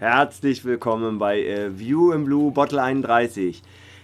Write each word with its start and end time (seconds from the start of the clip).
Herzlich 0.00 0.64
willkommen 0.64 1.18
bei 1.18 1.42
äh, 1.44 1.78
View 1.78 2.12
in 2.12 2.24
Blue 2.24 2.50
Bottle 2.52 2.82
31. 2.82 3.60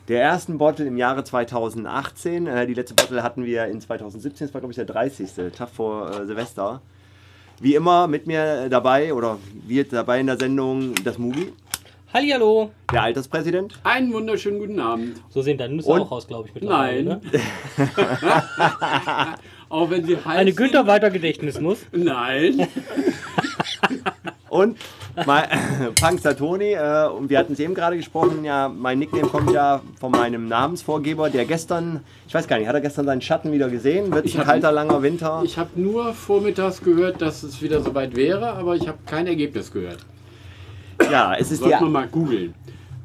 Der 0.09 0.21
ersten 0.22 0.59
Bottle 0.59 0.84
im 0.84 0.98
Jahre 0.98 1.25
2018. 1.25 2.46
Äh, 2.46 2.66
die 2.66 2.75
letzte 2.75 2.93
Bottle 2.93 3.22
hatten 3.22 3.46
wir 3.46 3.64
in 3.64 3.80
2017, 3.80 4.46
das 4.46 4.53
war 4.53 4.61
glaube 4.61 4.72
ich 4.72 4.77
der 4.77 4.85
30. 4.85 5.30
Tag 5.56 5.71
vor 5.71 6.11
äh, 6.11 6.27
Silvester. 6.27 6.82
Wie 7.62 7.75
immer 7.75 8.09
mit 8.09 8.27
mir 8.27 8.68
dabei 8.68 9.14
oder 9.14 9.39
wir 9.67 9.85
dabei 9.89 10.21
in 10.21 10.27
der 10.27 10.36
Sendung 10.39 10.95
das 11.03 11.17
Mugi, 11.17 11.54
Hallihallo. 12.13 12.72
der 12.93 13.03
Alterspräsident. 13.04 13.81
Einen 13.82 14.13
wunderschönen 14.13 14.58
guten 14.58 14.79
Abend. 14.79 15.22
So 15.31 15.40
sehen 15.40 15.57
deine 15.57 15.76
Nüsse 15.76 15.89
Und- 15.89 16.03
auch 16.03 16.13
aus, 16.13 16.29
glaube 16.29 16.49
ich, 16.49 16.54
mittlerweile. 16.54 17.04
Nein. 17.04 17.21
Ne? 17.32 17.40
Auch 19.71 19.90
wenn 19.90 20.04
sie 20.04 20.17
heiß 20.17 20.26
Eine 20.26 20.50
sind. 20.50 20.57
Günther 20.58 20.86
weiter 20.86 21.11
Gedächtnisnuss. 21.11 21.86
Nein. 21.90 22.68
Und 24.49 24.79
Punkster 25.16 26.36
Toni, 26.36 26.72
äh, 26.72 27.08
und 27.08 27.30
wir 27.30 27.38
hatten 27.38 27.54
es 27.54 27.58
eben 27.58 27.75
gerade 27.75 27.96
gesprochen, 27.96 28.44
ja, 28.44 28.68
mein 28.68 28.98
Nickname 28.98 29.26
kommt 29.29 29.50
ja 29.50 29.80
von 29.98 30.12
meinem 30.12 30.46
Namensvorgeber, 30.48 31.30
der 31.30 31.46
gestern, 31.46 32.00
ich 32.28 32.34
weiß 32.34 32.47
gar 32.47 32.58
nicht, 32.58 32.69
hat 32.69 32.75
er 32.75 32.80
gestern 32.80 33.06
seinen 33.06 33.22
Schatten 33.22 33.52
wieder 33.52 33.70
gesehen? 33.70 34.12
Wird 34.12 34.27
es 34.27 34.36
ein 34.36 34.44
kalter, 34.44 34.72
langer 34.72 35.02
Winter? 35.02 35.42
Ich 35.44 35.56
habe 35.56 35.70
nur 35.80 36.12
vormittags 36.12 36.83
gehört, 36.83 37.22
dass 37.22 37.42
es 37.42 37.62
wieder 37.62 37.80
soweit 37.80 38.14
wäre, 38.14 38.52
aber 38.52 38.77
ich 38.77 38.86
habe 38.86 38.98
kein 39.06 39.27
Ergebnis 39.27 39.72
gehört. 39.72 39.98
ja, 41.11 41.34
es 41.34 41.50
ist 41.50 41.62
man 41.62 41.92
mal 41.92 42.08
googeln. 42.08 42.55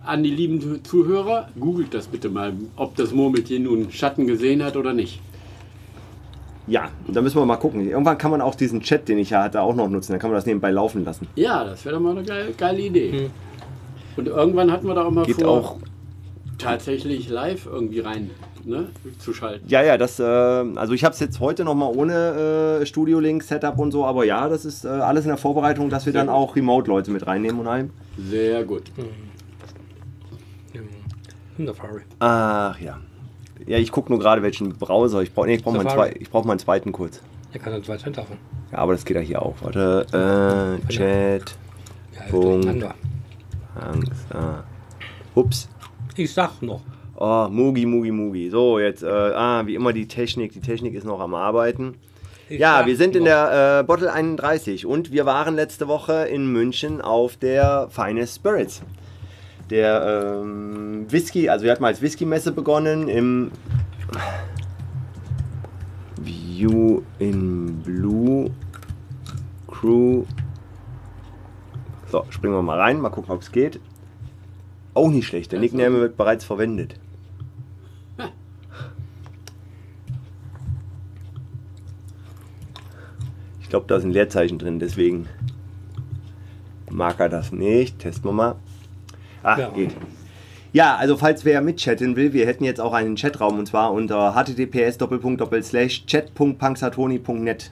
An 0.04 0.24
die 0.24 0.32
lieben 0.32 0.84
Zuhörer, 0.84 1.50
googelt 1.60 1.94
das 1.94 2.08
bitte 2.08 2.30
mal, 2.30 2.54
ob 2.76 2.96
das 2.96 3.12
Murmeltier 3.12 3.60
nun 3.60 3.92
Schatten 3.92 4.26
gesehen 4.28 4.64
hat 4.64 4.76
oder 4.76 4.94
nicht. 4.94 5.22
Ja, 6.72 6.90
da 7.08 7.22
müssen 7.22 7.38
wir 7.38 7.46
mal 7.46 7.58
gucken. 7.58 7.86
Irgendwann 7.90 8.18
kann 8.18 8.32
man 8.32 8.40
auch 8.40 8.56
diesen 8.56 8.80
Chat, 8.80 9.10
den 9.10 9.18
ich 9.18 9.32
ja 9.32 9.44
hatte, 9.44 9.62
auch 9.62 9.76
noch 9.76 9.90
nutzen, 9.90 10.14
dann 10.14 10.22
kann 10.22 10.30
man 10.30 10.38
das 10.38 10.46
nebenbei 10.46 10.72
laufen 10.72 11.04
lassen. 11.04 11.28
Ja, 11.36 11.66
das 11.66 11.84
wäre 11.84 11.96
doch 11.96 12.02
mal 12.02 12.12
eine 12.12 12.24
geile, 12.24 12.52
geile 12.54 12.80
Idee. 12.80 13.30
Und 14.16 14.28
irgendwann 14.28 14.72
hatten 14.72 14.88
wir 14.88 14.96
da 14.96 15.04
auch 15.04 15.12
mal 15.12 15.26
Geht 15.26 15.42
vor, 15.42 15.50
auch, 15.50 15.76
tatsächlich 16.58 17.28
live 17.28 17.66
irgendwie 17.66 18.00
rein 18.00 18.32
ne, 18.64 18.88
zu 19.20 19.34
schalten. 19.34 19.66
ja, 19.68 19.84
ja, 19.84 19.98
das, 19.98 20.20
äh, 20.20 20.24
also 20.24 20.94
ich 20.94 21.04
habe 21.04 21.14
es 21.14 21.20
jetzt 21.20 21.42
heute 21.42 21.66
nochmal 21.66 21.92
ohne 21.94 22.80
äh, 22.82 22.86
Studio-Link, 22.86 23.44
Setup 23.44 23.78
und 23.78 23.92
so, 23.92 24.06
aber 24.06 24.24
ja, 24.24 24.48
das 24.48 24.64
ist 24.64 24.86
äh, 24.86 24.88
alles 24.88 25.26
in 25.26 25.30
der 25.30 25.38
Vorbereitung, 25.38 25.90
dass 25.90 26.06
wir 26.06 26.14
Sehr 26.14 26.22
dann 26.22 26.34
gut. 26.34 26.38
auch 26.38 26.56
Remote-Leute 26.56 27.12
mit 27.12 27.28
reinnehmen 27.28 27.60
und 27.60 27.68
allem. 27.68 27.90
Sehr 28.18 28.64
gut. 28.64 28.84
Hm, 31.58 31.68
Safari. 31.68 32.02
Ach 32.20 32.80
ja. 32.80 32.98
Ja, 33.68 33.78
ich 33.78 33.92
gucke 33.92 34.12
nur 34.12 34.20
gerade, 34.20 34.42
welchen 34.42 34.70
Browser. 34.78 35.22
Ich 35.22 35.34
brauche 35.34 35.48
nee, 35.48 35.56
ich 35.56 35.64
brauch 35.64 35.74
mal, 35.74 35.88
einen 35.88 36.16
ich 36.20 36.30
brauch 36.30 36.46
mal 36.46 36.54
einen 36.54 36.60
zweiten 36.60 36.92
kurz. 36.92 37.22
Der 37.54 37.60
kann 37.60 37.74
dann 37.74 37.84
zwei 37.84 37.98
Cent 37.98 38.18
davon. 38.18 38.38
Ja, 38.72 38.80
aber 38.80 38.94
das 38.94 39.06
geht 39.06 39.16
ja 39.16 39.22
hier 39.22 39.42
auch. 39.42 39.56
Warte. 39.62 40.80
Äh, 40.88 40.88
Chat. 40.88 41.56
Ja, 42.16 42.22
Punkt. 42.30 42.86
Ah. 44.34 44.64
Ups. 45.36 45.70
Ich 46.16 46.34
sag 46.34 46.62
noch. 46.62 46.82
Oh, 47.16 47.48
Mugi, 47.50 47.86
Mugi, 47.86 48.12
Mugi. 48.12 48.50
So, 48.50 48.80
jetzt, 48.80 49.04
äh, 49.04 49.08
ah, 49.08 49.66
wie 49.66 49.76
immer 49.76 49.94
die 49.94 50.08
Technik. 50.08 50.54
Die 50.54 50.60
Technik 50.60 50.94
ist 50.94 51.06
noch 51.06 51.20
am 51.20 51.36
Arbeiten. 51.36 51.96
Ich 52.50 52.60
Ja, 52.60 52.86
wir 52.86 52.98
sind 52.98 53.16
in 53.16 53.26
der 53.26 53.80
äh, 53.80 53.84
Bottle 53.84 54.12
31 54.12 54.86
und 54.86 55.12
wir 55.12 55.26
waren 55.26 55.56
letzte 55.56 55.88
Woche 55.88 56.26
in 56.26 56.52
München 56.52 57.00
auf 57.00 57.38
der 57.38 57.88
Finest 57.90 58.38
Spirits. 58.38 58.82
Der 59.72 60.42
ähm, 60.44 61.10
Whisky, 61.10 61.48
also 61.48 61.64
wir 61.64 61.72
hatten 61.72 61.82
mal 61.82 61.88
als 61.88 62.02
Whisky-Messe 62.02 62.52
begonnen 62.52 63.08
im 63.08 63.52
View 66.18 67.04
in 67.20 67.82
Blue 67.82 68.52
Crew. 69.68 70.26
So, 72.08 72.26
springen 72.32 72.54
wir 72.54 72.62
mal 72.62 72.82
rein, 72.82 73.00
mal 73.00 73.12
gucken, 73.12 73.32
ob 73.32 73.42
es 73.42 73.54
geht. 73.54 73.80
Auch 74.94 75.10
nicht 75.10 75.26
schlecht, 75.26 75.54
der 75.54 75.60
ist 75.60 75.72
Nickname 75.72 76.02
wird 76.02 76.18
bereits 76.18 76.44
verwendet. 76.44 77.00
Ich 83.62 83.70
glaube, 83.70 83.86
da 83.88 84.02
sind 84.02 84.12
Leerzeichen 84.12 84.60
drin, 84.60 84.80
deswegen 84.80 85.30
mag 86.90 87.22
er 87.22 87.30
das 87.30 87.54
nicht. 87.54 88.00
Testen 88.00 88.26
wir 88.26 88.34
mal. 88.34 88.56
Ach, 89.44 89.58
Ja. 89.58 89.70
geht. 89.70 89.92
Ja, 90.74 90.96
also 90.96 91.18
falls 91.18 91.44
wer 91.44 91.60
mitchatten 91.62 92.16
will, 92.16 92.32
wir 92.32 92.46
hätten 92.46 92.64
jetzt 92.64 92.80
auch 92.80 92.94
einen 92.94 93.16
Chatraum 93.18 93.60
und 93.60 93.66
zwar 93.68 93.92
unter 93.92 94.34
https 94.36 94.98
chat.punksatoni.net. 96.08 97.72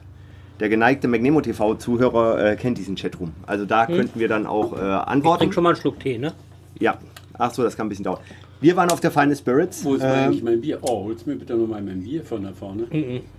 Der 0.59 0.67
geneigte 0.67 1.07
Magnemo 1.07 1.39
TV 1.39 1.75
Zuhörer 1.75 2.43
äh, 2.51 2.55
kennt 2.57 2.77
diesen 2.77 2.95
Chatroom. 2.95 3.31
Also 3.47 3.65
da 3.65 3.85
könnten 3.85 4.19
wir 4.19 4.27
dann 4.27 4.45
auch 4.45 4.77
äh, 4.77 4.81
antworten. 4.81 5.39
Trink 5.39 5.53
schon 5.53 5.63
mal 5.63 5.69
einen 5.69 5.79
Schluck 5.79 5.99
Tee, 6.01 6.17
ne? 6.17 6.33
Ja. 6.79 6.97
Ach 7.37 7.53
so, 7.53 7.63
das 7.63 7.77
kann 7.77 7.85
ein 7.85 7.89
bisschen 7.89 8.03
dauern. 8.03 8.19
Wir 8.59 8.75
waren 8.75 8.91
auf 8.91 8.99
der 8.99 9.11
Fine 9.11 9.33
Spirits. 9.33 9.85
Wo 9.85 9.95
ist 9.95 10.03
Ähm, 10.03 10.09
eigentlich 10.09 10.43
mein 10.43 10.59
Bier? 10.59 10.79
Oh, 10.81 11.05
holst 11.05 11.25
mir 11.25 11.37
bitte 11.37 11.55
nochmal 11.55 11.81
mein 11.81 12.03
Bier 12.03 12.25
von 12.25 12.43
da 12.43 12.51
vorne. 12.51 12.87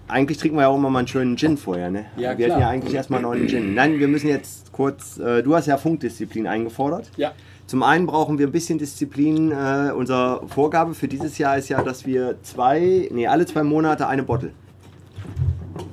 Eigentlich 0.09 0.39
trinken 0.39 0.57
wir 0.57 0.63
ja 0.63 0.69
auch 0.69 0.77
immer 0.79 0.89
mal 0.89 1.01
einen 1.01 1.09
schönen 1.09 1.37
Gin 1.37 1.59
vorher, 1.59 1.91
ne? 1.91 2.07
Ja, 2.17 2.31
wir 2.39 2.47
hätten 2.47 2.57
klar. 2.57 2.61
ja 2.61 2.69
eigentlich 2.71 2.95
erstmal 2.95 3.21
noch 3.21 3.33
einen 3.33 3.47
Gin. 3.47 3.75
Nein, 3.75 3.99
wir 3.99 4.09
müssen 4.09 4.29
jetzt 4.29 4.73
kurz. 4.73 5.19
Äh, 5.19 5.43
du 5.43 5.55
hast 5.55 5.67
ja 5.67 5.77
Funkdisziplin 5.77 6.47
eingefordert. 6.47 7.11
Ja, 7.19 7.33
Zum 7.71 7.85
einen 7.85 8.05
brauchen 8.09 8.37
wir 8.37 8.49
ein 8.49 8.51
bisschen 8.51 8.79
Disziplin. 8.79 9.53
Äh, 9.53 9.93
unsere 9.97 10.45
Vorgabe 10.49 10.93
für 10.93 11.07
dieses 11.07 11.39
Jahr 11.39 11.57
ist 11.57 11.69
ja, 11.69 11.81
dass 11.85 12.05
wir 12.05 12.35
zwei, 12.43 13.09
nee, 13.13 13.29
alle 13.29 13.47
zwei 13.47 13.63
Monate 13.63 14.09
eine 14.09 14.25
Bottle. 14.25 14.51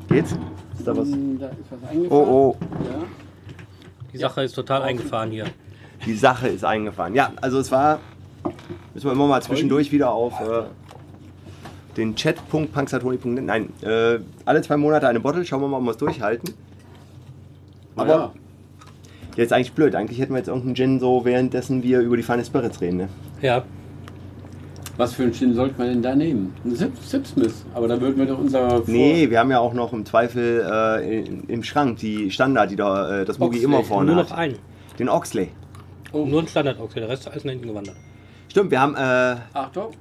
Geht's? 0.10 0.32
Ist 0.76 0.88
da 0.88 0.98
was? 0.98 1.08
Hm, 1.08 1.38
da 1.40 1.50
ist 1.50 1.58
was 1.70 1.88
eingefahren. 1.88 2.28
Oh, 2.28 2.56
oh, 2.58 2.66
Ja. 2.84 3.04
Die 4.12 4.18
Sache 4.18 4.42
ist 4.42 4.54
total 4.54 4.82
eingefahren 4.82 5.30
hier. 5.30 5.46
die 6.04 6.16
Sache 6.16 6.48
ist 6.48 6.66
eingefahren. 6.66 7.14
Ja, 7.14 7.32
also 7.42 7.60
es 7.60 7.72
war. 7.72 8.00
Müssen 8.96 9.06
wir 9.06 9.12
immer 9.12 9.28
mal 9.28 9.44
zwischendurch 9.44 9.92
wieder 9.92 10.10
auf 10.10 10.34
äh, 10.42 10.64
den 11.96 12.16
Chat.punksatoni.net. 12.16 13.44
Nein, 13.46 13.70
äh, 13.84 14.18
alle 14.46 14.64
zwei 14.64 14.78
Monate 14.78 15.08
eine 15.08 15.20
Bottle. 15.20 15.46
Schauen 15.46 15.62
wir 15.62 15.68
mal, 15.68 15.78
ob 15.78 15.84
wir 15.84 15.92
es 15.92 15.98
durchhalten. 15.98 16.56
Aber 17.96 18.14
Aber- 18.16 18.24
Ja, 18.24 18.32
ist 19.46 19.54
eigentlich 19.54 19.74
blöd. 19.74 19.96
Eigentlich 19.96 20.20
hätten 20.20 20.34
wir 20.34 20.38
jetzt 20.40 20.48
irgendeinen 20.48 20.76
Gin 20.76 21.00
so, 21.00 21.24
währenddessen 21.26 21.84
wir 21.84 22.00
über 22.00 22.18
die 22.18 22.24
Fine 22.24 22.44
Spirits 22.46 22.82
reden. 22.82 22.98
Ne? 22.98 23.10
Ja. 23.42 23.64
was 24.98 25.14
für 25.14 25.24
einen 25.24 25.34
Gin 25.34 25.54
sollte 25.54 25.76
man 25.78 25.88
denn 25.90 26.02
da 26.02 26.16
nehmen? 26.16 26.54
Ein 26.66 26.76
Sip 26.76 26.98
Sipsmith. 27.00 27.66
Aber 27.76 27.88
da 27.88 28.00
würden 28.02 28.18
wir 28.18 28.26
doch 28.26 28.40
unser. 28.40 28.70
Vor 28.70 28.84
Nee, 28.88 29.30
wir 29.30 29.40
haben 29.40 29.52
ja 29.52 29.60
auch 29.60 29.74
noch 29.74 29.94
im 29.94 30.06
Zweifel 30.06 30.66
äh, 30.70 31.20
im 31.52 31.64
Schrank 31.64 32.00
die 32.00 32.32
Standard, 32.32 32.72
die 32.72 32.76
da 32.76 33.22
äh, 33.22 33.26
das 33.26 33.40
Oxley. 33.40 33.64
immer 33.64 33.84
vorne 33.84 34.14
Nur 34.14 34.24
noch 34.24 34.32
hat. 34.32 34.38
einen. 34.38 34.56
Den 34.98 35.10
Oxley. 35.10 35.50
Oh, 36.14 36.26
Nur 36.26 36.42
ein 36.42 36.48
standard 36.48 36.80
-Oxy, 36.80 36.96
der 36.96 37.10
Rest 37.10 37.24
ist 37.24 37.32
alles 37.32 37.44
nach 37.44 37.52
hinten 37.52 37.68
gewandert. 37.68 37.96
Stimmt, 38.50 38.72
wir 38.72 38.80
haben 38.82 38.96
äh, 38.96 39.36
Achtung. 39.54 39.92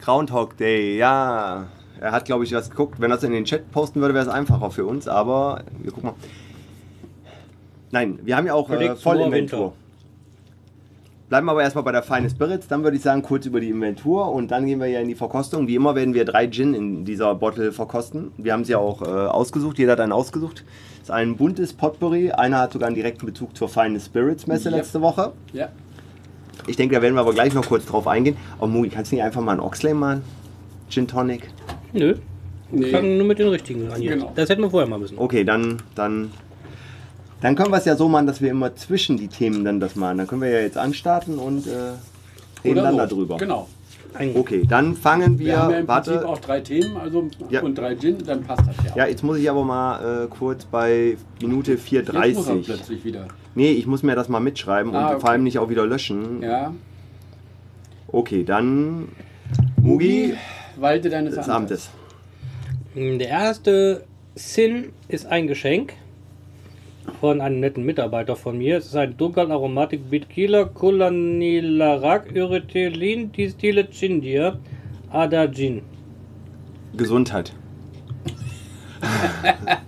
Groundhog 0.00 0.56
Day. 0.56 0.96
Ja, 0.96 1.66
er 2.00 2.12
hat 2.12 2.24
glaube 2.24 2.44
ich 2.44 2.52
was 2.54 2.70
geguckt. 2.70 3.00
Wenn 3.00 3.10
er 3.10 3.16
das 3.16 3.24
in 3.24 3.32
den 3.32 3.44
Chat 3.44 3.70
posten 3.70 4.00
würde, 4.00 4.14
wäre 4.14 4.24
es 4.24 4.30
einfacher 4.32 4.70
für 4.70 4.86
uns. 4.86 5.06
Aber 5.06 5.62
wir 5.82 5.92
gucken 5.92 6.10
mal. 6.10 6.16
Nein, 7.92 8.18
wir 8.22 8.36
haben 8.36 8.46
ja 8.46 8.54
auch 8.54 8.70
äh, 8.70 8.94
Vollinventur. 8.96 9.72
Bleiben 11.28 11.46
wir 11.46 11.52
aber 11.52 11.62
erstmal 11.62 11.84
bei 11.84 11.92
der 11.92 12.02
Fine 12.02 12.28
Spirits. 12.28 12.66
Dann 12.66 12.82
würde 12.82 12.96
ich 12.96 13.02
sagen, 13.04 13.22
kurz 13.22 13.46
über 13.46 13.60
die 13.60 13.68
Inventur 13.70 14.32
und 14.32 14.50
dann 14.50 14.66
gehen 14.66 14.80
wir 14.80 14.86
ja 14.88 14.98
in 15.00 15.06
die 15.08 15.14
Verkostung. 15.14 15.68
Wie 15.68 15.76
immer 15.76 15.94
werden 15.94 16.12
wir 16.12 16.24
drei 16.24 16.48
Gin 16.48 16.74
in 16.74 17.04
dieser 17.04 17.34
Bottle 17.36 17.70
verkosten. 17.72 18.32
Wir 18.36 18.52
haben 18.52 18.64
sie 18.64 18.72
ja 18.72 18.78
auch 18.78 19.02
äh, 19.02 19.04
ausgesucht. 19.06 19.78
Jeder 19.78 19.92
hat 19.92 20.00
einen 20.00 20.10
ausgesucht. 20.12 20.64
Das 20.98 21.04
ist 21.04 21.10
ein 21.12 21.36
buntes 21.36 21.72
Potpourri. 21.72 22.32
Einer 22.32 22.58
hat 22.58 22.72
sogar 22.72 22.88
einen 22.88 22.96
direkten 22.96 23.26
Bezug 23.26 23.56
zur 23.56 23.68
Fine 23.68 24.00
Spirits 24.00 24.48
Messe 24.48 24.70
Ja. 24.70 24.76
letzte 24.76 25.00
Woche. 25.02 25.32
Ja. 25.52 25.68
Ich 26.66 26.76
denke, 26.76 26.96
da 26.96 27.02
werden 27.02 27.14
wir 27.14 27.20
aber 27.20 27.32
gleich 27.32 27.54
noch 27.54 27.66
kurz 27.66 27.86
drauf 27.86 28.06
eingehen. 28.08 28.36
Oh, 28.60 28.66
Mugi, 28.66 28.88
kannst 28.90 29.12
du 29.12 29.16
nicht 29.16 29.24
einfach 29.24 29.40
mal 29.40 29.52
einen 29.52 29.60
Oxley 29.60 29.94
machen? 29.94 30.22
Gin 30.88 31.06
Tonic? 31.06 31.48
Nö. 31.92 32.16
Wir 32.72 32.86
Nee. 32.86 32.90
fangen 32.92 33.18
nur 33.18 33.26
mit 33.26 33.38
den 33.38 33.48
richtigen 33.48 33.90
an 33.90 34.00
hier. 34.00 34.14
Genau. 34.16 34.32
Das 34.34 34.48
hätten 34.48 34.62
wir 34.62 34.70
vorher 34.70 34.88
mal 34.88 34.98
müssen. 34.98 35.16
Okay, 35.16 35.44
dann, 35.44 35.80
dann, 35.94 36.30
dann 37.40 37.56
können 37.56 37.70
wir 37.70 37.78
es 37.78 37.84
ja 37.84 37.96
so 37.96 38.08
machen, 38.08 38.26
dass 38.26 38.40
wir 38.40 38.50
immer 38.50 38.74
zwischen 38.76 39.16
die 39.16 39.28
Themen 39.28 39.64
dann 39.64 39.80
das 39.80 39.96
machen. 39.96 40.18
Dann 40.18 40.26
können 40.26 40.42
wir 40.42 40.50
ja 40.50 40.60
jetzt 40.60 40.76
anstarten 40.78 41.38
und 41.38 41.66
äh, 41.66 41.70
reden 42.64 42.78
Oder 42.78 42.82
dann 42.82 43.08
so. 43.08 43.16
darüber. 43.16 43.36
Genau. 43.38 43.68
Okay, 44.34 44.64
dann 44.68 44.96
fangen 44.96 45.38
wir. 45.38 45.46
Wir 45.46 45.58
haben 45.62 45.70
ja 45.70 45.78
im 45.78 45.86
Prinzip 45.86 46.14
warte. 46.14 46.28
auch 46.28 46.38
drei 46.38 46.60
Themen 46.60 46.96
also 46.96 47.28
Ja. 47.48 47.62
und 47.62 47.78
drei 47.78 47.94
Gin, 47.94 48.18
dann 48.26 48.42
passt 48.42 48.62
das 48.66 48.74
ja. 48.88 49.04
Ja, 49.04 49.06
jetzt 49.06 49.22
muss 49.22 49.38
ich 49.38 49.48
aber 49.48 49.62
mal 49.64 50.24
äh, 50.24 50.26
kurz 50.26 50.64
bei 50.64 51.16
Minute 51.40 51.72
Jetzt 51.74 51.92
muss 51.92 52.48
er 52.48 52.54
4.30. 52.54 52.64
plötzlich 52.64 53.04
wieder. 53.04 53.28
Nee, 53.54 53.70
ich 53.70 53.86
muss 53.86 54.02
mir 54.02 54.16
das 54.16 54.28
mal 54.28 54.40
mitschreiben 54.40 54.92
Ah, 54.94 54.98
und 54.98 55.12
okay. 55.12 55.20
vor 55.20 55.30
allem 55.30 55.44
nicht 55.44 55.60
auch 55.60 55.70
wieder 55.70 55.86
löschen. 55.86 56.42
Ja. 56.42 56.74
Okay, 58.08 58.42
dann 58.42 59.08
Mugi 59.80 60.34
Walte 60.76 61.08
deines 61.08 61.36
des 61.36 61.48
Amtes. 61.48 61.90
Amtes. 62.96 63.18
Der 63.20 63.28
erste 63.28 64.04
Sin 64.34 64.86
ist 65.06 65.26
ein 65.26 65.46
Geschenk 65.46 65.92
von 67.20 67.40
einem 67.40 67.60
netten 67.60 67.84
Mitarbeiter 67.84 68.36
von 68.36 68.58
mir. 68.58 68.78
Es 68.78 68.86
ist 68.86 68.96
ein 68.96 69.16
dunkel 69.16 69.50
Aromatik 69.50 70.08
Bitkila 70.10 70.64
Kulanilarak 70.64 72.32
Urethelin 72.34 73.32
Distille 73.32 73.88
Chindia 73.90 74.58
Ada 75.10 75.46
Gin. 75.50 75.82
Gesundheit. 76.96 77.52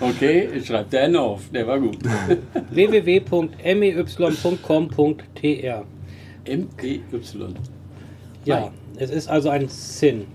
Okay, 0.00 0.48
ich 0.54 0.66
schreibe 0.66 0.90
den 0.90 1.16
auf. 1.16 1.48
Der 1.50 1.66
war 1.66 1.80
gut. 1.80 1.98
www.mey.com.tr 2.70 3.44
M-E-Y. 6.44 7.54
Ja, 8.44 8.60
Nein. 8.60 8.70
es 8.96 9.10
ist 9.10 9.28
also 9.28 9.48
ein 9.48 9.68
Sin. 9.68 10.26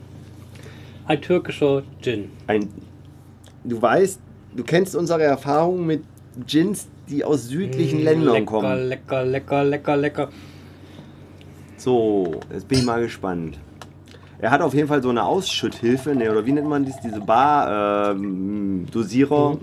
Ein 1.06 1.22
türkischer 1.22 1.84
Gin. 2.02 2.32
Ein, 2.48 2.70
du 3.64 3.80
weißt, 3.82 4.20
du 4.56 4.64
kennst 4.64 4.96
unsere 4.96 5.24
Erfahrungen 5.24 5.86
mit 5.86 6.04
Gins, 6.48 6.88
die 7.10 7.24
aus 7.24 7.48
südlichen 7.48 8.04
Ländern 8.04 8.30
Mm, 8.30 8.34
lecker, 8.40 8.46
kommen. 8.46 8.88
Lecker, 8.90 9.26
lecker, 9.26 9.64
lecker, 9.64 9.98
lecker. 9.98 10.30
So, 11.78 12.40
jetzt 12.52 12.68
bin 12.68 12.80
ich 12.80 12.86
mal 12.86 13.02
gespannt. 13.02 13.58
Er 14.42 14.52
hat 14.52 14.62
auf 14.62 14.74
jeden 14.74 14.88
Fall 14.88 15.04
so 15.04 15.10
eine 15.10 15.24
Ausschütthilfe, 15.26 16.16
ne, 16.16 16.32
oder 16.32 16.46
wie 16.46 16.54
nennt 16.54 16.68
man 16.68 16.86
dies, 16.86 16.96
diese 17.04 17.20
Bar-Dosierer. 17.20 19.58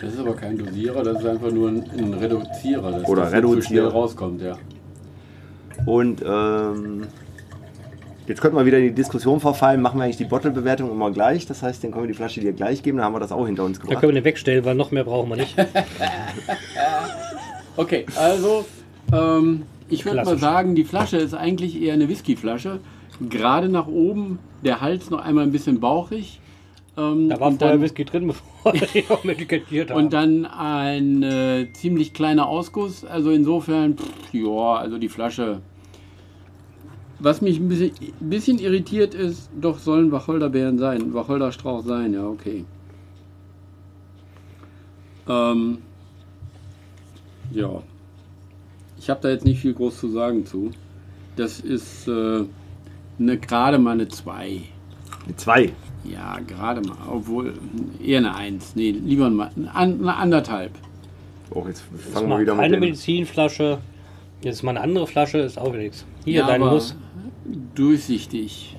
Das 0.00 0.12
ist 0.14 0.18
aber 0.20 0.34
kein 0.34 0.58
Dosierer, 0.58 1.02
das 1.04 1.20
ist 1.20 1.26
einfach 1.26 1.50
nur 1.52 1.68
ein, 1.68 1.84
ein 1.96 2.12
Reduzierer. 2.14 2.90
Dass 2.92 3.08
Oder 3.08 3.22
das 3.22 3.32
nicht 3.32 3.42
zu 3.42 3.48
schnell 3.62 3.80
Reduzierer. 3.84 3.92
rauskommt, 3.92 4.42
ja. 4.42 4.58
Und 5.86 6.22
ähm, 6.26 7.04
jetzt 8.26 8.40
könnten 8.40 8.56
wir 8.56 8.64
wieder 8.66 8.78
in 8.78 8.84
die 8.84 8.94
Diskussion 8.94 9.40
verfallen, 9.40 9.80
machen 9.82 9.98
wir 9.98 10.04
eigentlich 10.04 10.16
die 10.16 10.24
Bottle-Bewertung 10.24 10.90
immer 10.90 11.10
gleich. 11.10 11.46
Das 11.46 11.62
heißt, 11.62 11.82
dann 11.84 11.90
können 11.92 12.04
wir 12.04 12.08
die 12.08 12.14
Flasche 12.16 12.40
dir 12.40 12.52
gleich 12.52 12.82
geben, 12.82 12.98
dann 12.98 13.06
haben 13.06 13.14
wir 13.14 13.20
das 13.20 13.32
auch 13.32 13.46
hinter 13.46 13.64
uns 13.64 13.78
Da 13.78 13.82
gebracht. 13.84 14.00
können 14.00 14.14
wir 14.14 14.20
den 14.20 14.24
wegstellen, 14.24 14.64
weil 14.64 14.74
noch 14.74 14.90
mehr 14.90 15.04
brauchen 15.04 15.28
wir 15.30 15.36
nicht. 15.36 15.54
Okay, 17.76 18.04
also 18.16 18.66
ähm, 19.12 19.62
ich 19.88 20.04
würde 20.04 20.24
mal 20.24 20.36
sagen, 20.36 20.74
die 20.74 20.84
Flasche 20.84 21.16
ist 21.16 21.32
eigentlich 21.34 21.80
eher 21.80 21.94
eine 21.94 22.08
Whiskyflasche. 22.08 22.80
Gerade 23.30 23.68
nach 23.68 23.86
oben, 23.86 24.38
der 24.62 24.80
Hals 24.80 25.08
noch 25.10 25.20
einmal 25.24 25.44
ein 25.44 25.52
bisschen 25.52 25.80
bauchig. 25.80 26.38
Ähm, 26.98 27.30
Da 27.30 27.40
war 27.40 27.50
vorher 27.52 27.76
dann, 27.76 27.80
Whisky 27.80 28.04
drin, 28.04 28.26
bevor 28.62 28.72
die 28.72 29.04
auch 29.08 29.24
etikettiert 29.24 29.90
haben. 29.90 30.04
Und 30.04 30.12
dann 30.12 30.44
ein 30.44 31.22
äh, 31.22 31.66
ziemlich 31.72 32.12
kleiner 32.12 32.46
Ausguss. 32.46 33.04
Also 33.06 33.30
insofern, 33.30 33.96
pff, 33.96 34.34
ja, 34.34 34.74
also 34.76 34.98
die 34.98 35.08
Flasche. 35.08 35.60
Was 37.22 37.40
mich 37.40 37.58
ein 37.60 37.68
bisschen, 37.68 37.92
ein 38.20 38.30
bisschen 38.30 38.58
irritiert 38.58 39.14
ist, 39.14 39.48
doch 39.60 39.78
sollen 39.78 40.10
Wacholderbeeren 40.10 40.76
sein, 40.78 41.14
Wacholderstrauch 41.14 41.84
sein, 41.84 42.14
ja, 42.14 42.26
okay. 42.26 42.64
Ähm, 45.28 45.78
ja. 47.52 47.80
Ich 48.98 49.08
habe 49.08 49.20
da 49.22 49.30
jetzt 49.30 49.44
nicht 49.44 49.60
viel 49.60 49.72
groß 49.72 49.98
zu 50.00 50.08
sagen 50.08 50.46
zu. 50.46 50.72
Das 51.36 51.60
ist 51.60 52.08
äh, 52.08 52.44
eine, 53.20 53.38
gerade 53.38 53.78
mal 53.78 53.92
eine 53.92 54.08
2. 54.08 54.60
Mit 55.26 55.38
zwei. 55.40 55.72
Ja, 56.04 56.38
gerade 56.40 56.80
mal. 56.80 56.96
Obwohl, 57.08 57.54
eher 58.04 58.18
eine 58.18 58.34
1. 58.34 58.74
Nee, 58.74 58.90
lieber 58.90 59.30
mal 59.30 59.50
eine, 59.56 59.72
An- 59.74 60.00
eine 60.00 60.16
anderthalb. 60.16 60.72
Oh, 61.50 61.64
jetzt 61.68 61.84
fangen 62.12 62.26
wir 62.26 62.34
mal 62.36 62.40
wieder 62.42 62.54
mit 62.54 62.64
eine 62.64 62.76
dem. 62.76 62.80
Medizinflasche. 62.80 63.78
Jetzt 64.42 64.56
ist 64.56 64.62
mal 64.62 64.72
eine 64.72 64.80
andere 64.80 65.06
Flasche, 65.06 65.38
ist 65.38 65.58
auch 65.58 65.72
nichts. 65.72 66.04
Hier, 66.24 66.40
Ja, 66.40 66.46
dein 66.46 66.60
Muss. 66.60 66.96
Durchsichtig. 67.74 68.76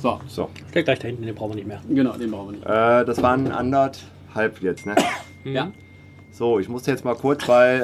So, 0.00 0.20
So, 0.28 0.48
Steck 0.70 0.84
gleich 0.84 1.00
da 1.00 1.08
hinten, 1.08 1.24
den 1.26 1.34
brauchen 1.34 1.50
wir 1.50 1.56
nicht 1.56 1.66
mehr. 1.66 1.80
genau, 1.88 2.12
den 2.12 2.30
brauchen 2.30 2.48
wir 2.48 2.52
nicht. 2.52 2.64
äh, 2.66 3.04
das 3.04 3.20
waren 3.20 3.50
anderthalb 3.50 4.62
jetzt, 4.62 4.86
ne? 4.86 4.94
Ja, 5.44 5.72
So, 6.30 6.60
ich 6.60 6.68
musste 6.68 6.92
jetzt 6.92 7.04
mal 7.04 7.16
kurz, 7.16 7.48
weil 7.48 7.80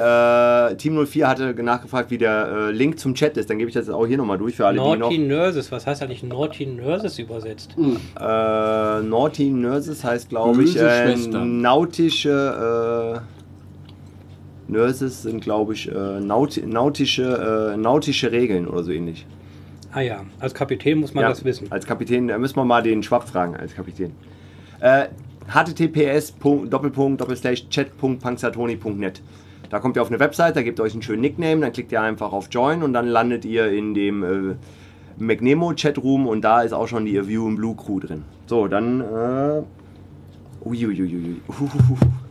äh, 0.71 0.75
Team 0.77 1.05
04 1.05 1.27
hatte 1.27 1.53
nachgefragt, 1.61 2.09
wie 2.11 2.17
der 2.17 2.69
äh, 2.69 2.71
Link 2.71 2.99
zum 2.99 3.15
Chat 3.15 3.35
ist. 3.35 3.49
Dann 3.49 3.57
gebe 3.57 3.67
ich 3.69 3.73
das 3.73 3.87
jetzt 3.87 3.95
auch 3.95 4.07
hier 4.07 4.15
nochmal 4.17 4.37
durch 4.37 4.55
für 4.55 4.65
alle, 4.65 4.79
die 4.79 4.85
noch. 4.85 4.95
Naughty 4.97 5.17
Nurses, 5.17 5.69
was 5.73 5.85
heißt 5.85 6.01
eigentlich 6.03 6.23
Naughty 6.23 6.65
Nurses 6.67 7.19
übersetzt? 7.19 7.75
Äh, 7.77 9.01
Naughty 9.01 9.49
Nurses 9.49 10.05
heißt, 10.05 10.29
glaube 10.29 10.63
ich, 10.63 10.77
äh, 10.77 11.15
nautische. 11.15 13.21
Nurses 14.67 15.23
sind, 15.23 15.41
glaube 15.41 15.73
ich, 15.73 15.91
äh, 15.91 16.19
naut, 16.19 16.59
nautische, 16.65 17.73
äh, 17.73 17.77
nautische 17.77 18.31
Regeln 18.31 18.67
oder 18.67 18.83
so 18.83 18.91
ähnlich. 18.91 19.25
Ah 19.91 20.01
ja, 20.01 20.25
als 20.39 20.53
Kapitän 20.53 20.99
muss 20.99 21.13
man 21.13 21.21
Ja, 21.21 21.29
das 21.29 21.45
wissen. 21.45 21.71
Als 21.71 21.85
Kapitän, 21.85 22.27
da 22.27 22.37
müssen 22.37 22.57
wir 22.57 22.65
mal 22.65 22.83
den 22.83 23.01
Schwab 23.03 23.29
fragen, 23.29 23.55
als 23.55 23.73
Kapitän. 23.75 24.11
Äh, 24.81 25.05
https 25.47 26.33
doppelpunkt 26.69 27.21
doppelslash 27.21 27.67
Da 29.69 29.79
kommt 29.79 29.95
ihr 29.95 30.01
auf 30.01 30.09
eine 30.09 30.19
Website, 30.19 30.55
da 30.55 30.63
gebt 30.63 30.79
ihr 30.79 30.83
euch 30.83 30.93
einen 30.93 31.01
schönen 31.01 31.21
Nickname, 31.21 31.61
dann 31.61 31.71
klickt 31.71 31.91
ihr 31.91 32.01
einfach 32.01 32.33
auf 32.33 32.47
Join 32.51 32.83
und 32.83 32.93
dann 32.93 33.07
landet 33.07 33.45
ihr 33.45 33.71
in 33.71 33.93
dem 33.93 34.23
äh, 34.23 34.55
McNemo 35.17 35.73
Chatroom 35.75 36.27
und 36.27 36.41
da 36.41 36.61
ist 36.61 36.73
auch 36.73 36.87
schon 36.87 37.05
die 37.05 37.27
View 37.27 37.47
and 37.47 37.55
Blue 37.57 37.75
Crew 37.75 37.99
drin. 37.99 38.23
So, 38.47 38.67
dann. 38.67 39.01
Äh, 39.01 39.63
uiuiuiui. 40.65 41.41
Uhuhuhu. 41.47 41.97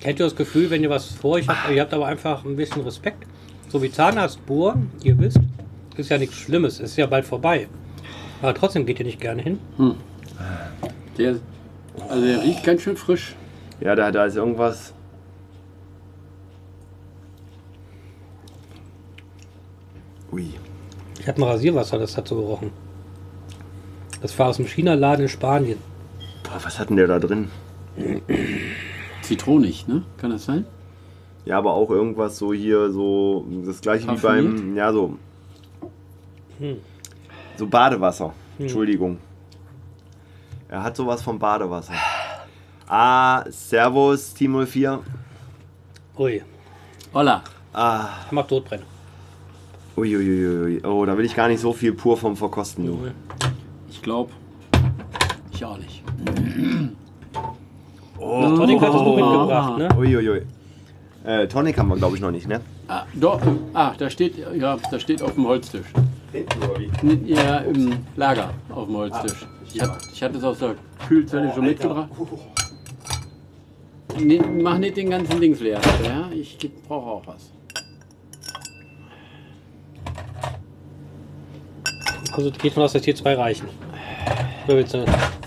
Kennt 0.00 0.20
ihr 0.20 0.26
das 0.26 0.36
Gefühl, 0.36 0.70
wenn 0.70 0.82
ihr 0.82 0.90
was 0.90 1.06
vor 1.06 1.32
euch 1.32 1.48
habt, 1.48 1.70
ihr 1.70 1.80
habt 1.80 1.94
aber 1.94 2.06
einfach 2.06 2.44
ein 2.44 2.56
bisschen 2.56 2.82
Respekt? 2.82 3.26
So 3.68 3.82
wie 3.82 3.90
Zahnarzt 3.90 4.44
bohren, 4.46 4.90
ihr 5.02 5.18
wisst, 5.18 5.40
ist 5.96 6.10
ja 6.10 6.18
nichts 6.18 6.36
Schlimmes, 6.36 6.80
ist 6.80 6.96
ja 6.96 7.06
bald 7.06 7.24
vorbei. 7.24 7.68
Aber 8.42 8.54
trotzdem 8.54 8.84
geht 8.84 8.98
ihr 8.98 9.06
nicht 9.06 9.20
gerne 9.20 9.42
hin. 9.42 9.58
der, 11.18 11.36
also 12.08 12.24
der 12.26 12.42
riecht 12.42 12.64
ganz 12.64 12.82
schön 12.82 12.96
frisch. 12.96 13.34
Ja, 13.80 13.94
da, 13.94 14.10
da 14.12 14.26
ist 14.26 14.36
irgendwas. 14.36 14.92
Ui. 20.32 20.50
Ich 21.18 21.26
hatte 21.26 21.40
mal 21.40 21.50
Rasierwasser, 21.50 21.98
das 21.98 22.16
hat 22.16 22.28
so 22.28 22.36
gerochen. 22.36 22.70
Das 24.20 24.38
war 24.38 24.48
aus 24.48 24.56
dem 24.56 24.66
China-Laden 24.66 25.22
in 25.22 25.28
Spanien. 25.28 25.78
Boah, 26.42 26.60
was 26.62 26.78
hat 26.78 26.90
denn 26.90 26.96
der 26.96 27.06
da 27.06 27.18
drin? 27.18 27.50
Zitronig, 29.26 29.86
ne? 29.88 30.02
Kann 30.18 30.30
das 30.30 30.44
sein? 30.44 30.64
Ja, 31.44 31.58
aber 31.58 31.74
auch 31.74 31.90
irgendwas 31.90 32.38
so 32.38 32.52
hier, 32.52 32.90
so 32.90 33.46
das 33.64 33.80
gleiche 33.80 34.04
wie 34.04 34.16
Parfümiert? 34.16 34.56
beim, 34.56 34.76
ja, 34.76 34.92
so. 34.92 35.16
Hm. 36.58 36.76
So 37.56 37.66
Badewasser. 37.66 38.32
Entschuldigung. 38.58 39.18
Er 40.68 40.82
hat 40.82 40.96
sowas 40.96 41.22
vom 41.22 41.38
Badewasser. 41.38 41.92
Ah, 42.88 43.44
Servus, 43.50 44.32
Team 44.34 44.64
04. 44.66 45.00
Ui, 46.18 46.42
Holla. 47.12 47.42
Ah, 47.72 48.08
ich 48.26 48.32
mag 48.32 48.48
Todbrennen. 48.48 48.86
uiuiui. 49.96 50.82
Oh, 50.84 51.04
da 51.04 51.16
will 51.16 51.24
ich 51.24 51.34
gar 51.34 51.48
nicht 51.48 51.60
so 51.60 51.72
viel 51.72 51.92
pur 51.92 52.16
vom 52.16 52.36
Verkosten. 52.36 52.86
Du. 52.86 52.98
Ich 53.90 54.02
glaube, 54.02 54.32
ich 55.52 55.64
auch 55.64 55.78
nicht. 55.78 56.02
Oh, 58.18 58.56
Tonic 58.56 58.80
hattest 58.80 59.04
du 59.04 59.14
mitgebracht, 59.14 59.78
ne? 59.78 59.88
Uiuiui. 59.96 60.42
Äh, 61.24 61.48
Tonic 61.48 61.76
haben 61.78 61.88
wir, 61.88 61.96
glaube 61.96 62.16
ich, 62.16 62.22
noch 62.22 62.30
nicht, 62.30 62.46
ne? 62.46 62.60
Ah, 62.88 63.02
doch, 63.14 63.40
äh, 63.42 63.50
ah, 63.74 63.92
da 63.98 64.08
steht, 64.08 64.34
ja, 64.54 64.76
da 64.90 64.98
steht 64.98 65.22
auf 65.22 65.34
dem 65.34 65.46
Holztisch. 65.46 65.86
Hinten 66.32 66.62
oder 66.62 66.78
wie? 66.78 67.32
Ja, 67.32 67.58
im 67.58 67.98
Lager 68.16 68.50
auf 68.70 68.86
dem 68.86 68.96
Holztisch. 68.96 69.46
Ich, 69.72 69.80
hab, 69.80 69.98
ich 70.12 70.22
hatte 70.22 70.38
es 70.38 70.44
aus 70.44 70.58
der 70.58 70.76
Kühlzelle 71.08 71.52
schon 71.52 71.64
mitgebracht. 71.64 72.08
Nee, 74.18 74.40
mach 74.62 74.78
nicht 74.78 74.96
den 74.96 75.10
ganzen 75.10 75.40
Dings 75.40 75.60
leer. 75.60 75.80
Ja? 76.04 76.30
Ich 76.32 76.58
brauche 76.88 77.10
auch 77.10 77.26
was. 77.26 77.50
Also 82.32 82.50
geht 82.50 82.72
von 82.72 82.82
aus, 82.82 82.92
dass 82.92 83.04
hier 83.04 83.14
zwei 83.14 83.34
reichen. 83.34 83.68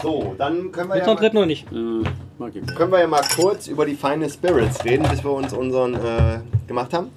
So, 0.02 0.36
dann 0.38 0.72
können 0.72 0.90
wir, 0.90 0.96
du 0.96 1.02
ja 1.02 1.08
noch 1.14 1.22
einen 1.22 1.34
mal, 1.34 1.46
nicht? 1.46 1.68
Äh, 1.72 2.58
ich. 2.60 2.76
können 2.76 2.92
wir 2.92 3.00
ja 3.00 3.08
mal 3.08 3.22
kurz 3.36 3.68
über 3.68 3.86
die 3.86 3.96
Feine 3.96 4.30
Spirits 4.30 4.84
reden, 4.86 5.06
bis 5.10 5.24
wir 5.24 5.32
uns 5.32 5.52
unseren 5.54 5.94
äh, 5.96 6.40
gemacht 6.68 6.94
haben. 6.94 7.10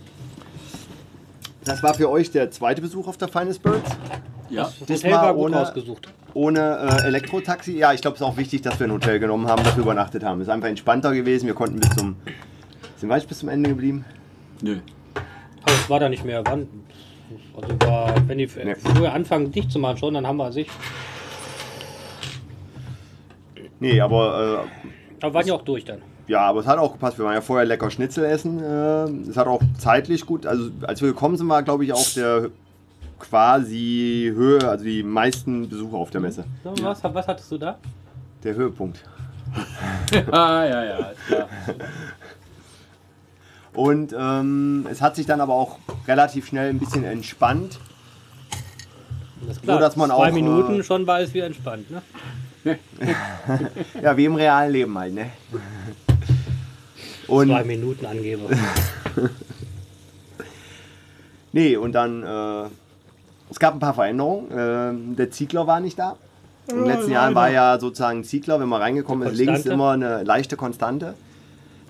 Das 1.65 1.83
war 1.83 1.95
für 1.95 2.11
euch 2.11 2.31
der 2.33 2.51
zweite 2.51 2.83
Besuch 2.83 3.07
auf 3.07 3.17
der 3.19 3.29
Feine 3.29 3.55
Spirits. 3.55 3.91
Ja, 4.51 4.65
Das 4.65 4.87
Diesmal 4.87 5.13
Hotel 5.13 5.27
war 5.27 5.35
gut 5.35 5.45
ohne- 5.45 5.61
ausgesucht. 5.61 6.09
Ohne 6.35 6.61
äh, 7.03 7.07
Elektrotaxi. 7.07 7.77
Ja, 7.77 7.93
ich 7.93 8.01
glaube, 8.01 8.15
es 8.17 8.21
ist 8.21 8.27
auch 8.27 8.37
wichtig, 8.37 8.63
dass 8.63 8.81
wir 8.81 8.87
ein 8.87 8.93
Hotel 8.93 9.19
genommen 9.21 9.47
haben, 9.49 9.63
dass 9.63 9.77
wir 9.77 9.83
übernachtet 9.83 10.25
haben. 10.25 10.41
Es 10.41 10.49
ist 10.49 10.53
einfach 10.53 10.69
entspannter 10.69 11.13
gewesen. 11.13 11.47
Wir 11.47 11.55
konnten 11.55 11.79
bis 11.79 11.91
zum. 11.91 12.17
Sind 12.97 13.09
wir 13.11 13.17
jetzt 13.17 13.29
bis 13.29 13.39
zum 13.39 13.49
Ende 13.49 13.69
geblieben? 13.71 14.05
nö. 14.63 14.79
Aber 15.65 15.75
es 15.75 15.89
war 15.91 16.01
da 16.01 16.09
nicht 16.09 16.25
mehr. 16.25 16.43
Wann? 16.47 16.67
Also 17.55 17.69
war, 17.87 18.15
wenn 18.27 18.39
die 18.39 18.49
Nee. 18.65 18.75
früher 18.75 19.13
anfangen, 19.13 19.53
dicht 19.53 19.71
zu 19.71 19.79
machen 19.79 19.99
schon, 19.99 20.15
dann 20.15 20.27
haben 20.27 20.39
wir 20.39 20.51
sich. 20.53 20.69
Nee, 23.83 24.01
aber 24.01 24.67
äh, 25.21 25.25
Aber 25.25 25.35
waren 25.35 25.47
ja 25.47 25.55
auch 25.55 25.63
durch 25.63 25.85
dann. 25.85 25.99
Ja, 26.29 26.43
aber 26.43 26.61
es 26.61 26.67
hat 26.67 26.79
auch 26.79 26.93
gepasst. 26.93 27.19
Wir 27.19 27.25
waren 27.25 27.35
ja 27.35 27.41
vorher 27.41 27.67
lecker 27.67 27.91
Schnitzel 27.91 28.25
essen. 28.25 28.63
Äh, 28.63 29.29
es 29.29 29.37
hat 29.37 29.49
auch 29.49 29.61
zeitlich 29.77 30.25
gut. 30.25 30.47
Also 30.47 30.71
als 30.83 31.03
wir 31.03 31.09
gekommen 31.09 31.37
sind, 31.37 31.49
war 31.49 31.65
glaube 31.65 31.85
ich 31.85 31.93
auch 31.93 32.09
der 32.15 32.51
quasi 33.19 34.31
Höhe, 34.35 34.69
also 34.69 34.85
die 34.85 35.03
meisten 35.03 35.69
Besucher 35.69 35.97
auf 35.97 36.11
der 36.11 36.21
Messe. 36.21 36.45
So, 36.63 36.75
was, 36.83 37.03
was 37.03 37.27
hattest 37.27 37.51
du 37.51 37.59
da? 37.59 37.79
Der 38.45 38.55
Höhepunkt. 38.55 39.03
Ah, 40.31 40.65
ja, 40.65 40.85
ja, 40.85 41.13
klar. 41.27 41.49
Und 43.75 44.15
ähm, 44.17 44.87
es 44.91 45.03
hat 45.03 45.17
sich 45.17 45.27
dann 45.27 45.41
aber 45.41 45.55
auch 45.55 45.79
relativ 46.07 46.47
schnell 46.47 46.71
ein 46.71 46.79
bisschen 46.79 47.05
entspannt. 47.05 47.81
Das 49.47 49.57
ist 49.57 49.67
So, 49.67 49.79
dass 49.79 49.97
man 49.97 50.11
zwei 50.11 50.15
auch, 50.15 50.27
äh, 50.27 50.33
Minuten 50.33 50.85
schon 50.85 51.07
war 51.07 51.21
es 51.21 51.35
wieder 51.35 51.47
entspannt. 51.47 51.91
Ne? 51.91 52.03
Ja, 54.03 54.17
wie 54.17 54.25
im 54.25 54.35
realen 54.35 54.73
Leben 54.73 54.99
halt, 54.99 55.15
ne? 55.15 55.31
Und, 57.27 57.49
Zwei 57.49 57.65
Minuten 57.65 58.07
Angeber. 58.07 58.49
nee, 61.53 61.77
und 61.77 61.93
dann, 61.93 62.23
äh, 62.23 62.69
es 63.51 63.59
gab 63.59 63.75
ein 63.75 63.81
paar 63.81 63.95
Veränderungen. 63.95 64.49
Ähm, 64.55 65.17
der 65.17 65.31
Ziegler 65.31 65.67
war 65.67 65.81
nicht 65.81 65.99
da. 65.99 66.17
In 66.69 66.77
den 66.77 66.87
letzten 66.87 67.11
Jahren 67.11 67.35
war 67.35 67.51
ja 67.51 67.79
sozusagen 67.79 68.23
Ziegler, 68.23 68.61
wenn 68.61 68.69
man 68.69 68.81
reingekommen 68.81 69.29
ist, 69.29 69.37
links 69.37 69.67
immer 69.67 69.93
eine 69.93 70.23
leichte 70.23 70.57
Konstante. 70.57 71.15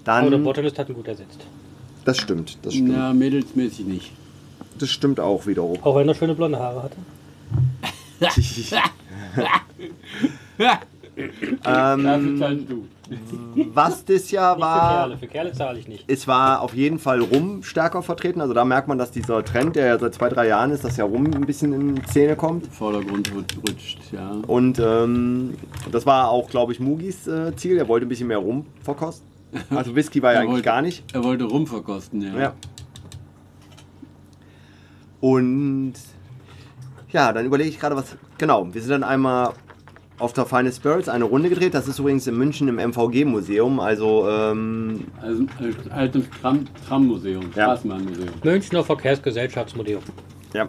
Aber 0.04 0.22
der 0.22 0.30
Dann, 0.30 0.44
Botanist 0.44 0.78
hat 0.78 0.88
ihn 0.88 0.94
gut 0.94 1.06
ersetzt. 1.08 1.46
das 2.04 2.18
stimmt, 2.18 2.58
das 2.62 2.74
stimmt. 2.74 2.90
Na, 2.90 3.12
mädelsmäßig 3.12 3.86
nicht. 3.86 4.12
Das 4.78 4.90
stimmt 4.90 5.20
auch 5.20 5.46
wiederum. 5.46 5.78
Auch 5.82 5.94
wenn 5.96 6.08
er 6.08 6.14
schöne 6.14 6.34
blonde 6.34 6.58
Haare 6.58 6.82
hatte. 6.84 6.96
ähm, 11.66 12.66
du. 12.68 12.86
was 13.74 14.04
das 14.04 14.30
Jahr 14.30 14.54
Nicht 14.56 14.64
für 14.64 14.70
war, 14.70 14.90
Kerle. 14.98 15.18
Für 15.18 15.26
Kerle 15.26 15.52
zahle 15.52 15.78
ich 15.78 15.88
nicht. 15.88 16.04
es 16.10 16.26
war 16.26 16.60
auf 16.60 16.74
jeden 16.74 16.98
Fall 16.98 17.20
Rum 17.20 17.62
stärker 17.62 18.02
vertreten. 18.02 18.40
Also 18.40 18.54
da 18.54 18.64
merkt 18.64 18.88
man, 18.88 18.96
dass 18.98 19.10
dieser 19.10 19.44
Trend, 19.44 19.76
der 19.76 19.86
ja 19.86 19.98
seit 19.98 20.14
zwei, 20.14 20.28
drei 20.28 20.48
Jahren 20.48 20.70
ist, 20.70 20.84
dass 20.84 20.96
ja 20.96 21.04
Rum 21.04 21.26
ein 21.26 21.44
bisschen 21.46 21.72
in 21.72 21.94
die 21.96 22.02
Szene 22.08 22.36
kommt. 22.36 22.66
Vordergrund 22.68 23.30
rut- 23.34 23.56
rutscht, 23.68 23.98
ja. 24.12 24.30
Und 24.46 24.78
ähm, 24.78 25.54
das 25.90 26.06
war 26.06 26.28
auch, 26.30 26.48
glaube 26.48 26.72
ich, 26.72 26.80
Mugis 26.80 27.26
äh, 27.26 27.54
Ziel. 27.56 27.76
Er 27.78 27.88
wollte 27.88 28.06
ein 28.06 28.08
bisschen 28.08 28.28
mehr 28.28 28.38
Rum 28.38 28.66
verkosten. 28.82 29.26
Also 29.70 29.94
Whisky 29.94 30.22
war 30.22 30.32
ja 30.32 30.38
eigentlich 30.40 30.50
wollte- 30.52 30.64
gar 30.64 30.80
nicht. 30.80 31.04
Er 31.14 31.22
wollte 31.24 31.44
Rum 31.44 31.66
verkosten, 31.66 32.22
ja. 32.22 32.38
Ja. 32.40 32.52
Und 35.20 35.92
ja, 37.10 37.32
dann 37.32 37.44
überlege 37.46 37.68
ich 37.70 37.78
gerade, 37.78 37.94
was. 37.96 38.16
Genau, 38.38 38.72
wir 38.72 38.80
sind 38.80 38.90
dann 38.90 39.04
einmal 39.04 39.52
auf 40.18 40.32
der 40.32 40.46
Finest 40.46 40.78
Spirits 40.78 41.08
eine 41.08 41.24
Runde 41.24 41.48
gedreht. 41.48 41.74
Das 41.74 41.88
ist 41.88 41.98
übrigens 41.98 42.26
in 42.26 42.36
München 42.36 42.68
im 42.68 42.78
MVG-Museum. 42.78 43.80
Also, 43.80 44.28
ähm, 44.28 45.04
Also 45.20 45.42
ein 45.42 45.92
altes 45.92 46.24
Tram, 46.40 46.66
Trammuseum, 46.88 47.44
Ja. 47.54 47.64
Straßenbahnmuseum. 47.64 48.28
Münchner 48.42 48.84
Verkehrsgesellschaftsmuseum. 48.84 50.02
ja. 50.54 50.66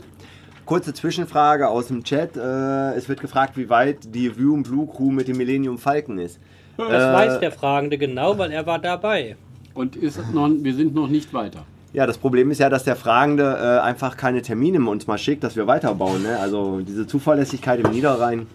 Kurze 0.66 0.94
Zwischenfrage 0.94 1.68
aus 1.68 1.88
dem 1.88 2.06
Chat. 2.06 2.38
Äh, 2.38 2.94
es 2.96 3.10
wird 3.10 3.20
gefragt, 3.20 3.58
wie 3.58 3.70
weit 3.70 3.98
die 4.16 4.38
View 4.38 4.56
and 4.56 4.66
Blue 4.66 4.88
Crew 4.88 5.12
mit 5.12 5.28
dem 5.28 5.36
Millennium 5.36 5.78
Falcon 5.78 6.18
ist. 6.18 6.40
Das 6.78 6.88
Äh, 6.90 7.14
weiß 7.14 7.40
der 7.42 7.52
Fragende 7.52 7.98
genau, 7.98 8.38
weil 8.38 8.50
er 8.52 8.66
war 8.66 8.80
dabei. 8.80 9.36
Und 9.74 9.98
ist 9.98 10.20
noch, 10.34 10.50
wir 10.50 10.74
sind 10.74 10.96
noch 10.96 11.10
nicht 11.10 11.34
weiter. 11.34 11.66
Ja, 11.92 12.08
das 12.08 12.18
Problem 12.18 12.50
ist 12.50 12.60
ja, 12.60 12.70
dass 12.70 12.86
der 12.86 12.96
Fragende 12.96 13.44
äh, 13.44 13.80
einfach 13.82 14.16
keine 14.16 14.42
Termine 14.42 14.80
uns 14.90 15.06
mal 15.06 15.18
schickt, 15.18 15.44
dass 15.44 15.58
wir 15.58 15.68
weiterbauen. 15.68 16.24
Ne? 16.24 16.40
Also 16.40 16.80
diese 16.80 17.06
Zuverlässigkeit 17.08 17.82
im 17.82 17.92
Niederrhein. 17.92 18.48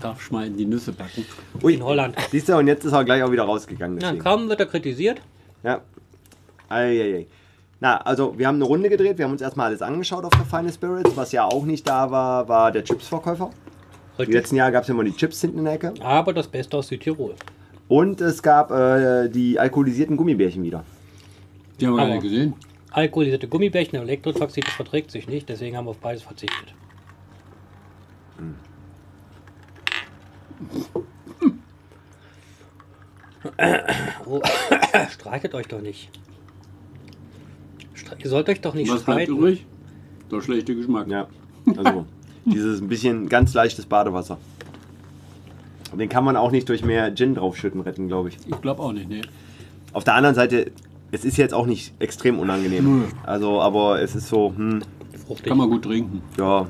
Darf 0.00 0.22
ich 0.24 0.30
mal 0.30 0.46
in 0.46 0.56
die 0.56 0.66
Nüsse 0.66 0.92
backen. 0.92 1.24
Ui, 1.62 1.74
In 1.74 1.82
Holland. 1.84 2.14
Siehst 2.30 2.48
du, 2.48 2.56
und 2.56 2.66
jetzt 2.66 2.84
ist 2.84 2.92
er 2.92 3.04
gleich 3.04 3.22
auch 3.22 3.32
wieder 3.32 3.44
rausgegangen. 3.44 3.96
Na, 4.00 4.08
Deswegen. 4.08 4.22
kaum 4.22 4.48
wird 4.48 4.60
er 4.60 4.66
kritisiert. 4.66 5.20
Ja. 5.62 5.80
Eieiei. 6.68 7.26
Na, 7.80 7.98
also 7.98 8.38
wir 8.38 8.46
haben 8.46 8.56
eine 8.56 8.64
Runde 8.64 8.88
gedreht, 8.88 9.18
wir 9.18 9.24
haben 9.26 9.32
uns 9.32 9.42
erstmal 9.42 9.66
alles 9.68 9.82
angeschaut 9.82 10.24
auf 10.24 10.32
der 10.32 10.44
Final 10.44 10.72
Spirits. 10.72 11.16
Was 11.16 11.32
ja 11.32 11.44
auch 11.44 11.64
nicht 11.64 11.86
da 11.88 12.10
war, 12.10 12.48
war 12.48 12.72
der 12.72 12.84
Chipsverkäufer. 12.84 13.50
Richtig. 14.18 14.34
letzten 14.34 14.56
Jahre 14.56 14.72
gab 14.72 14.82
es 14.82 14.88
ja 14.88 14.94
immer 14.94 15.04
die 15.04 15.12
Chips 15.14 15.40
hinten 15.42 15.58
in 15.58 15.64
der 15.64 15.74
Ecke. 15.74 15.92
Aber 16.00 16.32
das 16.32 16.48
Beste 16.48 16.76
aus 16.76 16.88
Südtirol. 16.88 17.34
Und 17.88 18.20
es 18.20 18.42
gab 18.42 18.70
äh, 18.70 19.28
die 19.28 19.58
alkoholisierten 19.58 20.16
Gummibärchen 20.16 20.62
wieder. 20.62 20.84
Die 21.78 21.86
haben 21.86 21.96
wir 21.96 22.02
alle 22.02 22.18
gesehen. 22.20 22.54
Alkoholisierte 22.90 23.46
Gummibärchen, 23.46 23.98
Elektrotoxid, 23.98 24.66
das 24.66 24.72
verträgt 24.74 25.10
sich 25.10 25.28
nicht, 25.28 25.48
deswegen 25.50 25.76
haben 25.76 25.84
wir 25.84 25.90
auf 25.90 25.98
beides 25.98 26.22
verzichtet. 26.22 26.74
Oh, 34.26 34.40
streitet 35.10 35.54
euch 35.54 35.68
doch 35.68 35.80
nicht. 35.80 36.10
Stre 37.94 38.16
ihr 38.22 38.28
sollt 38.28 38.48
euch 38.48 38.60
doch 38.60 38.74
nicht 38.74 38.90
Was 38.90 39.04
bleibt 39.04 39.22
streiten. 39.22 39.38
übrig? 39.38 39.66
Der 40.30 40.40
schlechte 40.40 40.74
Geschmack. 40.74 41.06
Ja, 41.08 41.28
also 41.76 42.06
dieses 42.44 42.80
ein 42.80 42.88
bisschen 42.88 43.28
ganz 43.28 43.54
leichtes 43.54 43.86
Badewasser. 43.86 44.38
Den 45.96 46.08
kann 46.08 46.24
man 46.24 46.36
auch 46.36 46.50
nicht 46.50 46.68
durch 46.68 46.84
mehr 46.84 47.14
Gin 47.14 47.34
draufschütten 47.36 47.80
retten, 47.80 48.08
glaube 48.08 48.28
ich. 48.30 48.38
Ich 48.46 48.60
glaube 48.60 48.82
auch 48.82 48.92
nicht, 48.92 49.08
nee. 49.08 49.22
Auf 49.92 50.04
der 50.04 50.14
anderen 50.14 50.34
Seite, 50.34 50.72
es 51.12 51.24
ist 51.24 51.36
jetzt 51.38 51.54
auch 51.54 51.64
nicht 51.66 51.94
extrem 52.00 52.38
unangenehm. 52.38 53.04
Also, 53.24 53.60
aber 53.62 54.02
es 54.02 54.14
ist 54.14 54.28
so, 54.28 54.52
hm, 54.54 54.82
Fruchtig. 55.26 55.46
Kann 55.46 55.58
man 55.58 55.70
gut 55.70 55.84
trinken. 55.84 56.22
ja, 56.38 56.66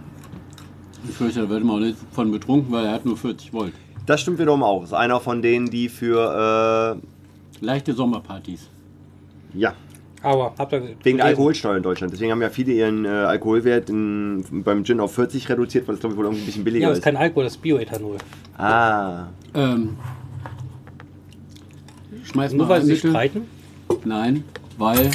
Ich 1.08 1.14
fürchte, 1.14 1.40
da 1.42 1.48
wird 1.48 1.64
man 1.64 1.76
auch 1.76 1.80
nicht 1.80 1.96
von 2.12 2.30
betrunken, 2.30 2.72
weil 2.72 2.86
er 2.86 2.92
hat 2.92 3.04
nur 3.04 3.16
40 3.16 3.52
Volt. 3.52 3.72
das 4.06 4.20
stimmt 4.20 4.38
wiederum 4.38 4.62
auch. 4.62 4.82
Ist 4.84 4.92
einer 4.92 5.20
von 5.20 5.42
denen, 5.42 5.68
die 5.70 5.88
für, 5.88 6.98
Leichte 7.60 7.92
Sommerpartys. 7.94 8.68
äh, 9.54 9.58
ja, 9.60 9.74
Aber 10.22 10.54
habt 10.58 10.72
ihr 10.72 10.80
wegen 10.82 10.88
der 10.88 10.96
gelesen? 11.04 11.20
Alkoholsteuer 11.22 11.76
in 11.78 11.82
Deutschland. 11.82 12.12
Deswegen 12.12 12.32
haben 12.32 12.42
ja 12.42 12.50
viele 12.50 12.72
ihren 12.72 13.04
äh, 13.04 13.08
Alkoholwert 13.08 13.88
in, 13.88 14.44
beim 14.64 14.84
Gin 14.84 15.00
auf 15.00 15.14
40 15.14 15.48
reduziert, 15.48 15.88
weil 15.88 15.94
es, 15.94 16.00
glaube 16.00 16.14
ich, 16.14 16.18
wohl 16.18 16.26
irgendwie 16.26 16.42
ein 16.42 16.46
bisschen 16.46 16.64
billiger 16.64 16.82
Ja, 16.82 16.88
das 16.90 16.98
ist 16.98 17.04
ist. 17.04 17.04
kein 17.04 17.16
Alkohol, 17.16 17.44
das 17.44 17.54
ist 17.54 17.62
Bioethanol. 17.62 18.16
Ah, 18.58 19.26
Ähm, 19.54 19.96
schmeiß 22.24 22.52
Nur 22.52 22.66
mal 22.66 22.74
weil 22.74 22.82
sie 22.82 22.92
Mittel. 22.92 23.10
streiten? 23.10 23.42
Nein, 24.04 24.44
weil 24.78 25.10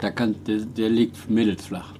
da 0.00 0.10
kann, 0.10 0.34
der, 0.46 0.58
der 0.58 0.88
liegt 0.90 1.30
Mädels 1.30 1.66
flach. 1.66 1.92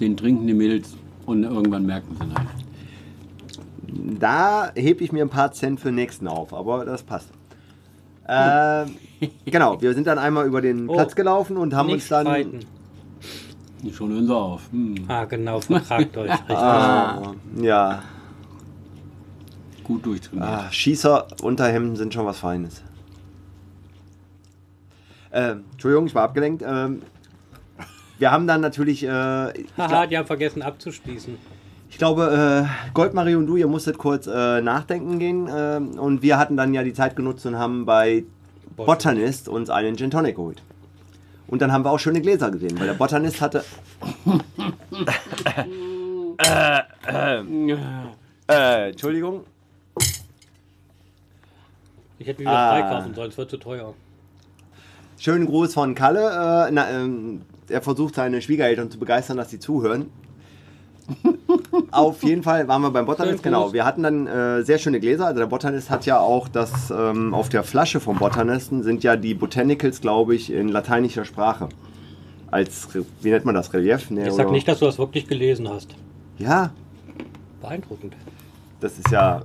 Den 0.00 0.16
trinken 0.16 0.46
die 0.46 0.54
Mädels 0.54 0.94
und 1.28 1.44
irgendwann 1.44 1.84
merken 1.86 2.16
sie 2.18 2.26
nein. 2.26 4.18
da 4.18 4.70
hebe 4.74 5.04
ich 5.04 5.12
mir 5.12 5.22
ein 5.24 5.28
paar 5.30 5.52
Cent 5.52 5.78
für 5.80 5.88
den 5.88 5.94
nächsten 5.96 6.26
auf, 6.28 6.52
aber 6.52 6.84
das 6.84 7.02
passt. 7.02 7.30
Ähm, 8.28 8.96
genau, 9.46 9.80
wir 9.80 9.94
sind 9.94 10.06
dann 10.06 10.18
einmal 10.18 10.46
über 10.46 10.60
den 10.60 10.88
Oh, 10.88 10.92
Platz 10.94 11.14
gelaufen 11.14 11.56
und 11.56 11.74
haben 11.74 11.86
Nicht 11.86 11.94
uns 11.94 12.08
dann. 12.08 12.26
streiten. 12.26 12.60
Schon 13.92 14.10
hören 14.12 14.26
sie 14.26 14.34
auf. 14.36 14.62
Hm, 14.72 14.96
Ah, 15.08 15.24
genau, 15.24 15.60
vertragt 15.60 16.16
euch. 16.16 16.30
Richtig. 16.48 16.56
Ah, 16.56 17.32
ja, 17.62 18.02
gut 19.84 20.04
durchtrainiert. 20.04 20.48
ah, 20.48 20.70
Schießer, 20.70 21.26
Unterhemden 21.42 21.96
sind 21.96 22.12
schon 22.12 22.26
was 22.26 22.38
Feines. 22.38 22.82
Ähm, 25.32 25.64
Entschuldigung, 25.72 26.06
ich 26.06 26.14
war 26.14 26.24
abgelenkt. 26.24 26.62
Ähm, 26.66 27.02
wir 28.18 28.30
haben 28.30 28.46
dann 28.46 28.60
natürlich, 28.60 29.02
äh, 29.04 29.08
Haha, 29.08 29.52
glaub, 29.76 30.08
die 30.08 30.18
haben 30.18 30.26
vergessen 30.26 30.62
abzuschließen. 30.62 31.36
ich 31.90 31.98
glaube, 31.98 32.66
äh, 32.66 32.90
Goldmarie 32.94 33.34
und 33.36 33.46
du, 33.46 33.56
ihr 33.56 33.66
musstet 33.68 33.98
kurz 33.98 34.26
äh, 34.26 34.60
nachdenken 34.60 35.18
gehen. 35.18 35.48
ähm, 35.54 35.98
und 35.98 36.22
wir 36.22 36.38
hatten 36.38 36.56
dann 36.56 36.74
ja 36.74 36.82
die 36.82 36.92
Zeit 36.94 37.16
genutzt 37.16 37.46
und 37.46 37.56
haben 37.58 37.84
bei 37.86 38.24
Botanist 38.76 39.48
uns 39.48 39.70
einen 39.70 39.96
Gin 39.96 40.10
Tonic 40.10 40.36
geholt. 40.36 40.62
Und 41.46 41.62
dann 41.62 41.72
haben 41.72 41.84
wir 41.84 41.90
auch 41.90 41.98
schöne 41.98 42.20
Gläser 42.20 42.50
gesehen, 42.50 42.78
weil 42.78 42.86
der 42.88 42.94
Botanist 42.94 43.40
hatte. 43.40 43.64
Äh, 48.46 48.88
Entschuldigung. 48.90 49.44
Ich 52.18 52.26
hätte 52.26 52.42
mir 52.42 52.48
wieder 52.48 52.58
Ah. 52.58 52.70
freikaufen 52.80 53.14
sollen, 53.14 53.30
es 53.30 53.38
wird 53.38 53.50
zu 53.50 53.56
teuer. 53.58 53.94
Schönen 55.18 55.46
Gruß 55.46 55.74
von 55.74 55.94
Kalle. 55.94 56.66
Äh, 56.68 56.70
na, 56.72 56.90
ähm, 56.90 57.42
er 57.68 57.82
versucht 57.82 58.14
seine 58.14 58.40
Schwiegereltern 58.42 58.90
zu 58.90 58.98
begeistern, 58.98 59.36
dass 59.36 59.50
sie 59.50 59.58
zuhören. 59.58 60.06
Auf 61.90 62.22
jeden 62.22 62.42
Fall 62.42 62.68
waren 62.68 62.82
wir 62.82 62.90
beim 62.90 63.06
Botanist. 63.06 63.42
Genau, 63.42 63.72
wir 63.72 63.84
hatten 63.86 64.02
dann 64.02 64.26
äh, 64.26 64.62
sehr 64.62 64.76
schöne 64.78 65.00
Gläser. 65.00 65.26
Also 65.26 65.38
der 65.40 65.46
Botanist 65.46 65.88
hat 65.88 66.04
ja 66.04 66.18
auch 66.20 66.48
das 66.48 66.90
ähm, 66.90 67.32
auf 67.32 67.48
der 67.48 67.64
Flasche 67.64 67.98
vom 68.00 68.18
Botanisten 68.18 68.82
sind 68.82 69.02
ja 69.04 69.16
die 69.16 69.32
Botanicals, 69.34 70.00
glaube 70.02 70.34
ich, 70.34 70.52
in 70.52 70.68
lateinischer 70.68 71.24
Sprache. 71.24 71.68
Als, 72.50 72.88
wie 73.22 73.30
nennt 73.30 73.44
man 73.46 73.54
das, 73.54 73.72
Relief? 73.72 74.10
Nee, 74.10 74.26
Ich 74.28 74.32
sag 74.34 74.46
oder- 74.46 74.52
nicht, 74.54 74.68
dass 74.68 74.78
du 74.80 74.84
das 74.86 74.98
wirklich 74.98 75.26
gelesen 75.26 75.68
hast. 75.68 75.94
Ja, 76.38 76.70
Beeindruckend. 77.62 78.14
das 78.80 78.98
ist 78.98 79.10
ja. 79.10 79.42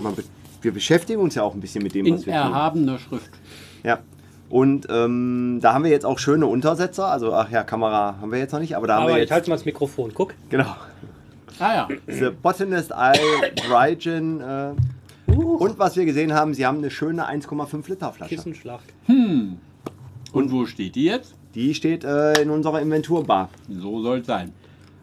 Man, 0.00 0.14
wir 0.62 0.72
beschäftigen 0.72 1.20
uns 1.20 1.34
ja 1.36 1.42
auch 1.42 1.54
ein 1.54 1.60
bisschen 1.60 1.82
mit 1.82 1.94
dem, 1.94 2.06
In 2.06 2.14
was 2.14 2.26
wir 2.26 2.32
tun. 2.32 2.42
erhabener 2.52 2.98
Schrift. 2.98 3.30
Ja. 3.82 4.00
Und 4.50 4.88
ähm, 4.90 5.60
da 5.62 5.72
haben 5.74 5.84
wir 5.84 5.90
jetzt 5.92 6.04
auch 6.04 6.18
schöne 6.18 6.46
Untersetzer. 6.46 7.06
Also, 7.06 7.32
ach 7.32 7.50
ja, 7.50 7.62
Kamera 7.62 8.16
haben 8.20 8.32
wir 8.32 8.38
jetzt 8.40 8.52
noch 8.52 8.58
nicht, 8.60 8.76
aber 8.76 8.86
da 8.88 8.96
haben 8.96 9.02
Aber 9.04 9.12
wir 9.12 9.16
ich 9.18 9.22
jetzt. 9.22 9.30
halte 9.30 9.48
mal 9.48 9.56
das 9.56 9.64
Mikrofon, 9.64 10.10
guck. 10.12 10.34
Genau. 10.50 10.74
Ah 11.60 11.74
ja, 11.74 11.88
The 12.08 12.30
Botanist 12.30 12.90
Isle 12.90 13.52
Dry 13.68 13.96
Gin. 13.96 14.40
Äh, 14.40 14.72
und 15.32 15.78
was 15.78 15.96
wir 15.96 16.04
gesehen 16.04 16.32
haben, 16.34 16.52
sie 16.54 16.66
haben 16.66 16.78
eine 16.78 16.90
schöne 16.90 17.28
1,5 17.30 17.88
Liter 17.88 18.12
Flasche. 18.12 18.34
Kissenschlacht. 18.34 18.84
und 19.08 19.60
wo 20.50 20.66
steht 20.66 20.96
die 20.96 21.04
jetzt? 21.04 21.34
Die 21.54 21.74
steht 21.74 22.02
äh, 22.04 22.40
in 22.42 22.50
unserer 22.50 22.80
Inventurbar. 22.80 23.50
So 23.68 24.02
soll 24.02 24.18
es 24.20 24.26
sein. 24.26 24.52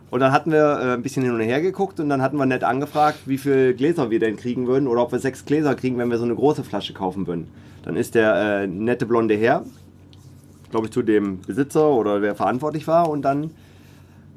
Und 0.09 0.21
dann 0.21 0.31
hatten 0.31 0.51
wir 0.51 0.79
äh, 0.79 0.93
ein 0.93 1.01
bisschen 1.01 1.23
hin 1.23 1.33
und 1.33 1.41
her 1.41 1.61
geguckt 1.61 1.99
und 1.99 2.09
dann 2.09 2.21
hatten 2.21 2.37
wir 2.37 2.45
nett 2.45 2.63
angefragt, 2.63 3.19
wie 3.25 3.37
viele 3.37 3.73
Gläser 3.73 4.09
wir 4.09 4.19
denn 4.19 4.37
kriegen 4.37 4.67
würden 4.67 4.87
oder 4.87 5.01
ob 5.01 5.11
wir 5.11 5.19
sechs 5.19 5.45
Gläser 5.45 5.75
kriegen, 5.75 5.97
wenn 5.97 6.09
wir 6.09 6.17
so 6.17 6.23
eine 6.23 6.35
große 6.35 6.63
Flasche 6.63 6.93
kaufen 6.93 7.27
würden. 7.27 7.47
Dann 7.83 7.95
ist 7.95 8.15
der 8.15 8.35
äh, 8.35 8.67
nette 8.67 9.05
blonde 9.05 9.35
Herr, 9.35 9.65
glaube 10.71 10.87
ich, 10.87 10.91
zu 10.93 11.01
dem 11.01 11.41
Besitzer 11.41 11.89
oder 11.89 12.21
wer 12.21 12.35
verantwortlich 12.35 12.87
war 12.87 13.09
und 13.09 13.23
dann 13.23 13.51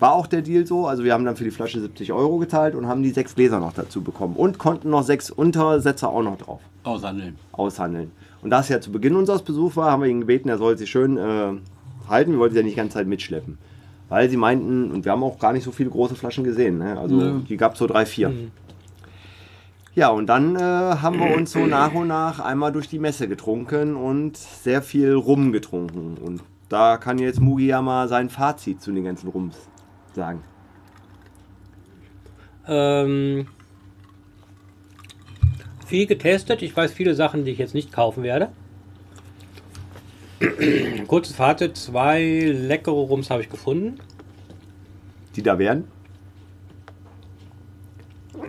war 0.01 0.15
auch 0.15 0.27
der 0.27 0.43
Deal 0.43 0.67
so. 0.67 0.87
Also 0.87 1.05
wir 1.05 1.13
haben 1.13 1.25
dann 1.25 1.37
für 1.37 1.45
die 1.45 1.51
Flasche 1.51 1.81
70 1.81 2.13
Euro 2.13 2.39
geteilt 2.39 2.75
und 2.75 2.89
haben 2.89 3.03
die 3.03 3.11
sechs 3.11 3.35
Gläser 3.35 3.61
noch 3.61 3.75
dazu 3.75 4.03
bekommen. 4.03 4.35
Und 4.35 4.59
konnten 4.59 4.91
noch 4.91 5.03
sechs 5.03 5.31
Untersätze 5.31 6.09
auch 6.09 6.23
noch 6.23 6.39
drauf 6.39 6.61
Aushandeln. 6.83 7.37
aushandeln. 7.53 8.11
Und 8.43 8.51
da 8.51 8.61
es 8.61 8.71
ja 8.71 8.81
zu 8.81 8.91
Beginn 8.91 9.15
unseres 9.15 9.43
Besuchs 9.43 9.77
war, 9.77 9.91
haben 9.91 10.03
wir 10.03 10.09
ihn 10.09 10.21
gebeten, 10.21 10.49
er 10.49 10.57
soll 10.57 10.79
sich 10.79 10.91
schön 10.91 11.19
äh, 11.19 11.53
halten. 12.09 12.33
Wir 12.33 12.39
wollten 12.39 12.55
sie 12.55 12.61
ja 12.61 12.65
nicht 12.65 12.75
die 12.75 12.81
ganze 12.81 12.95
Zeit 12.95 13.07
mitschleppen. 13.07 13.59
Weil 14.11 14.29
sie 14.29 14.37
meinten, 14.37 14.91
und 14.91 15.07
wir 15.07 15.13
haben 15.13 15.23
auch 15.23 15.39
gar 15.39 15.55
nicht 15.55 15.65
so 15.65 15.71
viele 15.71 15.89
große 15.89 16.17
Flaschen 16.17 16.45
gesehen. 16.45 16.79
Ne? 16.79 16.99
Also 16.99 17.15
Nö. 17.15 17.41
die 17.49 17.57
gab 17.57 17.73
es 17.73 17.79
so 17.79 17.87
drei, 17.87 18.05
vier. 18.05 18.33
Ja, 19.95 20.09
und 20.11 20.27
dann 20.27 20.57
äh, 20.57 20.61
haben 20.61 21.19
wir 21.19 21.35
uns 21.35 21.53
so 21.53 21.67
nach 21.67 21.95
und 21.95 22.09
nach 22.09 22.41
einmal 22.41 22.73
durch 22.73 22.89
die 22.89 22.99
Messe 22.99 23.29
getrunken 23.29 23.97
und 23.97 24.37
sehr 24.37 24.83
viel 24.83 25.15
Rum 25.15 25.53
getrunken. 25.53 26.19
Und 26.19 26.43
da 26.69 26.97
kann 26.97 27.19
jetzt 27.19 27.41
Mugi 27.41 27.67
ja 27.67 27.83
mal 27.83 28.09
sein 28.09 28.29
Fazit 28.29 28.83
zu 28.83 28.93
den 28.93 29.05
ganzen 29.05 29.29
Rums 29.29 29.57
sagen. 30.13 30.43
Ähm, 32.67 33.47
viel 35.87 36.07
getestet. 36.07 36.63
Ich 36.63 36.77
weiß 36.77 36.93
viele 36.93 37.15
Sachen, 37.15 37.45
die 37.45 37.53
ich 37.53 37.59
jetzt 37.59 37.75
nicht 37.75 37.93
kaufen 37.93 38.23
werde. 38.23 38.51
Kurzes 41.07 41.35
Fazit: 41.37 41.77
zwei 41.77 42.23
leckere 42.55 42.93
Rums 42.95 43.31
habe 43.31 43.43
ich 43.43 43.49
gefunden. 43.51 43.99
Die 45.37 45.43
da 45.43 45.59
wären. 45.59 45.85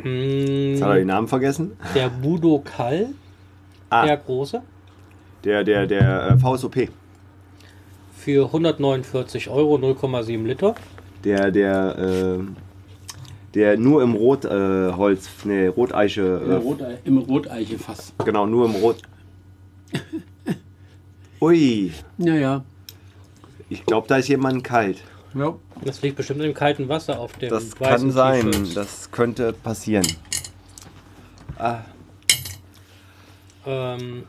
Mm, 0.04 0.72
Jetzt 0.74 0.82
hat 0.84 0.90
er 0.90 0.96
den 0.96 1.08
Namen 1.08 1.28
vergessen. 1.28 1.72
Der 1.96 2.10
Budokal, 2.10 3.08
Ah, 3.90 4.06
der 4.06 4.18
große, 4.18 4.62
der, 5.44 5.64
der, 5.64 5.86
der 5.86 6.30
äh, 6.32 6.38
VSOP. 6.38 6.90
für 8.16 8.46
149 8.46 9.50
Euro, 9.50 9.76
0,7 9.76 10.44
Liter. 10.46 10.76
Der, 11.24 11.52
der, 11.52 11.98
äh, 11.98 12.40
der 13.54 13.78
nur 13.78 14.02
im 14.02 14.14
Rotholz, 14.14 15.28
äh, 15.44 15.48
nee, 15.48 15.68
Roteiche, 15.68 16.42
Im, 16.46 16.52
äh, 16.52 16.56
Rotei 16.56 16.98
Im 17.04 17.18
Roteichefass. 17.18 18.14
genau, 18.24 18.46
nur 18.46 18.66
im 18.66 18.76
Rot. 18.76 19.02
Ui, 21.42 21.92
Ja, 22.18 22.36
ja. 22.36 22.64
ich 23.70 23.86
glaube, 23.86 24.08
da 24.08 24.18
ist 24.18 24.28
jemand 24.28 24.64
kalt. 24.64 25.04
ja. 25.34 25.54
Das 25.84 26.00
liegt 26.04 26.16
bestimmt 26.18 26.42
im 26.44 26.54
kalten 26.54 26.88
Wasser 26.90 27.20
auf 27.20 27.34
dem 27.38 27.50
Das 27.50 27.76
kann 27.76 28.12
sein, 28.12 28.52
das 28.76 29.10
könnte 29.12 29.52
passieren. 29.52 30.06
Ah, 31.58 31.80
Ähm, 33.66 34.26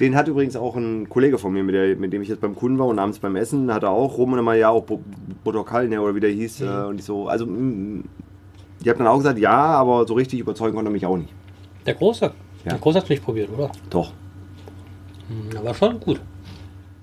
den 0.00 0.14
hat 0.14 0.28
übrigens 0.28 0.54
auch 0.56 0.76
ein 0.76 1.08
Kollege 1.08 1.38
von 1.38 1.52
mir, 1.52 1.62
mit, 1.64 1.74
der, 1.74 1.96
mit 1.96 2.12
dem 2.12 2.20
ich 2.22 2.28
jetzt 2.28 2.40
beim 2.42 2.54
Kunden 2.54 2.78
war 2.78 2.86
und 2.86 2.98
abends 2.98 3.18
beim 3.18 3.36
Essen, 3.36 3.72
hat 3.72 3.82
er 3.84 3.90
auch 3.90 4.16
rum 4.18 4.32
und 4.34 4.38
immer, 4.38 4.54
ja, 4.54 4.68
auch 4.68 4.84
Bo- 4.84 5.02
Botokal, 5.44 5.88
ne, 5.88 6.00
oder 6.00 6.14
wie 6.14 6.20
der 6.20 6.30
hieß. 6.30 6.60
Äh, 6.62 6.66
und 6.88 6.98
ich 7.00 7.04
so, 7.06 7.28
also, 7.28 7.46
mm, 7.46 8.04
ich 8.82 8.88
habe 8.88 8.98
dann 8.98 9.06
auch 9.06 9.16
gesagt, 9.18 9.38
ja, 9.38 9.56
aber 9.56 10.06
so 10.06 10.12
richtig 10.14 10.40
überzeugen 10.40 10.74
konnte 10.76 10.90
er 10.90 10.92
mich 10.92 11.06
auch 11.06 11.16
nicht. 11.16 11.32
der 11.86 11.94
große. 11.94 12.26
Ja. 12.26 12.32
Der 12.70 12.78
große 12.78 12.98
hat 12.98 13.08
nicht 13.08 13.24
probiert, 13.24 13.48
oder? 13.50 13.70
Doch. 13.90 14.12
Hm, 15.28 15.56
Aber 15.58 15.74
schon 15.74 16.00
gut. 16.00 16.20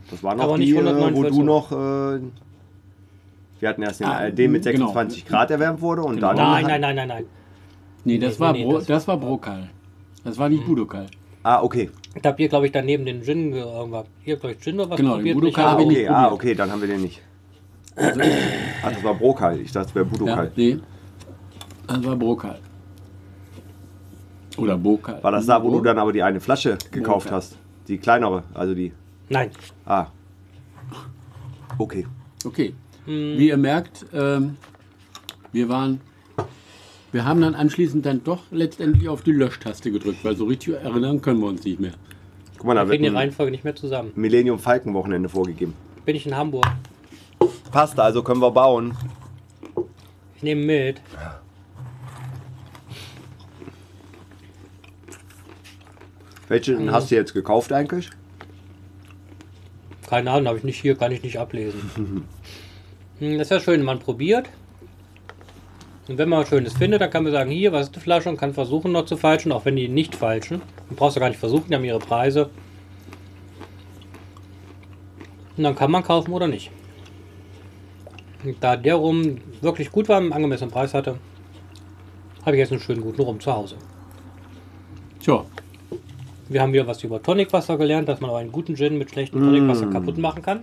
Das 0.10 0.22
war 0.24 0.36
noch 0.36 0.56
die, 0.56 0.62
nicht 0.66 0.76
wo 0.76 0.80
149 0.80 1.38
du 1.38 1.44
noch. 1.44 1.72
Äh, 1.72 2.20
wir 3.60 3.70
hatten 3.70 3.82
erst 3.84 4.00
den 4.02 4.08
Ah, 4.08 4.18
ARD 4.20 4.38
mit 4.48 4.64
genau. 4.64 4.88
26 4.94 5.26
Grad 5.26 5.50
erwärmt 5.52 5.82
wurde 5.82 6.04
und 6.04 6.16
Genau. 6.16 6.34
dann. 6.34 6.38
Nein, 6.38 6.66
nein, 6.68 6.82
nein, 6.82 6.96
nein, 6.96 7.08
nein. 7.08 7.26
Nee, 8.04 8.20
das 8.20 8.34
Nee, 8.36 8.40
war, 8.40 8.52
nee, 8.54 8.64
Bro 8.66 8.74
das- 8.78 8.86
das, 8.86 9.08
war 9.08 9.18
Brokal. 9.18 9.70
Das 10.24 10.38
war 10.38 10.50
nicht 10.50 10.66
Budokal. 10.66 11.08
Ah, 11.44 11.62
okay. 11.64 11.90
Da 12.22 12.30
habt 12.30 12.40
ihr, 12.40 12.50
glaube 12.50 12.66
ich, 12.68 12.72
daneben 12.72 13.06
den 13.06 13.24
Gin 13.24 13.52
ge- 13.52 13.62
irgendwas. 13.62 14.06
Habt, 14.28 14.40
glaube 14.42 14.52
ich, 14.52 14.60
Gin 14.62 14.80
oder 14.80 14.90
was 14.92 14.98
Genau, 14.98 15.16
probiert. 15.16 15.36
Budokal? 15.36 15.66
Ah, 15.66 15.80
ich 15.80 15.88
nicht 15.88 15.98
okay, 15.98 16.08
ah, 16.10 16.32
okay, 16.32 16.54
dann 16.56 16.72
haben 16.72 16.82
wir 16.82 16.88
den 16.88 17.02
nicht. 17.02 17.22
Ach, 17.96 18.92
das 18.92 19.04
war 19.04 19.14
Brokal. 19.16 19.60
Ich 19.60 19.72
dachte, 19.72 19.90
es 19.90 19.96
wäre 19.96 20.06
Ja, 20.06 20.12
Budokal. 20.12 20.52
nee. 20.56 20.78
Das 21.88 22.04
war 22.04 22.16
Brokal. 22.16 22.60
Oder 24.58 24.78
Bokal. 24.78 25.22
War 25.24 25.32
das 25.32 25.46
da, 25.46 25.62
wo 25.62 25.70
du 25.70 25.82
dann 25.82 25.98
aber 25.98 26.14
die 26.14 26.24
eine 26.24 26.40
Flasche 26.40 26.78
gekauft 26.92 27.26
Brokal. 27.28 27.38
hast? 27.38 27.58
Die 27.88 27.98
kleinere, 27.98 28.44
also 28.54 28.74
die. 28.74 28.92
Nein. 29.30 29.52
Ah. 29.86 30.08
Okay. 31.78 32.06
Okay. 32.44 32.74
Hm, 33.06 33.38
Wie 33.38 33.50
ihr 33.50 33.58
merkt, 33.58 34.06
ähm, 34.14 34.58
wir 35.52 35.70
waren. 35.70 36.02
Wir 37.12 37.24
haben 37.24 37.40
dann 37.40 37.56
anschließend 37.56 38.06
dann 38.06 38.24
doch 38.24 38.42
letztendlich 38.52 39.08
auf 39.08 39.22
die 39.22 39.32
Löschtaste 39.32 39.90
gedrückt, 39.90 40.26
weil 40.26 40.36
so 40.36 40.46
richtig 40.46 40.74
erinnern 40.76 41.22
können 41.22 41.40
wir 41.40 41.48
uns 41.48 41.64
nicht 41.64 41.80
mehr. 41.80 41.94
Guck 42.58 42.68
mal, 42.68 42.74
da 42.76 42.82
wir 42.82 42.90
wird 42.90 43.00
kriegen 43.02 43.14
die 43.14 43.18
Reihenfolge 43.18 43.52
nicht 43.52 43.64
mehr 43.64 43.76
zusammen. 43.76 44.12
Millennium 44.16 44.60
Falken 44.60 44.94
Wochenende 44.94 45.30
vorgegeben. 45.30 45.74
Bin 46.04 46.16
ich 46.16 46.26
in 46.28 46.36
Hamburg. 46.36 46.66
Passt, 47.72 48.00
also 48.00 48.22
können 48.22 48.42
wir 48.42 48.52
bauen. 48.52 48.96
Ich 50.36 50.44
nehme 50.44 50.66
mit. 50.66 51.02
Welche 56.48 56.92
hast 56.92 57.10
du 57.12 57.16
jetzt 57.16 57.34
gekauft 57.34 57.72
eigentlich? 57.74 58.10
Keine 60.08 60.32
Ahnung, 60.32 60.48
habe 60.48 60.58
ich 60.60 60.64
nicht 60.64 60.80
hier, 60.80 60.96
kann 60.96 61.12
ich 61.12 61.24
nicht 61.24 61.40
ablesen. 61.40 62.26
Hm, 63.20 63.38
Das 63.38 63.48
ist 63.48 63.52
ja 63.52 63.60
schön, 63.62 63.82
man 63.82 64.00
probiert. 64.00 64.50
Und 66.10 66.18
wenn 66.18 66.28
man 66.28 66.42
was 66.42 66.50
Schönes 66.50 66.74
findet, 66.74 67.00
dann 67.00 67.10
kann 67.10 67.24
man 67.24 67.32
sagen, 67.32 67.50
hier, 67.50 67.72
was 67.72 67.86
ist 67.86 67.96
die 67.96 68.02
Flasche 68.02 68.28
und 68.28 68.36
kann 68.36 68.54
versuchen 68.54 68.92
noch 68.92 69.06
zu 69.06 69.16
falschen, 69.16 69.54
auch 69.54 69.64
wenn 69.64 69.78
die 69.78 69.88
nicht 69.88 70.14
falschen. 70.16 70.62
Du 70.90 70.96
brauchst 70.96 71.16
ja 71.16 71.22
gar 71.22 71.30
nicht 71.30 71.40
versuchen, 71.40 71.70
die 71.70 71.76
haben 71.76 71.86
ihre 71.86 72.00
Preise. 72.00 72.50
Und 75.56 75.64
dann 75.64 75.76
kann 75.76 75.90
man 75.92 76.04
kaufen 76.04 76.34
oder 76.34 76.50
nicht. 76.50 76.72
Und 78.44 78.58
da 78.62 78.76
der 78.76 78.96
Rum 78.96 79.38
wirklich 79.62 79.92
gut 79.92 80.10
war, 80.10 80.18
einen 80.18 80.34
angemessenen 80.34 80.72
Preis 80.72 80.94
hatte, 80.94 81.18
habe 82.46 82.58
ich 82.58 82.60
jetzt 82.60 82.72
einen 82.74 82.82
schönen 82.82 83.02
guten 83.02 83.22
Rum 83.22 83.40
zu 83.40 83.52
Hause. 83.54 83.78
Tja, 85.22 85.46
Wir 86.48 86.62
haben 86.62 86.74
wieder 86.74 86.86
was 86.86 87.04
über 87.04 87.22
Tonicwasser 87.22 87.78
gelernt, 87.78 88.08
dass 88.08 88.22
man 88.22 88.30
auch 88.30 88.38
einen 88.38 88.52
guten 88.52 88.76
Gin 88.76 88.98
mit 88.98 89.10
schlechtem 89.10 89.42
Tonicwasser 89.42 89.88
kaputt 89.88 90.18
machen 90.18 90.44
kann. 90.44 90.62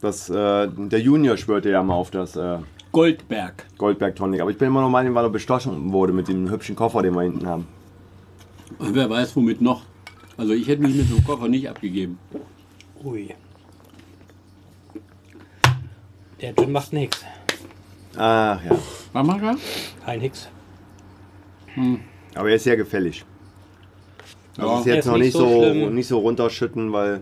Das, 0.00 0.28
äh, 0.30 0.68
der 0.68 1.00
Junior 1.00 1.36
schwörte 1.36 1.70
ja 1.70 1.82
mal 1.82 1.94
auf 1.94 2.10
das 2.10 2.34
äh, 2.34 2.58
Goldberg. 2.90 3.66
Goldberg 3.78 4.16
Tonic. 4.16 4.40
Aber 4.40 4.50
ich 4.50 4.58
bin 4.58 4.68
immer 4.68 4.80
noch 4.80 4.90
mal, 4.90 5.14
weil 5.14 5.24
er 5.24 5.30
bestochen 5.30 5.92
wurde 5.92 6.12
mit 6.12 6.26
dem 6.26 6.50
hübschen 6.50 6.74
Koffer, 6.74 7.02
den 7.02 7.14
wir 7.14 7.22
hinten 7.22 7.46
haben. 7.46 7.68
Und 8.78 8.94
wer 8.94 9.08
weiß, 9.08 9.36
womit 9.36 9.60
noch. 9.60 9.82
Also 10.36 10.52
ich 10.52 10.66
hätte 10.66 10.82
mich 10.82 10.96
mit 10.96 11.08
so 11.08 11.16
einem 11.16 11.24
Koffer 11.24 11.48
nicht 11.48 11.68
abgegeben. 11.68 12.18
Ui. 13.04 13.34
Der 16.40 16.54
Gin 16.54 16.72
macht 16.72 16.90
Hicks. 16.90 17.24
Ach 18.16 18.64
ja. 18.64 18.78
Was 19.12 19.26
macht 19.26 19.42
er? 19.42 19.56
Ein 20.06 20.20
Hicks. 20.20 20.48
Aber 22.34 22.48
er 22.48 22.56
ist 22.56 22.64
sehr 22.64 22.76
gefällig. 22.76 23.24
Also 24.60 24.72
Ja. 24.72 24.78
ist 24.80 24.86
jetzt 24.86 24.98
ist 25.00 25.06
noch 25.06 25.16
nicht 25.18 25.32
so 25.32 25.38
so, 25.48 25.62
schlimm. 25.62 25.94
nicht 25.94 26.06
so 26.08 26.18
runterschütten, 26.18 26.92
weil. 26.92 27.20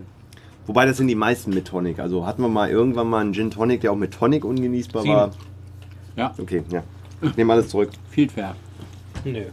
Wobei 0.67 0.85
das 0.85 0.97
sind 0.97 1.07
die 1.07 1.15
meisten 1.15 1.49
mit 1.51 1.65
Tonic. 1.67 1.97
Also 1.99 2.25
hatten 2.27 2.43
wir 2.43 2.49
mal 2.49 2.69
irgendwann 2.69 3.07
mal 3.09 3.21
einen 3.21 3.33
Gin 3.33 3.49
Tonic, 3.49 3.81
der 3.81 3.91
auch 3.91 3.95
mit 3.95 4.13
Tonic 4.13 4.45
ungenießbar 4.45 5.01
Sieben. 5.01 5.15
war. 5.15 5.31
Ja, 6.15 6.33
Okay, 6.37 6.63
ja. 6.69 6.83
Ich 7.21 7.35
nehme 7.35 7.53
alles 7.53 7.69
zurück. 7.69 7.89
viel 8.11 8.29
fair. 8.29 8.55
Nö. 9.25 9.43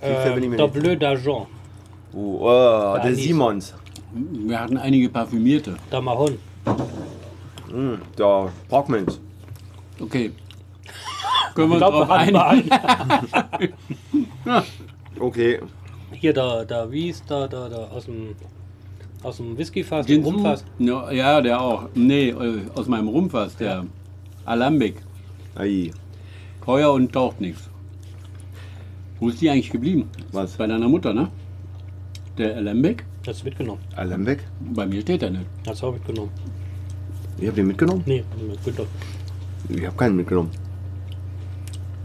Viel 0.00 0.14
fair 0.14 0.32
bin 0.34 0.42
ich 0.44 0.50
mir 0.50 0.56
der 0.56 0.66
nicht. 0.66 0.80
Bleu 0.80 0.92
d'Argent. 0.94 1.46
Uh, 2.12 2.38
oh, 2.40 2.94
der 2.96 3.04
Anis. 3.04 3.18
Simons. 3.22 3.74
Wir 4.12 4.58
hatten 4.60 4.76
einige 4.76 5.08
parfümierte. 5.08 5.76
Der 5.92 6.00
Mahon. 6.00 6.36
Mm, 7.72 7.94
der 8.18 8.48
Brockmans. 8.68 9.20
Okay. 10.00 10.32
Können 11.54 11.68
wir 11.70 11.74
uns 11.76 11.84
drauf 11.84 12.10
einigen? 12.10 12.70
Okay. 15.20 15.60
Hier 16.12 16.32
der, 16.32 16.64
der 16.64 16.90
wie 16.90 17.08
ist 17.08 17.28
der, 17.30 17.48
der, 17.48 17.68
der 17.68 17.92
aus 17.92 18.04
dem 18.06 18.34
aus 19.22 19.36
dem 19.36 19.56
Whiskyfass, 19.56 20.06
dem 20.06 20.22
Ginsu? 20.22 20.30
Rumfass. 20.30 20.64
Ja, 20.78 21.10
ja, 21.10 21.40
der 21.40 21.60
auch. 21.60 21.88
Nee, 21.94 22.30
äh, 22.30 22.60
aus 22.74 22.86
meinem 22.88 23.08
Rumpfass, 23.08 23.56
der 23.56 23.84
Alambic. 24.44 24.96
Ei. 25.54 25.90
Teuer 26.64 26.92
und 26.92 27.12
taucht 27.12 27.40
nichts. 27.40 27.68
Wo 29.18 29.28
ist 29.28 29.40
die 29.40 29.50
eigentlich 29.50 29.70
geblieben? 29.70 30.08
Was? 30.32 30.56
Bei 30.56 30.66
deiner 30.66 30.88
Mutter, 30.88 31.12
ne? 31.12 31.28
Der 32.38 32.56
Alambic? 32.56 33.04
Hast 33.26 33.42
du 33.42 33.44
mitgenommen? 33.44 33.80
Alembeck? 33.96 34.40
Bei 34.74 34.86
mir 34.86 35.02
steht 35.02 35.22
er 35.22 35.30
nicht. 35.30 35.44
Hast 35.66 35.82
du 35.82 35.86
auch 35.88 35.92
mitgenommen? 35.92 36.30
Ich 37.38 37.46
habe 37.46 37.56
den 37.56 37.66
mitgenommen? 37.66 38.02
Nee, 38.06 38.24
mitgenommen. 38.48 38.90
Ich 39.68 39.86
habe 39.86 39.96
keinen 39.96 40.16
mitgenommen. 40.16 40.50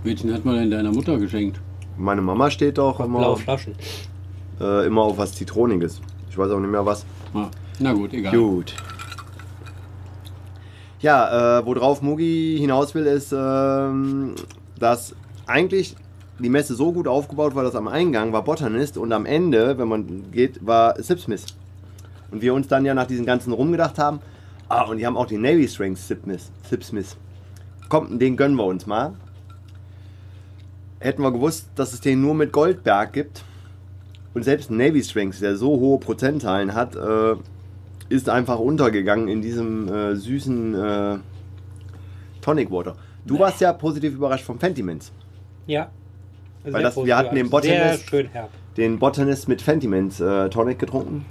Welchen 0.04 0.34
hat 0.34 0.44
man 0.44 0.56
denn 0.56 0.72
deiner 0.72 0.92
Mutter 0.92 1.18
geschenkt? 1.18 1.60
Meine 1.98 2.22
Mama 2.22 2.50
steht 2.52 2.78
doch 2.78 3.00
immer, 3.00 3.20
Blaue 3.20 3.38
Flaschen. 3.38 3.76
äh, 4.60 4.86
immer 4.86 5.04
auf 5.04 5.18
was 5.18 5.34
Zitroniges. 5.34 6.02
Ich 6.30 6.38
weiß 6.38 6.52
auch 6.52 6.60
nicht 6.60 6.70
mehr 6.72 6.86
was. 6.86 7.06
Ah, 7.34 7.48
na 7.80 7.94
gut, 7.94 8.14
egal. 8.14 8.36
Gut. 8.38 8.74
Ja, 11.00 11.60
äh, 11.60 11.66
worauf 11.66 12.02
Mugi 12.02 12.58
hinaus 12.60 12.96
will, 12.96 13.06
ist, 13.06 13.32
ähm, 13.32 14.36
dass 14.80 15.16
eigentlich 15.46 15.96
die 16.40 16.50
Messe 16.50 16.76
so 16.76 16.92
gut 16.92 17.08
aufgebaut 17.08 17.56
war, 17.56 17.64
dass 17.64 17.76
am 17.76 17.88
Eingang 17.88 18.34
war 18.34 18.44
Botanist 18.44 18.98
und 18.98 19.14
am 19.14 19.26
Ende, 19.26 19.78
wenn 19.78 19.88
man 19.88 20.32
geht, 20.32 20.66
war 20.66 21.02
Sipsmith. 21.02 21.46
Und 22.32 22.42
wir 22.42 22.54
uns 22.54 22.68
dann 22.68 22.86
ja 22.86 22.94
nach 22.94 23.08
diesen 23.08 23.26
ganzen 23.26 23.54
rumgedacht 23.54 23.98
haben, 24.00 24.20
Ah, 24.68 24.82
und 24.86 24.98
die 24.98 25.06
haben 25.06 25.16
auch 25.16 25.28
die 25.28 25.38
Navy 25.38 25.68
Strength 25.68 26.00
Sipsmith. 26.00 26.50
Sipsmith. 26.68 27.16
Kommt, 27.88 28.20
den 28.20 28.36
gönnen 28.36 28.56
wir 28.58 28.66
uns 28.66 28.88
mal. 28.88 29.14
Hätten 31.06 31.22
wir 31.22 31.32
gewusst, 31.32 31.70
dass 31.76 31.94
es 31.94 32.02
den 32.02 32.20
nur 32.22 32.34
mit 32.34 32.52
Goldberg 32.52 33.14
gibt 33.14 33.44
und 34.34 34.42
selbst 34.42 34.72
Navy 34.72 35.04
Strength, 35.04 35.40
der 35.40 35.56
so 35.56 35.68
hohe 35.80 36.00
Prozentzahlen 36.00 36.74
hat, 36.74 36.96
äh, 36.96 37.36
ist 38.10 38.28
einfach 38.28 38.58
untergegangen 38.58 39.28
in 39.28 39.44
diesem 39.44 39.88
äh, 39.88 40.16
süßen 40.16 40.74
äh, 40.74 41.18
Tonic 42.42 42.72
Water. 42.72 42.96
Du 43.24 43.38
warst 43.38 43.62
ja 43.62 43.72
positiv 43.74 44.16
überrascht 44.16 44.46
vom 44.46 44.58
Fentimans. 44.60 45.12
Ja. 45.68 45.92
Weil 46.64 46.72
Sehr 46.72 46.82
das- 46.82 46.98
wir 46.98 47.16
hatten 47.18 47.36
den 47.36 47.46
Sehr 47.46 47.52
Botanist- 47.52 48.10
schön 48.10 48.28
herb. 48.30 48.50
Den 48.76 48.98
Botanist 48.98 49.48
mit 49.48 49.62
Fentimans 49.62 50.20
äh, 50.20 50.50
Tonic 50.50 50.80
getrunken. 50.80 51.24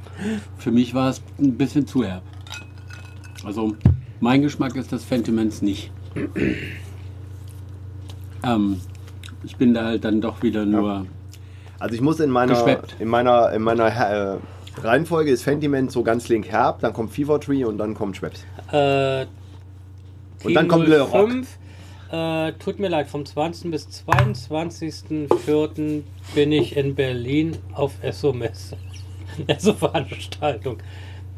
Für 0.57 0.71
mich 0.71 0.95
war 0.95 1.11
es 1.11 1.21
ein 1.41 1.59
bisschen 1.59 1.85
zu 1.89 2.05
herb. 2.05 2.23
Also 3.45 3.75
mein 4.21 4.41
Geschmack 4.43 4.77
ist 4.77 4.93
das 4.93 5.03
Fentimans 5.03 5.63
nicht. 5.63 5.91
ähm, 8.45 8.81
ich 9.45 9.57
bin 9.57 9.75
da 9.75 9.85
halt 9.85 10.05
dann 10.05 10.21
doch 10.21 10.43
wieder 10.43 10.65
nur. 10.65 11.07
Also 11.79 11.95
ich 11.95 12.01
muss 12.01 12.21
in 12.21 12.31
meiner 12.31 12.55
Geschweppt. 12.55 12.97
in 12.99 13.09
meiner 13.09 13.53
in 13.53 13.63
meiner 13.63 13.87
äh, 13.87 14.37
Reihenfolge 14.83 15.31
ist 15.31 15.43
Fentiment 15.43 15.93
so 15.93 16.03
ganz 16.03 16.29
link 16.29 16.49
herb, 16.49 16.81
dann 16.81 16.93
kommt 16.93 17.13
Fever 17.13 17.41
Tree 17.41 17.65
und 17.65 17.79
dann 17.79 17.95
kommt 17.95 18.17
Schweppes. 18.17 18.45
Äh, 18.73 19.27
Und 20.45 20.55
dann 20.55 20.69
kommt 20.69 20.89
Le 20.89 21.01
Rock. 21.01 21.31
05, 21.31 21.59
Äh, 22.13 22.53
tut 22.55 22.79
mir 22.79 22.89
leid, 22.89 23.09
vom 23.09 23.25
20. 23.25 23.71
bis 23.71 23.89
22.04. 24.07 26.03
bin 26.35 26.53
ich 26.53 26.77
in 26.77 26.95
Berlin 26.95 27.57
auf 27.73 27.93
ESSO-Messe. 28.03 28.77
ESSO-Veranstaltung. 29.47 30.79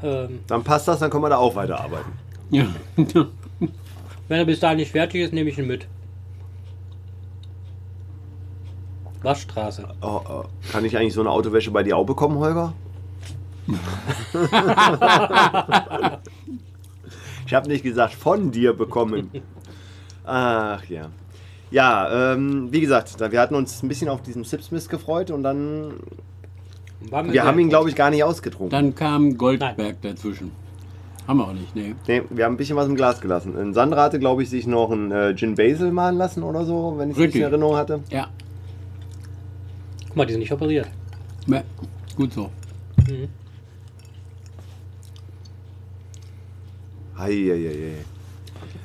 Ähm, 0.02 0.40
Dann 0.46 0.62
passt 0.62 0.86
das, 0.88 0.98
dann 0.98 1.08
können 1.08 1.22
wir 1.24 1.30
da 1.30 1.38
auch 1.38 1.56
weiterarbeiten. 1.56 2.12
Ja. 2.50 2.66
wenn 2.96 3.70
er 4.28 4.44
bis 4.44 4.60
dahin 4.60 4.76
nicht 4.76 4.90
fertig 4.92 5.22
ist, 5.22 5.32
nehme 5.32 5.48
ich 5.48 5.56
ihn 5.56 5.66
mit. 5.66 5.86
Waschstraße. 9.26 9.88
Oh, 10.00 10.20
oh. 10.28 10.44
Kann 10.70 10.84
ich 10.84 10.96
eigentlich 10.96 11.12
so 11.12 11.20
eine 11.20 11.30
Autowäsche 11.30 11.72
bei 11.72 11.82
dir 11.82 11.96
auch 11.96 12.06
bekommen, 12.06 12.38
Holger? 12.38 12.72
ich 17.44 17.52
habe 17.52 17.68
nicht 17.68 17.82
gesagt 17.82 18.14
von 18.14 18.52
dir 18.52 18.72
bekommen. 18.72 19.30
Ach 20.24 20.84
ja. 20.84 21.08
Ja, 21.72 22.32
ähm, 22.34 22.68
wie 22.70 22.80
gesagt, 22.80 23.18
wir 23.18 23.40
hatten 23.40 23.56
uns 23.56 23.82
ein 23.82 23.88
bisschen 23.88 24.08
auf 24.08 24.22
diesen 24.22 24.44
Sipsmith 24.44 24.88
gefreut 24.88 25.32
und 25.32 25.42
dann. 25.42 25.94
Wir 27.00 27.32
sehr 27.32 27.44
haben 27.44 27.58
ihn, 27.58 27.68
glaube 27.68 27.88
ich, 27.90 27.96
gar 27.96 28.10
nicht 28.10 28.22
ausgetrunken. 28.22 28.70
Dann 28.70 28.94
kam 28.94 29.36
Goldberg 29.36 30.00
dazwischen. 30.02 30.52
Haben 31.26 31.38
wir 31.38 31.48
auch 31.48 31.52
nicht, 31.52 31.74
nee. 31.74 31.96
Nee, 32.06 32.22
wir 32.30 32.44
haben 32.44 32.54
ein 32.54 32.56
bisschen 32.56 32.76
was 32.76 32.86
im 32.86 32.94
Glas 32.94 33.20
gelassen. 33.20 33.58
In 33.58 33.74
Sandra 33.74 34.04
hatte, 34.04 34.20
glaube 34.20 34.44
ich, 34.44 34.50
sich 34.50 34.68
noch 34.68 34.92
ein 34.92 35.10
äh, 35.10 35.34
Gin 35.34 35.56
Basil 35.56 35.90
malen 35.90 36.16
lassen 36.16 36.44
oder 36.44 36.64
so, 36.64 36.94
wenn 36.98 37.10
ich 37.10 37.16
es 37.16 37.22
Richtig. 37.22 37.40
in 37.40 37.48
Erinnerung 37.48 37.74
hatte. 37.76 38.00
Ja, 38.10 38.28
Guck 40.16 40.22
mal, 40.22 40.26
die 40.28 40.32
sind 40.32 40.40
nicht 40.40 40.52
operiert. 40.52 40.88
ja, 41.46 41.62
gut 42.16 42.32
so. 42.32 42.50
Mhm. 43.06 43.28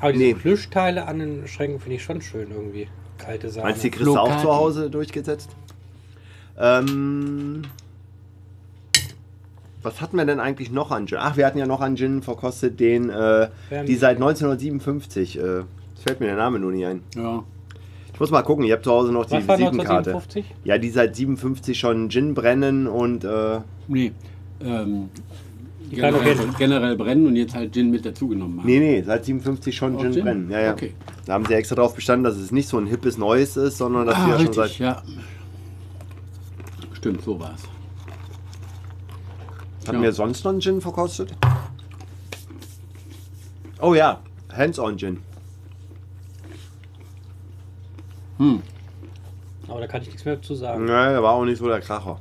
Aber 0.01 0.11
diese 0.11 0.25
Nee. 0.25 0.33
Plüschteile 0.33 1.07
an 1.07 1.19
den 1.19 1.47
Schränken 1.47 1.79
finde 1.79 1.95
ich 1.95 2.03
schon 2.03 2.19
schön 2.21 2.51
irgendwie. 2.51 2.89
Kalte 3.17 3.49
Sahne. 3.49 3.67
Meinst 3.67 3.81
du, 3.81 3.87
die 3.87 3.91
kriegst 3.91 4.07
du 4.07 4.17
auch 4.17 4.41
zu 4.41 4.53
Hause 4.53 4.89
durchgesetzt? 4.89 5.51
Ähm, 6.57 7.61
was 9.83 10.01
hatten 10.01 10.17
wir 10.17 10.25
denn 10.25 10.41
eigentlich 10.41 10.69
noch 10.69 10.91
an 10.91 11.07
Gin? 11.07 11.19
Ach, 11.21 11.37
wir 11.37 11.45
hatten 11.45 11.57
ja 11.59 11.65
noch 11.65 11.79
an 11.79 11.95
Gin 11.95 12.21
verkostet, 12.23 12.77
den, 12.81 13.09
äh, 13.09 13.47
die 13.87 13.95
seit 13.95 14.17
1957, 14.17 15.37
äh, 15.39 15.41
es 15.95 16.03
fällt 16.03 16.19
mir 16.19 16.25
der 16.25 16.35
Name 16.35 16.59
nur 16.59 16.73
nicht 16.73 16.85
ein. 16.85 17.03
Ja. 17.15 17.45
Ich 18.13 18.19
muss 18.19 18.29
mal 18.31 18.41
gucken, 18.43 18.63
ich 18.65 18.71
habe 18.71 18.81
zu 18.81 18.91
Hause 18.91 19.11
noch 19.11 19.25
die 19.25 19.33
Was 19.33 19.47
war 19.47 19.57
Visitenkarte. 19.57 20.11
1957? 20.11 20.45
Ja, 20.63 20.77
die 20.77 20.89
seit 20.89 21.15
57 21.15 21.79
schon 21.79 22.09
Gin 22.09 22.33
brennen 22.33 22.87
und 22.87 23.23
äh, 23.23 23.59
Nee. 23.87 24.11
Ähm, 24.63 25.09
Die 25.89 25.95
kann 25.95 26.13
doch 26.13 26.23
generell, 26.23 26.47
generell 26.57 26.95
brennen 26.95 27.25
und 27.27 27.35
jetzt 27.35 27.55
halt 27.55 27.73
Gin 27.73 27.89
mit 27.89 28.05
dazugenommen 28.05 28.59
haben. 28.59 28.67
nee, 28.67 28.79
nee, 28.79 29.01
seit 29.01 29.25
57 29.25 29.75
schon 29.75 29.97
Gin, 29.99 30.13
Gin? 30.13 30.23
brennen. 30.23 30.51
Ja, 30.51 30.59
ja. 30.59 30.71
Okay. 30.73 30.93
Da 31.25 31.33
haben 31.33 31.45
sie 31.45 31.53
extra 31.55 31.75
darauf 31.75 31.95
bestanden, 31.95 32.23
dass 32.23 32.35
es 32.37 32.51
nicht 32.51 32.67
so 32.69 32.77
ein 32.77 32.85
hippes 32.85 33.17
Neues 33.17 33.57
ist, 33.57 33.77
sondern 33.77 34.05
dass 34.05 34.15
Ah, 34.17 34.27
wir 34.27 34.33
ja 34.35 34.39
schon 34.45 34.53
seit 34.53 34.77
ja. 34.77 35.01
Stimmt, 36.93 37.23
so 37.23 37.39
war's. 37.39 37.63
Hatten 39.87 39.97
Ja. 39.97 40.03
wir 40.03 40.11
sonst 40.13 40.43
noch 40.43 40.51
einen 40.51 40.61
Gin 40.61 40.79
verkostet? 40.79 41.33
Oh 43.81 43.95
ja, 43.95 44.19
Hands-on 44.55 44.97
Gin. 44.97 45.17
Hm. 48.41 48.63
Aber 49.67 49.81
da 49.81 49.87
kann 49.87 50.01
ich 50.01 50.07
nichts 50.07 50.25
mehr 50.25 50.41
zu 50.41 50.55
sagen. 50.55 50.87
Der 50.87 51.21
war 51.21 51.33
auch 51.33 51.45
nicht 51.45 51.59
so 51.59 51.67
der 51.67 51.79
Kracher. 51.79 52.17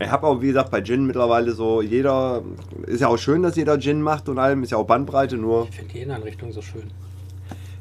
Ich 0.00 0.10
habe 0.10 0.26
auch, 0.26 0.40
wie 0.40 0.46
gesagt, 0.46 0.70
bei 0.70 0.80
Gin 0.80 1.06
mittlerweile 1.06 1.52
so, 1.52 1.82
jeder, 1.82 2.42
ist 2.86 3.00
ja 3.00 3.08
auch 3.08 3.18
schön, 3.18 3.42
dass 3.42 3.54
jeder 3.54 3.78
Gin 3.78 4.00
macht 4.00 4.30
und 4.30 4.38
allem, 4.38 4.62
ist 4.62 4.72
ja 4.72 4.78
auch 4.78 4.86
Bandbreite, 4.86 5.36
nur 5.36 5.66
Ich 5.68 5.76
finde 5.76 5.92
die 5.92 6.00
Inneneinrichtung 6.00 6.52
so 6.52 6.62
schön. 6.62 6.90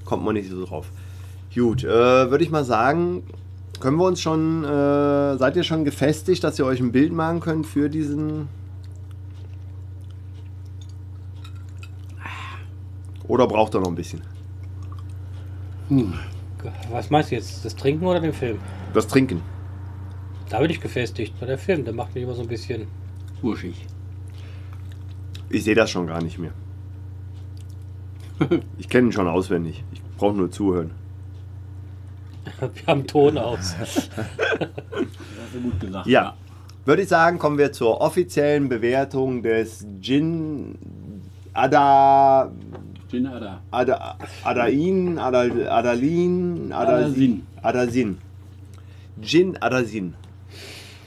kommt 0.03 0.25
man 0.25 0.33
nicht 0.33 0.49
so 0.49 0.65
drauf. 0.65 0.91
Gut, 1.53 1.85
äh, 1.85 1.87
würde 1.87 2.43
ich 2.43 2.51
mal 2.51 2.65
sagen, 2.65 3.23
können 3.79 3.95
wir 3.95 4.05
uns 4.05 4.19
schon, 4.19 4.65
äh, 4.65 5.37
seid 5.37 5.55
ihr 5.55 5.63
schon 5.63 5.85
gefestigt, 5.85 6.43
dass 6.43 6.59
ihr 6.59 6.65
euch 6.65 6.81
ein 6.81 6.91
Bild 6.91 7.13
machen 7.13 7.39
könnt 7.39 7.67
für 7.67 7.89
diesen... 7.89 8.49
Oder 13.29 13.47
braucht 13.47 13.73
ihr 13.75 13.79
noch 13.79 13.87
ein 13.87 13.95
bisschen? 13.95 14.21
Was 16.89 17.09
meinst 17.09 17.31
du 17.31 17.35
jetzt? 17.35 17.63
Das 17.63 17.75
Trinken 17.75 18.05
oder 18.05 18.19
den 18.19 18.33
Film? 18.33 18.59
Das 18.93 19.07
Trinken. 19.07 19.41
Da 20.49 20.59
bin 20.59 20.69
ich 20.69 20.81
gefestigt. 20.81 21.39
Bei 21.39 21.45
der 21.45 21.57
Film, 21.57 21.85
der 21.85 21.93
macht 21.93 22.15
mich 22.15 22.23
immer 22.23 22.33
so 22.33 22.41
ein 22.41 22.47
bisschen. 22.47 22.87
Urschig. 23.41 23.85
Ich 25.49 25.63
sehe 25.63 25.75
das 25.75 25.89
schon 25.89 26.07
gar 26.07 26.21
nicht 26.21 26.37
mehr. 26.39 26.51
Ich 28.77 28.89
kenne 28.89 29.07
ihn 29.07 29.11
schon 29.11 29.27
auswendig. 29.27 29.83
Ich 29.93 30.01
brauche 30.17 30.35
nur 30.35 30.51
zuhören. 30.51 30.91
Wir 32.59 32.87
haben 32.87 33.07
Ton 33.07 33.37
aus. 33.37 33.75
Das 33.79 34.09
hast 34.19 35.53
du 35.53 35.61
gut 35.61 35.79
gesagt. 35.79 36.07
Ja. 36.07 36.35
Würde 36.85 37.01
ich 37.01 37.07
sagen, 37.07 37.39
kommen 37.39 37.57
wir 37.57 37.71
zur 37.71 37.99
offiziellen 37.99 38.69
Bewertung 38.69 39.41
des 39.41 39.85
Gin 40.01 40.77
Ada, 41.53 42.51
Gin 43.09 43.27
Ada. 43.27 43.61
Ada 43.71 44.17
Adain, 44.43 45.19
Adal, 45.19 45.67
Adalin, 45.69 46.71
Adasin. 46.71 47.43
Adasin. 47.61 48.17
Gin 49.21 49.57
Adasin. 49.61 50.15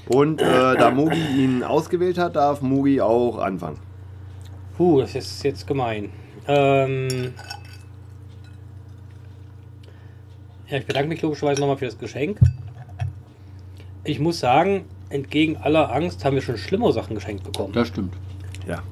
Und 0.08 0.40
äh, 0.40 0.76
da 0.76 0.90
Mugi 0.90 1.20
ihn 1.36 1.62
ausgewählt 1.62 2.18
hat, 2.18 2.36
darf 2.36 2.62
Mugi 2.62 3.00
auch 3.00 3.38
anfangen. 3.38 3.78
Puh, 4.76 5.00
das 5.00 5.14
ist 5.14 5.42
jetzt 5.42 5.66
gemein. 5.66 6.10
Ähm 6.46 7.34
ja, 10.68 10.78
ich 10.78 10.86
bedanke 10.86 11.08
mich 11.08 11.20
logischerweise 11.20 11.60
nochmal 11.60 11.76
für 11.76 11.86
das 11.86 11.98
Geschenk. 11.98 12.38
Ich 14.04 14.18
muss 14.18 14.40
sagen, 14.40 14.84
entgegen 15.10 15.56
aller 15.58 15.92
Angst 15.92 16.24
haben 16.24 16.34
wir 16.34 16.42
schon 16.42 16.56
schlimmere 16.56 16.92
Sachen 16.92 17.14
geschenkt 17.14 17.44
bekommen. 17.44 17.72
Das 17.72 17.88
stimmt. 17.88 18.14
Ja. 18.66 18.82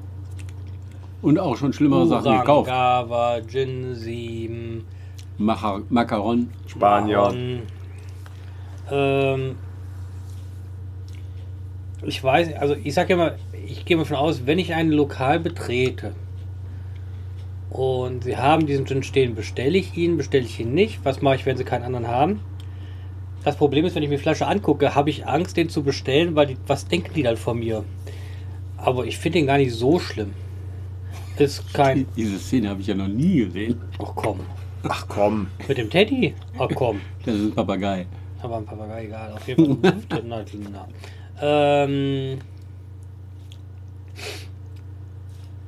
Und 1.21 1.39
auch 1.39 1.57
schon 1.57 1.73
schlimmere 1.73 2.07
Sachen 2.07 2.39
gekauft. 2.39 2.69
Gava, 2.69 3.41
Gin 3.47 3.95
7, 3.95 4.85
Macha 5.37 5.81
Macaron. 5.89 6.49
Spanier. 6.67 7.61
Ähm, 8.89 9.55
ich 12.05 12.23
weiß, 12.23 12.53
also 12.53 12.75
ich 12.83 12.93
sage 12.93 13.11
ja 13.11 13.17
mal, 13.17 13.37
ich 13.67 13.85
gehe 13.85 13.97
mal 13.97 14.05
von 14.05 14.17
aus, 14.17 14.45
wenn 14.45 14.59
ich 14.59 14.73
ein 14.73 14.91
Lokal 14.91 15.39
betrete 15.39 16.13
und 17.69 18.23
sie 18.23 18.37
haben 18.37 18.65
diesen 18.65 18.85
Gin 18.85 19.03
stehen, 19.03 19.35
bestelle 19.35 19.77
ich 19.77 19.97
ihn, 19.97 20.17
bestelle 20.17 20.45
ich 20.45 20.59
ihn 20.59 20.73
nicht. 20.73 20.99
Was 21.03 21.21
mache 21.21 21.35
ich, 21.35 21.45
wenn 21.45 21.57
sie 21.57 21.63
keinen 21.63 21.83
anderen 21.83 22.07
haben? 22.07 22.39
Das 23.43 23.55
Problem 23.55 23.85
ist, 23.85 23.95
wenn 23.95 24.03
ich 24.03 24.09
mir 24.09 24.17
die 24.17 24.21
Flasche 24.21 24.47
angucke, 24.47 24.95
habe 24.95 25.09
ich 25.09 25.25
Angst, 25.25 25.57
den 25.57 25.69
zu 25.69 25.83
bestellen, 25.83 26.35
weil 26.35 26.47
die, 26.47 26.57
was 26.65 26.87
denken 26.87 27.13
die 27.13 27.23
dann 27.23 27.37
von 27.37 27.59
mir? 27.59 27.83
Aber 28.77 29.05
ich 29.05 29.17
finde 29.17 29.39
den 29.39 29.47
gar 29.47 29.57
nicht 29.57 29.73
so 29.73 29.99
schlimm. 29.99 30.33
Ist 31.37 31.73
kein. 31.73 32.07
Diese 32.15 32.39
Szene 32.39 32.69
habe 32.69 32.81
ich 32.81 32.87
ja 32.87 32.95
noch 32.95 33.07
nie 33.07 33.45
gesehen. 33.45 33.81
Ach 33.99 34.11
komm. 34.15 34.39
Ach 34.83 35.07
komm. 35.07 35.47
Mit 35.67 35.77
dem 35.77 35.89
Teddy? 35.89 36.33
Ach 36.57 36.69
komm. 36.73 37.01
Das 37.25 37.35
ist 37.35 37.45
ein 37.45 37.55
Papagei. 37.55 38.05
Aber 38.41 38.57
ein 38.57 38.65
Papagei, 38.65 39.05
egal. 39.05 39.33
Auf 39.33 39.47
jeden 39.47 39.81
Fall. 39.81 40.23
na, 40.27 40.45
na. 40.71 40.87
Ähm, 41.39 42.39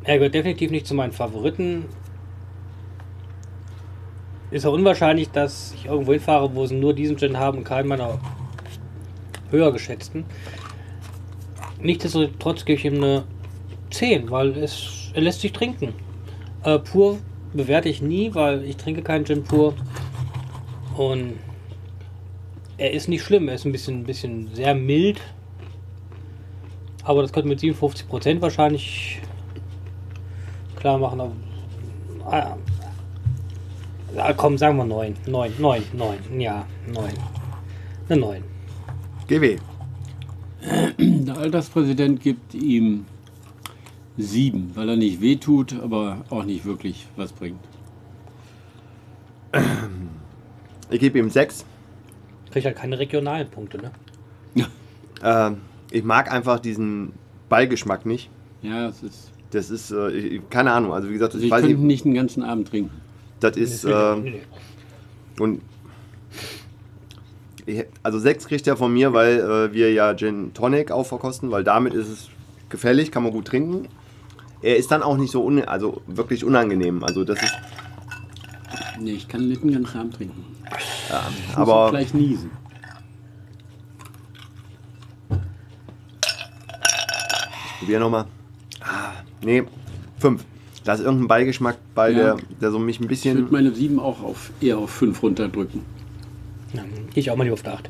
er 0.04 0.18
gehört 0.18 0.34
definitiv 0.34 0.72
nicht 0.72 0.88
zu 0.88 0.96
meinen 0.96 1.12
Favoriten. 1.12 1.86
Ist 4.52 4.66
auch 4.66 4.74
unwahrscheinlich, 4.74 5.30
dass 5.30 5.74
ich 5.76 5.86
irgendwo 5.86 6.14
hinfahre, 6.14 6.56
wo 6.56 6.66
sie 6.66 6.76
nur 6.76 6.94
diesen 6.94 7.18
Gin 7.18 7.38
haben 7.38 7.60
und 7.60 7.64
keinen 7.64 7.88
meiner 7.88 8.20
höher 9.52 9.72
geschätzten. 9.72 10.26
Nichtsdestotrotz 11.82 12.66
gebe 12.66 12.80
ich 12.80 12.86
ihm 12.86 12.96
eine 12.96 13.24
10, 13.92 14.32
weil 14.32 14.58
es, 14.58 14.99
lässt 15.22 15.42
sich 15.42 15.54
trinken. 15.54 15.94
Äh, 16.64 16.80
pur 16.80 17.18
bewerte 17.54 17.90
ich 17.90 18.02
nie, 18.02 18.34
weil 18.34 18.64
ich 18.64 18.78
trinke 18.78 19.02
keinen 19.02 19.26
Gin 19.26 19.44
pur. 19.44 19.74
Und 20.96 21.34
er 22.78 22.92
ist 22.92 23.08
nicht 23.08 23.24
schlimm, 23.24 23.48
er 23.48 23.56
ist 23.56 23.66
ein 23.66 23.72
bisschen, 23.72 24.02
ein 24.02 24.04
bisschen 24.04 24.54
sehr 24.54 24.76
mild. 24.76 25.22
Aber 27.04 27.22
das 27.22 27.34
könnte 27.34 27.50
mit 27.50 27.60
57% 27.60 28.42
wahrscheinlich 28.42 29.20
klar 30.76 30.98
machen. 30.98 31.20
Aber, 31.20 32.58
ah, 34.18 34.34
komm, 34.34 34.58
sagen 34.58 34.78
wir 34.78 34.86
9. 34.86 35.16
9, 35.26 35.54
9, 35.58 35.84
9. 35.94 36.40
Ja, 36.40 36.66
9. 36.88 37.14
Eine 38.10 38.20
9. 38.20 38.44
GW. 39.28 39.58
Der 40.98 41.38
Alterspräsident 41.38 42.22
gibt 42.22 42.54
ihm 42.54 43.06
sieben, 44.20 44.72
weil 44.76 44.90
er 44.90 44.96
nicht 44.98 45.22
wehtut, 45.22 45.74
aber 45.82 46.24
auch 46.30 46.44
nicht 46.44 46.66
wirklich 46.66 47.08
was 47.16 47.32
bringt. 47.32 47.60
Ich 50.92 51.00
gebe 51.00 51.20
ihm 51.20 51.30
6. 51.30 51.66
Kriegt 52.52 52.66
halt 52.66 52.78
keine 52.78 53.00
regionalen 53.00 53.50
Punkte, 53.50 53.78
ne? 53.78 53.92
Ähm, 55.22 55.58
ich 55.92 56.06
mag 56.06 56.32
einfach 56.32 56.60
diesen 56.62 57.12
Beigeschmack 57.50 58.06
nicht. 58.06 58.30
Ja, 58.62 58.88
es 58.88 59.04
ist. 59.04 59.32
Das 59.52 59.70
ist, 59.70 59.92
äh, 59.92 60.12
ich, 60.12 60.50
keine 60.50 60.72
Ahnung, 60.72 60.94
also 60.94 61.10
wie 61.10 61.14
gesagt, 61.14 61.34
Also 61.34 61.40
ich 61.40 61.48
ich 61.48 61.52
weiß 61.52 61.62
könnte 61.64 61.76
nicht, 61.76 61.86
nicht 61.86 62.06
den 62.06 62.14
ganzen 62.14 62.42
Abend 62.42 62.70
trinken. 62.70 63.02
das 63.42 63.58
ist, 63.58 63.84
Nee, 63.84 63.92
äh, 63.92 65.42
und 65.42 65.62
ich, 67.66 67.84
also 68.02 68.18
6 68.18 68.48
kriegt 68.48 68.66
er 68.68 68.78
von 68.78 68.94
mir, 68.94 69.12
weil 69.12 69.40
äh, 69.42 69.74
wir 69.74 69.92
ja 69.92 70.16
Gin 70.16 70.54
Tonic 70.54 70.90
auch 70.92 71.06
verkosten, 71.06 71.52
weil 71.52 71.66
damit 71.66 71.94
ist 71.94 72.08
es 72.08 72.30
gefällig, 72.70 73.12
kann 73.12 73.24
man 73.24 73.34
gut 73.34 73.44
trinken. 73.46 73.90
Er 74.62 74.76
ist 74.78 74.92
dann 74.92 75.04
auch 75.04 75.18
nicht 75.18 75.32
so, 75.32 75.44
un, 75.46 75.64
also 75.64 76.02
wirklich 76.08 76.44
unangenehm, 76.44 77.04
also 77.04 77.24
das 77.24 77.42
ist, 77.42 77.54
Nee, 79.00 79.12
ich 79.14 79.28
kann 79.30 79.48
nicht 79.48 79.64
den 79.64 79.72
ganzen 79.72 79.98
Abend 79.98 80.16
trinken. 80.16 80.44
Ich 80.78 81.48
muss 81.48 81.56
aber 81.58 81.86
auch 81.86 81.90
gleich 81.92 82.14
niesen. 82.14 82.52
probier 87.80 88.00
nochmal. 88.00 88.26
Ah, 88.82 89.12
nee, 89.44 89.64
5. 90.20 90.44
Da 90.84 90.94
ist 90.94 91.02
irgendein 91.02 91.28
Beigeschmack 91.28 91.78
bei, 91.96 92.12
Ja. 92.12 92.18
der, 92.18 92.38
der 92.62 92.72
so 92.72 92.80
mich 92.80 93.00
ein 93.00 93.04
Ich 93.04 93.10
würde 93.10 93.10
bisschen, 93.10 93.48
meine 93.52 93.72
sieben 93.72 94.00
auch 94.00 94.22
auf, 94.22 94.52
eher 94.62 94.78
auf 94.78 94.90
fünf 94.92 95.22
runterdrücken. 95.24 95.82
Ja, 96.74 96.84
Gehe 97.14 97.22
ich 97.22 97.32
auch 97.32 97.36
mal 97.36 97.44
lieber 97.44 97.56
auf 97.56 97.64
die 97.64 97.70
8. 97.70 97.90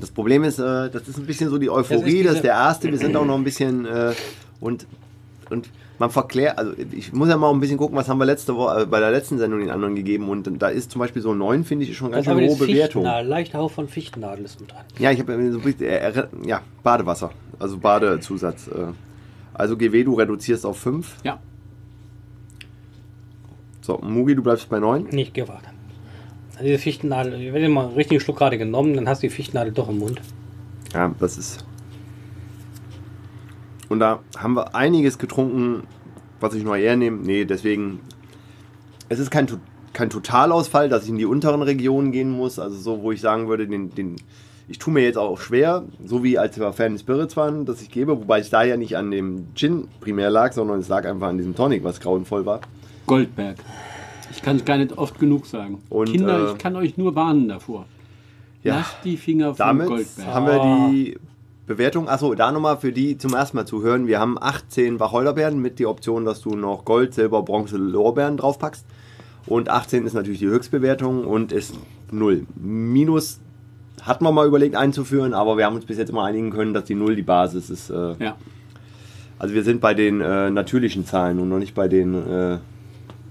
Das 0.00 0.10
Problem 0.10 0.44
ist, 0.44 0.58
äh, 0.58 0.90
das 0.90 1.08
ist 1.08 1.18
ein 1.18 1.26
bisschen 1.26 1.50
so 1.50 1.58
die 1.58 1.66
Das 1.66 1.76
Euphorie, 1.76 2.20
ist 2.20 2.26
das 2.28 2.34
ist 2.36 2.44
der 2.44 2.52
erste. 2.54 2.90
Wir 2.90 2.98
sind 2.98 3.16
auch 3.16 3.24
noch 3.26 3.34
ein 3.36 3.44
bisschen 3.44 3.84
äh, 3.84 4.12
und, 4.60 4.86
und 5.50 5.70
man 5.98 6.10
verklärt, 6.10 6.58
also 6.58 6.72
ich 6.92 7.12
muss 7.12 7.28
ja 7.28 7.36
mal 7.36 7.50
ein 7.50 7.60
bisschen 7.60 7.78
gucken, 7.78 7.96
was 7.96 8.08
haben 8.08 8.18
wir 8.18 8.24
letzte 8.24 8.56
Woche 8.56 8.82
äh, 8.82 8.86
bei 8.86 9.00
der 9.00 9.10
letzten 9.10 9.38
Sendung 9.38 9.60
den 9.60 9.70
anderen 9.70 9.94
gegeben 9.94 10.28
und 10.28 10.48
da 10.60 10.68
ist 10.68 10.90
zum 10.90 11.00
Beispiel 11.00 11.22
so 11.22 11.32
ein 11.32 11.38
9, 11.38 11.64
finde 11.64 11.84
ich, 11.84 11.96
schon 11.96 12.12
ganz 12.12 12.24
schön 12.24 12.38
hohe 12.38 12.56
Bewertung. 12.56 13.04
Leichter 13.04 13.58
Hauch 13.58 13.70
von 13.70 13.88
Fichtennadel 13.88 14.44
ist 14.44 14.60
mit 14.60 14.72
dran. 14.72 14.84
Ja, 14.98 15.10
ich 15.10 15.20
habe 15.20 15.52
so 15.52 15.60
äh, 15.84 16.12
ja, 16.44 16.60
Badewasser, 16.82 17.30
also 17.58 17.78
Badezusatz. 17.78 18.68
Äh. 18.68 18.92
Also 19.52 19.76
GW, 19.76 20.04
du 20.04 20.14
reduzierst 20.14 20.64
auf 20.64 20.78
5. 20.78 21.16
Ja, 21.24 21.38
So, 23.82 23.98
Mugi, 23.98 24.34
du 24.34 24.42
bleibst 24.42 24.68
bei 24.68 24.78
9. 24.78 25.08
Nicht 25.10 25.34
gewartet. 25.34 25.70
Also 26.52 26.64
diese 26.64 26.78
Fichtennadel, 26.78 27.52
wenn 27.52 27.62
du 27.62 27.68
mal 27.70 27.86
einen 27.86 27.94
richtigen 27.94 28.20
Schluck 28.20 28.36
gerade 28.38 28.58
genommen, 28.58 28.94
dann 28.94 29.08
hast 29.08 29.22
du 29.22 29.28
die 29.28 29.34
Fichtennadel 29.34 29.72
doch 29.72 29.88
im 29.88 29.98
Mund. 29.98 30.20
Ja, 30.92 31.14
das 31.18 31.38
ist. 31.38 31.64
Und 33.90 33.98
da 33.98 34.20
haben 34.38 34.54
wir 34.54 34.74
einiges 34.74 35.18
getrunken, 35.18 35.82
was 36.38 36.54
ich 36.54 36.64
noch 36.64 36.76
eher 36.76 36.96
nehme. 36.96 37.18
Nee, 37.18 37.44
deswegen. 37.44 38.00
Es 39.08 39.18
ist 39.18 39.30
kein, 39.32 39.48
kein 39.92 40.08
Totalausfall, 40.08 40.88
dass 40.88 41.02
ich 41.02 41.10
in 41.10 41.18
die 41.18 41.26
unteren 41.26 41.60
Regionen 41.60 42.12
gehen 42.12 42.30
muss. 42.30 42.60
Also 42.60 42.76
so, 42.76 43.02
wo 43.02 43.10
ich 43.10 43.20
sagen 43.20 43.48
würde, 43.48 43.66
den, 43.66 43.92
den, 43.92 44.16
ich 44.68 44.78
tue 44.78 44.94
mir 44.94 45.02
jetzt 45.02 45.18
auch 45.18 45.40
schwer, 45.40 45.82
so 46.06 46.22
wie 46.22 46.38
als 46.38 46.58
wir 46.58 46.72
Fan 46.72 46.96
Spirits 46.96 47.36
waren, 47.36 47.66
dass 47.66 47.82
ich 47.82 47.90
gebe, 47.90 48.16
wobei 48.16 48.38
es 48.38 48.48
da 48.50 48.62
ja 48.62 48.76
nicht 48.76 48.96
an 48.96 49.10
dem 49.10 49.48
Gin 49.56 49.88
primär 50.00 50.30
lag, 50.30 50.52
sondern 50.52 50.78
es 50.78 50.88
lag 50.88 51.04
einfach 51.04 51.26
an 51.26 51.38
diesem 51.38 51.56
Tonic, 51.56 51.82
was 51.82 51.98
grauenvoll 51.98 52.46
war. 52.46 52.60
Goldberg. 53.08 53.56
Ich 54.30 54.40
kann 54.40 54.56
es 54.56 54.64
gar 54.64 54.78
nicht 54.78 54.96
oft 54.96 55.18
genug 55.18 55.46
sagen. 55.46 55.82
Und, 55.88 56.12
Kinder, 56.12 56.50
äh, 56.50 56.52
ich 56.52 56.58
kann 56.58 56.76
euch 56.76 56.96
nur 56.96 57.16
warnen 57.16 57.48
davor. 57.48 57.86
Ja, 58.62 58.76
Lasst 58.76 58.98
die 59.02 59.16
Finger 59.16 59.48
von 59.48 59.56
Damit 59.56 59.88
Goldberg. 59.88 60.28
haben 60.28 60.46
wir 60.46 60.90
die 60.92 61.16
Bewertung. 61.70 62.08
Achso, 62.08 62.34
da 62.34 62.50
nochmal 62.52 62.76
für 62.78 62.92
die 62.92 63.16
zum 63.16 63.32
ersten 63.34 63.56
Mal 63.56 63.64
zuhören. 63.66 64.06
Wir 64.06 64.18
haben 64.18 64.36
18 64.40 64.98
Wacholderbeeren 64.98 65.60
mit 65.62 65.78
der 65.78 65.88
Option, 65.88 66.24
dass 66.24 66.40
du 66.40 66.50
noch 66.56 66.84
Gold, 66.84 67.14
Silber, 67.14 67.42
Bronze, 67.42 67.76
Lorbeeren 67.76 68.36
draufpackst. 68.36 68.84
Und 69.46 69.68
18 69.68 70.04
ist 70.04 70.14
natürlich 70.14 70.40
die 70.40 70.48
Höchstbewertung 70.48 71.24
und 71.24 71.52
ist 71.52 71.74
0. 72.10 72.46
Minus 72.56 73.40
hatten 74.02 74.24
wir 74.24 74.32
mal 74.32 74.46
überlegt 74.46 74.74
einzuführen, 74.76 75.32
aber 75.32 75.56
wir 75.56 75.64
haben 75.64 75.76
uns 75.76 75.84
bis 75.84 75.96
jetzt 75.98 76.10
immer 76.10 76.24
einigen 76.24 76.50
können, 76.50 76.74
dass 76.74 76.84
die 76.84 76.94
0 76.94 77.14
die 77.16 77.22
Basis 77.22 77.70
ist. 77.70 77.90
Äh, 77.90 78.14
Ja, 78.18 78.36
also 79.38 79.54
wir 79.54 79.62
sind 79.62 79.80
bei 79.80 79.94
den 79.94 80.20
äh, 80.20 80.50
natürlichen 80.50 81.06
Zahlen 81.06 81.38
und 81.38 81.48
noch 81.48 81.58
nicht 81.58 81.74
bei 81.74 81.88
den. 81.88 82.14
Äh, 82.14 82.58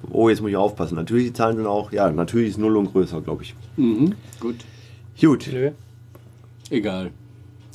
oh, 0.09 0.29
jetzt 0.29 0.41
muss 0.41 0.49
ich 0.49 0.57
aufpassen. 0.57 0.95
Natürliche 0.95 1.33
Zahlen 1.33 1.57
sind 1.57 1.67
auch, 1.67 1.91
ja, 1.91 2.09
natürlich 2.09 2.49
ist 2.49 2.57
0 2.57 2.77
und 2.77 2.91
größer, 2.93 3.21
glaube 3.21 3.43
ich. 3.43 3.53
mhm. 3.77 4.15
gut. 4.39 4.55
Gut. 5.21 5.49
Nö, 5.51 5.71
Egal. 6.69 7.11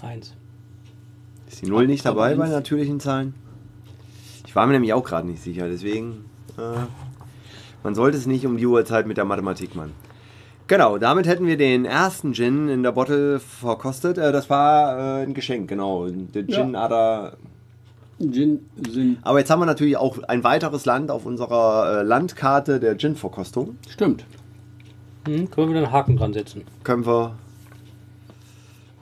eins. 0.02 0.34
Ist 1.54 1.62
die 1.62 1.70
Null 1.70 1.86
nicht 1.86 2.04
dabei 2.04 2.34
bei 2.34 2.48
natürlichen 2.48 2.98
Zahlen? 2.98 3.32
Ich 4.44 4.56
war 4.56 4.66
mir 4.66 4.72
nämlich 4.72 4.92
auch 4.92 5.04
gerade 5.04 5.28
nicht 5.28 5.40
sicher, 5.40 5.68
deswegen. 5.68 6.24
Äh, 6.58 6.62
man 7.84 7.94
sollte 7.94 8.18
es 8.18 8.26
nicht 8.26 8.44
um 8.44 8.56
die 8.56 8.66
Uhrzeit 8.66 9.06
mit 9.06 9.18
der 9.18 9.24
Mathematik 9.24 9.76
machen. 9.76 9.92
Genau, 10.66 10.98
damit 10.98 11.28
hätten 11.28 11.46
wir 11.46 11.56
den 11.56 11.84
ersten 11.84 12.34
Gin 12.34 12.68
in 12.68 12.82
der 12.82 12.90
Bottle 12.90 13.38
verkostet. 13.38 14.18
Äh, 14.18 14.32
das 14.32 14.50
war 14.50 15.20
äh, 15.20 15.22
ein 15.22 15.32
Geschenk, 15.32 15.68
genau. 15.68 16.08
Der 16.08 16.42
Ja. 16.42 16.56
Gin 16.56 16.74
Ada. 16.74 17.36
Gin 18.18 18.68
sind. 18.90 19.18
Aber 19.22 19.38
jetzt 19.38 19.50
haben 19.50 19.60
wir 19.60 19.66
natürlich 19.66 19.96
auch 19.96 20.18
ein 20.24 20.42
weiteres 20.42 20.86
Land 20.86 21.12
auf 21.12 21.24
unserer 21.24 22.00
äh, 22.00 22.02
Landkarte 22.02 22.80
der 22.80 22.96
Gin-Verkostung. 22.96 23.78
Stimmt. 23.88 24.24
Hm, 25.28 25.48
können 25.52 25.68
wir 25.68 25.76
wieder 25.76 25.84
einen 25.84 25.92
Haken 25.92 26.16
dran 26.16 26.32
setzen. 26.32 26.62
Können 26.82 27.06
wir. 27.06 27.36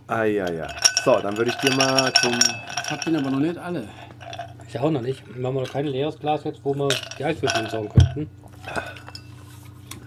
Ah, 0.07 0.25
ja, 0.25 0.53
ja. 0.53 0.69
So, 1.05 1.19
dann 1.21 1.37
würde 1.37 1.51
ich 1.51 1.57
dir 1.57 1.75
mal 1.75 2.13
zum. 2.23 2.33
Ich 2.85 2.91
hab 2.91 3.05
den 3.05 3.17
aber 3.17 3.31
noch 3.31 3.41
nicht 3.41 3.59
alle. 3.59 3.89
Ich 4.69 4.79
auch 4.79 4.91
noch 4.91 5.03
nicht. 5.03 5.23
Wir 5.37 5.47
haben 5.47 5.55
noch 5.55 5.71
kein 5.71 5.87
leeres 5.87 6.19
Glas 6.19 6.45
jetzt, 6.45 6.61
wo 6.63 6.75
wir 6.75 6.89
die 7.19 7.25
Eiswürfel 7.25 7.61
entsorgen 7.61 7.89
könnten. 7.91 8.31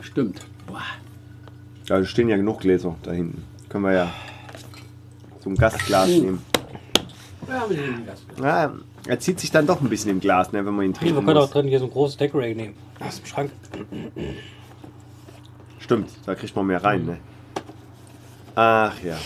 Stimmt. 0.02 0.42
Boah. 0.66 0.82
Ja, 1.88 2.00
da 2.00 2.06
stehen 2.06 2.30
ja 2.30 2.38
genug 2.38 2.62
Gläser 2.62 2.96
da 3.04 3.12
hinten. 3.12 3.44
Können 3.70 3.84
wir 3.84 3.94
ja 3.94 4.12
so 5.44 5.50
ein 5.50 5.56
Gastglas 5.56 6.08
nehmen. 6.08 6.42
Ja, 7.48 7.70
wir 7.70 7.78
nehmen 7.78 8.08
das. 8.08 8.26
Ja, 8.44 8.74
er 9.06 9.20
zieht 9.20 9.40
sich 9.40 9.52
dann 9.52 9.68
doch 9.68 9.82
ein 9.82 9.90
bisschen 9.90 10.10
im 10.10 10.20
Glas, 10.20 10.52
ne, 10.52 10.66
wenn 10.66 10.74
man 10.74 10.86
ihn 10.86 10.94
Wir 10.94 11.00
trinken 11.00 11.26
können 11.26 11.38
auch 11.38 11.42
muss. 11.44 11.52
drin 11.52 11.68
hier 11.68 11.80
so 11.80 11.86
ein 11.86 11.92
großes 11.92 12.18
Decorate 12.18 12.56
nehmen. 12.56 12.76
Aus 13.00 13.18
dem 13.18 13.26
Schrank. 13.28 13.52
Stimmt, 15.78 16.10
da 16.26 16.34
kriegt 16.34 16.56
man 16.56 16.66
mehr 16.66 16.84
rein, 16.84 17.06
ne? 17.06 17.18
Ach 18.56 18.94
ja. 19.04 19.18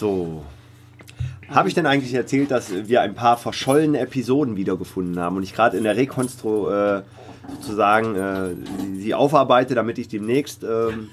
So. 0.00 0.42
Habe 1.48 1.68
ich 1.68 1.74
denn 1.74 1.86
eigentlich 1.86 2.14
erzählt, 2.14 2.50
dass 2.50 2.88
wir 2.88 3.02
ein 3.02 3.14
paar 3.14 3.36
verschollene 3.36 3.98
Episoden 3.98 4.56
wiedergefunden 4.56 5.18
haben 5.18 5.36
und 5.36 5.42
ich 5.42 5.52
gerade 5.52 5.76
in 5.76 5.84
der 5.84 5.96
Rekonstru 5.96 6.68
äh, 6.70 7.02
sozusagen 7.60 8.14
äh, 8.14 8.54
sie 8.96 9.14
aufarbeite, 9.14 9.74
damit 9.74 9.98
ich 9.98 10.08
demnächst 10.08 10.62
ähm, 10.62 11.08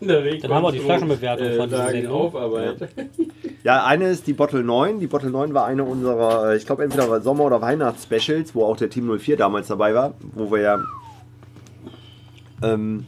Dann 0.00 0.54
haben 0.54 0.62
wir 0.62 0.72
die 0.72 0.78
Flaschenbewertung 0.78 1.56
von 1.56 1.68
dieser 1.68 1.90
Sendung. 1.90 2.32
Ja, 3.62 3.84
eine 3.84 4.08
ist 4.08 4.26
die 4.26 4.32
Bottle 4.32 4.62
9. 4.62 5.00
Die 5.00 5.06
Bottle 5.06 5.30
9 5.30 5.52
war 5.52 5.66
eine 5.66 5.84
unserer, 5.84 6.52
äh, 6.52 6.56
ich 6.56 6.66
glaube, 6.66 6.84
entweder 6.84 7.20
Sommer- 7.20 7.44
oder 7.44 7.60
Weihnachts-Specials, 7.60 8.54
wo 8.54 8.64
auch 8.64 8.76
der 8.76 8.90
Team 8.90 9.18
04 9.18 9.36
damals 9.36 9.68
dabei 9.68 9.94
war, 9.94 10.14
wo 10.34 10.50
wir 10.50 10.60
ja 10.60 10.78
ähm, 12.62 13.06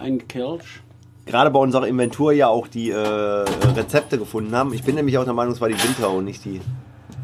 Ein 0.00 0.26
Kelch. 0.26 0.81
Gerade 1.26 1.50
bei 1.50 1.58
unserer 1.58 1.86
Inventur 1.86 2.32
ja 2.32 2.48
auch 2.48 2.66
die 2.68 2.90
äh, 2.90 2.96
Rezepte 2.96 4.18
gefunden 4.18 4.54
haben. 4.54 4.72
Ich 4.74 4.82
bin 4.82 4.94
nämlich 4.94 5.18
auch 5.18 5.24
der 5.24 5.34
Meinung, 5.34 5.52
es 5.52 5.60
war 5.60 5.68
die 5.68 5.82
Winter 5.82 6.10
und 6.10 6.24
nicht 6.24 6.44
die, 6.44 6.60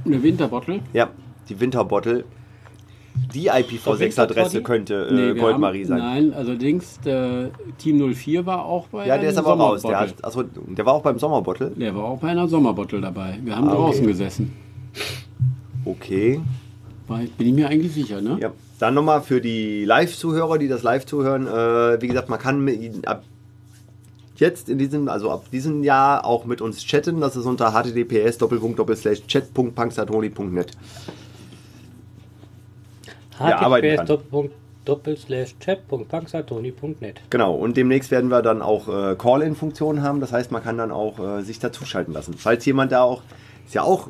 Eine 0.05 0.23
Winterbottle. 0.23 0.81
ja, 0.93 1.09
die 1.49 1.59
Winterbottle. 1.61 2.25
Die 3.35 3.47
Winter 3.47 3.59
IPv6-Adresse 3.59 4.51
Toddy? 4.53 4.63
könnte 4.63 5.09
Nee, 5.11 5.21
äh, 5.31 5.35
wir 5.35 5.43
Goldmarie 5.43 5.81
haben, 5.81 5.89
sein. 5.89 5.99
Nein, 5.99 6.35
allerdings 6.35 7.01
der 7.01 7.51
Team 7.77 8.15
04 8.15 8.47
war 8.47 8.65
auch 8.65 8.87
bei 8.89 9.07
Ja, 9.09 9.19
der 9.19 9.31
ist 9.31 9.37
aber 9.39 9.55
raus. 9.55 9.83
Der, 9.83 9.99
hat, 9.99 10.25
achso, 10.25 10.45
der 10.45 10.87
war 10.87 10.93
auch 10.95 11.03
beim 11.03 11.19
Sommerbottle. 11.19 11.71
Der 11.71 11.97
war 11.97 12.05
auch 12.05 12.21
bei 12.21 12.29
einer 12.29 12.47
Sommerbottle 12.47 13.01
dabei. 13.01 13.39
Wir 13.43 13.57
haben 13.57 13.69
Ah, 13.69 13.73
okay. 13.73 13.81
draußen 13.83 14.07
gesessen. 14.07 14.53
Okay. 15.85 16.41
Bin 17.39 17.47
ich 17.49 17.55
mir 17.55 17.69
eigentlich 17.69 17.93
sicher, 17.93 18.21
ne? 18.21 18.37
Ja, 18.41 18.53
dann 18.79 18.95
nochmal 18.95 19.23
für 19.23 19.41
die 19.41 19.85
Live-Zuhörer, 19.85 20.59
die 20.59 20.69
das 20.69 20.83
live 20.83 21.07
zuhören. 21.07 21.47
Äh, 21.47 22.01
wie 22.03 22.07
gesagt, 22.07 22.29
man 22.29 22.39
kann 22.39 22.61
mit, 22.63 23.09
ab 23.09 23.25
jetzt 24.41 24.69
in 24.69 24.79
diesem, 24.79 25.09
also 25.09 25.31
ab 25.31 25.51
diesem 25.51 25.83
Jahr 25.83 26.25
auch 26.25 26.45
mit 26.45 26.61
uns 26.61 26.85
chatten. 26.85 27.21
Das 27.21 27.37
ist 27.37 27.47
unter 27.47 27.73
https 27.73 28.39
chat.punksatoni.net. 29.27 30.71
wir 33.39 33.59
arbeiten 33.59 33.97
dran. 33.97 34.07
Genau, 37.31 37.55
und 37.55 37.77
demnächst 37.77 38.11
werden 38.11 38.31
wir 38.31 38.43
dann 38.43 38.63
auch 38.63 38.89
äh, 38.89 39.15
Call-In-Funktionen 39.17 40.03
haben. 40.03 40.21
Das 40.21 40.33
heißt, 40.33 40.51
man 40.51 40.63
kann 40.63 40.79
dann 40.79 40.91
auch 40.91 41.19
äh, 41.19 41.43
sich 41.43 41.59
dazuschalten 41.59 42.15
lassen. 42.15 42.35
Falls 42.35 42.65
jemand 42.65 42.93
da 42.93 43.03
auch, 43.03 43.23
ist 43.67 43.75
ja 43.75 43.83
auch 43.83 44.09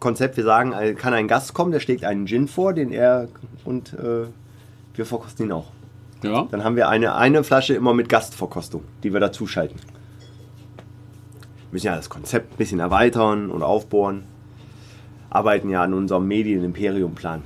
Konzept, 0.00 0.36
wir 0.36 0.44
sagen, 0.44 0.72
äh, 0.72 0.94
kann 0.94 1.14
ein 1.14 1.28
Gast 1.28 1.54
kommen, 1.54 1.70
der 1.70 1.80
schlägt 1.80 2.04
einen 2.04 2.26
Gin 2.26 2.48
vor, 2.48 2.72
den 2.72 2.92
er 2.92 3.28
und 3.64 3.92
äh, 3.94 4.26
wir 4.94 5.06
verkosten 5.06 5.46
ihn 5.46 5.52
auch. 5.52 5.66
Ja. 6.26 6.46
Dann 6.50 6.64
haben 6.64 6.76
wir 6.76 6.88
eine, 6.88 7.14
eine 7.14 7.44
Flasche 7.44 7.74
immer 7.74 7.94
mit 7.94 8.08
Gastverkostung, 8.08 8.82
die 9.02 9.12
wir 9.12 9.20
dazuschalten. 9.20 9.78
Wir 9.78 11.72
müssen 11.72 11.86
ja 11.86 11.96
das 11.96 12.08
Konzept 12.08 12.54
ein 12.54 12.56
bisschen 12.56 12.80
erweitern 12.80 13.50
und 13.50 13.62
aufbohren. 13.62 14.24
Arbeiten 15.30 15.68
ja 15.68 15.82
an 15.82 15.94
unserem 15.94 16.26
Medien-Imperium-Plan. 16.28 17.42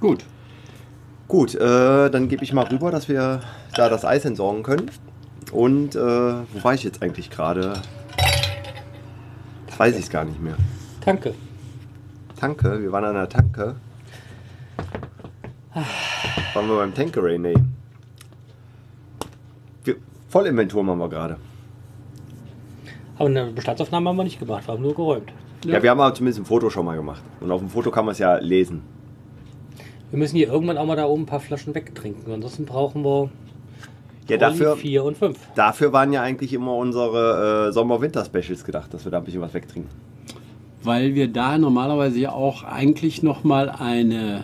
Gut. 0.00 0.24
Gut, 1.28 1.54
äh, 1.54 2.10
dann 2.10 2.28
gebe 2.28 2.44
ich 2.44 2.52
mal 2.52 2.66
rüber, 2.66 2.90
dass 2.90 3.08
wir 3.08 3.40
da 3.74 3.88
das 3.88 4.04
Eis 4.04 4.24
entsorgen 4.24 4.62
können. 4.62 4.90
Und 5.52 5.94
äh, 5.94 5.98
wo 5.98 6.62
war 6.62 6.74
ich 6.74 6.84
jetzt 6.84 7.02
eigentlich 7.02 7.30
gerade? 7.30 7.80
Das 9.66 9.78
weiß 9.78 9.98
ich 9.98 10.10
gar 10.10 10.24
nicht 10.24 10.42
mehr. 10.42 10.56
Danke. 11.04 11.34
Tanke, 12.38 12.82
wir 12.82 12.92
waren 12.92 13.04
an 13.04 13.14
der 13.14 13.28
Tanke. 13.28 13.76
Waren 16.52 16.68
wir 16.68 16.76
beim 16.76 16.94
Tankeray? 16.94 17.38
Nee. 17.38 17.54
Vollinventur 20.34 20.82
machen 20.82 20.98
wir 20.98 21.08
gerade. 21.08 21.36
Aber 23.16 23.28
eine 23.28 23.52
Bestandsaufnahme 23.52 24.08
haben 24.08 24.16
wir 24.16 24.24
nicht 24.24 24.40
gemacht, 24.40 24.66
wir 24.66 24.74
haben 24.74 24.82
nur 24.82 24.92
geräumt. 24.92 25.32
Ja. 25.64 25.80
wir 25.80 25.88
haben 25.90 26.00
aber 26.00 26.12
zumindest 26.12 26.40
ein 26.40 26.44
Foto 26.44 26.70
schon 26.70 26.84
mal 26.84 26.96
gemacht. 26.96 27.22
Und 27.40 27.52
auf 27.52 27.60
dem 27.60 27.68
Foto 27.70 27.92
kann 27.92 28.04
man 28.04 28.10
es 28.14 28.18
ja 28.18 28.38
lesen. 28.38 28.82
Wir 30.10 30.18
müssen 30.18 30.34
hier 30.36 30.48
irgendwann 30.48 30.76
auch 30.76 30.86
mal 30.86 30.96
da 30.96 31.06
oben 31.06 31.22
ein 31.22 31.26
paar 31.26 31.38
Flaschen 31.38 31.72
wegtrinken. 31.76 32.32
Ansonsten 32.32 32.64
brauchen 32.64 33.04
wir 33.04 33.30
Ja, 34.28 34.36
dafür, 34.36 34.76
4 34.76 35.04
und 35.04 35.16
5. 35.16 35.38
dafür 35.54 35.92
waren 35.92 36.12
ja 36.12 36.22
eigentlich 36.22 36.52
immer 36.52 36.74
unsere 36.74 37.68
äh, 37.68 37.72
Sommer-Winter-Specials 37.72 38.64
gedacht, 38.64 38.92
dass 38.92 39.04
wir 39.04 39.12
da 39.12 39.18
ein 39.18 39.24
bisschen 39.24 39.40
was 39.40 39.54
wegtrinken. 39.54 39.90
Weil 40.82 41.14
wir 41.14 41.28
da 41.32 41.58
normalerweise 41.58 42.18
ja 42.18 42.32
auch 42.32 42.64
eigentlich 42.64 43.22
nochmal 43.22 43.70
eine 43.70 44.42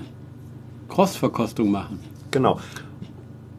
Cross-Verkostung 0.88 1.72
machen. 1.72 1.98
Genau. 2.30 2.60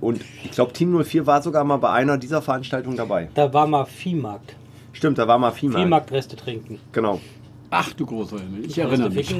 Und 0.02 0.22
ich 0.44 0.52
glaube, 0.52 0.74
Team 0.74 1.02
04 1.02 1.26
war 1.28 1.42
sogar 1.42 1.64
mal 1.64 1.78
bei 1.78 1.92
einer 1.92 2.18
dieser 2.18 2.42
Veranstaltungen 2.42 2.98
dabei. 2.98 3.30
Da 3.36 3.54
war 3.54 3.68
mal 3.68 3.86
Viehmarkt. 3.86 4.56
Stimmt, 4.94 5.20
da 5.20 5.28
war 5.28 5.38
mal 5.38 5.52
Viehmarkt. 5.52 5.84
Viehmarktreste 5.84 6.36
trinken. 6.36 6.80
Genau. 6.92 7.22
Ach 7.70 7.94
du 7.94 8.06
großer 8.06 8.40
Himmel, 8.40 8.66
ich 8.66 8.78
erinnere 8.78 9.10
mich. 9.12 9.34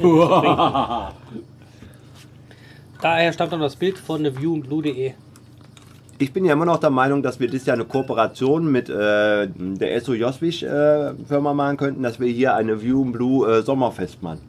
Daher 3.02 3.32
stammt 3.32 3.52
dann 3.52 3.60
das 3.60 3.76
Bild 3.76 3.98
von 3.98 4.22
theviewandblue.de. 4.22 5.12
Ich 6.18 6.32
bin 6.32 6.44
ja 6.44 6.52
immer 6.52 6.64
noch 6.64 6.78
der 6.78 6.90
Meinung, 6.90 7.22
dass 7.22 7.40
wir 7.40 7.50
das 7.50 7.66
ja 7.66 7.74
eine 7.74 7.84
Kooperation 7.84 8.70
mit 8.70 8.88
äh, 8.88 9.48
der 9.48 10.00
SO 10.00 10.14
Joswig 10.14 10.62
äh, 10.62 11.12
Firma 11.26 11.52
machen 11.52 11.76
könnten, 11.76 12.04
dass 12.04 12.20
wir 12.20 12.28
hier 12.28 12.54
eine 12.54 12.80
View 12.80 13.02
and 13.02 13.12
Blue 13.12 13.50
äh, 13.50 13.62
Sommerfest 13.62 14.22
machen. 14.22 14.40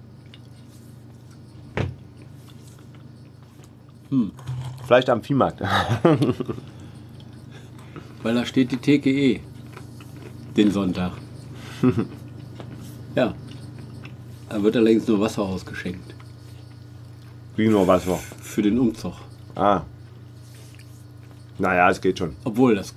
Hm. 4.10 4.32
Vielleicht 4.86 5.10
am 5.10 5.24
Viehmarkt. 5.24 5.62
Weil 8.24 8.36
da 8.36 8.46
steht 8.46 8.72
die 8.72 8.78
TKE. 8.78 9.40
Den 10.56 10.72
Sonntag. 10.72 11.14
ja. 13.16 13.34
Da 14.50 14.62
wird 14.62 14.76
allerdings 14.76 15.08
nur 15.08 15.20
Wasser 15.20 15.42
ausgeschenkt. 15.42 16.14
Wie 17.56 17.68
nur 17.68 17.88
Wasser. 17.88 18.20
Für 18.42 18.62
den 18.62 18.78
Umzug. 18.78 19.14
Ah. 19.56 19.82
Naja, 21.58 21.90
es 21.90 22.00
geht 22.02 22.20
schon. 22.20 22.36
Obwohl 22.44 22.76
das. 22.76 22.94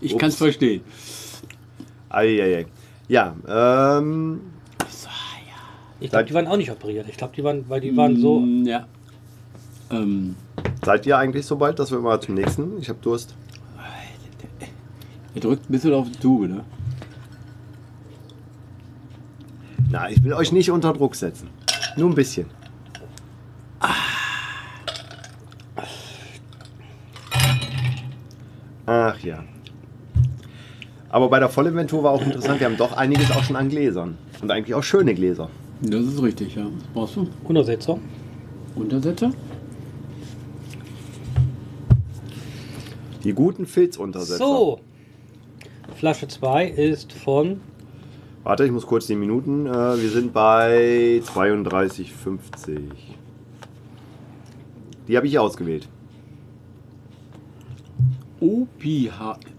ich 0.00 0.18
kann 0.18 0.28
es 0.28 0.36
verstehen. 0.36 0.82
Eieiei. 2.08 2.66
Ja, 3.08 3.34
ähm, 3.46 4.40
Ich 6.00 6.10
glaube, 6.10 6.24
die 6.26 6.34
waren 6.34 6.46
auch 6.46 6.56
nicht 6.56 6.70
operiert. 6.70 7.06
Ich 7.08 7.16
glaube, 7.16 7.34
die 7.36 7.42
waren, 7.42 7.64
weil 7.68 7.80
die 7.80 7.96
waren 7.96 8.20
so. 8.20 8.40
Mm, 8.40 8.66
Ja. 8.66 8.86
Ähm, 9.90 10.36
seid 10.84 11.06
ihr 11.06 11.16
eigentlich 11.16 11.46
so 11.46 11.56
bald, 11.56 11.78
dass 11.78 11.90
wir 11.90 11.98
mal 11.98 12.20
zum 12.20 12.34
nächsten? 12.34 12.78
Ich 12.80 12.88
habe 12.88 12.98
Durst. 13.02 13.34
er 15.34 15.40
drückt 15.40 15.68
ein 15.68 15.72
bisschen 15.72 15.94
auf 15.94 16.10
die 16.10 16.18
Tube, 16.18 16.48
ne? 16.48 16.64
Na, 19.90 20.10
ich 20.10 20.22
will 20.22 20.34
euch 20.34 20.52
nicht 20.52 20.70
unter 20.70 20.92
Druck 20.92 21.14
setzen. 21.14 21.48
Nur 21.96 22.10
ein 22.10 22.14
bisschen. 22.14 22.46
Ach 28.86 29.18
ja. 29.20 29.44
Aber 31.10 31.28
bei 31.28 31.38
der 31.38 31.48
Vollinventur 31.48 32.02
war 32.02 32.12
auch 32.12 32.22
interessant, 32.22 32.60
wir 32.60 32.66
haben 32.66 32.76
doch 32.76 32.92
einiges 32.96 33.30
auch 33.30 33.42
schon 33.42 33.56
an 33.56 33.68
Gläsern. 33.68 34.18
Und 34.40 34.50
eigentlich 34.50 34.74
auch 34.74 34.82
schöne 34.82 35.14
Gläser. 35.14 35.48
Das 35.80 36.04
ist 36.04 36.22
richtig, 36.22 36.56
ja. 36.56 36.64
Was 36.64 36.92
brauchst 36.92 37.16
du? 37.16 37.28
Untersetzer. 37.44 37.98
Untersetzer? 38.74 39.32
Die 43.24 43.32
guten 43.32 43.66
Filzuntersetzer. 43.66 44.38
So. 44.38 44.80
Flasche 45.94 46.28
2 46.28 46.66
ist 46.66 47.12
von. 47.12 47.60
Warte, 48.44 48.64
ich 48.64 48.72
muss 48.72 48.86
kurz 48.86 49.06
die 49.06 49.16
Minuten. 49.16 49.66
Äh, 49.66 50.00
wir 50.00 50.10
sind 50.10 50.32
bei 50.32 51.20
32,50. 51.24 52.80
Die 55.06 55.16
habe 55.16 55.26
ich 55.26 55.38
ausgewählt. 55.38 55.88
Opi, 58.40 59.10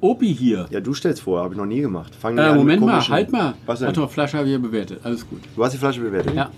Opi 0.02 0.34
hier. 0.34 0.68
Ja, 0.70 0.80
du 0.80 0.94
stellst 0.94 1.22
vor, 1.22 1.42
habe 1.42 1.54
ich 1.54 1.58
noch 1.58 1.66
nie 1.66 1.82
gemacht. 1.82 2.16
Fang 2.16 2.38
Äh, 2.38 2.42
an 2.42 2.58
Moment 2.58 2.82
mal, 2.82 3.08
halt 3.10 3.32
mal. 3.32 3.54
Was 3.66 3.80
denn? 3.80 3.88
Warte 3.88 4.00
mal, 4.00 4.08
Flasche 4.08 4.38
habe 4.38 4.48
ich 4.48 4.54
ja 4.54 4.60
bewertet. 4.60 5.00
Alles 5.04 5.28
gut. 5.28 5.42
Du 5.56 5.64
hast 5.64 5.74
die 5.74 5.78
Flasche 5.78 6.00
bewertet? 6.00 6.34
Ja. 6.36 6.50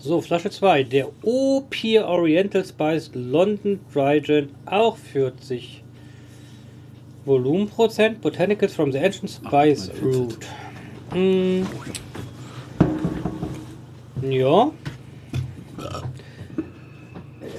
So, 0.00 0.20
Flasche 0.20 0.50
2. 0.50 0.82
Der 0.82 1.08
O-Pier 1.22 2.06
Oriental 2.06 2.64
Spice 2.64 3.12
London 3.14 3.78
Dry 3.92 4.20
Gin. 4.20 4.48
Auch 4.66 4.96
40 4.96 5.84
Volumenprozent. 7.24 8.20
Botanicals 8.20 8.74
from 8.74 8.90
the 8.90 8.98
Ancient 8.98 9.30
Spice 9.30 9.90
Ach, 9.96 10.02
Root. 10.02 10.38
Hm. 11.12 11.66
Ja. 14.22 14.70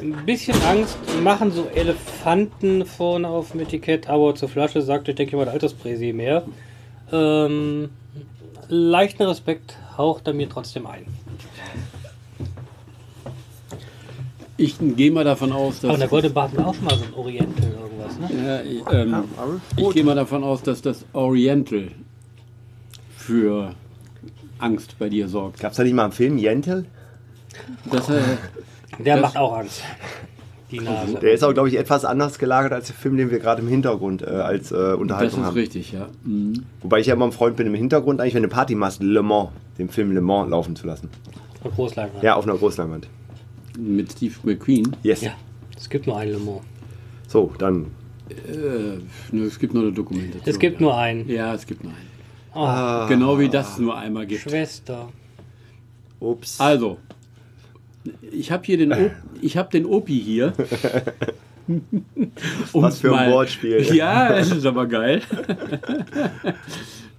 Ein 0.04 0.26
bisschen 0.26 0.62
Angst 0.64 0.98
machen 1.24 1.52
so 1.54 1.70
Elefanten 1.74 2.86
vorne 2.86 3.26
auf 3.30 3.52
dem 3.52 3.62
Etikett, 3.62 4.10
aber 4.10 4.36
zur 4.36 4.50
Flasche 4.50 4.82
sagt, 4.82 5.08
ich 5.08 5.16
denke 5.16 5.38
mal, 5.38 5.46
der 5.46 5.54
Alterspräsi 5.54 6.12
mehr. 6.12 6.44
Ähm, 7.12 7.90
leichten 8.68 9.24
Respekt 9.24 9.78
haucht 9.98 10.28
er 10.28 10.34
mir 10.34 10.50
trotzdem 10.50 10.88
ein. 10.88 11.06
Ich 14.58 14.76
gehe 14.80 15.12
mal 15.12 15.24
davon 15.24 15.54
aus, 15.54 15.80
Aber 15.84 15.94
dass. 15.94 16.00
der 16.00 16.08
Golden 16.10 16.34
Bart 16.34 16.56
war 16.58 16.68
auch 16.68 16.76
schon 16.76 16.84
mal 16.84 16.98
so 16.98 17.06
ein 17.06 17.14
Oriental 17.14 17.72
irgendwas, 17.72 18.20
ne? 18.20 18.46
Ja, 18.46 18.62
ich, 18.62 18.84
ähm, 18.92 19.14
aber 19.38 19.60
ich 19.78 19.90
gehe 19.92 20.04
mal 20.04 20.16
davon 20.16 20.44
aus, 20.44 20.62
dass 20.64 20.82
das 20.82 21.06
Oriental 21.14 21.88
für 23.18 23.74
Angst 24.60 24.96
bei 25.00 25.08
dir 25.08 25.30
sorgt. 25.30 25.60
Gab 25.62 25.72
es 25.72 25.78
da 25.78 25.84
nicht 25.84 25.94
mal 25.94 26.04
einen 26.04 26.12
Film, 26.14 26.38
Jentel? 26.38 26.86
Das, 27.90 28.10
äh, 28.10 28.20
Der 29.00 29.16
Das- 29.16 29.22
macht 29.22 29.38
auch 29.38 29.58
Angst. 29.58 29.82
Die 30.72 30.80
Nase. 30.80 31.20
Der 31.20 31.34
ist 31.34 31.44
auch, 31.44 31.54
glaube 31.54 31.70
ich, 31.70 31.78
etwas 31.78 32.04
anders 32.04 32.40
gelagert 32.40 32.74
als 32.74 32.88
der 32.88 32.96
Film, 32.96 33.16
den 33.16 33.30
wir 33.30 33.38
gerade 33.38 33.62
im 33.62 33.68
Hintergrund 33.68 34.24
äh, 34.24 34.26
als 34.26 34.72
äh, 34.72 34.76
das 34.76 34.98
Unterhaltung 34.98 35.42
ist 35.42 35.46
haben. 35.46 35.54
richtig, 35.54 35.92
ja. 35.92 36.08
Mhm. 36.24 36.64
Wobei 36.82 37.00
ich 37.00 37.06
ja 37.08 37.14
immer 37.14 37.26
ein 37.26 37.32
Freund 37.32 37.58
bin, 37.58 37.68
im 37.68 37.76
Hintergrund 37.76 38.20
eigentlich, 38.20 38.34
wenn 38.34 38.42
du 38.42 38.50
Party 38.50 38.74
machst, 38.74 39.04
Le 39.04 39.22
Mans, 39.22 39.50
den 39.78 39.90
Film 39.90 40.12
Le 40.14 40.22
Mans 40.22 40.50
laufen 40.50 40.76
zu 40.76 40.88
lassen. 40.88 41.10
Und 41.64 41.76
Großleinwand. 41.76 42.24
Ja, 42.24 42.36
auf 42.36 42.46
einer 42.46 42.58
Großleinwand. 42.58 43.08
Mit 43.78 44.14
Steve 44.14 44.34
McQueen. 44.44 44.96
Yes. 45.04 45.22
Ja, 45.22 45.34
es 45.78 45.88
gibt 45.90 46.08
nur 46.08 46.18
einen 46.18 46.32
Le 46.32 46.40
Mans. 46.40 46.62
So, 47.28 47.52
dann. 47.60 47.92
Äh, 48.30 48.98
nö, 49.32 49.46
es 49.46 49.60
gibt 49.60 49.76
nur 49.76 49.84
eine 49.84 49.92
Dokumentation. 49.92 50.42
Es 50.46 50.58
gibt 50.58 50.80
ja. 50.80 50.82
nur 50.82 50.98
einen. 50.98 51.30
Ja, 51.30 51.54
es 51.54 51.68
gibt 51.68 51.84
nur 51.84 51.94
einen. 51.94 52.08
Oh, 52.56 53.08
Genau 53.08 53.38
wie 53.38 53.48
das 53.50 53.78
nur 53.78 53.96
einmal 53.96 54.26
gibt. 54.26 54.42
Schwester. 54.42 55.10
Ups. 56.20 56.60
Also, 56.60 56.98
ich 58.32 58.52
habe 58.52 58.64
hier 58.66 58.78
den, 58.78 58.92
o 58.94 59.12
ich 59.42 59.58
hab 59.58 59.72
den 59.72 59.86
Opi 59.86 60.20
hier. 60.20 60.54
Um 62.74 62.82
Was 62.82 63.00
für 63.00 63.16
ein 63.18 63.32
Wortspiel. 63.32 63.82
Ja, 63.96 64.36
es 64.38 64.52
ist 64.52 64.66
aber 64.66 64.86
geil. 64.86 65.22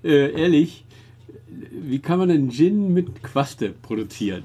äh, 0.04 0.32
ehrlich, 0.38 0.84
wie 1.70 1.98
kann 1.98 2.18
man 2.18 2.30
einen 2.30 2.50
Gin 2.50 2.92
mit 2.92 3.22
Quaste 3.22 3.70
produzieren? 3.70 4.42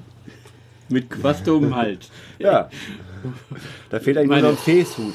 Mit 0.88 1.10
Quaste 1.10 1.52
um 1.52 1.64
den 1.64 1.76
Hals. 1.76 2.10
Ja. 2.38 2.70
Da 3.90 4.00
fehlt 4.00 4.16
eigentlich 4.16 4.28
Meine- 4.30 4.42
nur 4.42 4.52
noch 4.52 4.58
ein 4.58 4.64
Fäßhut. 4.64 5.12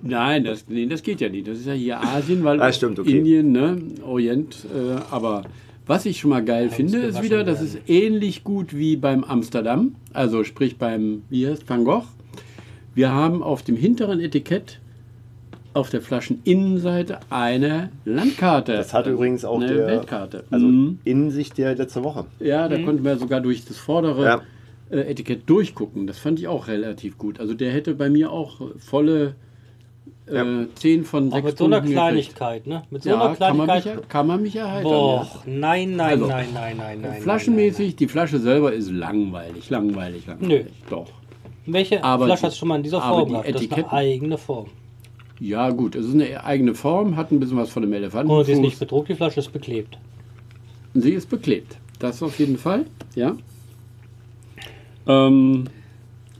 Nein, 0.00 0.44
das, 0.44 0.64
nee, 0.68 0.86
das 0.86 1.02
geht 1.02 1.20
ja 1.20 1.28
nicht. 1.28 1.46
Das 1.46 1.58
ist 1.58 1.66
ja 1.66 1.74
hier 1.74 2.00
Asien, 2.02 2.42
weil 2.44 2.60
Ah, 2.62 2.72
stimmt, 2.72 2.98
okay. 2.98 3.18
Indien, 3.18 3.52
ne, 3.52 3.76
Orient, 4.04 4.66
äh, 4.74 4.96
aber 5.10 5.42
Was 5.86 6.06
ich 6.06 6.20
schon 6.20 6.30
mal 6.30 6.44
geil 6.44 6.70
finde, 6.70 6.98
ist 6.98 7.22
wieder, 7.22 7.42
das 7.44 7.60
ist 7.60 7.76
ähnlich 7.88 8.44
gut 8.44 8.76
wie 8.76 8.96
beim 8.96 9.24
Amsterdam, 9.24 9.96
also 10.12 10.44
sprich 10.44 10.76
beim, 10.78 11.22
wie 11.28 11.46
heißt 11.46 11.68
Van 11.68 11.84
Gogh. 11.84 12.04
Wir 12.94 13.10
haben 13.10 13.42
auf 13.42 13.62
dem 13.62 13.76
hinteren 13.76 14.20
Etikett 14.20 14.78
auf 15.74 15.88
der 15.90 16.02
Flascheninnenseite 16.02 17.18
eine 17.30 17.88
Landkarte. 18.04 18.72
Das 18.74 18.92
hat 18.94 19.06
übrigens 19.06 19.44
auch 19.44 19.56
eine 19.60 19.72
der- 19.74 19.86
Weltkarte. 19.86 20.44
Also 20.50 20.66
Mhm. 20.66 20.98
Innensicht 21.04 21.56
der 21.58 21.74
letzte 21.74 22.04
Woche. 22.04 22.26
Ja, 22.40 22.68
da 22.68 22.78
konnten 22.82 23.04
wir 23.04 23.16
sogar 23.16 23.40
durch 23.40 23.64
das 23.64 23.78
vordere 23.78 24.24
Ja. 24.24 24.42
äh, 24.90 25.10
Etikett 25.10 25.48
durchgucken. 25.48 26.06
Das 26.06 26.18
fand 26.18 26.38
ich 26.38 26.46
auch 26.46 26.68
relativ 26.68 27.16
gut. 27.16 27.40
Also 27.40 27.54
der 27.54 27.72
hätte 27.72 27.94
bei 27.94 28.10
mir 28.10 28.30
auch 28.30 28.60
volle 28.76 29.34
äh, 30.32 30.36
Ja. 30.36 30.66
10 30.74 31.04
von 31.04 31.30
6 31.30 31.36
Auch 31.40 31.44
mit 31.44 31.58
so 31.58 31.64
einer 31.66 31.76
Punkten. 31.76 31.92
Kleinigkeit, 31.94 32.66
ne? 32.66 32.82
Mit 32.90 33.02
so 33.02 33.10
Ja, 33.10 33.20
einer 33.26 33.36
kann 33.36 33.56
man, 33.56 33.66
mich, 33.66 33.82
Kleinigkeit. 33.82 34.08
kann 34.10 34.26
man 34.26 34.42
mich 34.42 34.56
erheitern. 34.56 34.82
Boah, 34.84 35.22
ja. 35.46 35.52
nein, 35.52 35.96
nein, 35.96 36.10
Also, 36.12 36.26
nein, 36.26 36.46
nein, 36.54 36.76
nein, 36.78 37.00
nein. 37.02 37.22
Flaschenmäßig, 37.22 37.96
die 37.96 38.08
Flasche 38.08 38.38
selber 38.38 38.72
ist 38.72 38.90
langweilig, 38.90 39.68
langweilig, 39.70 40.26
langweilig. 40.26 40.66
Doch. 40.90 41.06
Nein. 41.06 41.14
Welche 41.74 42.02
Aber 42.02 42.26
Flasche 42.26 42.46
hast 42.46 42.54
du 42.54 42.58
schon 42.58 42.68
mal 42.68 42.76
in 42.76 42.82
dieser 42.82 43.00
Form 43.00 43.26
die 43.26 43.32
gehabt? 43.32 43.54
Das 43.54 43.62
ist 43.62 43.72
eine 43.72 43.92
eigene 43.92 44.38
Form. 44.38 44.66
Ja, 45.38 45.70
gut, 45.70 45.94
es 45.96 46.06
ist 46.06 46.14
eine 46.14 46.44
eigene 46.44 46.74
Form, 46.74 47.16
hat 47.16 47.30
ein 47.32 47.40
bisschen 47.40 47.56
was 47.56 47.70
von 47.70 47.82
dem 47.82 47.92
Elefanten. 47.92 48.30
Und 48.32 48.44
sie 48.44 48.52
ist 48.52 48.58
nicht 48.60 48.78
bedruckt, 48.78 49.08
die 49.08 49.14
Flasche 49.14 49.40
ist 49.40 49.52
beklebt. 49.52 49.98
Sie 50.94 51.12
ist 51.12 51.28
beklebt. 51.30 51.76
Das 51.98 52.22
auf 52.22 52.38
jeden 52.38 52.58
Fall, 52.58 52.86
ja. 53.14 53.34
Ähm, 55.06 55.64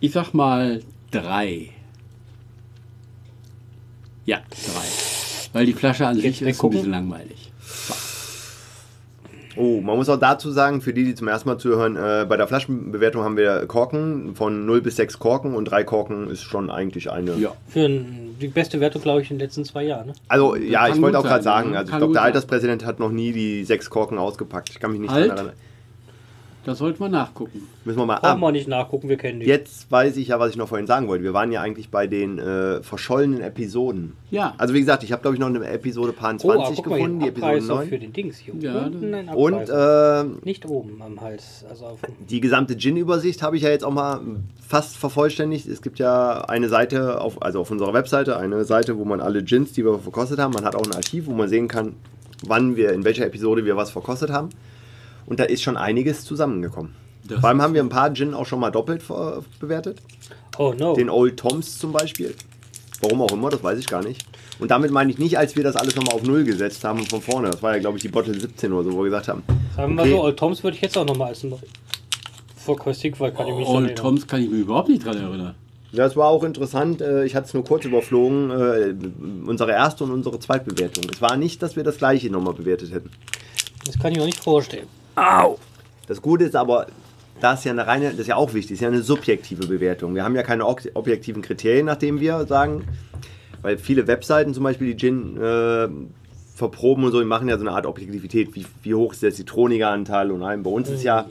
ich 0.01 0.13
sag 0.13 0.35
mal 0.35 0.83
drei. 1.11 1.71
Ja, 4.25 4.39
drei. 4.39 5.53
Weil 5.53 5.67
die 5.67 5.73
Flasche 5.73 6.07
an 6.07 6.17
sich 6.17 6.43
ist 6.43 6.63
ein 6.63 6.71
bisschen 6.71 6.91
langweilig. 6.91 7.53
Oh, 9.57 9.81
man 9.83 9.97
muss 9.97 10.09
auch 10.09 10.19
dazu 10.19 10.51
sagen, 10.51 10.81
für 10.81 10.95
die, 10.95 11.05
die 11.05 11.15
zum 11.15 11.29
ersten 11.29 11.49
Mal 11.49 11.59
zuhören, 11.59 11.97
äh, 11.97 12.25
bei 12.27 12.39
der 12.39 12.47
Flaschenbewertung 12.47 13.23
haben 13.23 13.37
wir 13.37 13.67
Korken 13.67 14.35
von 14.35 14.65
0 14.65 14.81
bis 14.81 14.97
6 14.97 15.19
Korken 15.19 15.55
und 15.55 15.67
3 15.67 15.85
Korken 15.85 16.31
ist 16.31 16.43
schon 16.43 16.71
eigentlich 16.71 17.11
eine. 17.11 17.35
Ja. 17.35 17.53
Für 17.69 17.85
ein, 17.85 18.37
die 18.41 18.49
beste 18.49 18.81
Wertung, 18.81 19.03
glaube 19.03 19.21
ich, 19.21 19.31
in 19.31 19.37
den 19.39 19.45
letzten 19.45 19.65
zwei 19.65 19.85
Jahren. 19.85 20.09
Ne? 20.09 20.13
Also, 20.29 20.57
ja, 20.57 20.87
kann 20.87 20.97
ich 20.97 21.03
wollte 21.03 21.19
auch 21.19 21.23
gerade 21.23 21.45
sagen, 21.45 21.77
also 21.77 21.93
ich 21.93 21.99
glaube, 21.99 22.15
der. 22.15 22.23
Alterspräsident 22.23 22.87
hat 22.87 22.99
noch 22.99 23.11
nie 23.11 23.33
die 23.33 23.65
6 23.65 23.91
Korken 23.91 24.17
ausgepackt. 24.17 24.71
Ich 24.71 24.81
kann 24.81 24.93
mich 24.93 25.01
nicht 25.01 25.11
Alt? 25.11 25.27
daran 25.27 25.47
erinnern. 25.47 25.57
Das 26.65 26.79
sollte 26.79 27.01
man 27.01 27.11
nachgucken. 27.11 27.67
Müssen 27.85 27.99
wir 27.99 28.07
mal 28.07 28.21
Brauchen 28.21 28.27
ab. 28.27 28.41
wir 28.41 28.53
nicht 28.53 28.69
nachgucken, 28.69 29.09
wir 29.09 29.17
kennen 29.17 29.41
die. 29.41 29.47
Jetzt 29.47 29.91
weiß 29.91 30.17
ich 30.17 30.29
ja, 30.29 30.39
was 30.39 30.51
ich 30.51 30.57
noch 30.57 30.69
vorhin 30.69 30.87
sagen 30.87 31.09
wollte. 31.09 31.25
Wir 31.25 31.35
waren 31.35 31.51
ja 31.51 31.61
eigentlich 31.61 31.91
bei 31.91 32.07
den 32.07 32.39
äh, 32.39 32.83
verschollenen 32.83 33.41
Episoden. 33.41 34.13
Ja. 34.31 34.55
Also 34.59 34.73
wie 34.73 34.79
gesagt, 34.79 35.03
ich 35.03 35.11
habe 35.11 35.23
glaube 35.23 35.35
ich 35.35 35.41
noch 35.41 35.49
eine 35.49 35.67
Episode 35.67 36.13
Paar 36.13 36.35
oh, 36.45 36.51
ah, 36.51 36.65
20 36.65 36.77
guck 36.77 36.87
mal, 36.87 36.97
gefunden, 36.97 37.21
die 37.21 37.29
Episode 37.29 37.53
Abreißer 37.53 37.75
9. 37.75 37.89
für 37.89 37.99
den 37.99 38.13
Dings 38.13 38.39
hier. 38.39 38.55
Ja, 38.61 38.87
Unten 38.87 39.15
ein 39.15 39.29
Und 39.29 39.69
äh, 39.69 40.25
Nicht 40.45 40.67
oben 40.67 41.03
am 41.03 41.21
Hals. 41.21 41.65
Also 41.69 41.99
die 42.31 42.41
gesamte 42.41 42.77
Gin-Übersicht 42.77 43.43
habe 43.43 43.57
ich 43.57 43.63
ja 43.63 43.71
jetzt 43.71 43.85
auch 43.85 43.93
mal 43.93 44.21
fast 44.67 44.97
vervollständigt. 44.97 45.67
Es 45.67 45.83
gibt 45.83 45.99
ja 45.99 46.43
eine 46.43 46.69
Seite, 46.69 47.21
auf, 47.21 47.43
also 47.43 47.61
auf 47.61 47.71
unserer 47.71 47.93
Webseite, 47.93 48.37
eine 48.37 48.65
Seite, 48.65 48.99
wo 48.99 49.05
man 49.05 49.21
alle 49.21 49.43
Gins, 49.43 49.73
die 49.73 49.85
wir 49.85 49.99
verkostet 49.99 50.39
haben, 50.39 50.53
man 50.53 50.65
hat 50.65 50.77
auch 50.77 50.87
ein 50.87 50.95
Archiv, 50.95 51.27
wo 51.27 51.33
man 51.33 51.49
sehen 51.49 51.67
kann, 51.67 51.97
wann 52.47 52.77
wir, 52.77 52.93
in 52.93 53.05
welcher 53.05 53.27
Episode 53.27 53.65
wir 53.65 53.77
was 53.77 53.91
verkostet 53.91 54.31
haben. 54.31 54.51
Und 55.27 55.41
da 55.41 55.45
ist 55.45 55.63
schon 55.63 55.77
einiges 55.77 56.25
zusammengekommen. 56.25 56.95
Das 57.29 57.41
Vor 57.41 57.49
allem 57.49 57.63
haben 57.63 57.75
wir 57.75 57.83
ein 57.83 57.89
paar 57.89 58.13
Gin 58.13 58.35
auch 58.35 58.47
schon 58.47 58.61
mal 58.61 58.71
doppelt 58.71 59.03
bewertet. 59.61 59.99
Oh 60.59 60.75
no. 60.77 60.95
Den 60.95 61.09
Old 61.09 61.37
Toms 61.39 61.79
zum 61.79 61.93
Beispiel. 61.93 62.35
Warum 63.01 63.23
auch 63.23 63.33
immer, 63.33 63.51
das 63.51 63.63
weiß 63.63 63.79
ich 63.79 63.87
gar 63.87 64.03
nicht. 64.03 64.25
Und 64.59 64.71
damit 64.71 64.91
meine 64.91 65.11
ich 65.11 65.19
nicht, 65.19 65.39
als 65.39 65.57
wir 65.57 65.65
das 65.65 65.77
alles 65.77 65.97
nochmal 65.97 66.15
auf 66.15 66.23
Null 66.23 66.45
gesetzt 66.45 66.85
haben 66.85 67.05
von 67.07 67.21
vorne. 67.21 67.51
Das 67.51 67.63
war 67.63 67.75
ja, 67.75 67.81
glaube 67.81 67.97
ich, 67.97 68.03
die 68.03 68.09
Bottle 68.09 68.39
17 68.39 68.73
oder 68.73 68.85
so, 68.85 68.93
wo 68.93 68.99
wir 68.99 69.05
gesagt 69.07 69.29
haben. 69.29 69.43
Sagen 69.77 69.91
wir 69.93 69.95
mal 69.97 70.03
okay. 70.03 70.11
so, 70.11 70.23
Old 70.23 70.37
Toms 70.37 70.63
würde 70.63 70.77
ich 70.77 70.83
jetzt 70.83 70.97
auch 70.99 71.05
nochmal 71.07 71.29
als 71.29 71.43
ein 71.43 71.55
Verkostik, 72.57 73.19
weil 73.19 73.33
kann 73.33 73.49
ich 73.49 73.55
mich 73.55 73.67
Old. 73.67 73.97
Toms 73.97 74.27
kann 74.27 74.43
ich 74.43 74.51
mir 74.51 74.59
überhaupt 74.59 74.89
nicht 74.89 75.05
dran 75.05 75.17
erinnern. 75.17 75.55
Das 75.93 76.17
war 76.17 76.29
auch 76.29 76.45
interessant. 76.45 77.01
äh, 77.03 77.25
Ich 77.25 77.35
hatte 77.35 77.47
es 77.49 77.55
nur 77.55 77.65
kurz 77.65 77.85
überflogen. 77.85 78.51
äh, 78.51 78.95
Unsere 79.47 79.73
erste 79.73 80.05
und 80.05 80.11
unsere 80.11 80.39
Zweitbewertung. 80.39 81.05
Es 81.13 81.21
war 81.21 81.37
nicht, 81.37 81.63
dass 81.63 81.77
wir 81.77 81.85
das 81.85 81.99
gleiche 81.99 82.31
nochmal 82.31 82.55
bewertet 82.55 82.93
hätten. 82.93 83.11
Das 83.85 83.99
kann 83.99 84.13
ich 84.13 84.19
mir 84.19 84.25
nicht 84.27 84.43
vorstellen. 84.43 84.87
Das 86.07 86.23
Gute 86.23 86.45
ist 86.45 86.57
aber, 86.57 86.87
das 87.41 87.61
ist 87.61 87.65
ja 87.65 87.73
eine 87.73 87.87
reine, 87.87 88.11
das 88.11 88.21
ist 88.21 88.27
ja 88.29 88.37
auch 88.37 88.55
wichtig, 88.55 88.73
ist 88.73 88.81
ja 88.81 88.89
eine 88.89 89.03
subjektive 89.03 89.67
Bewertung. 89.67 90.15
Wir 90.15 90.25
haben 90.25 90.35
ja 90.35 90.43
keine 90.43 90.67
objektiven 90.67 91.43
Kriterien, 91.43 91.87
nach 91.87 91.97
denen 91.97 92.21
wir 92.21 92.47
sagen, 92.47 92.85
weil 93.63 93.79
viele 93.79 94.07
Webseiten 94.07 94.55
zum 94.55 94.65
Beispiel 94.65 94.95
die 94.95 94.97
Gin 94.97 95.37
äh, 95.41 95.89
verproben 96.55 97.05
und 97.05 97.13
so, 97.13 97.21
die 97.21 97.27
machen 97.27 97.49
ja 97.49 97.57
so 97.57 97.65
eine 97.65 97.75
Art 97.75 97.87
Objektivität, 97.87 98.55
wie, 98.55 98.67
wie 98.83 98.95
hoch 98.95 99.13
ist 99.13 99.23
der 99.23 99.33
zitronige 99.33 99.89
Anteil 99.89 100.31
und 100.31 100.43
allem. 100.43 100.63
Bei 100.63 100.71
uns 100.71 100.89
ist 100.89 101.03
ja, 101.03 101.27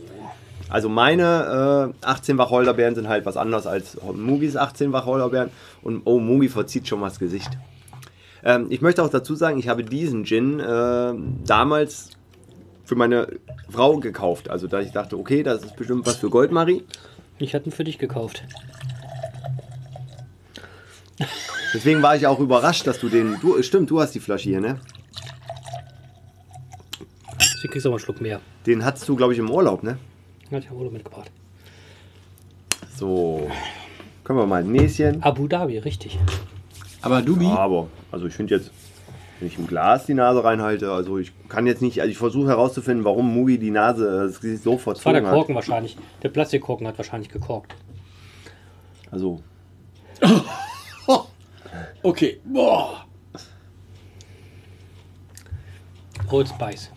also 0.70 0.90
meine 0.90 1.94
äh, 2.02 2.06
18 2.06 2.38
Wacholderbeeren 2.38 2.96
sind 2.96 3.08
halt 3.08 3.26
was 3.26 3.38
anderes 3.38 3.68
als 3.68 3.98
Mugis 4.02 4.56
18 4.56 4.94
Wacholderbeeren 4.94 5.50
und 5.84 6.02
oh, 6.06 6.20
Mugi 6.20 6.50
verzieht 6.50 6.88
schon 6.88 7.00
mal 7.00 7.10
das 7.10 7.20
Gesicht. 7.20 7.52
Ähm, 8.44 8.68
ich 8.70 8.82
möchte 8.82 9.04
auch 9.04 9.10
dazu 9.10 9.36
sagen, 9.36 9.60
ich 9.60 9.68
habe 9.68 9.84
diesen 9.84 10.26
Gin 10.26 10.60
äh, 10.60 11.14
damals 11.46 12.12
für 12.92 12.98
meine 12.98 13.40
Frau 13.70 14.00
gekauft. 14.00 14.50
Also 14.50 14.68
da 14.68 14.82
ich 14.82 14.92
dachte, 14.92 15.18
okay, 15.18 15.44
das 15.44 15.64
ist 15.64 15.78
bestimmt 15.78 16.06
was 16.06 16.18
für 16.18 16.30
Goldmarie. 16.30 16.84
Ich 17.40 17.56
hatte 17.56 17.70
ihn 17.70 17.72
für 17.72 17.86
dich 17.86 17.98
gekauft. 17.98 18.44
Deswegen 21.74 22.04
war 22.04 22.18
ich 22.18 22.28
auch 22.28 22.40
überrascht, 22.40 22.86
dass 22.86 23.00
du 23.00 23.08
den. 23.08 23.40
Du, 23.40 23.64
stimmt, 23.64 23.90
du 23.90 24.02
hast 24.02 24.14
die 24.14 24.20
Flasche 24.20 24.50
hier, 24.50 24.60
ne? 24.60 24.78
Sie 27.62 27.70
kriegst 27.70 27.86
aber 27.86 27.96
einen 27.96 28.02
Schluck 28.02 28.20
mehr. 28.20 28.42
Den 28.66 28.84
hattest 28.84 29.08
du, 29.08 29.16
glaube 29.16 29.32
ich, 29.32 29.40
im 29.40 29.50
Urlaub, 29.50 29.84
ne? 29.84 29.98
Hat 30.52 30.66
ja 30.66 30.72
Ole 30.72 30.90
mitgebracht. 30.90 31.32
So. 32.98 33.50
Können 34.26 34.38
wir 34.38 34.46
mal 34.46 34.64
ein 34.64 34.70
Näschen. 34.70 35.24
Abu 35.24 35.48
Dhabi, 35.48 35.78
richtig. 35.78 36.20
Aber 37.02 37.22
Dubi, 37.22 37.46
Aber, 37.46 37.88
also 38.12 38.26
ich 38.26 38.34
finde 38.34 38.56
jetzt, 38.56 38.70
wenn 39.42 39.48
ich 39.48 39.58
im 39.58 39.66
Glas 39.66 40.06
die 40.06 40.14
Nase 40.14 40.44
reinhalte, 40.44 40.92
also 40.92 41.18
ich 41.18 41.34
kann 41.50 41.66
jetzt 41.66 41.82
nicht, 41.82 42.00
also 42.00 42.12
ich 42.12 42.18
versuche 42.20 42.48
herauszufinden, 42.50 43.04
warum 43.04 43.34
Mugi 43.34 43.58
die 43.58 43.72
Nase 43.72 44.28
das 44.28 44.40
Gesicht 44.40 44.62
so 44.64 44.76
Das 44.76 44.86
war 44.86 44.94
der 44.94 45.02
verzogen 45.02 45.26
hat. 45.26 45.34
Korken 45.34 45.56
wahrscheinlich. 45.56 45.98
Der 46.22 46.30
Plastikkorken 46.30 46.86
hat 46.86 46.96
wahrscheinlich 47.00 47.30
gekorkt. 47.30 47.74
Also, 49.10 49.42
okay. 52.04 52.40
Boah. 52.46 53.06
Old 56.30 56.48
Spice. 56.48 56.92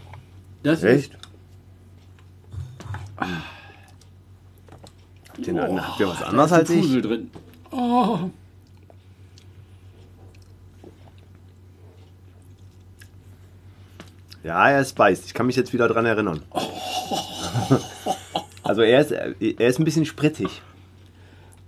Das 0.63 0.79
ist 0.81 0.85
echt? 0.85 1.19
Habt 3.17 3.39
ihr, 5.39 5.83
habt 5.83 6.01
ihr 6.01 6.09
was 6.09 6.23
anderes 6.23 6.53
als 6.53 6.71
ich? 6.71 7.01
Drin. 7.01 7.31
Oh. 7.71 8.19
Ja, 14.45 14.69
er 14.69 14.81
ist 14.83 14.91
spiced. 14.91 15.25
Ich 15.27 15.35
kann 15.35 15.47
mich 15.47 15.57
jetzt 15.57 15.73
wieder 15.73 15.89
dran 15.89 16.07
erinnern. 16.07 16.43
Also 18.65 18.81
er 18.81 18.99
ist, 19.01 19.11
er 19.13 19.69
ist 19.69 19.79
ein 19.79 19.85
bisschen 19.85 20.07
spritzig. 20.07 20.63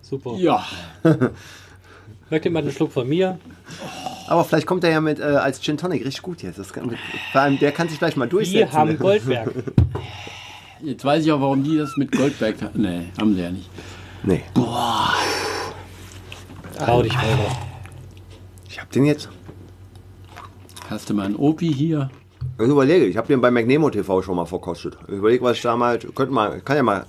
Super. 0.00 0.32
Ja. 0.38 0.64
Möchte 2.30 2.48
mal 2.48 2.60
einen 2.60 2.72
Schluck 2.72 2.90
von 2.90 3.06
mir? 3.06 3.38
Aber 4.26 4.44
vielleicht 4.44 4.66
kommt 4.66 4.82
er 4.82 4.90
ja 4.90 5.00
mit 5.02 5.20
äh, 5.20 5.24
als 5.24 5.60
Gin 5.60 5.76
Tonic 5.76 6.06
richtig 6.06 6.22
gut 6.22 6.42
jetzt. 6.42 6.58
Das 6.58 6.72
kann, 6.72 6.96
vor 7.32 7.40
allem, 7.42 7.58
der 7.58 7.72
kann 7.72 7.90
sich 7.90 7.98
vielleicht 7.98 8.16
mal 8.16 8.26
durchsetzen. 8.28 8.72
Wir 8.72 8.72
haben 8.72 8.98
Goldberg. 8.98 9.52
Jetzt 10.82 11.04
weiß 11.04 11.24
ich 11.24 11.30
auch, 11.32 11.40
warum 11.40 11.62
die 11.62 11.76
das 11.76 11.96
mit 11.98 12.12
Goldberg 12.12 12.62
haben. 12.62 12.80
Nee, 12.80 13.06
haben 13.20 13.34
sie 13.34 13.42
ja 13.42 13.50
nicht. 13.50 13.68
Nee, 14.22 14.42
Trau 16.78 17.02
dich, 17.02 17.16
Holger. 17.16 17.56
ich 18.68 18.80
hab 18.80 18.90
den 18.90 19.04
jetzt. 19.06 19.28
Hast 20.90 21.08
du 21.08 21.14
mal 21.14 21.26
einen 21.26 21.36
Opi 21.36 21.72
hier? 21.72 22.10
Ich 22.58 22.64
überlege, 22.66 23.04
ich 23.04 23.16
habe 23.16 23.28
den 23.28 23.40
bei 23.40 23.50
McNemo 23.50 23.90
TV 23.90 24.22
schon 24.22 24.36
mal 24.36 24.46
verkostet. 24.46 24.96
Ich 25.08 25.14
überlege, 25.14 25.44
was 25.44 25.56
ich 25.58 25.62
da 25.62 25.76
mal. 25.76 25.98
Könnte 25.98 26.32
mal, 26.32 26.60
kann 26.62 26.76
ja 26.76 26.82
mal. 26.82 27.06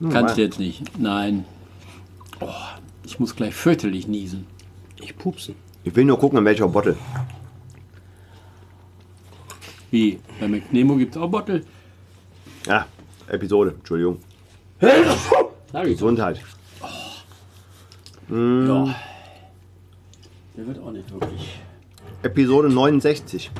Hm, 0.00 0.10
Kannst 0.10 0.36
du 0.36 0.42
jetzt 0.42 0.58
nicht. 0.58 0.82
Nein. 0.98 1.44
Oh, 2.40 2.48
ich 3.04 3.20
muss 3.20 3.36
gleich 3.36 3.54
fürchterlich 3.54 4.08
niesen. 4.08 4.46
Ich 5.00 5.16
pupsen. 5.16 5.54
Ich 5.84 5.94
will 5.94 6.04
nur 6.04 6.18
gucken, 6.18 6.38
in 6.38 6.44
welcher 6.44 6.66
Bottle. 6.68 6.96
Wie? 9.90 10.18
Bei 10.40 10.48
McNemo 10.48 10.96
gibt 10.96 11.14
es 11.14 11.22
auch 11.22 11.28
Bottle? 11.30 11.64
Ja, 12.66 12.86
Episode, 13.28 13.74
Entschuldigung. 13.78 14.18
Sag 14.80 15.84
ich. 15.86 15.92
Gesundheit. 15.92 16.40
Ja. 18.28 18.94
Der 20.56 20.66
wird 20.66 20.78
auch 20.80 20.90
nicht 20.90 21.10
wirklich. 21.12 21.58
Episode 22.22 22.68
69. 22.68 23.50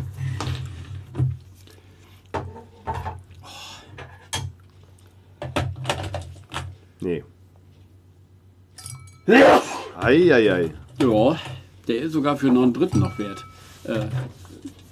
Nee. 7.01 7.25
Eieiei. 10.01 10.71
Ja, 11.01 11.37
der 11.87 12.03
ist 12.03 12.13
sogar 12.13 12.37
für 12.37 12.49
noch 12.49 12.63
einen 12.63 12.73
dritten 12.73 13.01
noch 13.01 13.19
wert. 13.19 13.45
Äh, 13.85 14.07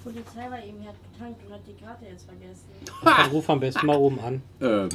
Polizei 0.03 0.49
war 0.49 0.63
eben, 0.63 0.81
er 0.81 0.89
hat 0.89 0.95
getankt 1.11 1.41
und 1.45 1.53
hat 1.53 1.61
die 1.67 1.73
Karte 1.83 2.05
jetzt 2.05 2.25
vergessen. 2.25 2.65
Dann 3.03 3.29
ruf 3.31 3.49
am 3.49 3.59
besten 3.59 3.85
mal 3.85 3.97
oben 3.97 4.19
an. 4.19 4.41
Äh, 4.61 4.87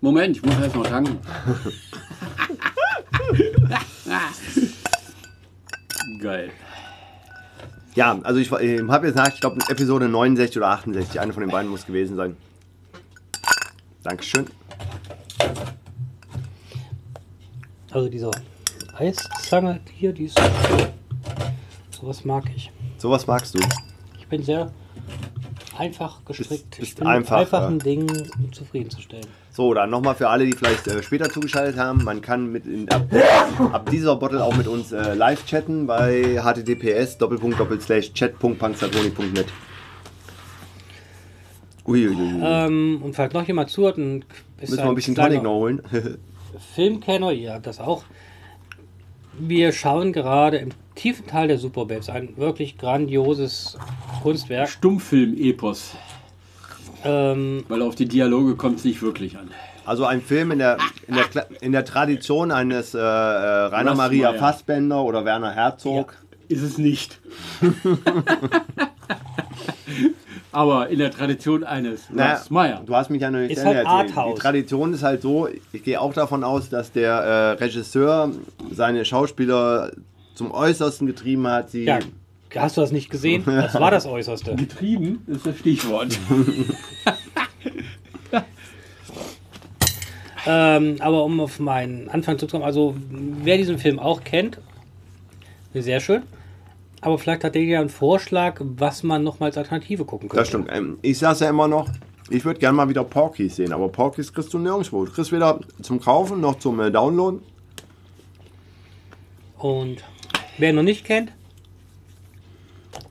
Moment, 0.00 0.36
ich 0.36 0.44
muss 0.44 0.56
erst 0.58 0.76
noch 0.76 0.86
tanken. 0.86 1.18
Geil. 6.22 6.50
Ja, 7.94 8.18
also 8.22 8.38
ich, 8.38 8.52
ich 8.52 8.88
habe 8.88 9.06
jetzt 9.06 9.16
nach, 9.16 9.32
ich 9.32 9.40
glaube 9.40 9.58
Episode 9.68 10.08
69 10.08 10.58
oder 10.58 10.68
68, 10.68 11.18
eine 11.18 11.32
von 11.32 11.40
den 11.40 11.50
beiden 11.50 11.70
muss 11.70 11.86
gewesen 11.86 12.16
sein. 12.16 12.36
Dankeschön. 14.04 14.46
Also 17.90 18.08
diese 18.08 18.30
Eiszange 18.96 19.80
hier, 19.94 20.12
die 20.12 20.26
ist. 20.26 20.38
Sowas 21.90 22.24
mag 22.24 22.44
ich. 22.54 22.70
Sowas 22.98 23.26
magst 23.26 23.54
du. 23.54 23.58
Ich 24.18 24.26
bin 24.26 24.42
sehr 24.42 24.70
einfach 25.78 26.24
gestrickt. 26.24 26.70
Bist- 26.70 26.78
bist 26.78 26.90
ich 26.92 26.96
bin 26.96 27.06
einfach, 27.06 27.38
mit 27.38 27.46
einfachen 27.52 27.78
ja. 27.78 27.84
Dingen 27.84 28.30
zufriedenzustellen. 28.52 29.26
So, 29.50 29.72
dann 29.72 29.88
nochmal 29.88 30.14
für 30.14 30.28
alle, 30.28 30.44
die 30.44 30.52
vielleicht 30.52 30.86
äh, 30.86 31.02
später 31.02 31.30
zugeschaltet 31.30 31.78
haben. 31.78 32.04
Man 32.04 32.20
kann 32.20 32.52
mit 32.52 32.66
in, 32.66 32.90
ab, 32.90 33.06
ab 33.72 33.88
dieser 33.90 34.16
Bottle 34.16 34.44
auch 34.44 34.54
mit 34.54 34.68
uns 34.68 34.92
äh, 34.92 35.14
live 35.14 35.46
chatten 35.46 35.86
bei 35.86 36.38
https 36.38 37.16
chat.panzertoni.net. 37.16 39.46
Uiuiui. 41.86 42.40
Ähm, 42.42 43.00
und 43.02 43.14
falls 43.14 43.32
noch 43.32 43.46
jemand 43.46 43.70
zuhört, 43.70 43.98
und 43.98 44.24
ist 44.60 44.70
Müssen 44.70 44.82
wir 44.84 44.88
ein 44.88 44.94
bisschen 44.94 45.14
Tonic 45.14 45.42
noch 45.42 45.54
holen. 45.54 45.82
Filmkenner, 46.74 47.32
ja, 47.32 47.58
das 47.58 47.80
auch. 47.80 48.04
Wir 49.38 49.72
schauen 49.72 50.12
gerade 50.14 50.56
im 50.56 50.70
tiefen 50.94 51.26
Teil 51.26 51.48
der 51.48 51.58
Superbabes 51.58 52.08
ein 52.08 52.36
wirklich 52.36 52.78
grandioses 52.78 53.76
Kunstwerk. 54.22 54.68
Stummfilm-Epos. 54.70 55.94
Ähm, 57.04 57.64
Weil 57.68 57.82
auf 57.82 57.94
die 57.94 58.06
Dialoge 58.06 58.56
kommt 58.56 58.78
es 58.78 58.84
nicht 58.84 59.02
wirklich 59.02 59.36
an. 59.36 59.50
Also 59.84 60.06
ein 60.06 60.22
Film 60.22 60.50
in 60.52 60.58
der, 60.58 60.78
in 61.06 61.14
der, 61.14 61.24
Kla- 61.26 61.46
in 61.60 61.72
der 61.72 61.84
Tradition 61.84 62.50
eines 62.50 62.94
äh, 62.94 62.98
äh, 62.98 63.02
Rainer 63.02 63.94
Maria. 63.94 64.32
Fassbender 64.32 65.02
oder 65.04 65.24
Werner 65.24 65.52
Herzog. 65.52 66.16
Ist 66.48 66.62
es 66.62 66.78
nicht. 66.78 67.20
Aber 70.56 70.88
in 70.88 71.00
der 71.00 71.10
Tradition 71.10 71.64
eines 71.64 72.08
Naja, 72.08 72.36
Russ 72.36 72.48
Meyer. 72.48 72.82
Du 72.86 72.96
hast 72.96 73.10
mich 73.10 73.20
ja 73.20 73.30
noch 73.30 73.40
nicht 73.40 73.50
Ist 73.50 73.60
zu 73.60 73.66
halt 73.66 73.76
erzählt. 73.76 74.16
Arthouse. 74.16 74.36
Die 74.36 74.40
Tradition 74.40 74.94
ist 74.94 75.02
halt 75.02 75.20
so, 75.20 75.48
ich 75.74 75.82
gehe 75.84 76.00
auch 76.00 76.14
davon 76.14 76.44
aus, 76.44 76.70
dass 76.70 76.90
der 76.92 77.12
äh, 77.12 77.50
Regisseur 77.62 78.30
seine 78.72 79.04
Schauspieler 79.04 79.92
zum 80.34 80.52
Äußersten 80.52 81.06
getrieben 81.06 81.46
hat. 81.46 81.68
Sie, 81.68 81.84
ja, 81.84 81.98
hast 82.54 82.78
du 82.78 82.80
das 82.80 82.90
nicht 82.90 83.10
gesehen? 83.10 83.44
Das 83.46 83.74
war 83.74 83.90
das 83.90 84.06
Äußerste. 84.06 84.54
Getrieben 84.54 85.22
ist 85.26 85.44
das 85.44 85.58
Stichwort. 85.58 86.18
Ähm, 90.48 90.98
aber 91.00 91.24
um 91.24 91.40
auf 91.40 91.58
meinen 91.58 92.08
Anfang 92.08 92.38
zurückzukommen, 92.38 92.64
also 92.64 92.94
wer 93.42 93.56
diesen 93.56 93.78
Film 93.78 93.98
auch 93.98 94.22
kennt, 94.22 94.58
sehr 95.74 95.98
schön. 95.98 96.22
Aber 97.06 97.18
vielleicht 97.18 97.44
hat 97.44 97.54
der 97.54 97.62
ja 97.62 97.78
einen 97.78 97.88
Vorschlag, 97.88 98.60
was 98.60 99.04
man 99.04 99.22
noch 99.22 99.38
mal 99.38 99.46
als 99.46 99.56
Alternative 99.56 100.04
gucken 100.04 100.28
könnte. 100.28 100.40
Das 100.40 100.48
stimmt. 100.48 100.68
Ähm, 100.72 100.98
ich 101.02 101.18
sage 101.18 101.44
ja 101.44 101.50
immer 101.50 101.68
noch, 101.68 101.88
ich 102.30 102.44
würde 102.44 102.58
gerne 102.58 102.76
mal 102.76 102.88
wieder 102.88 103.04
Porkies 103.04 103.54
sehen, 103.54 103.72
aber 103.72 103.88
Porkies 103.88 104.32
kriegst 104.32 104.52
du 104.52 104.58
nirgendwo. 104.58 105.04
Du 105.04 105.12
kriegst 105.12 105.30
weder 105.30 105.60
zum 105.82 106.00
Kaufen 106.00 106.40
noch 106.40 106.58
zum 106.58 106.80
äh, 106.80 106.90
Downloaden. 106.90 107.42
Und 109.58 110.02
wer 110.58 110.70
ihn 110.70 110.74
noch 110.74 110.82
nicht 110.82 111.04
kennt, 111.04 111.30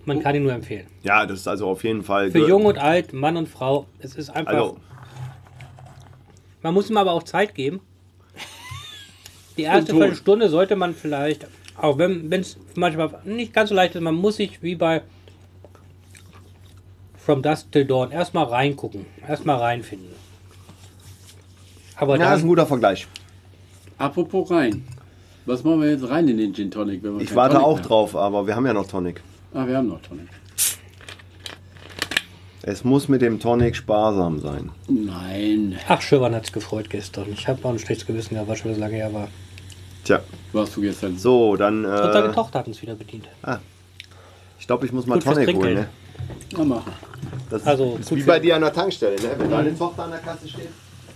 man 0.03 0.21
kann 0.21 0.35
ihn 0.35 0.43
nur 0.43 0.51
empfehlen. 0.51 0.87
Ja, 1.03 1.25
das 1.25 1.39
ist 1.39 1.47
also 1.47 1.69
auf 1.69 1.85
jeden 1.85 2.03
Fall. 2.03 2.31
Für 2.31 2.45
Jung 2.45 2.65
und 2.65 2.77
Alt, 2.77 3.13
Mann 3.13 3.37
und 3.37 3.47
Frau, 3.47 3.85
es 3.99 4.15
ist 4.15 4.29
einfach. 4.29 4.53
Also, 4.53 4.77
man 6.61 6.73
muss 6.73 6.89
ihm 6.89 6.97
aber 6.97 7.13
auch 7.13 7.23
Zeit 7.23 7.55
geben. 7.55 7.79
Die 9.55 9.63
erste. 9.63 9.93
Viertelstunde 9.93 10.49
sollte 10.49 10.75
man 10.75 10.93
vielleicht, 10.93 11.47
auch 11.77 11.97
wenn 11.97 12.31
es 12.31 12.57
manchmal 12.75 13.09
nicht 13.25 13.53
ganz 13.53 13.69
so 13.69 13.75
leicht 13.75 13.95
ist, 13.95 14.01
man 14.01 14.15
muss 14.15 14.37
sich 14.37 14.61
wie 14.61 14.75
bei 14.75 15.01
From 17.17 17.41
Dusk 17.41 17.71
Till 17.71 17.85
Dawn 17.85 18.11
erstmal 18.11 18.45
reingucken, 18.45 19.05
erstmal 19.27 19.57
reinfinden. 19.57 20.09
Aber 21.95 22.17
ja, 22.17 22.29
das 22.29 22.37
ist 22.39 22.43
ein 22.43 22.49
guter 22.49 22.65
Vergleich. 22.65 23.07
Apropos 23.97 24.51
rein. 24.51 24.85
Was 25.45 25.63
machen 25.63 25.81
wir 25.81 25.91
jetzt 25.91 26.07
rein 26.09 26.27
in 26.27 26.37
den 26.37 26.53
Gin 26.53 26.71
Tonic? 26.71 27.03
Wenn 27.03 27.17
wir 27.17 27.21
Ich 27.21 27.35
warte 27.35 27.55
Tonic 27.55 27.67
auch 27.67 27.75
mehr 27.77 27.85
drauf, 27.85 28.15
aber 28.15 28.47
wir 28.47 28.55
haben 28.55 28.65
ja 28.65 28.73
noch 28.73 28.87
Tonic. 28.87 29.21
haben? 29.53 29.63
Ah, 29.63 29.67
wir 29.67 29.77
haben 29.77 29.87
noch 29.87 30.01
Tonic. 30.01 30.27
Es 32.63 32.83
muss 32.83 33.07
mit 33.07 33.21
dem 33.21 33.39
Tonic 33.39 33.75
sparsam 33.75 34.39
sein. 34.39 34.71
Nein. 34.87 35.77
ach, 35.87 36.01
Schirwan 36.01 36.33
hat 36.33 36.45
es 36.45 36.51
gefreut 36.51 36.89
gestern. 36.89 37.27
Ich 37.31 37.47
habe 37.47 37.63
auch 37.63 37.69
ein 37.69 37.79
schlechtes 37.79 38.07
Gewissen 38.07 38.33
gehabt, 38.33 38.49
was 38.49 38.59
schon 38.59 38.73
so 38.73 38.79
lange 38.79 38.95
her 38.95 39.13
war. 39.13 39.27
Tja, 40.05 40.21
Warst 40.53 40.75
du 40.77 40.81
gestern? 40.81 41.17
so, 41.17 41.55
dann. 41.57 41.83
Und 41.83 41.91
deine 41.91 42.29
Äh, 42.29 42.33
Tochter 42.33 42.59
hat 42.59 42.67
uns 42.67 42.81
wieder 42.81 42.95
bedient. 42.95 43.27
ich 44.59 44.67
glaube, 44.67 44.85
ich 44.85 44.91
muss 44.93 45.05
mal 45.05 45.19
Tonic 45.19 45.53
holen. 45.55 45.73
Ne? 45.73 45.89
Na, 46.55 46.63
machen. 46.63 46.93
Das 47.49 47.65
Also, 47.65 47.97
ist 47.99 48.15
wie 48.15 48.23
bei 48.23 48.39
dir 48.39 48.55
an 48.55 48.61
der 48.61 48.71
Tankstelle, 48.71 49.15
ne? 49.21 49.31
wenn 49.37 49.49
deine 49.49 49.77
Tochter 49.77 50.03
an 50.03 50.11
der 50.11 50.19
Kasse 50.19 50.47
steht. 50.47 50.69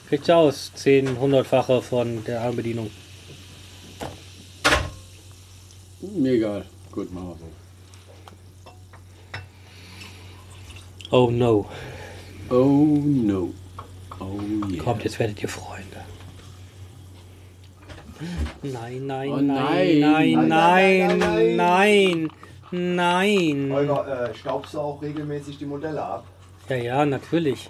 Kriegt 0.10 0.28
ja 0.28 0.36
aus 0.38 0.72
10, 0.76 1.18
100-fache 1.18 1.82
von 1.82 2.24
der 2.26 2.42
Armbedienung. 2.42 2.90
Mir 6.02 6.34
egal. 6.34 6.66
Gut, 6.92 7.14
machen 7.14 7.30
wir 7.30 7.36
so. 11.10 11.16
Oh 11.16 11.30
no. 11.32 11.66
Oh 12.50 12.66
no. 13.04 13.54
Oh 14.20 14.40
yeah. 14.70 14.84
Kommt, 14.84 15.04
jetzt 15.04 15.20
werdet 15.20 15.42
ihr 15.42 15.50
Freunde. 15.50 15.86
Nein, 18.64 19.06
nein, 19.08 19.32
Oh 19.32 19.38
nein, 19.38 20.00
nein. 20.00 20.00
nein, 20.02 20.48
Nein, 20.48 20.48
nein, 20.48 21.58
nein, 21.58 21.58
nein, 21.58 22.30
nein. 22.72 23.70
Holger, 23.72 24.30
äh, 24.30 24.36
staubst 24.36 24.74
du 24.74 24.80
auch 24.80 25.02
regelmäßig 25.02 25.58
die 25.58 25.66
Modelle 25.66 26.04
ab? 26.04 26.26
Ja, 26.68 26.76
ja, 26.76 27.06
natürlich. 27.06 27.70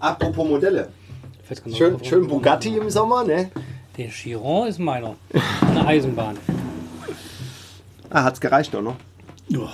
Apropos 0.00 0.48
Modelle. 0.48 0.88
Nicht, 1.64 1.78
Schön, 1.78 2.02
schön 2.04 2.26
Bugatti 2.26 2.76
im 2.76 2.90
Sommer, 2.90 3.24
ne? 3.24 3.50
Der 3.96 4.08
Chiron 4.08 4.68
ist 4.68 4.78
meiner. 4.78 5.14
Eine 5.62 5.86
Eisenbahn. 5.86 6.36
Ah, 8.10 8.24
hat's 8.24 8.40
gereicht 8.40 8.72
doch 8.74 8.82
noch. 8.82 8.96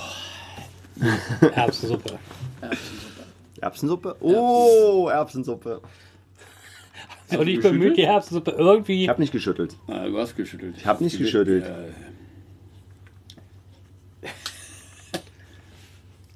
Erbsensuppe. 1.55 2.19
Erbsensuppe? 3.61 4.17
Oh, 4.21 5.09
Erbsensuppe. 5.13 5.81
Soll 7.31 7.49
ich 7.49 7.61
bemüht, 7.61 7.97
die 7.97 8.03
Erbsensuppe 8.03 8.53
irgendwie. 8.53 9.05
Ich 9.05 9.09
habe 9.09 9.21
nicht 9.21 9.33
geschüttelt. 9.33 9.77
Ah, 9.87 10.07
du 10.07 10.19
hast 10.19 10.37
geschüttelt. 10.37 10.75
Ich 10.77 10.87
hab 10.87 11.01
nicht 11.01 11.19
geschüttelt. 11.19 11.65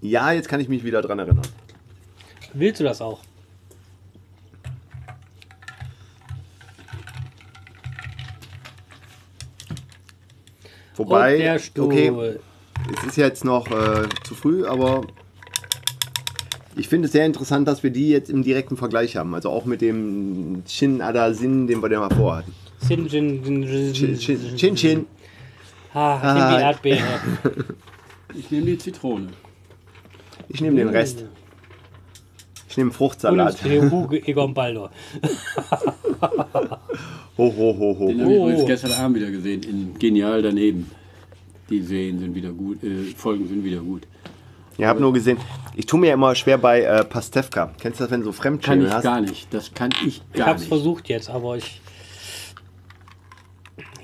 Ja, 0.00 0.32
jetzt 0.32 0.48
kann 0.48 0.60
ich 0.60 0.68
mich 0.68 0.84
wieder 0.84 1.02
dran 1.02 1.18
erinnern. 1.18 1.46
Willst 2.54 2.80
du 2.80 2.84
das 2.84 3.00
auch? 3.02 3.20
Und 10.96 11.06
Wobei, 11.06 11.38
der 11.38 11.58
Stuhl. 11.58 11.84
okay, 11.84 12.38
es 12.96 13.04
ist 13.04 13.16
jetzt 13.16 13.44
noch 13.44 13.70
äh, 13.70 14.08
zu 14.24 14.34
früh, 14.34 14.66
aber 14.66 15.02
ich 16.78 16.88
finde 16.88 17.06
es 17.06 17.12
sehr 17.12 17.26
interessant, 17.26 17.68
dass 17.68 17.82
wir 17.82 17.90
die 17.90 18.08
jetzt 18.08 18.30
im 18.30 18.42
direkten 18.42 18.76
Vergleich 18.76 19.16
haben. 19.16 19.34
Also 19.34 19.50
auch 19.50 19.64
mit 19.64 19.80
dem 19.80 20.62
Shin 20.66 21.02
Adasin, 21.02 21.66
den 21.66 21.82
wir 21.82 21.90
ja 21.90 22.00
mal 22.00 22.14
vorhatten. 22.14 22.52
Sin, 22.80 23.08
Chin 23.08 23.42
Chin. 23.92 24.56
Chin, 24.56 24.74
Chin. 24.76 25.06
Ah, 25.94 26.16
ich 26.16 26.22
nehme 26.34 26.48
die 26.50 26.54
Ah. 26.54 26.60
Erdbeere. 26.60 27.02
Ich 28.34 28.50
nehme 28.50 28.66
die 28.66 28.78
Zitrone. 28.78 29.28
Ich 30.48 30.60
nehme 30.60 30.76
den 30.76 30.88
Rest. 30.88 31.24
Ich 32.68 32.76
nehme 32.76 32.90
Und 32.90 32.96
Fruchtsalat. 32.96 33.62
Hugo 33.64 34.14
Egon 34.14 34.54
Baldur. 34.54 34.90
Ho, 37.38 37.54
ho, 37.56 37.76
ho, 37.78 37.96
ho. 37.98 38.08
Den 38.08 38.20
habe 38.22 38.32
ich 38.32 38.38
übrigens 38.38 38.66
gestern 38.66 38.92
Abend 38.92 39.16
wieder 39.16 39.30
gesehen. 39.30 39.62
In 39.62 39.98
Genial 39.98 40.42
daneben. 40.42 40.90
Die 41.70 41.82
Serien 41.82 42.18
sind 42.18 42.34
wieder 42.34 42.50
gut, 42.52 42.82
äh, 42.82 43.04
Folgen 43.16 43.46
sind 43.46 43.62
wieder 43.62 43.80
gut. 43.80 44.02
Ich 44.78 44.84
habe 44.84 45.00
nur 45.00 45.12
gesehen, 45.12 45.36
ich 45.74 45.86
tue 45.86 45.98
mir 45.98 46.12
immer 46.12 46.34
schwer 46.36 46.56
bei 46.56 46.82
äh, 46.82 47.04
Pastewka. 47.04 47.72
Kennst 47.80 47.98
du 47.98 48.04
das, 48.04 48.10
wenn 48.12 48.20
du 48.20 48.26
so 48.26 48.32
Kann 48.32 48.60
Fremdschämen 48.60 48.86
ich 48.86 48.92
hast? 48.92 49.02
gar 49.02 49.20
nicht. 49.20 49.52
Das 49.52 49.74
kann 49.74 49.90
ich 50.06 50.22
Ich 50.32 50.38
gar 50.38 50.46
habe 50.46 50.54
es 50.56 50.60
nicht. 50.62 50.68
versucht 50.68 51.08
jetzt, 51.08 51.28
aber 51.28 51.56
ich. 51.56 51.80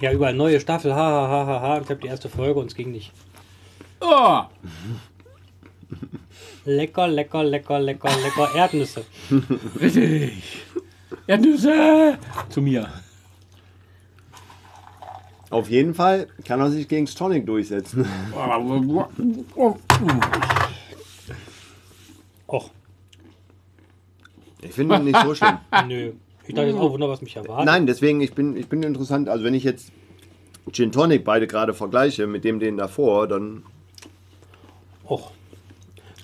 Ja, 0.01 0.11
überall 0.13 0.35
neue 0.35 0.59
Staffel, 0.61 0.93
ha, 0.93 0.99
ha, 0.99 1.29
ha, 1.29 1.47
ha, 1.47 1.61
ha. 1.61 1.77
Und 1.77 1.85
ich 1.85 1.91
habe 1.91 2.01
die 2.01 2.09
erste 2.09 2.29
Folge 2.29 2.59
und 2.59 2.67
es 2.67 2.75
ging 2.75 2.91
nicht. 2.91 3.13
Oh! 4.01 4.41
Lecker, 6.65 7.07
lecker, 7.07 7.45
lecker, 7.45 7.79
lecker, 7.79 8.11
lecker 8.23 8.55
Erdnüsse. 8.57 9.05
Richtig! 9.81 10.43
Erdnüsse! 11.29 12.19
Zu 12.49 12.61
mir. 12.61 12.89
Auf 15.51 15.71
jeden 15.71 15.95
Fall 15.95 16.27
kann 16.45 16.59
er 16.61 16.71
sich 16.71 16.89
gegen 16.89 17.07
Tonic 17.07 17.47
durchsetzen. 17.47 18.07
Och, 22.47 22.71
Ich 24.63 24.73
finde 24.73 24.97
ihn 24.97 25.05
nicht 25.05 25.21
so 25.23 25.35
schlimm. 25.35 25.59
nö. 25.89 26.13
Ich 26.47 26.55
dachte 26.55 26.69
jetzt 26.69 26.79
auch 26.79 26.91
wunder, 26.93 27.09
was 27.09 27.23
mich 27.23 27.37
erwartet. 27.37 27.65
Nein, 27.67 27.87
deswegen, 27.87 28.21
ich 28.21 28.35
bin, 28.35 28.57
ich 28.57 28.69
bin 28.69 28.83
interessant. 28.83 29.29
Also 29.29 29.45
wenn 29.45 29.55
ich 29.55 29.65
jetzt 29.65 29.91
Gin 30.73 30.93
Tonic 30.93 31.25
beide 31.25 31.47
gerade 31.47 31.73
vergleiche 31.75 32.27
mit 32.27 32.45
dem 32.45 32.61
den 32.61 32.77
davor, 32.77 33.27
dann 33.29 33.63
Och. 35.09 35.33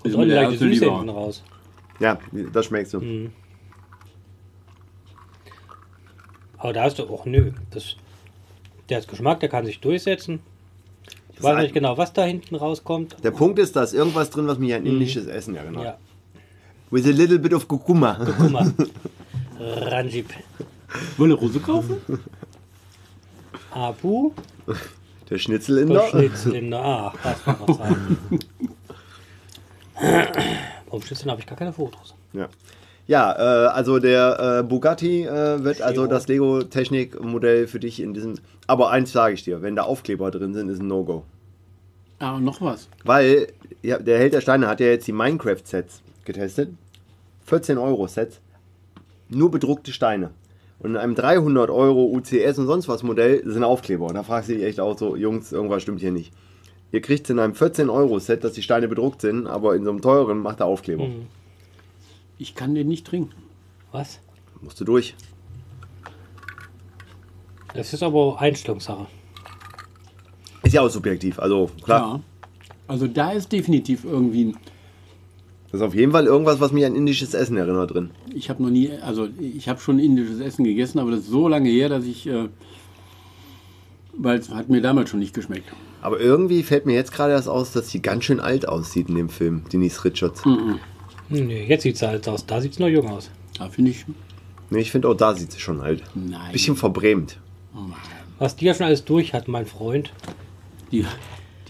Der 0.04 0.12
gleich 0.12 0.26
die 0.26 0.32
erste 0.32 0.58
Süße 0.58 0.84
hinten 0.90 1.08
raus. 1.10 1.42
ja, 2.00 2.18
das 2.52 2.66
schmeckst 2.66 2.94
du. 2.94 3.00
Mhm. 3.00 3.32
Aber 6.58 6.72
da 6.72 6.82
hast 6.84 6.98
du, 6.98 7.04
och 7.08 7.24
nö. 7.26 7.52
Das, 7.70 7.96
der 8.88 8.98
hat 8.98 9.08
Geschmack, 9.08 9.40
der 9.40 9.48
kann 9.48 9.64
sich 9.64 9.80
durchsetzen. 9.80 10.40
Ich 11.34 11.42
weiß 11.42 11.56
ein- 11.56 11.62
nicht 11.62 11.74
genau, 11.74 11.96
was 11.96 12.12
da 12.12 12.24
hinten 12.24 12.54
rauskommt. 12.56 13.16
Der 13.24 13.30
Punkt 13.30 13.58
ist, 13.58 13.76
da 13.76 13.82
ist 13.82 13.94
irgendwas 13.94 14.28
drin, 14.30 14.46
was 14.46 14.58
mich 14.58 14.74
an 14.74 14.84
indisches 14.84 15.26
Essen 15.26 15.54
erinnert. 15.56 15.84
Ja, 15.84 15.98
With 16.90 17.06
a 17.06 17.12
little 17.12 17.38
bit 17.38 17.52
of 17.52 17.66
Kurkuma. 17.68 18.16
Ranjip. 19.90 20.30
Wollen 21.16 21.30
wir 21.30 21.38
Rose 21.38 21.60
kaufen? 21.60 21.96
Apu, 23.70 24.32
Der 25.28 25.38
Schnitzel 25.38 25.78
in 25.78 25.88
der. 25.90 26.08
Schnitzel 26.08 26.54
in 26.56 26.70
der 26.70 26.80
Ah, 26.80 27.14
das 27.22 27.44
kann 27.44 27.56
was 27.60 27.76
sein. 27.76 28.16
Vom 30.88 31.02
Schnitzel 31.02 31.30
habe 31.30 31.40
ich 31.40 31.46
gar 31.46 31.56
keine 31.56 31.72
Fotos. 31.72 32.14
Ja, 32.32 32.48
ja 33.06 33.32
äh, 33.32 33.68
also 33.68 33.98
der 34.00 34.58
äh, 34.60 34.62
Bugatti 34.64 35.24
äh, 35.24 35.62
wird 35.62 35.82
also 35.82 36.02
Chiro. 36.02 36.06
das 36.12 36.26
Lego-Technik-Modell 36.26 37.68
für 37.68 37.78
dich 37.78 38.00
in 38.00 38.14
diesem. 38.14 38.34
Aber 38.66 38.90
eins 38.90 39.12
sage 39.12 39.34
ich 39.34 39.44
dir, 39.44 39.62
wenn 39.62 39.76
da 39.76 39.82
Aufkleber 39.82 40.30
drin 40.32 40.54
sind, 40.54 40.68
ist 40.68 40.80
ein 40.80 40.88
No-Go. 40.88 41.24
Ah, 42.18 42.34
und 42.36 42.44
noch 42.44 42.60
was. 42.60 42.88
Weil 43.04 43.46
ja, 43.82 43.98
der 43.98 44.18
Held 44.18 44.32
der 44.34 44.40
Steine 44.40 44.66
hat 44.66 44.80
ja 44.80 44.86
jetzt 44.86 45.06
die 45.06 45.12
Minecraft-Sets 45.12 46.02
getestet. 46.24 46.70
14 47.50 47.78
Euro 47.78 48.06
Sets. 48.06 48.40
Nur 49.28 49.50
bedruckte 49.50 49.92
Steine. 49.92 50.30
Und 50.78 50.92
in 50.92 50.96
einem 50.96 51.14
300 51.14 51.68
Euro 51.68 52.04
UCS 52.04 52.58
und 52.58 52.66
sonst 52.66 52.88
was 52.88 53.02
Modell 53.02 53.42
sind 53.44 53.64
Aufkleber. 53.64 54.06
Und 54.06 54.14
da 54.14 54.22
fragst 54.22 54.48
du 54.48 54.54
dich 54.54 54.62
echt 54.62 54.80
auch 54.80 54.96
so, 54.96 55.16
Jungs, 55.16 55.52
irgendwas 55.52 55.82
stimmt 55.82 56.00
hier 56.00 56.12
nicht. 56.12 56.32
Ihr 56.92 57.00
kriegt 57.00 57.24
es 57.24 57.30
in 57.30 57.38
einem 57.38 57.54
14 57.54 57.90
Euro 57.90 58.18
Set, 58.20 58.44
dass 58.44 58.52
die 58.52 58.62
Steine 58.62 58.88
bedruckt 58.88 59.20
sind, 59.20 59.46
aber 59.46 59.74
in 59.74 59.84
so 59.84 59.90
einem 59.90 60.00
teuren 60.00 60.38
macht 60.38 60.60
er 60.60 60.66
Aufkleber. 60.66 61.06
Mhm. 61.06 61.26
Ich 62.38 62.54
kann 62.54 62.74
den 62.74 62.88
nicht 62.88 63.06
trinken. 63.06 63.34
Was? 63.92 64.20
Musst 64.60 64.80
du 64.80 64.84
durch. 64.84 65.14
Das 67.74 67.92
ist 67.92 68.02
aber 68.02 68.40
Einstellungssache. 68.40 69.06
Ist 70.62 70.72
ja 70.72 70.82
auch 70.82 70.88
subjektiv, 70.88 71.38
also 71.40 71.68
klar. 71.82 72.16
Ja. 72.16 72.20
Also 72.86 73.06
da 73.06 73.32
ist 73.32 73.50
definitiv 73.52 74.04
irgendwie 74.04 74.46
ein 74.46 74.56
Das 75.70 75.80
ist 75.80 75.86
auf 75.86 75.94
jeden 75.94 76.10
Fall 76.12 76.26
irgendwas, 76.26 76.58
was 76.60 76.72
mich 76.72 76.84
an 76.84 76.96
indisches 76.96 77.32
Essen 77.34 77.56
erinnert 77.56 77.94
drin. 77.94 78.10
Ich 78.34 78.50
habe 78.50 78.62
noch 78.62 78.70
nie, 78.70 78.90
also 79.02 79.28
ich 79.38 79.68
habe 79.68 79.80
schon 79.80 79.98
indisches 80.00 80.40
Essen 80.40 80.64
gegessen, 80.64 80.98
aber 80.98 81.12
das 81.12 81.20
ist 81.20 81.28
so 81.30 81.46
lange 81.46 81.68
her, 81.70 81.88
dass 81.88 82.04
ich, 82.04 82.26
äh, 82.26 82.48
weil 84.14 84.38
es 84.38 84.50
hat 84.50 84.68
mir 84.68 84.80
damals 84.80 85.10
schon 85.10 85.20
nicht 85.20 85.32
geschmeckt. 85.34 85.70
Aber 86.02 86.18
irgendwie 86.18 86.62
fällt 86.62 86.86
mir 86.86 86.94
jetzt 86.94 87.12
gerade 87.12 87.32
erst 87.32 87.48
aus, 87.48 87.72
dass 87.72 87.88
sie 87.90 88.02
ganz 88.02 88.24
schön 88.24 88.40
alt 88.40 88.66
aussieht 88.66 89.08
in 89.08 89.14
dem 89.14 89.28
Film, 89.28 89.62
Denise 89.72 90.04
Richards. 90.04 90.42
Nö, 90.44 91.38
jetzt 91.38 91.82
sieht 91.82 91.94
es 91.96 92.02
alt 92.02 92.26
aus. 92.28 92.44
Da 92.46 92.60
sieht 92.60 92.72
es 92.72 92.78
noch 92.80 92.88
jung 92.88 93.08
aus. 93.08 93.30
Da 93.56 93.68
finde 93.68 93.92
ich, 93.92 94.04
Nee, 94.70 94.80
ich 94.80 94.90
finde 94.92 95.08
auch 95.08 95.14
da 95.14 95.34
sieht 95.34 95.50
sie 95.52 95.58
schon 95.60 95.80
alt. 95.80 96.02
nein, 96.14 96.52
Bisschen 96.52 96.76
verbrämt. 96.76 97.38
Was 98.38 98.56
die 98.56 98.64
ja 98.64 98.74
schon 98.74 98.86
alles 98.86 99.04
durch 99.04 99.34
hat, 99.34 99.46
mein 99.48 99.66
Freund. 99.66 100.12
die, 100.90 101.04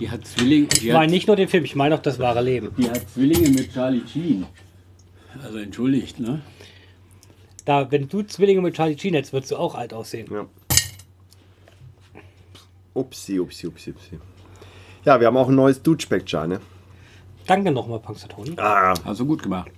die 0.01 0.11
hat 0.11 0.26
Zwillinge, 0.26 0.68
Ich 0.72 0.80
die, 0.80 0.88
meine 0.88 1.05
hat, 1.05 1.11
nicht 1.11 1.26
nur 1.26 1.36
den 1.36 1.48
Film, 1.48 1.64
ich 1.64 1.76
meine 1.76 1.94
auch 1.94 2.03
das 2.03 2.18
wahre 2.18 2.42
Leben. 2.42 2.70
die 2.76 2.88
hat 2.90 3.09
Zwillinge 3.11 3.51
mit 3.51 3.72
Charlie 3.72 4.03
Sheen. 4.11 4.46
Also 5.44 5.59
entschuldigt, 5.59 6.18
ne? 6.18 6.40
Da, 7.64 7.90
wenn 7.92 8.09
du 8.09 8.22
Zwillinge 8.22 8.61
mit 8.62 8.74
Charlie 8.74 8.98
Sheen 8.98 9.14
hättest, 9.14 9.32
würdest 9.32 9.53
du 9.53 9.57
auch 9.57 9.74
alt 9.74 9.92
aussehen. 9.94 10.26
Ja. 10.32 10.46
Upsi, 12.94 13.38
upsi, 13.38 13.66
upsi, 13.68 13.90
upsi. 13.90 14.18
Ja, 15.05 15.20
wir 15.20 15.26
haben 15.28 15.36
auch 15.36 15.48
ein 15.48 15.55
neues 15.55 15.82
Dude-Spectre, 15.82 16.48
ne? 16.48 16.61
Danke 17.46 17.70
nochmal, 17.70 18.01
Punxsutawney. 18.01 18.55
Ah, 18.59 18.94
Hast 19.05 19.20
du 19.20 19.26
gut 19.26 19.42
gemacht. 19.42 19.70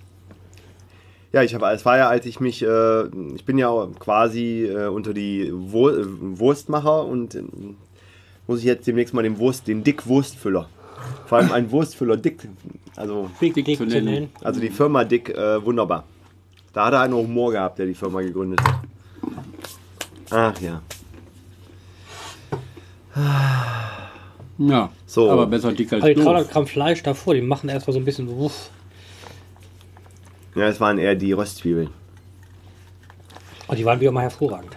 ja, 1.31 1.43
ich 1.43 1.53
habe, 1.55 1.67
es 1.71 1.85
war 1.85 1.97
ja, 1.97 2.09
als 2.09 2.25
ich 2.25 2.39
mich, 2.39 2.61
äh, 2.63 3.03
ich 3.35 3.45
bin 3.45 3.57
ja 3.57 3.87
quasi 3.99 4.65
äh, 4.65 4.87
unter 4.87 5.13
die 5.13 5.49
Wur 5.53 5.93
Wurstmacher 6.39 7.05
und 7.05 7.35
äh, 7.35 7.43
muss 8.47 8.59
ich 8.59 8.65
jetzt 8.65 8.85
demnächst 8.87 9.13
mal 9.13 9.21
den 9.23 9.37
Wurst, 9.37 9.67
den 9.67 9.83
Dick-Wurstfüller. 9.83 10.69
Vor 11.25 11.37
allem 11.37 11.51
ein 11.51 11.71
Wurstfüller 11.71 12.17
Dick, 12.17 12.47
also, 12.95 13.29
Big 13.39 13.53
Dick 13.53 13.65
Dick 13.65 13.77
zu 13.77 13.85
nennen. 13.85 14.29
also 14.41 14.59
die 14.59 14.69
Firma 14.69 15.03
Dick, 15.03 15.29
äh, 15.29 15.63
wunderbar. 15.63 16.05
Da 16.73 16.85
hat 16.85 16.93
er 16.93 17.01
einen 17.01 17.13
Humor 17.13 17.51
gehabt, 17.51 17.79
der 17.79 17.85
die 17.85 17.93
Firma 17.93 18.21
gegründet 18.21 18.59
hat. 18.61 18.79
Ach 20.31 20.59
ja. 20.61 20.81
Ja, 24.57 24.89
So. 25.05 25.29
aber 25.29 25.45
besser 25.47 25.71
dick 25.71 25.91
als 25.93 26.03
Aber 26.03 26.13
die 26.13 26.19
300 26.21 26.45
doof. 26.45 26.51
Gramm 26.51 26.67
Fleisch 26.67 27.03
davor, 27.03 27.33
die 27.35 27.41
machen 27.41 27.69
erstmal 27.69 27.93
so 27.93 27.99
ein 27.99 28.05
bisschen 28.05 28.27
wuff. 28.37 28.69
Ja, 30.55 30.67
es 30.67 30.79
waren 30.79 30.97
eher 30.97 31.15
die 31.15 31.31
Röstzwiebeln. 31.33 31.89
Und 33.67 33.77
die 33.77 33.85
waren 33.85 33.99
wieder 33.99 34.11
mal 34.11 34.21
hervorragend. 34.21 34.75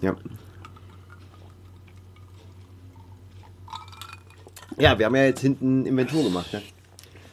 Ja. 0.00 0.14
Ja, 4.80 4.98
wir 4.98 5.06
haben 5.06 5.16
ja 5.16 5.24
jetzt 5.24 5.40
hinten 5.40 5.86
Inventur 5.86 6.24
gemacht. 6.24 6.52
Ne? 6.52 6.62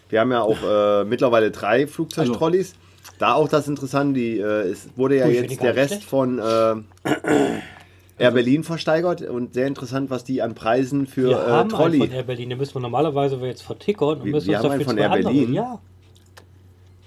Wir 0.10 0.20
haben 0.22 0.32
ja 0.32 0.42
auch 0.42 0.58
äh, 0.64 1.04
mittlerweile 1.06 1.52
drei 1.52 1.88
Flugzeugtrolleys. 1.88 2.76
Da 3.20 3.34
auch 3.34 3.48
das 3.48 3.68
Interessante, 3.68 4.20
die, 4.20 4.40
äh, 4.40 4.44
es 4.70 4.90
wurde 4.96 5.18
ja 5.18 5.26
finde 5.28 5.50
jetzt 5.50 5.62
der 5.62 5.76
Rest 5.76 6.04
von 6.04 6.40
äh, 6.40 6.76
Air 8.18 8.32
Berlin 8.32 8.64
versteigert 8.64 9.22
und 9.22 9.54
sehr 9.54 9.68
interessant, 9.68 10.10
was 10.10 10.24
die 10.24 10.42
an 10.42 10.56
Preisen 10.56 11.06
für 11.06 11.30
Wir 11.30 11.38
äh, 11.38 11.42
haben 11.42 11.60
einen 11.62 11.70
Trolley. 11.70 11.98
von 12.00 12.12
Air 12.12 12.24
Berlin, 12.24 12.50
den 12.50 12.58
müssen 12.58 12.74
wir 12.76 12.82
normalerweise 12.82 13.36
jetzt 13.46 13.62
vertickern 13.64 14.20
und 14.20 14.26
Wir- 14.26 14.32
müssen 14.32 14.48
wir 14.48 14.56
uns 14.58 14.64
haben 14.64 14.72
einen 14.72 14.80
dafür 14.80 14.92
von 14.94 14.98
Air 14.98 15.12
andere- 15.12 15.34
Berlin? 15.34 15.54
Ja. 15.54 15.80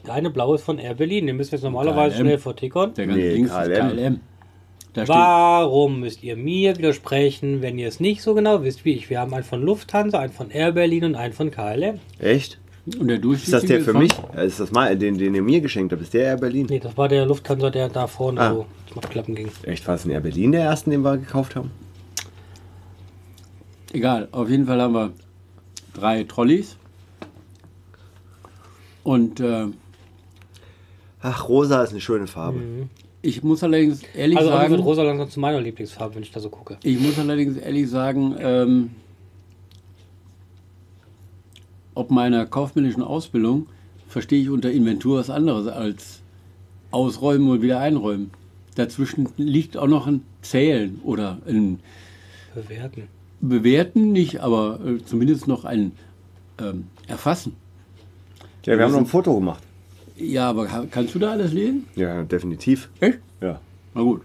Der 0.07 0.15
eine 0.15 0.31
blaue 0.31 0.55
ist 0.57 0.63
von 0.65 0.79
Air 0.79 0.95
Berlin, 0.95 1.27
den 1.27 1.37
müssen 1.37 1.53
wir 1.53 1.57
jetzt 1.59 1.65
normalerweise 1.65 2.15
KLM. 2.17 2.27
schnell 2.27 2.39
vertickern. 2.39 2.95
Der 2.95 3.07
ganze 3.07 3.21
Nee, 3.21 3.37
ist 3.41 3.51
KLM. 3.51 3.89
KLM. 3.91 4.21
Da 5.05 5.61
Warum 5.61 6.01
müsst 6.01 6.23
ihr 6.23 6.37
mir 6.37 6.77
widersprechen, 6.77 7.63
wenn 7.63 7.79
ihr 7.79 7.89
es 7.89 8.01
nicht 8.01 8.23
so 8.23 8.35
genau 8.35 8.63
wisst 8.63 8.85
wie 8.85 8.95
ich? 8.95 9.11
Wir 9.11 9.21
haben 9.21 9.33
einen 9.35 9.45
von 9.45 9.63
Lufthansa, 9.63 10.19
einen 10.19 10.33
von 10.33 10.51
Air 10.51 10.73
Berlin 10.73 11.05
und 11.05 11.15
einen 11.15 11.33
von 11.33 11.51
KLM. 11.51 12.01
Echt? 12.19 12.59
und 12.99 13.09
der 13.09 13.23
Ist 13.23 13.53
das 13.53 13.65
der 13.65 13.83
für 13.83 13.93
mich? 13.93 14.13
Ist 14.37 14.61
das 14.61 14.73
mal, 14.73 14.97
den, 14.97 15.19
den 15.19 15.35
ihr 15.35 15.43
mir 15.43 15.61
geschenkt 15.61 15.93
habt? 15.93 16.01
Ist 16.01 16.15
der 16.15 16.25
Air 16.25 16.37
Berlin? 16.39 16.67
Nee, 16.71 16.79
das 16.79 16.97
war 16.97 17.09
der 17.09 17.27
Lufthansa, 17.27 17.71
der 17.71 17.89
da 17.89 18.07
vorne 18.07 18.41
Ah. 18.41 18.53
so 18.55 18.67
zum 18.91 18.99
Abklappen 18.99 19.35
ging. 19.35 19.51
Echt, 19.65 19.87
war 19.87 19.95
es 19.97 20.05
ein 20.05 20.11
Air 20.11 20.21
Berlin 20.21 20.53
der 20.53 20.63
ersten, 20.63 20.91
den 20.91 21.03
wir 21.03 21.19
gekauft 21.19 21.55
haben? 21.57 21.71
Egal, 23.93 24.29
auf 24.33 24.49
jeden 24.49 24.67
Fall 24.67 24.81
haben 24.81 24.95
wir 24.95 25.13
drei 25.95 26.25
Trolleys. 26.25 26.77
Und 29.03 29.41
äh, 29.41 29.67
Ach, 31.21 31.49
rosa 31.49 31.83
ist 31.83 31.91
eine 31.91 32.01
schöne 32.01 32.27
Farbe. 32.27 32.61
Ich 33.23 33.43
muss 33.43 33.63
allerdings 33.63 34.03
ehrlich 34.15 34.39
Also 34.39 34.51
wird 34.51 34.61
sagen, 34.61 34.75
rosa 34.77 35.03
langsam 35.03 35.31
zu 35.31 35.41
meiner 35.41 35.61
Lieblingsfarbe, 35.61 36.15
wenn 36.15 36.23
ich 36.23 36.31
da 36.31 36.41
so 36.41 36.51
gucke. 36.51 36.79
ich 36.83 37.01
muss 37.01 37.19
allerdings 37.19 37.57
ehrlich 37.57 37.89
sagen, 37.89 38.37
ähm, 38.39 38.91
ob 41.95 42.11
meiner 42.11 42.47
kaufmännischen 42.47 43.03
Ausbildung 43.03 43.67
verstehe 44.07 44.41
ich 44.41 44.51
unter 44.51 44.71
Inventur 44.71 45.19
was 45.19 45.31
anderes 45.31 45.67
als 45.67 46.23
ausräumen 46.91 47.51
und 47.51 47.63
wieder 47.63 47.81
einräumen. 47.81 48.31
Dazwischen 48.77 49.29
liegt 49.37 49.77
auch 49.77 49.89
noch 49.89 50.07
ein 50.07 50.23
Zählen 50.41 51.01
oder 51.03 51.39
ein 51.47 51.81
Bewerten. 52.55 53.09
Bewerten 53.41 54.13
nicht, 54.13 54.41
aber 54.41 54.81
äh, 54.85 55.05
zumindest 55.05 55.49
noch 55.49 55.65
ein 55.65 55.93
ähm, 56.61 56.87
Erfassen. 57.07 57.57
Ja, 58.65 58.77
wir 58.77 58.85
haben 58.85 58.93
noch 58.93 58.99
ein 58.99 59.07
Foto 59.07 59.35
gemacht. 59.35 59.63
Ja, 60.19 60.51
aber 60.51 60.67
ka- 60.67 60.87
kannst 60.91 61.15
du 61.15 61.19
da 61.19 61.31
alles 61.33 61.53
lesen? 61.53 61.87
Ja, 61.95 62.23
definitiv. 62.25 62.89
Echt? 63.01 63.19
Ja. 63.41 63.61
Na 63.95 64.03
gut. 64.03 64.23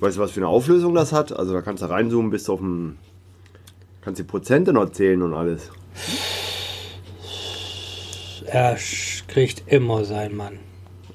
Weißt 0.00 0.16
du, 0.16 0.20
was 0.20 0.30
für 0.30 0.40
eine 0.40 0.48
Auflösung 0.48 0.94
das 0.94 1.12
hat? 1.12 1.32
Also 1.36 1.52
da 1.52 1.62
kannst 1.62 1.82
du 1.82 1.90
reinzoomen 1.90 2.30
bis 2.30 2.48
auf 2.48 2.60
ein. 2.60 2.96
Kannst 4.02 4.20
die 4.20 4.24
Prozente 4.24 4.72
noch 4.72 4.90
zählen 4.92 5.20
und 5.22 5.34
alles. 5.34 5.70
Er 8.46 8.76
kriegt 9.26 9.64
immer 9.66 10.04
sein 10.04 10.36
Mann. 10.36 10.58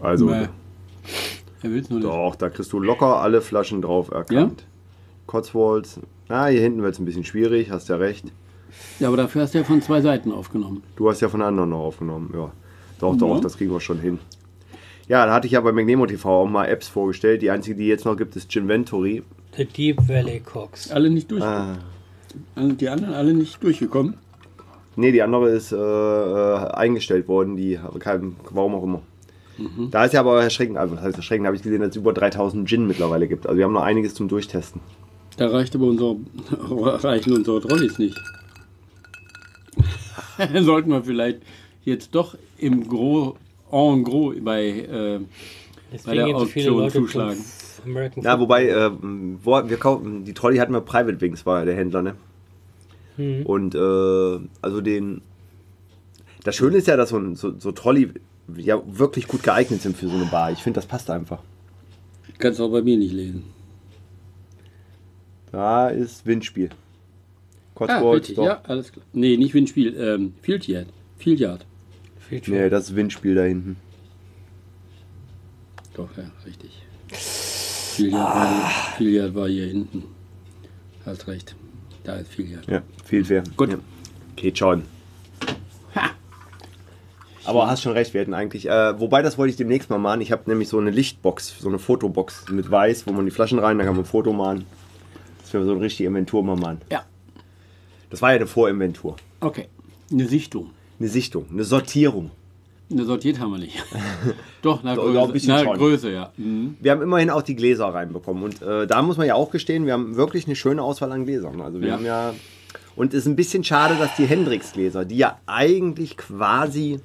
Also 0.01 0.25
Nee. 0.25 0.47
Er 1.63 1.69
will 1.71 1.79
es 1.81 1.89
nur 1.89 1.99
nicht. 1.99 2.09
doch, 2.11 2.35
da 2.35 2.49
kriegst 2.49 2.73
du 2.73 2.79
locker 2.79 3.21
alle 3.21 3.39
Flaschen 3.41 3.81
drauf 3.83 4.09
erkannt. 4.09 4.65
Cotswolds. 5.27 5.99
Na, 6.27 6.47
hier 6.47 6.59
hinten 6.61 6.81
wird 6.81 6.93
es 6.95 6.99
ein 6.99 7.05
bisschen 7.05 7.23
schwierig, 7.23 7.69
hast 7.69 7.87
ja 7.89 7.97
recht. 7.97 8.25
Ja, 8.99 9.09
aber 9.09 9.17
dafür 9.17 9.43
hast 9.43 9.53
du 9.53 9.59
ja 9.59 9.63
von 9.63 9.81
zwei 9.81 10.01
Seiten 10.01 10.31
aufgenommen. 10.31 10.81
Du 10.95 11.07
hast 11.09 11.21
ja 11.21 11.29
von 11.29 11.41
anderen 11.41 11.69
noch 11.69 11.79
aufgenommen, 11.81 12.31
ja. 12.33 12.51
Doch, 13.01 13.17
doch, 13.17 13.41
das 13.41 13.57
kriegen 13.57 13.71
wir 13.71 13.81
schon 13.81 13.99
hin. 13.99 14.19
Ja, 15.07 15.25
da 15.25 15.33
hatte 15.33 15.47
ich 15.47 15.53
ja 15.53 15.61
bei 15.61 15.71
Magnemo 15.71 16.05
TV 16.05 16.43
auch 16.43 16.47
mal 16.47 16.65
Apps 16.65 16.87
vorgestellt. 16.87 17.41
Die 17.41 17.49
einzige, 17.49 17.75
die 17.75 17.87
jetzt 17.87 18.05
noch 18.05 18.15
gibt, 18.15 18.35
ist 18.35 18.49
Ginventory. 18.49 19.23
The 19.57 19.65
Deep 19.65 20.07
Valley 20.07 20.39
Cox. 20.39 20.91
Alle 20.91 21.09
nicht 21.09 21.29
durch. 21.31 21.43
Ah, 21.43 21.77
die 22.55 22.87
anderen 22.87 23.13
alle 23.13 23.33
nicht 23.33 23.61
durchgekommen. 23.61 24.13
Nee, 24.95 25.11
die 25.11 25.21
andere 25.21 25.49
ist 25.49 25.71
äh, 25.71 25.75
äh, 25.75 26.71
eingestellt 26.73 27.27
worden, 27.27 27.55
die 27.57 27.79
keinen, 27.99 28.35
warum 28.51 28.75
auch 28.75 28.83
immer. 28.83 29.01
Da 29.91 30.05
ist 30.05 30.13
ja 30.13 30.21
aber 30.21 30.41
erschreckend, 30.41 30.77
also 30.77 30.95
was 30.95 31.03
heißt 31.03 31.17
erschreckend, 31.17 31.45
habe 31.45 31.55
ich 31.55 31.61
gesehen, 31.61 31.81
dass 31.81 31.89
es 31.89 31.95
über 31.95 32.13
3000 32.13 32.67
Gin 32.67 32.87
mittlerweile 32.87 33.27
gibt. 33.27 33.45
Also 33.45 33.57
wir 33.57 33.65
haben 33.65 33.73
noch 33.73 33.83
einiges 33.83 34.15
zum 34.15 34.27
Durchtesten. 34.27 34.79
Da 35.37 35.47
reicht 35.47 35.75
aber 35.75 35.85
unsere, 35.85 36.15
reichen 37.03 37.33
unsere 37.33 37.61
Trolleys 37.61 37.99
nicht. 37.99 38.19
Sollten 40.61 40.89
wir 40.89 41.03
vielleicht 41.03 41.41
jetzt 41.83 42.13
doch 42.15 42.35
im 42.57 42.87
Gros, 42.87 43.35
en 43.71 44.03
gros 44.03 44.35
bei, 44.41 44.67
äh, 44.69 45.19
bei 46.05 46.15
der 46.15 46.27
Auktion 46.35 46.89
zuschlagen. 46.89 47.43
American 47.85 48.23
Ja, 48.23 48.39
wobei, 48.39 48.67
äh, 48.69 48.91
wo, 49.43 49.51
wir 49.67 49.77
kaufen, 49.77 50.23
die 50.23 50.33
Trolley 50.33 50.57
hatten 50.57 50.73
wir 50.73 50.81
Private 50.81 51.19
Wings, 51.21 51.45
war 51.45 51.65
der 51.65 51.75
Händler, 51.75 52.01
ne? 52.03 52.15
Mhm. 53.17 53.45
Und 53.45 53.75
äh, 53.75 54.39
also 54.61 54.81
den. 54.81 55.21
Das 56.43 56.55
Schöne 56.55 56.77
ist 56.77 56.87
ja, 56.87 56.95
dass 56.97 57.09
so, 57.09 57.17
ein- 57.17 57.35
so, 57.35 57.57
so 57.57 57.71
Trolley 57.71 58.09
ja 58.55 58.81
wirklich 58.85 59.27
gut 59.27 59.43
geeignet 59.43 59.81
sind 59.81 59.95
für 59.97 60.07
so 60.07 60.15
eine 60.15 60.25
Bar. 60.25 60.51
Ich 60.51 60.59
finde, 60.59 60.77
das 60.77 60.85
passt 60.85 61.09
einfach. 61.09 61.39
Kannst 62.37 62.59
du 62.59 62.65
auch 62.65 62.71
bei 62.71 62.81
mir 62.81 62.97
nicht 62.97 63.13
lesen. 63.13 63.43
Da 65.51 65.89
ist 65.89 66.25
Windspiel. 66.25 66.69
Ah, 66.71 67.73
Cotswold, 67.75 68.21
richtig, 68.21 68.35
doch. 68.35 68.45
ja, 68.45 68.61
alles 68.63 68.91
klar. 68.91 69.03
Nee, 69.13 69.37
nicht 69.37 69.53
Windspiel, 69.53 69.95
ähm, 69.97 70.33
Field 70.41 70.67
Yard. 70.67 70.87
Field 71.17 71.39
Yard. 71.39 71.65
Viel 72.39 72.41
Nee, 72.47 72.69
das 72.69 72.95
Windspiel 72.95 73.35
da 73.35 73.43
hinten. 73.43 73.75
Doch, 75.93 76.07
ja, 76.15 76.23
richtig. 76.45 76.81
Field 77.09 78.13
Yard, 78.13 78.35
war, 78.35 78.47
hier, 78.47 78.95
Field 78.97 79.13
Yard 79.15 79.35
war 79.35 79.47
hier 79.49 79.65
hinten. 79.65 80.03
Hast 81.05 81.27
recht. 81.27 81.55
Da 82.05 82.15
ist 82.15 82.37
Yard. 82.37 82.67
Ja, 82.67 82.81
viel 83.03 83.25
fair. 83.25 83.43
Gut. 83.57 83.71
Ja. 83.71 83.77
Geht 84.37 84.57
schon. 84.57 84.83
Aber 87.43 87.67
hast 87.67 87.81
schon 87.81 87.91
recht, 87.91 88.13
wir 88.13 88.21
hätten 88.21 88.33
eigentlich. 88.33 88.69
Äh, 88.69 88.97
wobei, 88.99 89.21
das 89.21 89.37
wollte 89.37 89.49
ich 89.49 89.57
demnächst 89.57 89.89
mal 89.89 89.97
machen. 89.97 90.21
Ich 90.21 90.31
habe 90.31 90.49
nämlich 90.49 90.69
so 90.69 90.77
eine 90.77 90.91
Lichtbox, 90.91 91.59
so 91.59 91.67
eine 91.67 91.79
Fotobox 91.79 92.45
mit 92.49 92.71
weiß, 92.71 93.07
wo 93.07 93.11
man 93.11 93.25
die 93.25 93.31
Flaschen 93.31 93.59
rein, 93.59 93.77
da 93.77 93.83
kann 93.83 93.95
man 93.95 94.03
ein 94.03 94.07
Foto 94.07 94.31
machen. 94.31 94.65
Das 95.41 95.53
wäre 95.53 95.65
so 95.65 95.71
eine 95.71 95.81
richtige 95.81 96.07
Inventur 96.07 96.43
mal 96.43 96.55
machen. 96.55 96.79
Ja. 96.89 97.03
Das 98.09 98.21
war 98.21 98.29
ja 98.29 98.37
eine 98.37 98.47
Vorinventur. 98.47 99.17
Okay. 99.41 99.67
Eine 100.11 100.27
Sichtung. 100.27 100.69
Eine 101.01 101.09
Sichtung, 101.09 101.45
eine 101.51 101.63
Sortierung. 101.63 102.29
Eine 102.91 103.05
sortiert 103.05 103.39
haben 103.39 103.51
wir 103.53 103.57
nicht. 103.57 103.83
Doch, 104.61 104.83
nach 104.83 104.95
Größe. 104.95 105.15
ja, 105.15 105.23
ein 105.23 105.31
bisschen 105.31 105.49
nach 105.55 105.63
schon. 105.63 105.77
Größe, 105.77 106.11
ja. 106.11 106.31
Mhm. 106.37 106.75
Wir 106.79 106.91
haben 106.91 107.01
immerhin 107.01 107.31
auch 107.31 107.41
die 107.41 107.55
Gläser 107.55 107.85
reinbekommen. 107.87 108.43
Und 108.43 108.61
äh, 108.61 108.85
da 108.85 109.01
muss 109.01 109.17
man 109.17 109.25
ja 109.25 109.33
auch 109.33 109.49
gestehen, 109.49 109.87
wir 109.87 109.93
haben 109.93 110.15
wirklich 110.15 110.45
eine 110.45 110.55
schöne 110.55 110.83
Auswahl 110.83 111.11
an 111.11 111.25
Gläsern. 111.25 111.59
Also 111.61 111.81
wir 111.81 111.87
Ja. 111.87 111.93
haben 111.95 112.05
ja. 112.05 112.33
Und 112.95 113.15
es 113.15 113.21
ist 113.21 113.27
ein 113.27 113.35
bisschen 113.35 113.63
schade, 113.63 113.95
dass 113.97 114.15
die 114.15 114.25
Hendrix-Gläser, 114.25 115.05
die 115.05 115.17
ja 115.17 115.39
eigentlich 115.47 116.17
quasi 116.17 116.99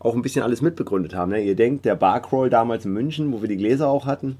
auch 0.00 0.16
ein 0.16 0.22
bisschen 0.22 0.42
alles 0.42 0.62
mitbegründet 0.62 1.14
haben. 1.14 1.30
Ne? 1.30 1.44
Ihr 1.44 1.54
denkt, 1.54 1.84
der 1.84 1.94
Barcrawl 1.94 2.50
damals 2.50 2.86
in 2.86 2.92
München, 2.92 3.32
wo 3.32 3.40
wir 3.40 3.48
die 3.48 3.56
Gläser 3.56 3.88
auch 3.88 4.04
hatten, 4.06 4.36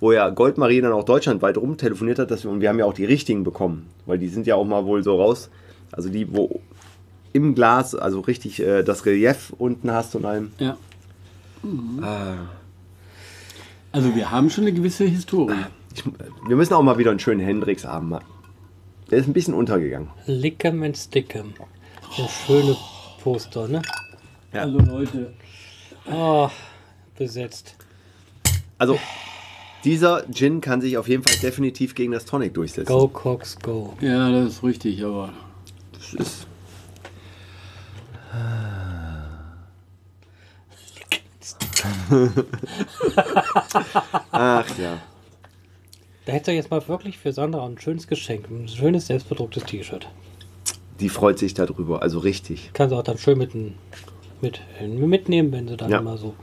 wo 0.00 0.10
ja 0.10 0.28
Goldmarie 0.30 0.80
dann 0.80 0.92
auch 0.92 1.04
deutschlandweit 1.04 1.56
rumtelefoniert 1.56 2.18
hat, 2.18 2.32
dass 2.32 2.42
wir, 2.42 2.50
und 2.50 2.60
wir 2.62 2.68
haben 2.70 2.80
ja 2.80 2.84
auch 2.86 2.94
die 2.94 3.04
richtigen 3.04 3.44
bekommen, 3.44 3.86
weil 4.06 4.18
die 4.18 4.28
sind 4.28 4.46
ja 4.48 4.56
auch 4.56 4.64
mal 4.64 4.86
wohl 4.86 5.04
so 5.04 5.16
raus, 5.20 5.50
also 5.92 6.08
die, 6.08 6.34
wo 6.34 6.60
im 7.34 7.54
Glas, 7.54 7.94
also 7.94 8.20
richtig 8.20 8.60
äh, 8.60 8.82
das 8.82 9.04
Relief 9.04 9.52
unten 9.58 9.90
hast 9.90 10.14
und 10.16 10.24
allem. 10.24 10.52
Ja. 10.58 10.78
Ah. 12.00 12.36
Also 13.92 14.14
wir 14.14 14.30
haben 14.30 14.48
schon 14.50 14.64
eine 14.64 14.72
gewisse 14.72 15.04
Historie. 15.04 15.54
Ich, 15.94 16.04
wir 16.46 16.56
müssen 16.56 16.72
auch 16.74 16.82
mal 16.82 16.96
wieder 16.98 17.10
einen 17.10 17.20
schönen 17.20 17.40
Hendrix 17.40 17.84
haben. 17.84 18.08
Mann. 18.08 18.24
Der 19.10 19.18
ist 19.18 19.26
ein 19.26 19.32
bisschen 19.32 19.54
untergegangen. 19.54 20.08
Lickem 20.26 20.82
and 20.82 20.96
Stickem. 20.96 21.52
So 22.16 22.26
schöne 22.28 22.76
Poster, 23.22 23.68
ne? 23.68 23.82
Ja. 24.52 24.62
Also 24.62 24.78
Leute, 24.78 25.34
Oh, 26.10 26.48
besetzt. 27.16 27.76
Also, 28.78 28.98
dieser 29.84 30.24
Gin 30.30 30.60
kann 30.60 30.80
sich 30.80 30.98
auf 30.98 31.08
jeden 31.08 31.22
Fall 31.22 31.36
definitiv 31.38 31.94
gegen 31.94 32.12
das 32.12 32.24
Tonic 32.26 32.54
durchsetzen. 32.54 32.86
Go 32.92 33.08
Cox, 33.08 33.58
go. 33.58 33.94
ja, 34.00 34.30
das 34.30 34.54
ist 34.54 34.62
richtig, 34.62 35.02
aber 35.04 35.32
Das 35.92 36.12
ist, 36.14 36.46
Ach 44.32 44.78
ja. 44.78 44.98
Da 46.26 46.32
hätte 46.32 46.50
er 46.52 46.56
jetzt 46.56 46.70
mal 46.70 46.86
wirklich 46.88 47.18
für 47.18 47.32
Sandra 47.32 47.66
ein 47.66 47.78
schönes 47.78 48.06
Geschenk. 48.06 48.48
Ein 48.50 48.68
schönes 48.68 49.06
selbstbedrucktes 49.08 49.64
T-Shirt. 49.64 50.08
Die 51.00 51.08
freut 51.08 51.38
sich 51.38 51.54
darüber, 51.54 52.02
also 52.02 52.18
richtig. 52.20 52.70
Kann 52.72 52.88
sie 52.88 52.96
auch 52.96 53.02
dann 53.02 53.18
schön 53.18 53.36
mit, 53.38 53.52
mit 54.40 54.60
mitnehmen, 54.80 55.52
wenn 55.52 55.68
sie 55.68 55.76
dann 55.76 55.90
Ja. 55.90 55.98
immer 55.98 56.16
so. 56.16 56.34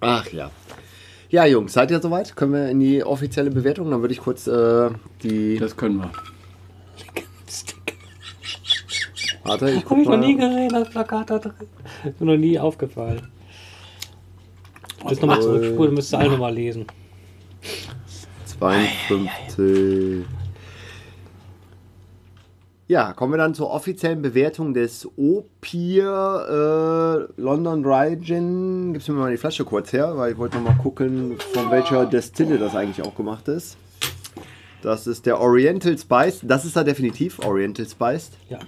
Ach 0.00 0.26
ja. 0.32 0.50
Ja, 1.30 1.44
Jungs, 1.44 1.74
seid 1.74 1.90
ihr 1.90 2.00
soweit? 2.00 2.34
Können 2.34 2.54
wir 2.54 2.68
in 2.70 2.80
die 2.80 3.04
offizielle 3.04 3.50
Bewertung? 3.50 3.90
Dann 3.90 4.00
würde 4.00 4.14
ich 4.14 4.20
kurz 4.20 4.46
äh, 4.46 4.90
die. 5.22 5.58
das 5.58 5.76
können 5.76 5.98
wir. 5.98 6.10
Lickem 6.98 7.24
and 7.40 7.50
Stickem. 7.50 7.96
Warte, 9.48 9.70
ich 9.70 9.76
Hab 9.76 9.84
guck 9.86 9.98
ich 9.98 10.08
noch 10.08 10.18
nie 10.18 10.36
gesehen, 10.36 10.68
das 10.68 10.90
Plakat 10.90 11.30
da 11.30 11.38
drin. 11.38 11.52
Ist 12.04 12.20
mir 12.20 12.26
noch 12.26 12.36
nie 12.36 12.58
aufgefallen. 12.58 13.28
Jetzt 15.08 15.22
nochmal 15.22 15.40
zurückspulen, 15.40 15.94
müsst 15.94 16.12
ihr 16.12 16.18
alle 16.18 16.30
nochmal 16.30 16.54
lesen. 16.54 16.86
52. 18.44 20.26
Ja, 22.88 23.12
kommen 23.12 23.34
wir 23.34 23.38
dann 23.38 23.54
zur 23.54 23.70
offiziellen 23.70 24.22
Bewertung 24.22 24.72
des 24.72 25.06
Opier 25.16 27.28
äh, 27.36 27.40
London 27.40 27.82
Dry 27.82 28.18
Gin. 28.18 28.94
Gibst 28.94 29.08
du 29.08 29.12
mir 29.12 29.20
mal 29.20 29.30
die 29.30 29.36
Flasche 29.36 29.64
kurz 29.64 29.92
her, 29.92 30.16
weil 30.16 30.32
ich 30.32 30.38
wollte 30.38 30.56
noch 30.56 30.64
mal 30.64 30.82
gucken, 30.82 31.36
von 31.52 31.70
welcher 31.70 32.06
Destille 32.06 32.58
das 32.58 32.74
eigentlich 32.74 33.06
auch 33.06 33.14
gemacht 33.14 33.46
ist. 33.48 33.76
Das 34.80 35.06
ist 35.06 35.26
der 35.26 35.38
Oriental 35.38 35.98
Spice. 35.98 36.40
Das 36.42 36.64
ist 36.64 36.76
er 36.76 36.84
definitiv, 36.84 37.40
Oriental 37.40 37.86
Spiced. 37.86 38.32
Ja. 38.48 38.58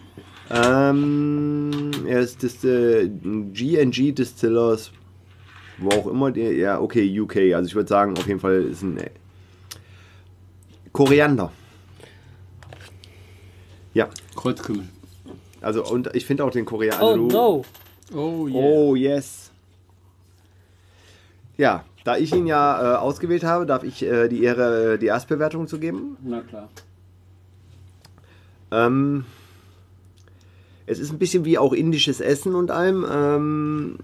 Ähm, 0.50 1.90
er 2.06 2.20
ist 2.20 2.42
Dist 2.42 2.64
äh, 2.64 3.08
GNG 3.08 4.12
Distillers, 4.12 4.90
wo 5.78 5.90
auch 5.90 6.06
immer, 6.08 6.32
der, 6.32 6.52
ja, 6.54 6.80
okay, 6.80 7.20
UK. 7.20 7.54
Also 7.54 7.68
ich 7.68 7.74
würde 7.74 7.88
sagen, 7.88 8.16
auf 8.18 8.26
jeden 8.26 8.40
Fall 8.40 8.62
ist 8.62 8.82
ein 8.82 8.98
äh, 8.98 9.10
Koriander. 10.92 11.52
Ja, 13.94 14.08
Kreuzkümmel. 14.36 14.88
also 15.60 15.84
und 15.84 16.14
ich 16.14 16.26
finde 16.26 16.44
auch 16.44 16.50
den 16.50 16.64
Koriander. 16.64 17.12
Oh 17.12 17.16
no! 17.16 17.64
Oh 18.12 18.48
yeah. 18.48 18.60
Oh 18.60 18.94
yes. 18.96 19.50
Ja, 21.56 21.84
da 22.04 22.16
ich 22.16 22.34
ihn 22.34 22.46
ja 22.46 22.94
äh, 22.94 22.96
ausgewählt 22.96 23.44
habe, 23.44 23.66
darf 23.66 23.84
ich 23.84 24.02
äh, 24.02 24.28
die 24.28 24.42
Ehre, 24.42 24.94
äh, 24.94 24.98
die 24.98 25.06
Erstbewertung 25.06 25.68
zu 25.68 25.78
geben. 25.78 26.16
Na 26.22 26.40
klar. 26.40 26.68
Ähm, 28.72 29.24
es 30.90 30.98
ist 30.98 31.12
ein 31.12 31.18
bisschen 31.18 31.44
wie 31.44 31.56
auch 31.56 31.72
indisches 31.72 32.20
Essen 32.20 32.54
und 32.54 32.70
allem. 32.70 33.06
Ähm, 33.10 33.98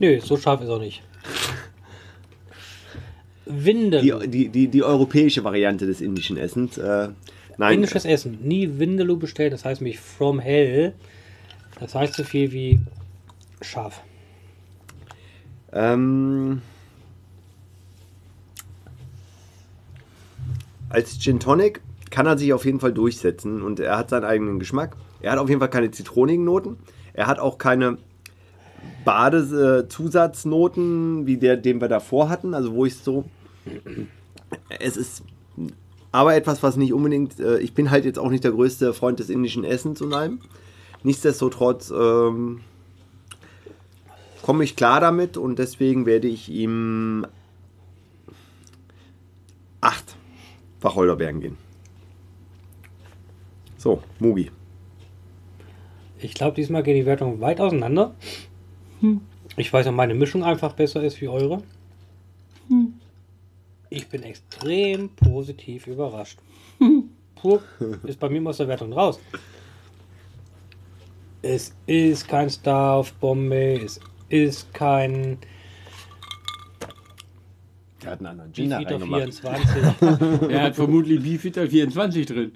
Nö, 0.00 0.20
so 0.20 0.36
scharf 0.36 0.60
ist 0.60 0.68
er 0.68 0.78
nicht. 0.78 1.02
Windel. 3.46 4.00
die, 4.00 4.28
die, 4.28 4.48
die, 4.48 4.68
die 4.68 4.82
europäische 4.82 5.44
Variante 5.44 5.86
des 5.86 6.00
indischen 6.00 6.36
Essens. 6.36 6.76
Äh, 6.76 7.08
nein, 7.56 7.74
Indisches 7.74 8.04
Essen. 8.04 8.38
Nie 8.42 8.78
Vindaloo 8.78 9.16
bestellen, 9.16 9.52
das 9.52 9.64
heißt 9.64 9.80
mich 9.80 9.98
from 10.00 10.38
hell. 10.38 10.92
Das 11.80 11.94
heißt 11.94 12.14
so 12.14 12.24
viel 12.24 12.52
wie 12.52 12.80
scharf. 13.62 14.02
ähm, 15.72 16.60
als 20.88 21.18
Gin 21.20 21.38
Tonic 21.38 21.80
kann 22.10 22.26
er 22.26 22.36
sich 22.38 22.52
auf 22.52 22.64
jeden 22.64 22.80
Fall 22.80 22.92
durchsetzen 22.92 23.62
und 23.62 23.78
er 23.80 23.96
hat 23.98 24.10
seinen 24.10 24.24
eigenen 24.24 24.58
Geschmack. 24.58 24.96
Er 25.20 25.32
hat 25.32 25.38
auf 25.38 25.48
jeden 25.48 25.60
Fall 25.60 25.70
keine 25.70 25.90
zitronigen 25.90 26.44
Noten. 26.44 26.76
Er 27.12 27.26
hat 27.26 27.38
auch 27.38 27.58
keine 27.58 27.98
Badezusatznaten 29.04 31.26
wie 31.26 31.36
der, 31.36 31.56
den 31.56 31.80
wir 31.80 31.88
davor 31.88 32.28
hatten. 32.28 32.54
Also 32.54 32.74
wo 32.74 32.84
ich 32.84 32.96
so. 32.96 33.24
Es 34.78 34.96
ist 34.96 35.22
aber 36.12 36.34
etwas, 36.34 36.62
was 36.62 36.76
nicht 36.76 36.92
unbedingt. 36.92 37.40
Äh, 37.40 37.58
ich 37.58 37.74
bin 37.74 37.90
halt 37.90 38.04
jetzt 38.04 38.18
auch 38.18 38.30
nicht 38.30 38.44
der 38.44 38.52
größte 38.52 38.94
Freund 38.94 39.18
des 39.18 39.30
indischen 39.30 39.64
Essens 39.64 40.00
und 40.00 40.14
allem. 40.14 40.40
Nichtsdestotrotz 41.02 41.90
ähm, 41.90 42.60
komme 44.42 44.64
ich 44.64 44.76
klar 44.76 45.00
damit 45.00 45.36
und 45.36 45.58
deswegen 45.58 46.06
werde 46.06 46.28
ich 46.28 46.48
ihm 46.48 47.26
acht 49.80 50.16
Wacholderbeeren 50.80 51.40
gehen. 51.40 51.56
So, 53.76 54.02
Mugi. 54.18 54.50
Ich 56.20 56.34
glaube, 56.34 56.54
diesmal 56.56 56.82
gehen 56.82 56.96
die 56.96 57.06
Wertungen 57.06 57.40
weit 57.40 57.60
auseinander. 57.60 58.14
Ich 59.56 59.72
weiß, 59.72 59.86
ob 59.86 59.94
meine 59.94 60.14
Mischung 60.14 60.44
einfach 60.44 60.72
besser 60.72 61.02
ist 61.02 61.20
wie 61.20 61.28
eure. 61.28 61.62
Ich 63.90 64.08
bin 64.08 64.22
extrem 64.22 65.08
positiv 65.10 65.86
überrascht. 65.86 66.38
pur 67.34 67.62
ist 68.04 68.18
bei 68.18 68.28
mir 68.28 68.48
aus 68.48 68.58
der 68.58 68.68
Wertung 68.68 68.92
raus. 68.92 69.18
Es 71.40 71.74
ist 71.86 72.26
kein 72.26 72.50
Star 72.50 72.98
of 72.98 73.12
Bombay, 73.14 73.76
es 73.84 74.00
ist 74.28 74.74
kein 74.74 75.38
Der 78.02 78.10
hat 78.10 78.18
einen 78.18 78.26
anderen 78.26 78.52
Gin 78.52 78.70
da 78.70 78.78
Beefeater 78.78 79.00
reingemacht. 79.00 79.34
24. 80.02 80.50
Er 80.50 80.62
hat 80.62 80.74
vermutlich 80.74 81.22
Beefeater 81.22 81.68
24 81.68 82.26
drin. 82.26 82.52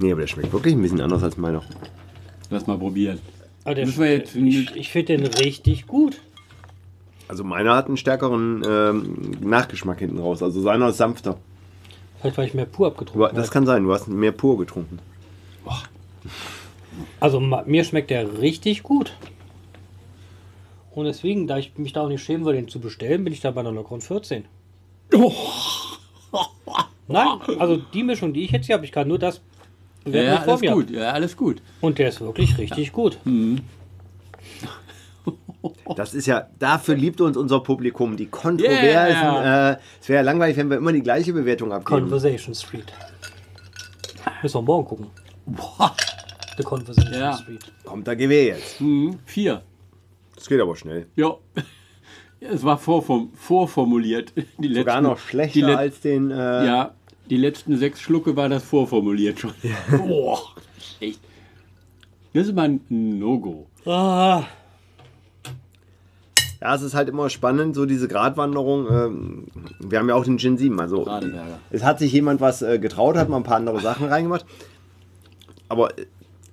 Nee, 0.00 0.10
aber 0.10 0.22
der 0.22 0.26
schmeckt 0.26 0.52
wirklich 0.52 0.74
ein 0.74 0.82
bisschen 0.82 1.00
anders 1.00 1.22
als 1.22 1.36
meiner. 1.36 1.62
Lass 2.52 2.66
mal 2.66 2.78
probieren. 2.78 3.18
Aber 3.64 3.74
der 3.74 3.86
Müssen 3.86 4.00
wir 4.02 4.12
jetzt 4.12 4.34
ich 4.36 4.76
ich 4.76 4.90
finde 4.90 5.16
den 5.16 5.26
richtig 5.26 5.86
gut. 5.86 6.20
Also 7.28 7.44
meiner 7.44 7.74
hat 7.74 7.86
einen 7.86 7.96
stärkeren 7.96 8.62
ähm, 8.68 9.32
Nachgeschmack 9.40 9.98
hinten 10.00 10.18
raus. 10.18 10.42
Also 10.42 10.60
seiner 10.60 10.88
ist 10.90 10.98
sanfter. 10.98 11.38
Vielleicht, 12.20 12.36
weil 12.38 12.46
ich 12.48 12.54
mehr 12.54 12.66
pur 12.66 12.88
abgetrunken 12.88 13.20
Du, 13.20 13.26
habe. 13.26 13.34
das 13.34 13.50
kann 13.50 13.64
sein, 13.66 13.84
du 13.84 13.92
hast 13.92 14.06
mehr 14.08 14.32
pur 14.32 14.58
getrunken. 14.58 14.98
Also 17.20 17.40
ma- 17.40 17.64
mir 17.66 17.84
schmeckt 17.84 18.10
der 18.10 18.40
richtig 18.40 18.82
gut. 18.82 19.16
Und 20.90 21.06
deswegen, 21.06 21.46
da 21.46 21.56
ich 21.56 21.72
mich 21.78 21.94
da 21.94 22.02
auch 22.02 22.08
nicht 22.08 22.22
schämen 22.22 22.44
will, 22.44 22.52
den 22.54 22.68
zu 22.68 22.78
bestellen, 22.80 23.24
bin 23.24 23.32
ich 23.32 23.40
da 23.40 23.50
bei 23.50 23.60
einer 23.60 23.72
lockeren 23.72 24.02
14. 24.02 24.44
Nein, 27.08 27.28
also 27.58 27.76
die 27.76 28.02
Mischung, 28.02 28.32
die 28.32 28.42
ich 28.44 28.50
jetzt 28.50 28.66
hier 28.66 28.74
habe, 28.74 28.84
ich 28.84 28.92
kann 28.92 29.08
nur 29.08 29.18
das 29.18 29.40
Ja, 30.06 30.36
alles 30.42 30.60
mir. 30.60 30.72
gut. 30.72 30.90
Ja, 30.90 31.10
alles 31.12 31.36
gut. 31.36 31.62
Und 31.80 31.98
der 31.98 32.08
ist 32.08 32.20
wirklich 32.20 32.56
richtig 32.58 32.92
gut. 32.92 33.18
Das 35.96 36.14
ist 36.14 36.26
ja, 36.26 36.48
dafür 36.58 36.96
liebt 36.96 37.20
uns 37.20 37.36
unser 37.36 37.60
Publikum, 37.60 38.16
die 38.16 38.26
Kontroversen. 38.26 39.22
Yeah. 39.22 39.72
Äh, 39.72 39.76
es 40.00 40.08
wäre 40.08 40.16
ja 40.16 40.22
langweilig, 40.22 40.56
wenn 40.56 40.68
wir 40.70 40.78
immer 40.78 40.92
die 40.92 41.02
gleiche 41.02 41.32
Bewertung 41.32 41.72
abgeben. 41.72 42.00
Conversation 42.02 42.54
Street. 42.54 42.86
Müssen 44.42 44.56
wir 44.58 44.62
morgen 44.62 44.84
gucken. 44.86 45.06
The 46.56 46.62
Conversation 46.64 47.14
Ja. 47.14 47.36
Street. 47.36 47.60
Kommt 47.84 48.06
der 48.06 48.16
GW 48.16 48.46
jetzt. 48.48 48.80
Mhm. 48.80 49.18
Vier. 49.24 49.62
Das 50.34 50.48
geht 50.48 50.60
aber 50.60 50.76
schnell. 50.76 51.06
Ja. 51.16 51.34
Ja, 52.40 52.48
Es 52.48 52.64
war 52.64 52.76
vorform 52.76 53.30
vorformuliert. 53.36 54.32
Die 54.58 54.66
letzten, 54.66 54.74
Sogar 54.80 55.00
noch 55.00 55.14
die 55.14 55.28
schlechter 55.28 55.78
als 55.78 56.00
den. 56.00 56.32
Äh, 56.32 56.34
Ja, 56.66 56.94
die 57.32 57.38
letzten 57.38 57.78
sechs 57.78 57.98
Schlucke 58.02 58.36
war 58.36 58.50
das 58.50 58.62
vorformuliert 58.62 59.40
schon. 59.40 59.54
Boah, 59.90 60.38
echt. 61.00 61.18
Das 62.34 62.46
ist 62.46 62.54
mal 62.54 62.68
ein 62.68 62.80
No-Go. 63.18 63.68
Ah, 63.86 64.44
Ja, 66.60 66.74
es 66.74 66.82
ist 66.82 66.92
halt 66.92 67.08
immer 67.08 67.30
spannend, 67.30 67.74
so 67.74 67.86
diese 67.86 68.06
Gratwanderung. 68.06 68.86
Ähm, 68.90 69.44
wir 69.80 69.98
haben 69.98 70.10
ja 70.10 70.14
auch 70.14 70.24
den 70.24 70.38
Gin 70.38 70.58
7. 70.58 70.78
Also, 70.78 71.06
es 71.70 71.82
hat 71.82 71.98
sich 72.00 72.12
jemand 72.12 72.42
was 72.42 72.60
äh, 72.60 72.78
getraut, 72.78 73.16
hat 73.16 73.30
mal 73.30 73.38
ein 73.38 73.44
paar 73.44 73.56
andere 73.56 73.80
Sachen 73.80 74.08
reingemacht. 74.08 74.44
Aber, 75.70 75.98
äh, 75.98 76.04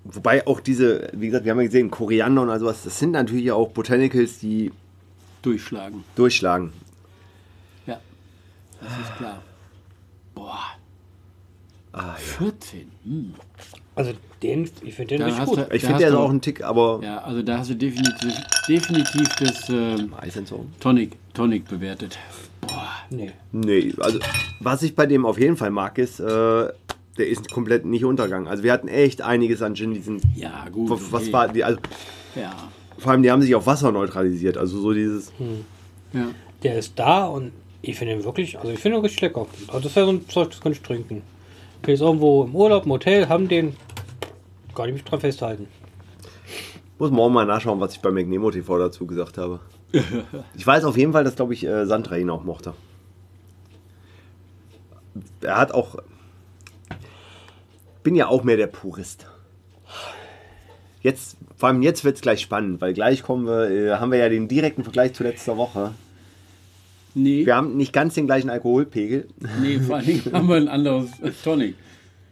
wobei 0.04 0.46
auch 0.46 0.60
diese, 0.60 1.10
wie 1.12 1.26
gesagt, 1.26 1.44
wir 1.44 1.52
haben 1.52 1.60
ja 1.60 1.66
gesehen, 1.66 1.90
Koriander 1.90 2.40
und 2.40 2.48
all 2.48 2.58
sowas, 2.58 2.84
das 2.84 2.98
sind 2.98 3.10
natürlich 3.10 3.52
auch 3.52 3.68
Botanicals, 3.68 4.38
die 4.38 4.72
Durchschlagen. 5.42 6.04
durchschlagen. 6.16 6.72
Ja, 7.86 8.00
das 8.80 8.92
ist 8.92 9.16
klar. 9.18 9.42
Boah, 10.40 10.58
Ah, 11.92 12.14
14. 12.14 12.90
Hm. 13.04 13.34
also 13.96 14.12
den, 14.42 14.70
ich 14.82 14.94
finde 14.94 15.16
den 15.16 15.20
Da 15.20 15.26
richtig 15.26 15.44
gut. 15.44 15.58
du- 15.58 15.74
Ich 15.74 15.82
finde, 15.82 15.98
der 15.98 16.08
ist 16.10 16.14
auch 16.14 16.30
ein 16.30 16.40
Tick, 16.40 16.62
aber. 16.64 17.00
Ja, 17.02 17.18
also 17.18 17.42
da 17.42 17.58
hast 17.58 17.68
du 17.70 17.74
definitiv, 17.74 18.32
definitiv 18.68 19.28
das 19.40 19.68
ähm, 19.68 20.14
Eis 20.16 20.36
entzogen? 20.36 20.72
Tonic, 20.80 21.16
Tonic 21.34 21.68
bewertet. 21.68 22.16
Nee. 23.10 23.32
Nee, 23.52 23.92
also 23.98 24.18
was 24.60 24.82
ich 24.82 24.94
bei 24.94 25.04
dem 25.06 25.26
auf 25.26 25.38
jeden 25.38 25.56
Fall 25.56 25.70
mag, 25.70 25.98
ist, 25.98 26.20
äh, 26.20 26.24
der 26.24 26.72
ist 27.28 27.50
komplett 27.50 27.84
nicht 27.84 28.04
untergegangen. 28.04 28.46
Also 28.48 28.62
wir 28.62 28.72
hatten 28.72 28.86
echt 28.88 29.20
einiges 29.20 29.60
an 29.60 29.74
Gin, 29.74 29.92
die 29.92 30.00
sind. 30.00 30.22
Ja, 30.36 30.68
gut. 30.70 30.88
Was, 30.90 31.12
was 31.12 31.22
okay. 31.24 31.32
war 31.32 31.48
die, 31.48 31.64
also 31.64 31.80
Ja, 32.36 32.52
vor 32.98 33.12
allem 33.12 33.22
die 33.24 33.30
haben 33.32 33.42
sich 33.42 33.54
auf 33.56 33.66
Wasser 33.66 33.90
neutralisiert. 33.92 34.56
Also 34.56 34.80
so 34.80 34.92
dieses. 34.94 35.32
ja. 36.14 36.28
Der 36.62 36.78
ist 36.78 36.96
da 36.98 37.24
und 37.26 37.50
ich 37.82 37.96
finde 37.96 38.14
ihn 38.14 38.24
wirklich, 38.24 38.58
also 38.58 38.70
ich 38.70 38.78
finde 38.78 38.98
ihn 38.98 39.02
richtig 39.02 39.20
lecker. 39.22 39.46
Also 39.68 39.80
das 39.80 39.96
wäre 39.96 40.06
so 40.06 40.12
ein 40.12 40.28
Zeug, 40.28 40.50
das 40.50 40.60
könnte 40.60 40.78
ich 40.78 40.82
trinken. 40.82 41.22
Bin 41.82 41.90
jetzt 41.94 42.00
irgendwo 42.00 42.44
im 42.44 42.54
Urlaub, 42.54 42.84
im 42.84 42.92
Hotel, 42.92 43.28
haben 43.28 43.48
den, 43.48 43.76
kann 44.74 44.88
ich 44.88 44.94
mich 44.94 45.04
dran 45.04 45.20
festhalten. 45.20 45.66
Muss 46.98 47.10
morgen 47.10 47.32
mal 47.32 47.46
nachschauen, 47.46 47.80
was 47.80 47.94
ich 47.94 48.00
bei 48.00 48.10
McNemo 48.10 48.50
TV 48.50 48.78
dazu 48.78 49.06
gesagt 49.06 49.38
habe. 49.38 49.60
ich 50.54 50.66
weiß 50.66 50.84
auf 50.84 50.98
jeden 50.98 51.12
Fall, 51.12 51.24
dass, 51.24 51.36
glaube 51.36 51.54
ich, 51.54 51.64
äh, 51.64 51.86
Sandra 51.86 52.18
ihn 52.18 52.28
auch 52.28 52.44
mochte. 52.44 52.74
Er 55.40 55.56
hat 55.56 55.72
auch. 55.72 55.96
Bin 58.02 58.14
ja 58.14 58.28
auch 58.28 58.44
mehr 58.44 58.56
der 58.56 58.66
Purist. 58.66 59.26
Jetzt, 61.02 61.38
vor 61.56 61.70
allem 61.70 61.82
jetzt 61.82 62.04
wird 62.04 62.16
es 62.16 62.22
gleich 62.22 62.42
spannend, 62.42 62.80
weil 62.82 62.92
gleich 62.92 63.22
kommen 63.22 63.46
wir, 63.46 63.70
äh, 63.70 63.90
haben 63.96 64.12
wir 64.12 64.18
ja 64.18 64.28
den 64.28 64.48
direkten 64.48 64.84
Vergleich 64.84 65.14
zu 65.14 65.22
letzter 65.22 65.56
Woche. 65.56 65.94
Nee, 67.14 67.44
Wir 67.46 67.56
haben 67.56 67.76
nicht 67.76 67.92
ganz 67.92 68.14
den 68.14 68.26
gleichen 68.26 68.50
Alkoholpegel. 68.50 69.26
nee, 69.60 69.78
vor 69.80 69.96
allen 69.96 70.06
Dingen 70.06 70.22
haben 70.32 70.48
wir 70.48 70.56
ein 70.56 70.68
anderes 70.68 71.08
Tonic. 71.42 71.74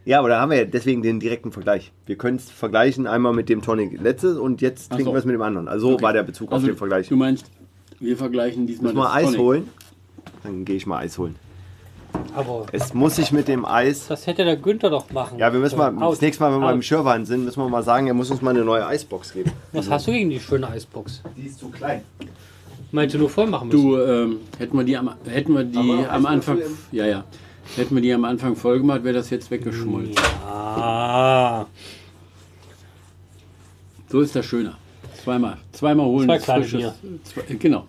Ja, 0.05 0.20
aber 0.20 0.29
da 0.31 0.41
haben 0.41 0.51
wir 0.51 0.59
ja 0.59 0.64
deswegen 0.64 1.03
den 1.03 1.20
direkten 1.20 1.53
Vergleich. 1.53 1.93
Wir 2.07 2.16
können 2.16 2.37
es 2.39 2.51
vergleichen 2.51 3.07
einmal 3.07 3.35
mit 3.35 3.49
dem 3.49 3.61
Tonic 3.61 4.01
letztes 4.01 4.39
und 4.39 4.61
jetzt 4.62 4.87
Ach 4.91 4.95
trinken 4.97 5.11
so. 5.11 5.14
wir 5.14 5.18
es 5.18 5.24
mit 5.26 5.35
dem 5.35 5.43
anderen. 5.43 5.68
Also 5.68 5.89
so 5.89 5.95
Okay. 5.95 6.03
war 6.05 6.12
der 6.14 6.22
Bezug 6.22 6.51
auf 6.53 6.64
den 6.64 6.76
Vergleich. 6.76 7.09
Du 7.09 7.16
meinst, 7.16 7.51
wir 8.01 8.16
vergleichen 8.16 8.66
diesmal 8.66 8.95
Muss 8.95 9.03
mal 9.05 9.12
Eis 9.14 9.24
Tonic. 9.26 9.41
holen? 9.41 9.68
Dann 10.45 10.64
gehe 10.64 10.76
ich 10.76 10.87
mal 10.87 10.99
Eis 10.99 11.18
holen. 11.18 11.37
Aber 12.35 12.64
Es 12.72 12.95
muss 12.95 13.16
sich 13.16 13.33
mit 13.33 13.49
dem 13.49 13.64
Eis. 13.66 14.07
das 14.09 14.26
hätte 14.26 14.45
der 14.45 14.57
Günther 14.57 14.89
doch 14.89 15.11
machen. 15.11 15.39
Ja, 15.39 15.53
wir 15.53 15.61
müssen 15.61 15.76
mal, 15.76 15.91
können. 15.91 16.01
das 16.01 16.20
nächste 16.22 16.43
Mal, 16.43 16.53
wenn 16.55 16.61
wir 16.61 16.66
Out. 16.66 16.72
beim 16.72 16.83
Schirrwein 16.83 17.26
sind, 17.26 17.45
müssen 17.45 17.61
wir 17.61 17.68
mal 17.68 17.83
sagen, 17.83 18.07
er 18.07 18.14
muss 18.14 18.31
uns 18.31 18.41
mal 18.41 18.51
eine 18.51 18.64
neue 18.64 18.87
Eisbox 18.87 19.35
geben. 19.35 19.51
Was 19.72 19.91
hast 19.91 20.07
du 20.07 20.12
gegen 20.12 20.31
die 20.31 20.41
schöne 20.41 20.68
Eisbox? 20.68 21.22
Die 21.37 21.47
ist 21.47 21.59
zu 21.59 21.68
klein. 21.68 22.01
Meinst 22.91 23.14
du 23.14 23.18
nur 23.18 23.28
voll 23.30 23.47
machen 23.47 23.68
müssen? 23.68 23.82
Du, 23.82 23.99
ähm, 23.99 24.36
hätten 24.59 24.76
wir 24.76 24.84
die 24.84 24.97
am, 24.97 25.11
hätten 25.26 25.53
wir 25.55 25.64
die 25.64 25.78
am 26.09 26.24
Anfang, 26.26 26.59
ja, 26.93 27.07
ja, 27.07 27.24
hätten 27.76 27.95
wir 27.95 28.01
die 28.03 28.12
am 28.12 28.24
Anfang 28.24 28.57
voll 28.57 28.78
gemacht, 28.78 29.05
wäre 29.05 29.14
das 29.14 29.28
jetzt 29.30 29.51
weggeschmolzen. 29.51 30.14
Ah, 30.47 31.66
So 34.11 34.20
ist 34.20 34.34
das 34.34 34.47
schöner. 34.47 34.78
Zweimal, 35.22 35.59
zweimal 35.72 36.07
holen. 36.07 36.26
Zwei 36.28 36.39
kleine 36.39 36.64
frisches- 36.64 36.95
Zwei, 37.24 37.43
genau. 37.57 37.84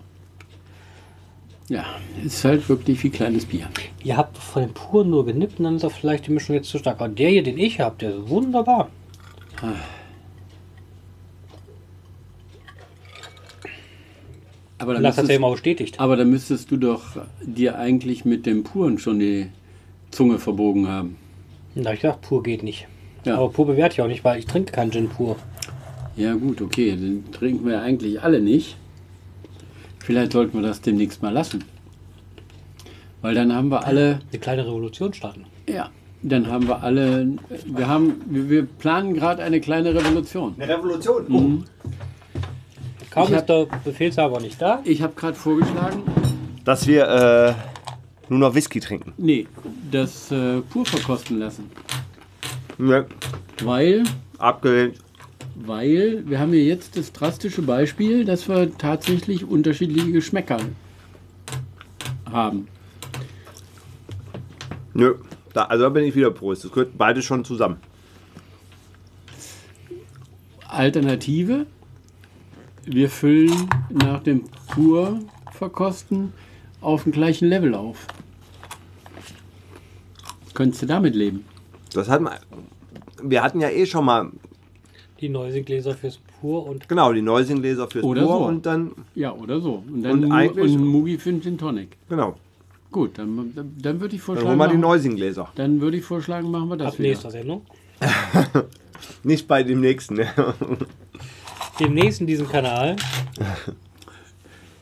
Ja, 1.70 1.86
ist 2.26 2.43
halt 2.43 2.68
wirklich 2.68 3.02
wie 3.04 3.10
kleines 3.12 3.45
Bier. 3.45 3.68
ihr 4.04 4.18
habt 4.18 4.38
von 4.38 4.64
dem 4.64 4.74
puren 4.74 5.10
nur 5.12 5.26
genippt 5.26 5.60
und 5.60 5.66
dann 5.66 5.76
ist 5.76 5.86
auch 5.86 5.91
vielleicht 5.91 6.26
die 6.28 6.32
Mischung 6.32 6.56
jetzt 6.56 6.68
zu 6.70 6.80
stark. 6.80 7.00
Aber 7.00 7.08
der 7.08 7.30
hier, 7.30 7.43
den 7.43 7.58
ich 7.60 7.80
habe, 7.80 7.95
der 8.00 8.10
ist 8.18 8.28
wunderbar. 8.30 8.89
Aber 14.80 14.94
dann, 14.94 15.04
das 15.04 15.18
ja 15.18 15.22
müsstest, 15.24 15.38
immer 15.38 15.52
bestätigt. 15.52 16.00
aber 16.00 16.16
dann 16.16 16.30
müsstest 16.30 16.72
du 16.72 16.78
doch 16.78 17.04
dir 17.44 17.78
eigentlich 17.78 18.26
mit 18.26 18.46
dem 18.46 18.64
Puren 18.64 18.98
schon 18.98 19.20
die 19.20 19.48
Zunge 20.12 20.40
verbogen 20.40 20.88
haben. 20.88 21.18
Da 21.76 21.86
habe 21.86 21.96
ich 21.96 22.02
gesagt, 22.02 22.22
pur 22.22 22.42
geht 22.42 22.64
nicht. 22.64 22.88
Ja. 23.26 23.36
Aber 23.38 23.50
pur 23.50 23.68
bewerte 23.68 23.94
ich 23.94 24.02
auch 24.02 24.08
nicht, 24.08 24.24
weil 24.24 24.40
ich 24.40 24.46
trinke 24.46 24.72
keinen 24.72 24.92
Gin 24.92 25.10
pur. 25.10 25.36
Ja 26.16 26.34
gut, 26.34 26.62
okay, 26.62 26.96
den 26.96 27.32
trinken 27.32 27.66
wir 27.68 27.82
eigentlich 27.82 28.22
alle 28.22 28.42
nicht. 28.42 28.78
Vielleicht 30.00 30.32
sollten 30.32 30.58
wir 30.58 30.68
das 30.68 30.82
demnächst 30.82 31.22
mal 31.22 31.32
lassen. 31.32 31.64
Weil 33.22 33.36
dann 33.36 33.54
haben 33.54 33.70
wir 33.70 33.86
alle, 33.86 34.22
Eine 34.32 34.40
kleine 34.40 34.66
Revolution 34.66 35.14
starten. 35.14 35.46
ja, 35.68 35.90
dann 36.22 36.48
haben 36.48 36.68
wir 36.68 36.82
alle, 36.84 37.28
wir 37.66 37.88
haben, 37.88 38.22
wir, 38.30 38.50
wir 38.50 38.66
planen 38.66 39.14
gerade 39.14 39.44
eine 39.44 39.62
kleine 39.62 39.94
Revolution. 39.94 40.56
Eine 40.58 40.74
Revolution. 40.74 41.26
Oh. 41.30 41.90
Kaum 43.12 43.28
Ich 43.28 43.34
hab- 43.34 43.39
ist 43.41 43.49
der 43.49 43.66
Befehlshaber 43.84 44.39
nicht 44.39 44.62
da. 44.62 44.82
Ich 44.84 45.01
habe 45.01 45.14
gerade 45.16 45.36
vorgeschlagen, 45.36 46.03
Dass 46.64 46.86
wir 46.88 47.07
äh, 47.07 47.53
nur 48.30 48.39
noch 48.39 48.53
Whisky 48.53 48.80
trinken. 48.80 49.14
nee, 49.18 49.47
das 49.91 50.32
äh, 50.32 50.62
pur 50.62 50.86
verkosten 50.86 51.39
lassen. 51.39 51.70
Ne, 52.78 53.05
Weil, 53.64 54.03
abgelehnt. 54.38 54.99
weil 55.55 56.24
wir 56.28 56.39
haben 56.39 56.53
hier 56.53 56.64
jetzt 56.64 56.95
das 56.97 57.12
drastische 57.12 57.62
Beispiel, 57.64 58.24
dass 58.26 58.47
wir 58.47 58.78
tatsächlich 58.78 59.43
unterschiedliche 59.43 60.12
Geschmäcker 60.12 60.60
haben. 62.32 62.68
Nö. 64.93 65.16
Da, 65.53 65.64
also 65.64 65.86
da 65.86 65.89
bin 65.89 66.03
ich 66.05 66.16
wieder 66.16 66.30
Prost. 66.32 66.64
Das 66.64 66.72
gehört 66.72 66.95
beides 66.97 67.26
schon 67.26 67.43
zusammen. 67.43 67.78
Alternative, 70.68 71.66
wir 72.92 73.10
füllen 73.10 73.70
nach 73.90 74.22
dem 74.24 74.44
pur 74.74 75.20
verkosten 75.54 76.34
auf 76.82 77.04
dem 77.04 77.12
gleichen 77.12 77.48
Level 77.50 77.76
auf. 77.76 78.08
Könntest 80.54 80.82
du 80.82 80.86
damit 80.88 81.16
leben? 81.16 81.46
Das 81.94 82.10
hat 82.10 82.22
man. 82.22 82.34
Wir 83.22 83.44
hatten 83.44 83.60
ja 83.62 83.70
eh 83.70 83.86
schon 83.86 84.06
mal, 84.06 84.32
Die 85.20 85.30
Neusing-Gläser 85.30 85.94
fürs 85.96 86.18
Pur 86.40 86.66
und 86.66 86.88
genau, 86.88 87.12
die 87.14 87.22
Neusing-Gläser 87.22 87.88
fürs 87.90 88.04
Oder 88.06 88.22
Pur 88.24 88.38
so. 88.40 88.46
und 88.46 88.66
dann, 88.66 88.92
Ja, 89.16 89.34
oder 89.34 89.60
so. 89.60 89.84
Und 89.88 90.04
dann 90.04 90.24
Und 90.26 90.32
eigentlich- 90.32 90.76
und 90.78 90.86
Mugi 90.86 91.18
für 91.18 91.34
den 91.34 91.58
Tonic. 91.58 91.98
genau. 92.08 92.36
Gut, 92.92 93.20
dann, 93.20 93.52
dann, 93.56 93.76
dann 93.80 94.02
würde 94.02 94.16
ich 94.16 94.22
Dann 94.22 94.26
vorschlagen. 94.26 94.50
hol 94.50 94.56
mal 94.56 94.68
die 94.68 94.74
machen- 94.78 94.82
Neusing-Gläser. 94.82 95.50
Dann 95.56 95.80
würde 95.82 95.98
ich 95.98 96.04
vorschlagen, 96.06 96.50
machen 96.50 96.70
wir 96.70 96.78
das 96.78 96.94
Ab 96.94 97.00
wieder. 97.00 97.10
nächster 97.10 97.30
Sendung. 97.32 97.62
Nicht 99.24 99.48
bei 99.48 99.62
dem 99.64 99.82
nächsten. 99.82 100.20
Demnächst 101.80 102.22
in 102.22 102.28
diesem 102.28 102.48
Kanal 102.50 102.96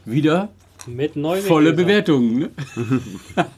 Wieder 0.06 0.50
mit 0.88 1.16
neuen 1.16 1.44
volle 1.44 1.74
Bewertungen. 1.74 2.40
Ne? 2.40 2.50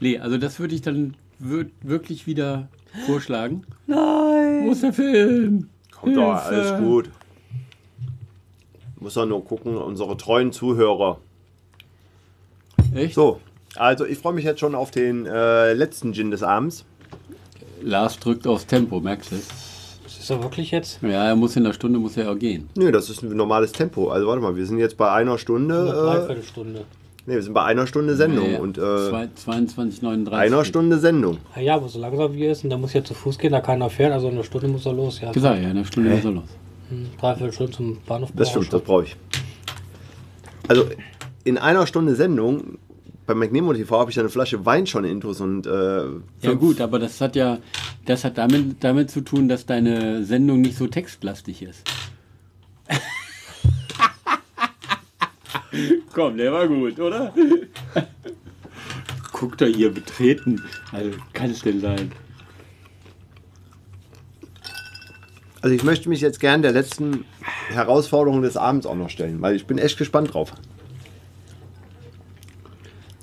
nee, 0.00 0.18
also 0.18 0.36
das 0.38 0.60
würde 0.60 0.74
ich 0.74 0.82
dann 0.82 1.14
wir- 1.38 1.70
wirklich 1.82 2.26
wieder 2.26 2.68
vorschlagen. 3.06 3.64
Nein! 3.86 4.66
Wo 4.66 4.72
ist 4.72 4.82
der 4.82 4.92
Film? 4.92 5.68
Kommt 5.92 6.16
doch, 6.16 6.46
Hilfe. 6.48 6.62
alles 6.74 6.82
gut. 6.82 7.10
Muss 8.98 9.14
doch 9.14 9.26
nur 9.26 9.42
gucken, 9.44 9.76
unsere 9.78 10.16
treuen 10.16 10.52
Zuhörer. 10.52 11.18
Echt? 12.94 13.14
So, 13.14 13.40
also 13.76 14.04
ich 14.04 14.18
freue 14.18 14.34
mich 14.34 14.44
jetzt 14.44 14.60
schon 14.60 14.74
auf 14.74 14.90
den 14.90 15.24
äh, 15.26 15.72
letzten 15.72 16.12
Gin 16.12 16.30
des 16.30 16.42
Abends. 16.42 16.84
Lars 17.82 18.18
drückt 18.18 18.46
aufs 18.46 18.66
Tempo, 18.66 19.00
merkst 19.00 19.32
du? 19.32 19.36
Doch 20.30 20.42
wirklich 20.42 20.70
jetzt 20.70 21.00
Ja, 21.02 21.26
er 21.28 21.36
muss 21.36 21.56
in 21.56 21.64
einer 21.64 21.74
Stunde 21.74 21.98
muss 21.98 22.16
er 22.16 22.30
auch 22.30 22.38
gehen. 22.38 22.68
Nö, 22.76 22.90
das 22.92 23.10
ist 23.10 23.22
ein 23.22 23.36
normales 23.36 23.72
Tempo. 23.72 24.08
Also 24.10 24.26
warte 24.26 24.40
mal, 24.42 24.56
wir 24.56 24.66
sind 24.66 24.78
jetzt 24.78 24.96
bei 24.96 25.10
einer 25.10 25.30
eine 25.32 25.38
Stunde. 25.38 25.74
Äh, 25.88 25.92
Dreiviertelstunde. 25.92 26.84
nee, 27.26 27.34
wir 27.34 27.42
sind 27.42 27.52
bei 27.54 27.64
einer 27.64 27.86
Stunde 27.86 28.16
Sendung 28.16 28.50
Nee, 28.50 28.58
und 28.58 28.78
äh, 28.78 28.80
zwei- 28.80 29.28
22,39. 29.46 30.32
einer 30.32 30.64
Stunde 30.64 30.98
Sendung. 30.98 31.38
Ah 31.54 31.60
ja, 31.60 31.74
aber 31.76 31.88
so 31.88 31.98
langsam 31.98 32.34
wie 32.34 32.44
er 32.44 32.52
ist, 32.52 32.64
und 32.64 32.70
da 32.70 32.78
muss 32.78 32.92
ja 32.92 33.04
zu 33.04 33.14
Fuß 33.14 33.38
gehen, 33.38 33.52
da 33.52 33.60
keiner 33.60 33.90
fährt, 33.90 34.12
also 34.12 34.28
eine 34.28 34.42
Stunde 34.44 34.68
muss 34.68 34.86
er 34.86 34.92
los. 34.92 35.20
Ja, 35.20 35.32
Gesagt, 35.32 35.56
ja, 35.62 35.64
in 35.64 35.76
einer 35.76 35.84
Stunde 35.84 36.10
Hä? 36.10 36.16
muss 36.16 36.24
er 36.24 36.30
los. 36.32 36.44
Hm, 36.88 37.06
Dreiviertelstunde 37.20 37.72
zum 37.72 37.98
Bahnhof. 38.06 38.30
Das 38.34 38.50
stimmt, 38.50 38.72
das 38.72 38.82
brauche 38.82 39.04
ich. 39.04 39.16
Also 40.68 40.84
in 41.44 41.58
einer 41.58 41.86
Stunde 41.86 42.14
Sendung 42.14 42.78
bei 43.30 43.36
McNemo 43.36 43.72
TV 43.72 43.96
habe 44.00 44.10
ich 44.10 44.18
eine 44.18 44.28
Flasche 44.28 44.66
Wein 44.66 44.88
schon 44.88 45.04
intus 45.04 45.40
und 45.40 45.64
äh, 45.64 46.02
Ja 46.42 46.54
gut, 46.54 46.80
aber 46.80 46.98
das 46.98 47.20
hat 47.20 47.36
ja, 47.36 47.58
das 48.04 48.24
hat 48.24 48.38
damit, 48.38 48.82
damit 48.82 49.08
zu 49.08 49.20
tun, 49.20 49.48
dass 49.48 49.66
deine 49.66 50.24
Sendung 50.24 50.60
nicht 50.60 50.76
so 50.76 50.88
textlastig 50.88 51.62
ist. 51.62 51.88
Komm, 56.12 56.38
der 56.38 56.52
war 56.52 56.66
gut, 56.66 56.98
oder? 56.98 57.32
Guckt 59.32 59.62
er 59.62 59.68
hier 59.68 59.94
betreten. 59.94 60.64
Also 60.90 61.10
kann 61.32 61.52
es 61.52 61.62
denn 61.62 61.80
sein? 61.80 62.10
Also 65.62 65.76
ich 65.76 65.84
möchte 65.84 66.08
mich 66.08 66.20
jetzt 66.20 66.40
gern 66.40 66.62
der 66.62 66.72
letzten 66.72 67.26
Herausforderung 67.68 68.42
des 68.42 68.56
Abends 68.56 68.86
auch 68.86 68.96
noch 68.96 69.08
stellen, 69.08 69.40
weil 69.40 69.54
ich 69.54 69.68
bin 69.68 69.78
echt 69.78 69.98
gespannt 69.98 70.34
drauf. 70.34 70.52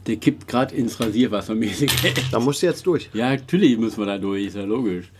Der 0.08 0.16
kippt 0.16 0.48
gerade 0.48 0.74
ins 0.74 1.00
Rasierwasser 1.00 1.54
mäßig. 1.54 1.92
Da 2.32 2.40
musst 2.40 2.62
du 2.62 2.66
jetzt 2.68 2.86
durch. 2.86 3.10
ja, 3.14 3.30
natürlich 3.32 3.78
müssen 3.78 4.00
wir 4.00 4.06
da 4.06 4.18
durch, 4.18 4.46
ist 4.46 4.56
ja 4.56 4.64
logisch. 4.64 5.12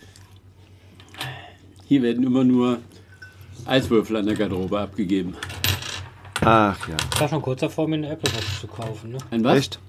Hier 1.86 2.02
werden 2.02 2.24
immer 2.24 2.44
nur 2.44 2.78
Eiswürfel 3.66 4.16
an 4.16 4.26
der 4.26 4.34
Garderobe 4.34 4.80
abgegeben. 4.80 5.34
Ach 6.40 6.88
ja. 6.88 6.96
Ich 7.14 7.20
war 7.20 7.28
schon 7.28 7.42
kurz 7.42 7.60
davor, 7.60 7.88
mir 7.88 7.96
eine 7.96 8.10
Apple 8.10 8.32
Watch 8.32 8.60
zu 8.60 8.66
kaufen. 8.66 9.12
Ne? 9.12 9.18
Ein 9.30 9.44
was? 9.44 9.58
Echt? 9.58 9.80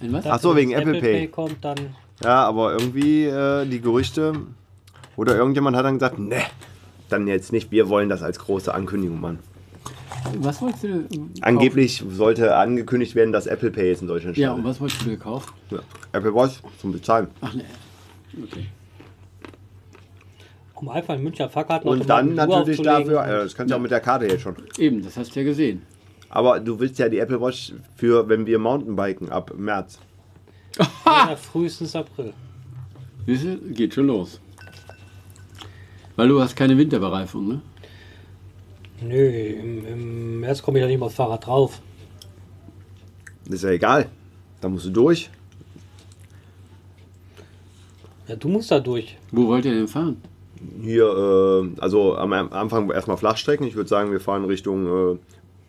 Ein 0.00 0.12
was? 0.12 0.26
Ach 0.26 0.40
so, 0.40 0.56
wegen 0.56 0.72
das 0.72 0.80
Apple 0.82 1.00
Pay. 1.00 1.28
kommt, 1.28 1.64
dann 1.64 1.76
Ja, 2.22 2.44
aber 2.44 2.72
irgendwie 2.72 3.24
äh, 3.24 3.66
die 3.66 3.80
Gerüchte 3.80 4.34
oder 5.16 5.36
irgendjemand 5.36 5.76
hat 5.76 5.84
dann 5.84 5.94
gesagt, 5.94 6.18
ne, 6.18 6.42
dann 7.08 7.26
jetzt 7.28 7.52
nicht, 7.52 7.70
wir 7.70 7.88
wollen 7.88 8.08
das 8.08 8.22
als 8.22 8.38
große 8.38 8.72
Ankündigung 8.72 9.20
machen. 9.20 9.38
Was 10.38 10.60
wolltest 10.62 10.84
du? 10.84 11.02
kaufen? 11.02 11.32
Angeblich 11.40 12.04
sollte 12.08 12.54
angekündigt 12.56 13.14
werden, 13.14 13.32
dass 13.32 13.46
Apple 13.46 13.70
Pay 13.70 13.88
jetzt 13.90 14.02
in 14.02 14.08
Deutschland 14.08 14.36
Ja, 14.36 14.48
startet. 14.48 14.64
und 14.64 14.70
was 14.70 14.80
wolltest 14.80 15.02
du 15.02 15.10
gekauft? 15.10 15.52
Ja. 15.70 15.78
Apple 16.12 16.34
Watch 16.34 16.54
zum 16.80 16.92
Bezahlen. 16.92 17.28
Ach 17.40 17.54
ne. 17.54 17.64
Okay. 18.42 18.66
um 20.74 20.88
einfach 20.90 21.14
in 21.14 21.22
Münchner 21.22 21.48
Fahrkarten 21.48 21.88
Und 21.88 22.08
dann 22.08 22.34
natürlich 22.34 22.82
dafür, 22.82 23.14
Ja. 23.26 23.42
das 23.44 23.54
kannst 23.54 23.72
du 23.72 23.76
auch 23.76 23.80
mit 23.80 23.90
der 23.90 24.00
Karte 24.00 24.26
jetzt 24.26 24.42
schon. 24.42 24.56
Eben, 24.78 25.02
das 25.02 25.16
hast 25.16 25.34
du 25.34 25.40
ja 25.40 25.46
gesehen. 25.46 25.82
Aber 26.28 26.60
du 26.60 26.78
willst 26.78 26.98
ja 26.98 27.08
die 27.08 27.18
Apple 27.18 27.40
Watch 27.40 27.72
für, 27.94 28.28
wenn 28.28 28.44
wir 28.46 28.58
Mountainbiken 28.58 29.30
ab 29.30 29.52
März. 29.56 29.98
frühestens 31.50 31.96
April. 31.96 32.34
Siehst 33.26 33.44
du, 33.44 33.56
geht 33.72 33.94
schon 33.94 34.06
los. 34.08 34.38
Weil 36.16 36.28
du 36.28 36.40
hast 36.40 36.54
keine 36.56 36.76
Winterbereifung, 36.76 37.48
ne? 37.48 37.60
Nö, 39.02 39.28
im, 39.28 39.86
im 39.86 40.40
März 40.40 40.62
komme 40.62 40.78
ich 40.78 40.82
ja 40.82 40.88
nicht 40.88 40.98
mal 40.98 41.06
aufs 41.06 41.16
Fahrrad 41.16 41.46
drauf. 41.46 41.80
Das 43.44 43.56
ist 43.56 43.64
ja 43.64 43.70
egal. 43.70 44.06
Da 44.60 44.68
musst 44.68 44.86
du 44.86 44.90
durch. 44.90 45.30
Ja, 48.26 48.36
du 48.36 48.48
musst 48.48 48.70
da 48.70 48.80
durch. 48.80 49.16
Wo 49.30 49.46
wollt 49.48 49.64
ihr 49.64 49.74
denn 49.74 49.86
fahren? 49.88 50.16
Hier, 50.82 51.04
äh, 51.04 51.80
also 51.80 52.16
am 52.16 52.32
Anfang 52.32 52.90
erstmal 52.90 53.16
Flachstrecken. 53.16 53.66
Ich 53.66 53.76
würde 53.76 53.88
sagen, 53.88 54.10
wir 54.10 54.20
fahren 54.20 54.44
Richtung 54.46 54.86
äh, 54.86 55.18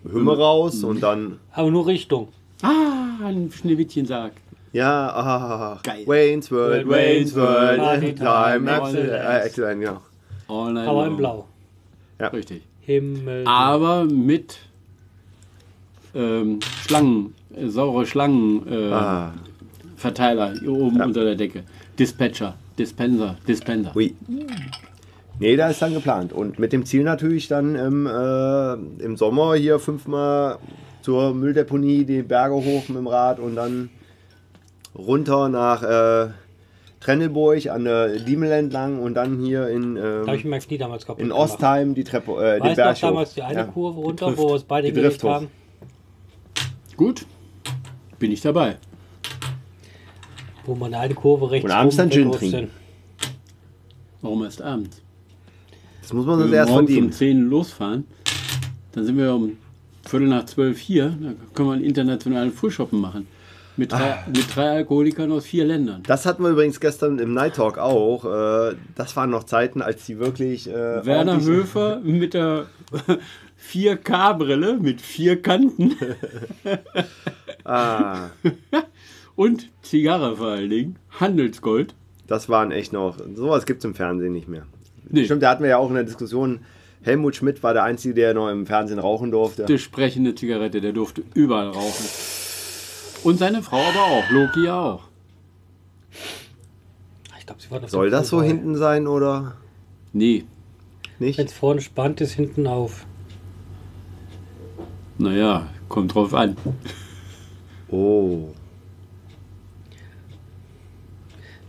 Hümme 0.09 0.35
raus 0.37 0.83
und 0.83 1.01
dann, 1.03 1.39
Aber 1.51 1.69
nur 1.69 1.85
Richtung. 1.85 2.29
Ah, 2.63 3.17
ein 3.23 3.51
Schneewittchen 3.51 4.05
sagt. 4.05 4.39
ja, 4.71 5.09
ah, 5.09 5.79
Geil. 5.83 6.07
Wayne's 6.07 6.51
World, 6.51 6.87
Wayne's 6.89 7.35
World, 7.35 7.77
Party 7.79 8.15
Time, 8.15 8.71
Excellent, 8.71 9.09
äh, 9.09 9.39
excellent, 9.41 9.81
genau. 9.81 10.01
All 10.47 10.73
night 10.73 10.87
Aber 10.87 11.01
long. 11.03 11.11
in 11.11 11.17
Blau. 11.17 11.47
Richtig. 12.33 12.66
Himmel. 12.87 13.43
Aber 13.45 14.05
mit 14.05 14.59
ähm, 16.15 16.59
Schlangen, 16.85 17.35
äh, 17.53 17.67
saure 17.67 18.05
Schlangen 18.05 18.65
äh, 18.71 18.91
Ah, 18.93 19.33
Verteiler 19.97 20.53
hier 20.57 20.71
oben 20.71 21.01
unter 21.01 21.25
der 21.25 21.35
Decke. 21.35 21.63
Dispatcher, 21.99 22.55
Dispenser, 22.79 23.35
Dispenser. 23.45 23.93
ui. 23.95 24.15
Nee, 25.39 25.55
da 25.57 25.69
ist 25.69 25.81
dann 25.81 25.93
geplant. 25.93 26.31
Und 26.31 26.59
mit 26.59 26.71
dem 26.71 26.85
Ziel 26.85 27.03
natürlich 27.03 27.47
dann 27.49 27.75
im, 27.75 28.07
äh, 28.07 28.73
im 29.03 29.17
Sommer 29.17 29.55
hier 29.55 29.79
fünfmal 29.79 30.57
zur 31.01 31.33
Mülldeponie 31.33 32.05
die 32.05 32.21
Berge 32.21 32.55
hoch 32.55 32.87
mit 32.87 32.97
dem 32.97 33.07
Rad 33.07 33.39
und 33.39 33.55
dann 33.55 33.89
runter 34.97 35.49
nach 35.49 35.83
äh, 35.83 36.29
Trennelburg 37.07 37.67
an 37.67 37.85
der 37.85 38.19
Diemel 38.19 38.51
entlang 38.51 38.99
und 38.99 39.13
dann 39.13 39.39
hier 39.39 39.69
in, 39.69 39.95
da 39.95 40.25
habe 40.27 40.35
ich 40.35 40.43
ähm, 40.43 40.49
mein 40.49 40.59
Knie 40.59 40.77
damals 40.77 41.05
kaputt 41.05 41.23
in. 41.23 41.31
Ostheim 41.31 41.95
die 41.95 42.03
Treppe, 42.03 42.31
äh, 42.33 42.59
den 42.59 42.75
Berg 42.75 42.95
noch 42.95 42.99
damals 43.09 43.29
hoch. 43.29 43.35
die 43.35 43.41
eine 43.43 43.59
Ja. 43.59 43.63
Kurve 43.63 44.01
runter, 44.01 44.25
Drift. 44.25 44.37
wo 44.37 44.49
wir 44.49 44.55
es 44.55 44.63
beide 44.65 44.91
gelegt 44.91 45.23
hoch. 45.23 45.29
haben? 45.29 45.47
Gut, 46.97 47.25
bin 48.19 48.31
ich 48.33 48.41
dabei. 48.41 48.75
Wo 50.65 50.75
man 50.75 50.93
eine 50.93 51.13
Kurve 51.13 51.49
rechts 51.49 51.63
Und 51.63 51.71
abends 51.71 51.95
dann 51.95 52.11
Gin 52.11 52.29
trinken. 52.29 52.71
Warum 54.21 54.43
erst 54.43 54.61
abends? 54.61 55.01
Das 56.01 56.11
muss 56.11 56.25
man 56.25 56.39
wir 56.51 56.57
erst 56.57 56.69
morgens 56.71 56.89
um 56.89 56.95
verdienen. 56.95 57.11
10 57.13 57.49
losfahren, 57.49 58.03
dann 58.91 59.05
sind 59.05 59.17
wir 59.17 59.33
um 59.33 59.55
Viertel 60.05 60.27
nach 60.27 60.45
zwölf 60.45 60.77
hier. 60.77 61.05
Dann 61.05 61.37
können 61.53 61.69
wir 61.69 61.73
einen 61.75 61.85
internationalen 61.85 62.51
Frühshoppen 62.51 62.99
machen. 62.99 63.27
Mit 63.77 63.91
drei, 63.91 64.11
Ah. 64.13 64.17
mit 64.27 64.55
drei 64.55 64.69
Alkoholikern 64.71 65.31
aus 65.31 65.45
vier 65.45 65.63
Ländern. 65.65 66.01
Das 66.07 66.25
hatten 66.25 66.41
wir 66.43 66.49
übrigens 66.49 66.79
gestern 66.79 67.19
im 67.19 67.33
Night 67.33 67.55
Talk 67.57 67.77
auch. 67.77 68.25
Äh, 68.71 68.75
das 68.95 69.15
waren 69.15 69.29
noch 69.29 69.43
Zeiten, 69.43 69.81
als 69.83 70.05
die 70.05 70.17
wirklich. 70.19 70.67
Äh, 70.69 71.05
Werner 71.05 71.39
Höfer 71.39 71.99
mit 72.03 72.33
der 72.33 72.65
4K-Brille 73.71 74.79
mit 74.79 74.99
vier 75.01 75.41
Kanten 75.41 75.95
Ah, 77.63 78.29
und 79.35 79.69
Zigarre 79.81 80.37
vor 80.37 80.47
allen 80.47 80.69
Dingen. 80.69 80.95
Handelsgold. 81.19 81.93
das 82.27 82.47
waren 82.49 82.71
echt 82.71 82.93
noch. 82.93 83.17
Sowas 83.35 83.65
gibt 83.65 83.79
es 83.79 83.85
im 83.85 83.93
Fernsehen 83.95 84.33
nicht 84.33 84.47
mehr. 84.47 84.63
Nee, 85.09 85.25
Stimmt, 85.25 85.43
da 85.43 85.49
hatten 85.51 85.63
wir 85.63 85.69
ja 85.69 85.77
auch 85.77 85.89
in 85.89 85.95
der 85.95 86.03
Diskussion. 86.03 86.59
Helmut 87.03 87.35
Schmidt 87.35 87.61
war 87.63 87.73
der 87.73 87.83
Einzige, 87.83 88.13
der 88.15 88.33
noch 88.33 88.49
im 88.49 88.65
Fernsehen 88.65 88.99
rauchen 88.99 89.31
durfte. 89.31 89.65
die 89.65 89.77
sprechende 89.79 90.33
Zigarette, 90.35 90.81
der 90.81 90.93
durfte 90.93 91.23
überall 91.35 91.67
rauchen. 91.69 92.05
Und 93.27 93.37
seine 93.39 93.61
Frau 93.61 93.81
aber 93.81 94.05
auch, 94.05 94.29
Loki 94.29 94.69
auch. 94.69 95.03
Ich 97.37 97.45
glaube, 97.45 97.61
sie 97.61 97.69
war 97.69 97.81
noch 97.81 97.89
Soll 97.89 98.09
das 98.09 98.29
so 98.29 98.41
hinten 98.41 98.77
sein 98.77 99.05
oder 99.05 99.57
Nee, 100.13 100.45
nicht? 101.19 101.37
Wenn 101.37 101.45
es 101.47 101.51
vorne 101.51 101.81
spannt 101.81 102.21
ist, 102.21 102.31
hinten 102.31 102.67
auf. 102.67 103.05
naja, 105.17 105.67
kommt 105.89 106.15
drauf 106.15 106.33
an. 106.33 106.55
Oh, 107.89 108.53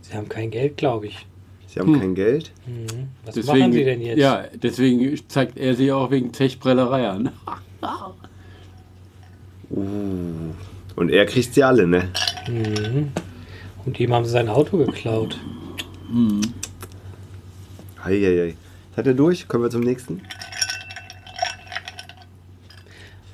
Sie 0.03 0.15
haben 0.15 0.29
kein 0.29 0.53
Geld, 0.53 0.77
glaube 0.77 1.09
ich. 1.09 1.27
Sie 1.67 1.81
haben 1.81 1.93
Hm. 1.93 2.01
kein 2.01 2.15
Geld? 2.15 2.53
Mhm. 2.67 3.09
Was 3.25 3.35
Deswegen, 3.35 3.59
machen 3.59 3.73
Sie 3.73 3.85
denn 3.85 4.01
jetzt? 4.01 4.19
Ja, 4.19 4.45
deswegen 4.63 5.29
zeigt 5.29 5.59
er 5.59 5.75
sie 5.75 5.91
auch 5.91 6.13
wegen 6.13 6.33
Zechprellerei 6.33 7.09
an. 7.09 7.33
Uh. 9.71 10.53
Und 10.99 11.11
er 11.11 11.27
kriegt 11.27 11.55
sie 11.55 11.63
alle, 11.63 11.87
ne? 11.87 12.11
Mhm. 12.49 13.13
Und 13.87 14.01
ihm 14.01 14.13
haben 14.13 14.25
sie 14.25 14.33
sein 14.33 14.49
Auto 14.49 14.79
geklaut. 14.79 15.39
Heieiei. 18.03 18.57
Hat 18.97 19.07
er 19.07 19.15
durch? 19.15 19.47
Kommen 19.47 19.63
wir 19.63 19.71
zum 19.71 19.83
nächsten? 19.83 20.23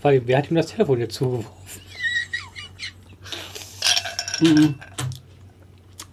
Weil, 0.02 0.20
wer 0.26 0.36
hat 0.36 0.50
ihm 0.50 0.56
das 0.56 0.66
Telefon 0.66 1.00
jetzt 1.00 1.14
zugeworfen? 1.14 1.54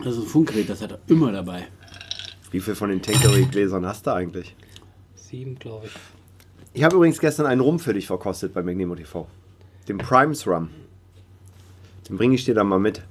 Das 0.01 0.13
ist 0.15 0.19
ein 0.19 0.27
Funkgerät, 0.27 0.69
das 0.69 0.81
hat 0.81 0.91
er 0.91 0.99
immer 1.07 1.33
dabei. 1.33 1.67
Wie 2.51 2.61
viel 2.61 2.75
von 2.75 2.91
den 2.91 3.01
Tankery-Gläsern 3.01 3.85
hast 3.85 4.07
du 4.07 4.13
eigentlich? 4.13 4.55
Sieben, 5.15 5.59
glaube 5.59 5.87
ich. 5.87 5.91
Ich 6.71 6.83
habe 6.85 6.95
übrigens 6.95 7.19
gestern 7.19 7.45
einen 7.45 7.59
Rum 7.59 7.77
für 7.77 7.93
dich 7.93 8.07
verkostet 8.07 8.53
bei 8.53 8.63
Magnemo 8.63 8.95
TV. 8.95 9.27
Den 9.89 9.97
Primes 9.97 10.47
Rum. 10.47 10.69
Den 12.11 12.17
bringe 12.17 12.35
ich 12.35 12.43
dir 12.43 12.53
dann 12.53 12.67
mal 12.67 12.77
mit. 12.77 13.01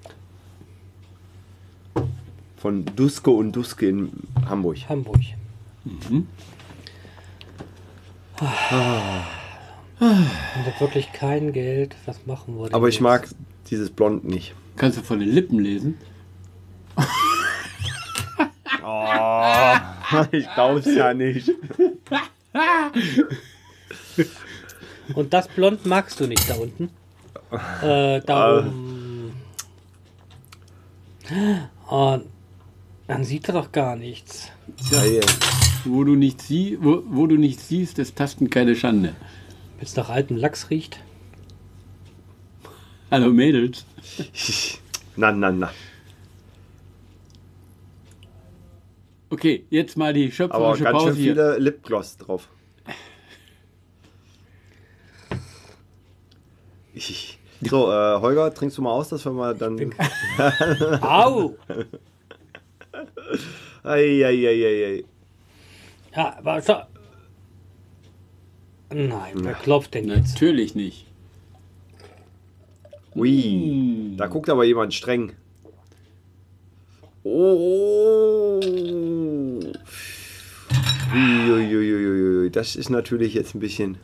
Von 2.58 2.84
Duske 2.84 3.30
und 3.30 3.52
Duske 3.52 3.88
in 3.88 4.12
Hamburg. 4.46 4.76
Hamburg. 4.90 5.20
Ich 5.86 5.92
habe 9.98 10.80
wirklich 10.80 11.10
kein 11.14 11.54
Geld. 11.54 11.96
Was 12.04 12.26
machen 12.26 12.58
wir 12.58 12.66
denn 12.66 12.74
Aber 12.74 12.88
ich 12.88 12.96
jetzt? 12.96 13.02
mag 13.02 13.26
dieses 13.70 13.88
Blond 13.90 14.24
nicht. 14.24 14.54
Kannst 14.76 14.98
du 14.98 15.02
von 15.02 15.18
den 15.18 15.30
Lippen 15.30 15.60
lesen? 15.60 15.96
Oh, 18.84 19.76
ich 20.32 20.46
glaub's 20.54 20.94
ja 20.94 21.14
nicht. 21.14 21.50
Und 25.14 25.32
das 25.32 25.48
Blond 25.48 25.86
magst 25.86 26.20
du 26.20 26.26
nicht 26.26 26.50
da 26.50 26.56
unten? 26.56 26.90
Äh, 27.82 28.20
da 28.20 28.58
oben. 28.58 29.32
Oh, 31.90 32.18
dann 33.06 33.24
sieht 33.24 33.48
er 33.48 33.54
doch 33.54 33.72
gar 33.72 33.96
nichts. 33.96 34.48
Ja, 34.90 35.02
hier. 35.02 35.20
Wo 35.84 36.04
du 36.04 36.14
nicht, 36.14 36.40
sie 36.42 36.78
wo, 36.80 37.02
wo 37.08 37.26
du 37.26 37.36
nicht 37.36 37.60
siehst, 37.60 37.98
ist 37.98 38.16
Tasten 38.16 38.50
keine 38.50 38.76
Schande. 38.76 39.14
Wenn 39.78 39.86
es 39.86 39.96
nach 39.96 40.10
altem 40.10 40.36
Lachs 40.36 40.70
riecht. 40.70 41.00
Hallo 43.10 43.32
Mädels. 43.32 43.84
Na, 45.16 45.32
na, 45.32 45.50
na. 45.50 45.70
Okay, 49.30 49.64
jetzt 49.70 49.96
mal 49.96 50.12
die 50.12 50.24
Aber 50.26 50.32
schöpferische 50.32 50.84
ganz 50.84 50.98
schön 50.98 51.06
Pause 51.08 51.20
hier. 51.20 51.32
viele 51.34 51.58
Lipgloss 51.58 52.16
drauf. 52.16 52.48
Ich- 56.94 57.36
So, 57.68 57.92
äh, 57.92 58.20
Holger, 58.20 58.54
trinkst 58.54 58.78
du 58.78 58.82
mal 58.82 58.92
aus, 58.92 59.10
dass 59.10 59.24
wir 59.26 59.32
mal 59.32 59.54
dann. 59.54 59.78
Au! 61.02 61.54
Eieieiei. 63.82 65.04
Ja, 66.16 66.38
aber 66.38 66.62
so. 66.62 66.76
Nein, 68.92 69.34
wer 69.36 69.54
klopft 69.54 69.94
denn 69.94 70.08
jetzt? 70.08 70.34
Natürlich 70.34 70.74
nicht. 70.74 71.06
Ui, 73.14 74.14
da 74.16 74.26
guckt 74.26 74.48
aber 74.48 74.64
jemand 74.64 74.94
streng. 74.94 75.32
Oh. 77.22 78.60
Uiuiuiui, 81.12 82.50
das 82.50 82.76
ist 82.76 82.88
natürlich 82.88 83.34
jetzt 83.34 83.54
ein 83.54 83.60
bisschen. 83.60 83.98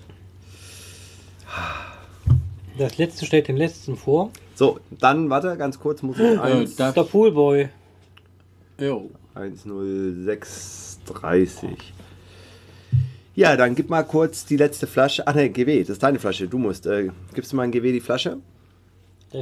Das 2.79 2.99
letzte 2.99 3.25
stellt 3.27 3.49
den 3.49 3.57
letzten 3.57 3.97
vor. 3.97 4.31
So, 4.55 4.79
dann, 4.91 5.31
warte, 5.31 5.57
ganz 5.57 5.79
kurz, 5.79 6.03
muss 6.03 6.19
ich 6.19 6.25
Äh, 6.25 6.37
1, 6.39 6.77
da, 6.77 6.93
Der 6.93 7.03
Poolboy. 7.05 7.69
jo. 8.79 9.11
10630. 9.35 11.93
Ja, 13.35 13.57
dann 13.57 13.75
gib 13.75 13.91
mal 13.91 14.03
kurz 14.03 14.47
die 14.47 14.57
letzte 14.57 14.87
Flasche. 14.87 15.27
Ach 15.27 15.35
ne, 15.35 15.51
GW, 15.51 15.81
das 15.81 15.91
ist 15.91 16.03
deine 16.03 16.19
Flasche. 16.19 16.49
Du 16.49 16.57
musst. 16.59 16.87
Äh, 16.87 17.11
gibst 17.35 17.53
du 17.53 17.57
mal 17.57 17.65
ein 17.65 17.73
GW 17.73 17.93
die 17.93 18.01
Flasche? 18.01 18.39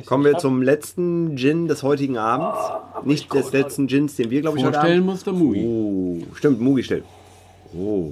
Kommen 0.06 0.24
wir 0.24 0.38
zum 0.38 0.62
letzten 0.62 1.36
Gin 1.36 1.68
des 1.68 1.84
heutigen 1.84 2.16
Abends. 2.18 2.58
Nicht 3.04 3.32
des 3.32 3.52
letzten 3.52 3.86
Gins, 3.86 4.16
den 4.16 4.30
wir, 4.30 4.40
glaube 4.40 4.58
ich, 4.58 4.64
heute 4.64 4.80
Abend. 4.80 5.06
muss 5.06 5.22
der 5.22 5.32
Mugi. 5.34 5.64
Oh, 5.64 6.20
stimmt, 6.34 6.60
Mugi 6.60 6.82
stellt. 6.82 7.04
Oh. 7.72 8.10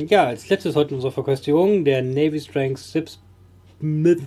ja, 0.07 0.27
als 0.27 0.47
letztes 0.47 0.75
heute 0.75 0.91
in 0.91 0.95
unserer 0.95 1.11
Verköstigung 1.11 1.83
der 1.83 2.01
Navy 2.01 2.39
Strength 2.39 2.79
Sip 2.79 3.09
Smith 3.79 4.21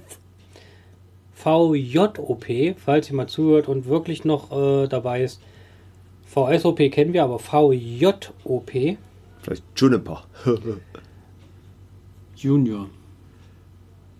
VJOP, 1.34 2.74
falls 2.76 3.08
ihr 3.08 3.16
mal 3.16 3.28
zuhört 3.28 3.68
und 3.68 3.86
wirklich 3.86 4.24
noch 4.24 4.52
äh, 4.52 4.88
dabei 4.88 5.22
ist. 5.22 5.40
VSOP 6.26 6.90
kennen 6.90 7.12
wir, 7.12 7.24
aber 7.24 7.38
VJOP, 7.38 8.98
vielleicht 9.40 9.64
Juniper. 9.76 10.24
Junior. 12.36 12.90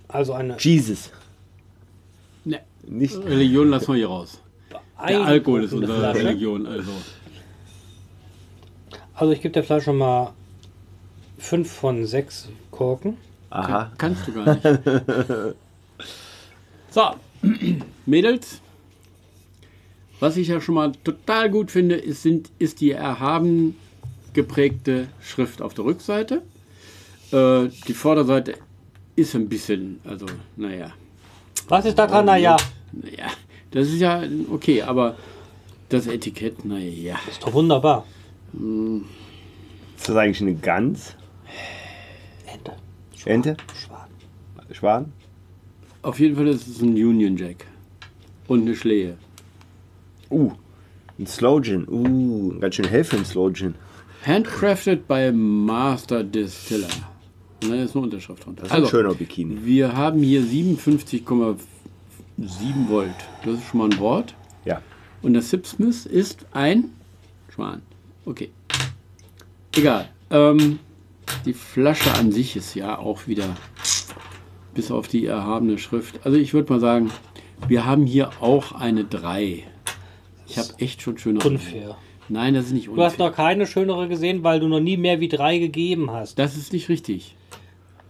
also 0.09 0.33
eine 0.33 0.57
Jesus. 0.59 1.11
Nicht. 2.87 3.17
Religion 3.25 3.71
lassen 3.71 3.89
wir 3.89 3.97
hier 3.97 4.09
raus. 4.09 4.41
Der 5.09 5.21
Alkohol 5.21 5.65
ist 5.65 5.73
unsere 5.73 5.99
Flasche. 5.99 6.19
Religion, 6.21 6.67
also. 6.67 6.91
Also 9.15 9.33
ich 9.33 9.43
gebe 9.43 9.53
der 9.53 9.65
Flasche 9.65 9.93
mal 9.93 10.33
5 11.39 11.71
von 11.71 12.07
6 12.07 12.49
Korken. 12.71 13.17
Aha. 13.51 13.93
Kannst 13.99 14.27
du 14.27 14.33
gar 14.33 14.55
nicht. 14.55 14.63
so, 16.91 17.03
Mädels. 18.07 18.61
Was 20.19 20.37
ich 20.39 20.49
ja 20.49 20.61
schon 20.61 20.77
mal 20.77 20.93
total 21.05 21.51
gut 21.51 21.71
finde, 21.71 21.97
ist, 21.97 22.23
sind, 22.23 22.51
ist 22.59 22.81
die 22.81 22.93
erhaben 22.93 23.77
geprägte 24.33 25.09
Schrift 25.21 25.61
auf 25.61 25.75
der 25.75 25.85
Rückseite. 25.85 26.43
Äh, 27.33 27.69
die 27.87 27.95
Vorderseite 27.95 28.55
ist 29.15 29.35
ein 29.35 29.49
bisschen, 29.49 30.01
also, 30.05 30.27
naja. 30.57 30.93
Was 31.69 31.85
ist 31.85 31.99
da 31.99 32.07
dran? 32.07 32.27
Naja, 32.27 32.57
Naja, 33.03 33.31
das 33.71 33.89
ist 33.89 34.01
ja 34.01 34.23
okay, 34.51 34.83
aber 34.83 35.17
das 35.89 36.07
Etikett, 36.07 36.65
naja. 36.65 37.17
ist 37.29 37.43
doch 37.43 37.53
wunderbar. 37.53 38.07
Ist 39.97 40.09
das 40.09 40.17
eigentlich 40.17 40.41
eine 40.41 40.55
Gans? 40.55 41.15
Ente. 42.47 42.73
Ente? 43.25 43.57
Schwan. 43.75 44.09
Schwan? 44.73 45.13
Auf 46.03 46.19
jeden 46.21 46.37
Fall 46.37 46.49
ist 46.49 46.67
es 46.67 46.81
ein 46.81 46.95
Union 46.95 47.37
Jack. 47.37 47.67
Und 48.49 48.63
eine 48.63 48.77
Schlehe. 48.77 49.17
Uh, 50.31 50.53
ein 51.19 51.27
Slow 51.27 51.61
Gin. 51.61 51.87
Uh, 51.89 52.53
ein 52.53 52.61
ganz 52.61 52.77
schön 52.77 52.89
hell 52.89 53.05
für 53.05 53.17
ein 53.17 53.25
Slow 53.25 53.53
Gin. 53.53 53.75
Handcrafted 54.25 55.07
by 55.07 55.33
Master 55.33 56.25
Distiller. 56.25 56.89
Und 57.63 57.71
da 57.71 57.77
ist 57.77 57.95
eine 57.95 58.05
Unterschrift 58.05 58.45
drunter. 58.45 58.63
Das 58.63 58.73
ist 58.73 58.79
ein 58.79 58.87
schöner 58.87 59.15
Bikini. 59.15 59.65
wir 59.65 59.97
haben 59.97 60.23
hier 60.23 60.43
57,7 62.39 62.89
Volt. 62.89 63.11
Das 63.45 63.55
ist 63.55 63.65
schon 63.69 63.79
mal 63.81 63.91
ein 63.91 63.99
Wort. 63.99 64.35
Ja. 64.65 64.83
Und 65.23 65.35
das 65.35 65.51
Sipsmith 65.51 66.07
ist 66.07 66.47
ein 66.53 66.91
Schwan. 67.55 67.83
Okay. 68.25 68.51
Egal. 69.75 70.09
Ähm, 70.31 70.79
die 71.45 71.53
Flasche 71.55 72.13
an 72.15 72.33
sich 72.33 72.57
ist 72.57 72.75
ja 72.75 72.99
auch 72.99 73.27
wieder 73.27 73.57
bis 74.75 74.91
auf 74.91 75.09
die 75.09 75.27
erhabene 75.27 75.79
Schrift. 75.79 76.21
Also 76.25 76.37
ich 76.37 76.53
würde 76.53 76.73
mal 76.73 76.81
sagen, 76.81 77.11
wir 77.69 77.87
haben 77.87 78.05
hier 78.07 78.31
auch 78.41 78.73
eine 78.73 79.05
3. 79.05 79.65
Ich 80.49 80.59
habe 80.59 80.69
echt 80.79 81.03
schon 81.03 81.19
schöne. 81.19 81.41
Unfair. 81.41 81.97
Nein, 82.29 82.55
das 82.55 82.67
ist 82.67 82.73
nicht 82.73 82.89
Du 82.89 83.03
hast 83.03 83.13
unfair. 83.15 83.29
noch 83.29 83.37
keine 83.37 83.67
schönere 83.67 84.09
gesehen, 84.09 84.43
weil 84.43 84.61
du 84.61 84.69
noch 84.69 84.81
nie 84.81 84.97
mehr 84.97 85.21
wie 85.21 85.29
drei 85.29 85.59
gegeben 85.59 86.11
hast. 86.11 86.39
Das 86.39 86.57
ist 86.57 86.73
nicht 86.73 86.89
richtig. 86.89 87.37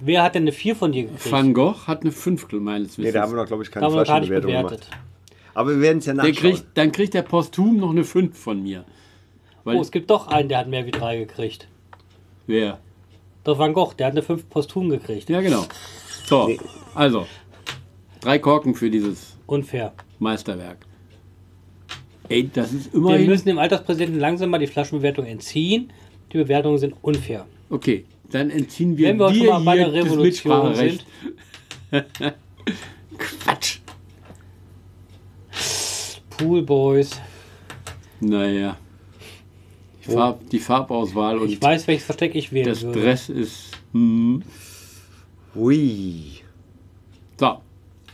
Wer 0.01 0.23
hat 0.23 0.35
denn 0.35 0.43
eine 0.43 0.53
4 0.53 0.77
von 0.77 0.93
dir 0.93 1.05
gekriegt? 1.05 1.31
Van 1.33 1.55
Gogh 1.55 1.87
hat 1.87 2.03
eine 2.03 2.13
Fünftel 2.13 2.61
meines 2.61 2.91
Wissens. 2.99 3.05
Nee, 3.07 3.13
da 3.13 3.23
haben 3.23 3.33
wir 3.33 3.37
noch, 3.37 3.47
glaube 3.47 3.63
ich, 3.63 3.71
Da 3.71 3.75
keine 3.81 3.87
haben 3.87 3.95
wir 3.95 4.01
noch 4.01 4.07
gar 4.07 4.21
nicht 4.21 4.29
Flaschenbewertung 4.29 4.69
bewertet. 4.69 4.91
gemacht. 4.91 5.03
Aber 5.55 5.71
wir 5.71 5.81
werden 5.81 5.99
es 5.99 6.07
ja 6.07 6.13
der 6.15 6.25
nachschauen. 6.25 6.53
kriegt, 6.53 6.67
dann 6.75 6.93
kriegt 6.93 7.15
der 7.15 7.23
posthum 7.23 7.79
noch 7.79 7.91
eine 7.91 8.05
5 8.05 8.37
von 8.39 8.63
mir. 8.63 8.85
Weil, 9.65 9.79
Oh, 9.79 9.81
es 9.81 9.91
gibt 9.91 10.11
doch 10.11 10.29
einen, 10.29 10.49
der 10.51 10.59
hat 10.59 10.69
mehr 10.69 10.85
wie 10.87 10.91
drei 10.91 11.17
gekriegt. 11.19 11.67
wer? 12.47 12.79
Der 13.47 13.59
Van 13.59 13.73
Gogh, 13.73 13.95
der 13.97 14.07
hat 14.09 14.13
eine 14.13 14.23
5 14.23 14.49
posthum 14.51 14.91
gekriegt. 14.91 15.29
Ja, 15.31 15.41
genau. 15.41 15.65
So, 16.27 16.47
Nee. 16.49 16.59
also, 16.95 17.27
drei 18.21 18.39
Korken 18.39 18.75
für 18.75 18.91
dieses 18.91 19.37
Unfair. 19.47 19.93
Meisterwerk. 20.19 20.79
Ey, 22.29 22.51
das 22.53 22.73
ist 22.73 22.93
Wir 22.93 22.99
immerhin... 22.99 23.27
müssen 23.29 23.47
dem 23.47 23.59
Alterspräsidenten 23.59 24.19
langsam 24.19 24.51
mal 24.51 24.59
die 24.59 24.67
Flaschenbewertung 24.67 25.25
entziehen. 25.27 25.93
Die 26.33 26.39
Bewertungen 26.39 26.79
sind 26.79 26.95
unfair. 27.03 27.47
Okay, 27.71 28.05
dann 28.31 28.51
entziehen 28.51 28.97
wir 28.97 29.09
Wenn 29.09 29.19
wir 29.19 29.31
dir 29.31 29.45
schon 29.47 29.65
mal 29.65 29.65
bei 29.65 29.77
hier 29.83 29.91
der 29.93 30.03
das 30.03 30.13
Revolution 30.13 30.73
Mitspracherecht. 30.73 31.07
Quatsch. 33.19 33.79
Pool 36.31 36.63
Boys. 36.63 37.21
Naja. 38.21 38.77
Die, 40.07 40.13
Farb, 40.13 40.49
die 40.51 40.59
Farbauswahl 40.59 41.37
Ich 41.37 41.43
und 41.43 41.63
weiß, 41.63 41.87
welches 41.89 42.05
Versteck 42.05 42.35
ich 42.35 42.53
wählen 42.53 42.69
das 42.69 42.83
würde. 42.83 43.01
Dress 43.01 43.29
ist... 43.29 43.71
Hm. 43.93 44.43
Ui. 45.55 46.33
So, 47.39 47.61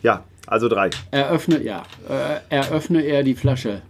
Ja, 0.03 0.25
also 0.47 0.69
drei. 0.69 0.91
eröffne, 1.11 1.63
ja, 1.63 1.83
äh, 2.09 2.39
eröffne 2.51 3.03
er 3.03 3.23
die 3.25 3.35
Flasche. 3.35 3.83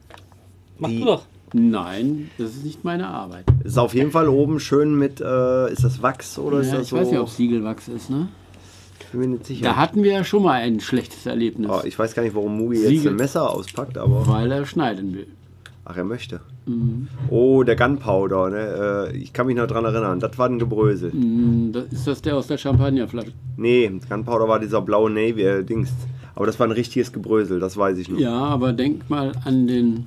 Mach 0.79 0.89
Die- 0.89 0.99
du 1.01 1.05
doch. 1.05 1.27
Nein, 1.53 2.31
das 2.39 2.51
ist 2.51 2.65
nicht 2.65 2.85
meine 2.85 3.09
Arbeit. 3.09 3.45
Ist 3.65 3.79
auf 3.79 3.95
jeden 3.95 4.11
Fall 4.11 4.29
oben 4.29 4.59
schön 4.61 4.99
mit, 4.99 5.21
äh, 5.21 5.73
ist 5.73 5.85
das 5.85 6.03
Wachs 6.03 6.39
oder 6.39 6.61
ist 6.61 6.69
Ja, 6.69 6.75
das 6.75 6.85
ich 6.85 6.89
so? 6.91 6.97
weiß 6.97 7.11
nicht, 7.11 7.19
ob 7.21 7.29
es 7.29 7.37
Siegelwachs 7.37 7.89
ist, 7.89 8.11
ne? 8.11 8.29
ich 9.01 9.07
bin 9.09 9.21
mir 9.21 9.27
nicht 9.29 9.47
sicher. 9.47 9.65
Da 9.67 9.77
hatten 9.77 10.03
wir 10.03 10.13
ja 10.13 10.25
schon 10.25 10.43
mal 10.43 10.53
ein 10.63 10.81
schlechtes 10.81 11.27
Erlebnis, 11.27 11.71
oh, 11.71 11.81
ich 11.85 11.99
weiß 11.99 12.15
gar 12.15 12.23
nicht, 12.23 12.35
warum 12.35 12.57
Mugi 12.57 12.79
jetzt 12.79 12.89
Siegel. 12.89 13.13
ein 13.13 13.17
Messer 13.17 13.51
auspackt, 13.51 13.99
aber. 13.99 14.27
weil 14.27 14.51
er 14.51 14.65
schneiden 14.65 15.13
will. 15.15 15.27
Ach, 15.85 15.97
er 15.97 16.05
möchte. 16.05 16.41
Mhm. 16.65 17.09
Oh, 17.29 17.65
der 17.65 17.75
Gunpowder, 17.75 18.51
ne? 18.51 19.11
Äh, 19.13 19.17
ich 19.17 19.33
kann 19.33 19.49
mich 19.49 19.57
noch 19.57 19.67
dran 19.67 19.85
erinnern. 19.85 20.21
Das 20.21 20.39
war 20.39 20.49
ein 20.49 20.61
Gebrösel. 20.61 21.11
Das- 21.73 21.87
Ist 21.93 22.07
das 22.07 22.23
der 22.23 22.37
aus 22.37 22.47
der 22.47 22.57
Champagnerflasche? 22.57 23.33
Nee, 23.57 23.91
Gunpowder 24.09 24.47
war 24.47 24.61
dieser 24.61 24.81
blaue 24.81 25.11
Navy 25.11 25.43
äh. 25.43 25.65
Aber 26.37 26.47
das 26.47 26.59
war 26.61 26.69
ein 26.69 26.71
richtiges 26.73 27.13
Gebrösel, 27.13 27.59
das 27.59 27.77
weiß 27.77 27.99
ich 27.99 28.09
noch. 28.09 28.19
Ja, 28.19 28.33
aber 28.33 28.73
denk 28.73 29.11
mal 29.11 29.33
an 29.45 29.67
den 29.67 30.07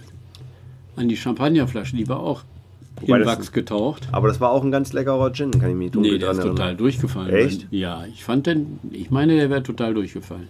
an 0.96 1.10
die 1.10 1.18
Champagnerflasche, 1.18 1.96
die 1.96 2.08
war 2.08 2.20
auch 2.20 2.44
Wobei 3.02 3.20
in 3.20 3.26
Wachs 3.26 3.52
getaucht. 3.52 4.08
Aber 4.12 4.28
das 4.30 4.40
war 4.40 4.52
auch 4.52 4.64
ein 4.64 4.72
ganz 4.72 4.94
leckerer 4.94 5.32
Gin, 5.34 5.52
kann 5.52 5.70
ich 5.72 5.76
mich 5.76 5.92
dunkel 5.92 6.14
Nee, 6.14 6.18
der 6.18 6.32
ist 6.32 6.38
erinnern. 6.38 6.56
total 6.56 6.76
durchgefallen. 6.76 7.34
Echt? 7.36 7.68
Ja, 7.72 8.06
ich 8.06 8.24
fand 8.24 8.48
den, 8.48 8.80
ich 8.92 9.12
meine, 9.12 9.36
der 9.36 9.50
wäre 9.50 9.64
total 9.64 9.94
durchgefallen. 9.94 10.48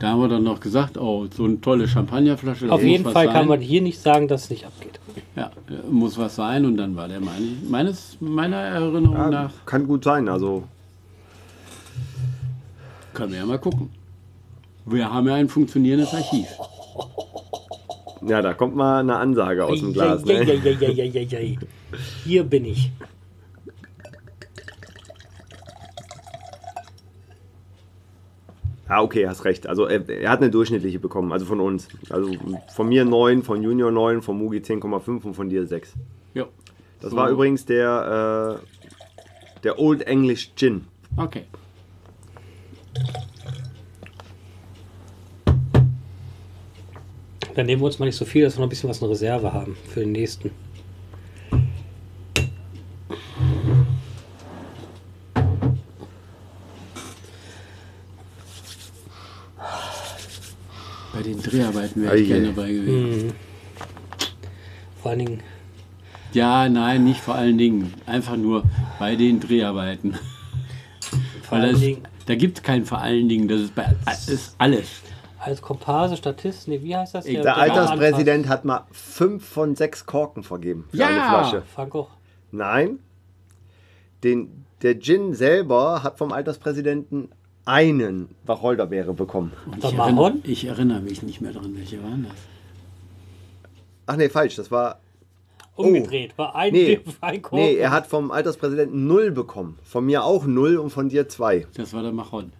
Da 0.00 0.08
haben 0.08 0.20
wir 0.20 0.28
dann 0.28 0.42
noch 0.44 0.60
gesagt, 0.60 0.98
oh, 0.98 1.26
so 1.30 1.44
eine 1.44 1.60
tolle 1.60 1.86
Champagnerflasche. 1.86 2.72
Auf 2.72 2.82
jeden 2.82 3.04
Fall 3.04 3.26
kann 3.26 3.34
sein. 3.34 3.48
man 3.48 3.60
hier 3.60 3.82
nicht 3.82 4.00
sagen, 4.00 4.28
dass 4.28 4.44
es 4.44 4.50
nicht 4.50 4.64
abgeht. 4.66 4.98
Ja, 5.36 5.50
muss 5.90 6.16
was 6.18 6.36
sein 6.36 6.64
und 6.64 6.76
dann 6.76 6.96
war 6.96 7.06
der 7.08 7.20
meine, 7.20 7.46
meines, 7.68 8.16
meiner 8.20 8.56
Erinnerung 8.56 9.12
Ja, 9.16 9.28
nach, 9.30 9.52
kann 9.66 9.86
gut 9.86 10.04
sein, 10.04 10.28
also. 10.28 10.64
können 13.14 13.32
wir 13.32 13.38
ja 13.40 13.46
mal 13.46 13.58
gucken. 13.58 13.90
Wir 14.86 15.12
haben 15.12 15.28
ja 15.28 15.34
ein 15.34 15.48
funktionierendes 15.48 16.12
Archiv. 16.14 16.46
Ja, 18.22 18.42
da 18.42 18.52
kommt 18.54 18.76
mal 18.76 19.00
eine 19.00 19.16
Ansage 19.16 19.64
aus 19.64 19.80
dem 19.80 19.92
Glas. 19.92 20.24
Ne? 20.24 20.34
Eieieiei. 20.40 21.58
Hier 22.24 22.44
bin 22.44 22.64
ich. 22.66 22.90
Ah, 28.88 29.02
okay, 29.02 29.28
hast 29.28 29.44
recht. 29.44 29.68
Also 29.68 29.86
er, 29.86 30.08
er 30.08 30.30
hat 30.30 30.40
eine 30.40 30.50
durchschnittliche 30.50 30.98
bekommen, 30.98 31.30
also 31.32 31.46
von 31.46 31.60
uns. 31.60 31.86
Also 32.10 32.32
von 32.74 32.88
mir 32.88 33.04
9, 33.04 33.42
von 33.44 33.62
Junior 33.62 33.92
9, 33.92 34.20
von 34.20 34.36
Mugi 34.36 34.58
10,5 34.58 35.22
und 35.22 35.34
von 35.34 35.48
dir 35.48 35.64
6. 35.64 35.94
Ja. 36.34 36.46
Das 37.00 37.12
So. 37.12 37.16
war 37.16 37.30
übrigens 37.30 37.64
der, 37.66 38.58
äh, 38.60 39.60
der 39.62 39.78
Old 39.78 40.02
English 40.02 40.52
Gin. 40.56 40.86
Okay. 41.16 41.44
Dann 47.60 47.66
nehmen 47.66 47.82
wir 47.82 47.86
uns 47.88 47.98
mal 47.98 48.06
nicht 48.06 48.16
so 48.16 48.24
viel, 48.24 48.42
dass 48.44 48.56
wir 48.56 48.60
noch 48.60 48.68
ein 48.68 48.70
bisschen 48.70 48.88
was 48.88 49.02
in 49.02 49.08
Reserve 49.08 49.52
haben 49.52 49.76
für 49.86 50.00
den 50.00 50.12
nächsten. 50.12 50.50
Bei 61.12 61.22
den 61.22 61.42
Dreharbeiten 61.42 62.02
wäre 62.02 62.18
ich 62.18 62.28
gerne 62.28 62.44
ei. 62.44 62.46
dabei 62.46 62.72
gewesen. 62.72 63.32
Vor 65.02 65.10
allen 65.10 65.18
Dingen, 65.18 65.42
Ja, 66.32 66.66
nein, 66.66 67.04
nicht 67.04 67.20
vor 67.20 67.34
allen 67.34 67.58
Dingen. 67.58 67.92
Einfach 68.06 68.38
nur 68.38 68.62
bei 68.98 69.16
den 69.16 69.38
Dreharbeiten. 69.38 70.14
vor 71.42 71.58
allen 71.58 71.78
Dingen 71.78 72.06
da 72.24 72.36
gibt 72.36 72.56
es 72.56 72.62
kein 72.62 72.86
vor 72.86 73.02
allen 73.02 73.28
Dingen. 73.28 73.48
Das 73.48 73.60
ist, 73.60 73.74
bei, 73.74 73.94
das 74.06 74.28
ist 74.28 74.54
alles. 74.56 75.02
Als 75.42 75.62
Komparse, 75.62 76.16
Statist, 76.16 76.68
nee, 76.68 76.80
wie 76.82 76.94
heißt 76.96 77.14
das? 77.14 77.24
Der 77.24 77.42
Der 77.42 77.44
Ja, 77.44 77.54
Alterspräsident 77.56 78.48
hat 78.48 78.64
mal 78.64 78.86
5 78.92 79.44
von 79.46 79.74
6 79.74 80.06
Korken 80.06 80.42
vergeben 80.42 80.84
für 80.90 80.96
Ja. 80.98 81.06
eine 81.08 81.20
Flasche. 81.28 81.62
Frank 81.74 81.94
auch. 81.94 82.10
Nein. 82.52 82.98
Den, 84.22 84.64
der 84.82 84.98
Gin 85.00 85.34
selber 85.34 86.02
hat 86.02 86.18
vom 86.18 86.32
Alterspräsidenten 86.32 87.30
einen 87.64 88.28
Wacholderbeere 88.44 89.14
bekommen. 89.14 89.52
Und 89.66 89.82
Der 89.82 89.90
ich, 89.90 89.96
erinnere, 89.96 90.12
Mahon? 90.12 90.40
ich 90.44 90.64
erinnere 90.66 91.00
mich 91.00 91.22
nicht 91.22 91.40
mehr 91.40 91.52
dran, 91.52 91.74
welche 91.76 92.02
waren 92.02 92.24
das. 92.28 92.36
Ach 94.06 94.16
nee, 94.16 94.28
falsch. 94.28 94.56
Das 94.56 94.70
war. 94.70 94.98
Umgedreht. 95.76 96.36
War 96.36 96.54
ein, 96.56 96.72
Nee. 96.72 97.00
ein 97.22 97.40
Korken. 97.40 97.64
Nee, 97.64 97.76
er 97.76 97.90
hat 97.90 98.06
vom 98.06 98.30
Alterspräsidenten 98.30 99.06
0 99.06 99.30
bekommen. 99.30 99.78
Von 99.84 100.04
mir 100.04 100.24
auch 100.24 100.44
0 100.44 100.76
und 100.76 100.90
von 100.90 101.08
dir 101.08 101.28
2. 101.28 101.66
Das 101.74 101.94
war 101.94 102.02
der 102.02 102.12
Machon. 102.12 102.52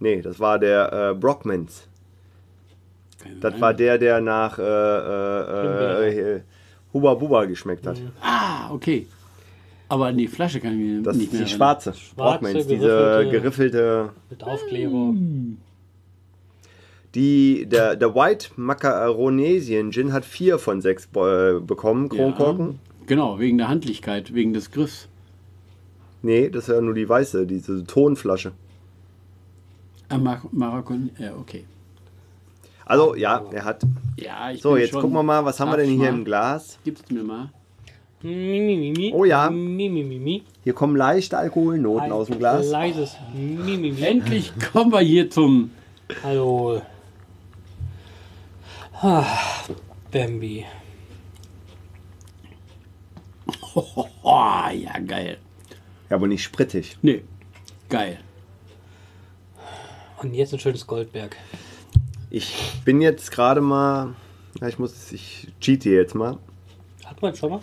Nee, 0.00 0.22
das 0.22 0.40
war 0.40 0.58
der 0.58 1.10
äh, 1.10 1.14
Brockmans. 1.14 1.88
Das 3.40 3.60
war 3.60 3.74
der, 3.74 3.98
der 3.98 4.20
nach 4.20 4.58
äh, 4.58 4.62
äh, 4.62 6.36
äh, 6.36 6.40
Huba 6.92 7.14
Buba 7.14 7.44
geschmeckt 7.46 7.86
hat. 7.86 8.00
Ah, 8.20 8.70
okay. 8.72 9.06
Aber 9.88 10.06
an 10.06 10.16
die 10.16 10.28
Flasche 10.28 10.58
kann 10.60 10.72
ich 10.72 10.78
mich 10.96 11.02
Das 11.02 11.16
nicht 11.16 11.24
ist 11.26 11.32
die 11.32 11.36
erinnern. 11.38 11.56
schwarze. 11.56 11.94
Brockmans, 12.16 12.66
diese 12.66 12.86
geriffelte- 12.86 13.30
geriffelte. 13.30 14.08
Mit 14.30 14.42
Aufkleber. 14.44 15.14
Die, 17.14 17.66
der, 17.66 17.96
der 17.96 18.14
White 18.14 18.48
Macaronesien 18.56 19.92
Gin 19.92 20.12
hat 20.14 20.24
4 20.24 20.58
von 20.58 20.80
6 20.80 21.04
äh, 21.14 21.60
bekommen, 21.60 22.08
Kronkorken. 22.08 22.78
Genau, 23.06 23.38
wegen 23.38 23.58
der 23.58 23.68
Handlichkeit, 23.68 24.32
wegen 24.32 24.54
des 24.54 24.70
Griffs. 24.70 25.08
Nee, 26.22 26.48
das 26.48 26.68
ist 26.68 26.74
ja 26.74 26.80
nur 26.80 26.94
die 26.94 27.06
weiße, 27.08 27.46
diese 27.46 27.84
Tonflasche. 27.84 28.52
Ah, 30.08 30.16
Mar 30.18 30.40
Marokon, 30.52 31.10
ja, 31.18 31.34
okay. 31.36 31.64
Also, 32.86 33.14
ja, 33.14 33.42
er 33.52 33.64
hat. 33.64 33.82
Ja, 34.16 34.50
ich 34.50 34.60
So, 34.60 34.72
bin 34.72 34.80
jetzt 34.82 34.90
schon 34.92 35.02
gucken 35.02 35.16
wir 35.16 35.22
mal, 35.22 35.44
was 35.44 35.58
haben 35.60 35.70
wir 35.70 35.76
denn 35.78 35.90
hier 35.90 36.08
im 36.08 36.24
Glas? 36.24 36.78
Gib's 36.84 37.02
mir 37.10 37.22
mal. 37.22 37.50
Mi, 38.22 38.60
mi, 38.60 38.76
mi, 38.76 38.92
mi. 38.92 39.12
Oh 39.14 39.24
ja. 39.24 39.50
Mi, 39.50 39.88
mi, 39.88 40.04
mi, 40.04 40.18
mi. 40.18 40.44
Hier 40.62 40.74
kommen 40.74 40.94
leichte 40.96 41.36
Alkoholnoten 41.38 42.04
Ein 42.04 42.12
aus 42.12 42.28
dem 42.28 42.38
Glas. 42.38 42.68
Leises 42.68 43.16
Mi, 43.34 43.76
mi, 43.76 43.90
mi. 43.90 44.00
Endlich 44.00 44.52
kommen 44.72 44.92
wir 44.92 45.00
hier 45.00 45.28
zum. 45.28 45.70
Hallo. 46.22 46.82
Ah, 49.00 49.24
Bambi. 50.12 50.64
Oh, 53.74 54.06
ja, 54.72 54.98
geil. 55.04 55.38
Ja, 56.08 56.16
aber 56.16 56.28
nicht 56.28 56.44
sprittig. 56.44 56.98
Nee, 57.02 57.24
geil. 57.88 58.18
Und 60.22 60.34
jetzt 60.34 60.52
ein 60.52 60.60
schönes 60.60 60.86
Goldberg. 60.86 61.36
Ich 62.34 62.72
bin 62.86 63.02
jetzt 63.02 63.30
gerade 63.30 63.60
mal. 63.60 64.14
Ja, 64.58 64.66
ich 64.68 64.78
muss. 64.78 65.12
Ich 65.12 65.48
cheate 65.60 65.90
jetzt 65.90 66.14
mal. 66.14 66.38
Hat 67.04 67.20
man 67.20 67.34
schon 67.34 67.50
mal? 67.50 67.60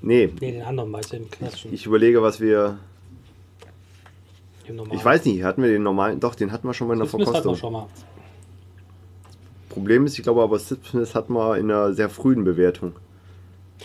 Nee, 0.00 0.26
Ne, 0.40 0.52
den 0.52 0.62
anderen 0.62 0.90
meinst 0.92 1.12
du, 1.12 1.16
den 1.18 1.28
klassischen. 1.28 1.74
ich 1.74 1.84
überlege, 1.86 2.22
was 2.22 2.40
wir. 2.40 2.78
den 4.68 4.76
normalen. 4.76 4.96
Ich 4.96 5.04
weiß 5.04 5.24
nicht, 5.24 5.42
hatten 5.42 5.60
wir 5.62 5.70
den 5.70 5.82
normalen. 5.82 6.20
Doch, 6.20 6.36
den 6.36 6.52
hatten 6.52 6.68
wir 6.68 6.72
schon 6.72 6.86
mal 6.86 6.92
in 6.94 7.00
der 7.00 7.06
Das 7.06 7.14
hatten 7.14 7.20
wir 7.22 7.32
Verkostung. 7.32 7.56
schon 7.56 7.72
mal. 7.72 7.86
Problem 9.70 10.06
ist, 10.06 10.16
ich 10.16 10.22
glaube 10.22 10.40
aber, 10.42 10.58
Sipsmith 10.60 11.14
hatten 11.16 11.32
wir 11.32 11.56
in 11.58 11.70
einer 11.70 11.92
sehr 11.92 12.08
frühen 12.10 12.44
Bewertung. 12.44 12.92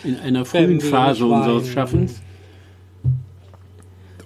In 0.04 0.18
einer 0.20 0.46
frühen 0.46 0.82
Phase 0.82 1.26
unseres 1.26 1.68
Schaffens. 1.70 2.22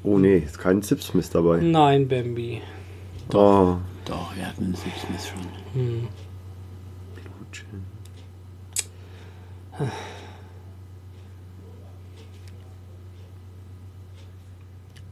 Oh 0.03 0.18
nee, 0.18 0.39
ist 0.39 0.57
kein 0.60 0.81
Sipsmith 0.81 1.30
dabei. 1.31 1.60
Nein, 1.61 2.07
Bambi. 2.07 2.61
Oh. 3.34 3.77
Doch, 4.10 4.36
wir 4.36 4.48
hatten 4.48 4.64
einen 4.65 4.76
Six 4.76 5.02
Smith 5.02 5.27
schon. 5.27 6.07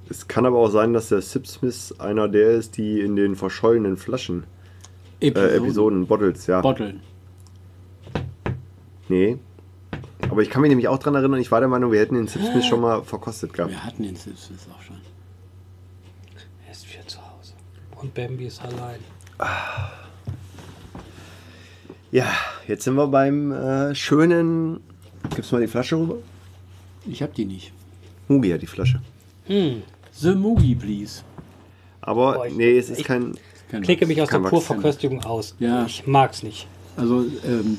Es 0.10 0.28
kann 0.28 0.46
aber 0.46 0.58
auch 0.58 0.70
sein, 0.70 0.94
dass 0.94 1.10
der 1.10 1.22
Sipsmith 1.22 1.94
einer 2.00 2.28
der 2.28 2.52
ist, 2.52 2.78
die 2.78 3.02
in 3.02 3.16
den 3.16 3.36
verschollenen 3.36 3.98
Flaschen, 3.98 4.46
äh, 5.22 5.28
Episoden, 5.28 6.08
Bottles, 6.08 6.48
ja. 6.48 6.62
Botteln. 6.62 7.02
nee. 9.10 9.38
Aber 10.30 10.42
ich 10.42 10.50
kann 10.50 10.62
mich 10.62 10.70
nämlich 10.70 10.88
auch 10.88 10.98
dran 10.98 11.16
erinnern, 11.16 11.40
ich 11.40 11.52
war 11.52 11.60
der 11.60 11.70
Meinung, 11.70 11.92
wir 11.92 12.00
hätten 12.00 12.16
den 12.16 12.28
Sipsmith 12.28 12.66
schon 12.66 12.82
mal 12.82 13.04
verkostet 13.04 13.54
gehabt. 13.54 13.72
Wir 13.72 13.84
hatten 13.84 14.04
den 14.04 14.16
Six 14.16 14.46
Smith 14.48 14.68
auch 14.76 14.82
schon. 14.82 14.98
Er 16.66 16.72
ist 16.72 16.92
wieder 16.92 17.06
zu 17.08 17.20
Hause. 17.20 17.54
Und 18.02 18.14
Bambi 18.14 18.46
ist 18.46 18.62
allein. 18.62 19.00
Ja, 22.12 22.26
jetzt 22.68 22.84
sind 22.84 22.96
wir 22.96 23.08
beim 23.08 23.52
äh, 23.52 23.96
schönen. 23.96 24.80
Gibst 25.36 25.52
du 25.52 25.56
mal 25.56 25.62
die 25.62 25.68
Flasche 25.68 25.98
rüber? 25.98 26.16
Ich 27.06 27.22
hab 27.22 27.34
die 27.34 27.46
nicht. 27.46 27.72
Mugi 28.28 28.50
hat 28.52 28.62
die 28.62 28.68
Flasche. 28.68 29.02
Hm. 29.46 29.82
The 30.14 30.36
Mugi, 30.36 30.76
please. 30.76 31.22
Aber 32.02 32.34
Boah, 32.36 32.48
ich- 32.48 32.56
nee, 32.56 32.78
es 32.78 32.90
ist 32.90 33.00
ich- 33.00 33.06
kein. 33.06 33.34
Kein 33.70 33.82
Klicke 33.82 34.02
Wachs. 34.02 34.08
mich 34.08 34.22
aus 34.22 34.30
Kein 34.30 34.44
der 34.44 34.50
Purverköstigung 34.50 35.24
aus. 35.26 35.54
Ja. 35.60 35.86
Ich 35.86 36.08
mag's 36.08 36.42
nicht. 36.42 36.68
Also, 36.96 37.26
ähm, 37.46 37.78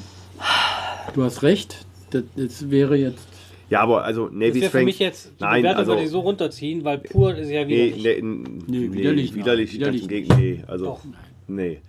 du 1.15 1.25
hast 1.25 1.43
recht. 1.43 1.87
Das, 2.11 2.25
das 2.37 2.69
wäre 2.71 2.95
jetzt. 2.97 3.27
Ja, 3.71 3.81
aber 3.81 4.05
also 4.05 4.27
Das 4.29 4.35
Navy 4.35 4.61
für 4.63 4.69
Strength. 4.69 4.85
mich 4.87 4.99
jetzt, 4.99 5.33
die 5.39 5.45
Nein, 5.45 5.63
Bewertung 5.63 5.79
also- 5.81 5.93
würde 5.93 6.03
ich 6.05 6.11
so 6.11 6.21
runterziehen, 6.21 6.85
weil 6.85 6.99
pur 6.99 7.35
ist 7.37 7.51
ja 7.51 7.67
wieder 7.69 7.97
Nee, 7.97 8.21
nee, 8.23 8.59
nee, 8.67 8.93
widerlich, 8.93 9.35
widerlich, 9.35 9.71
ganz 9.73 9.81
widerlich 9.81 10.09
Gegenteil. 10.09 10.39
Nee, 10.41 10.65
also, 10.67 10.85
Doch. 10.87 11.01
nee. 11.49 11.81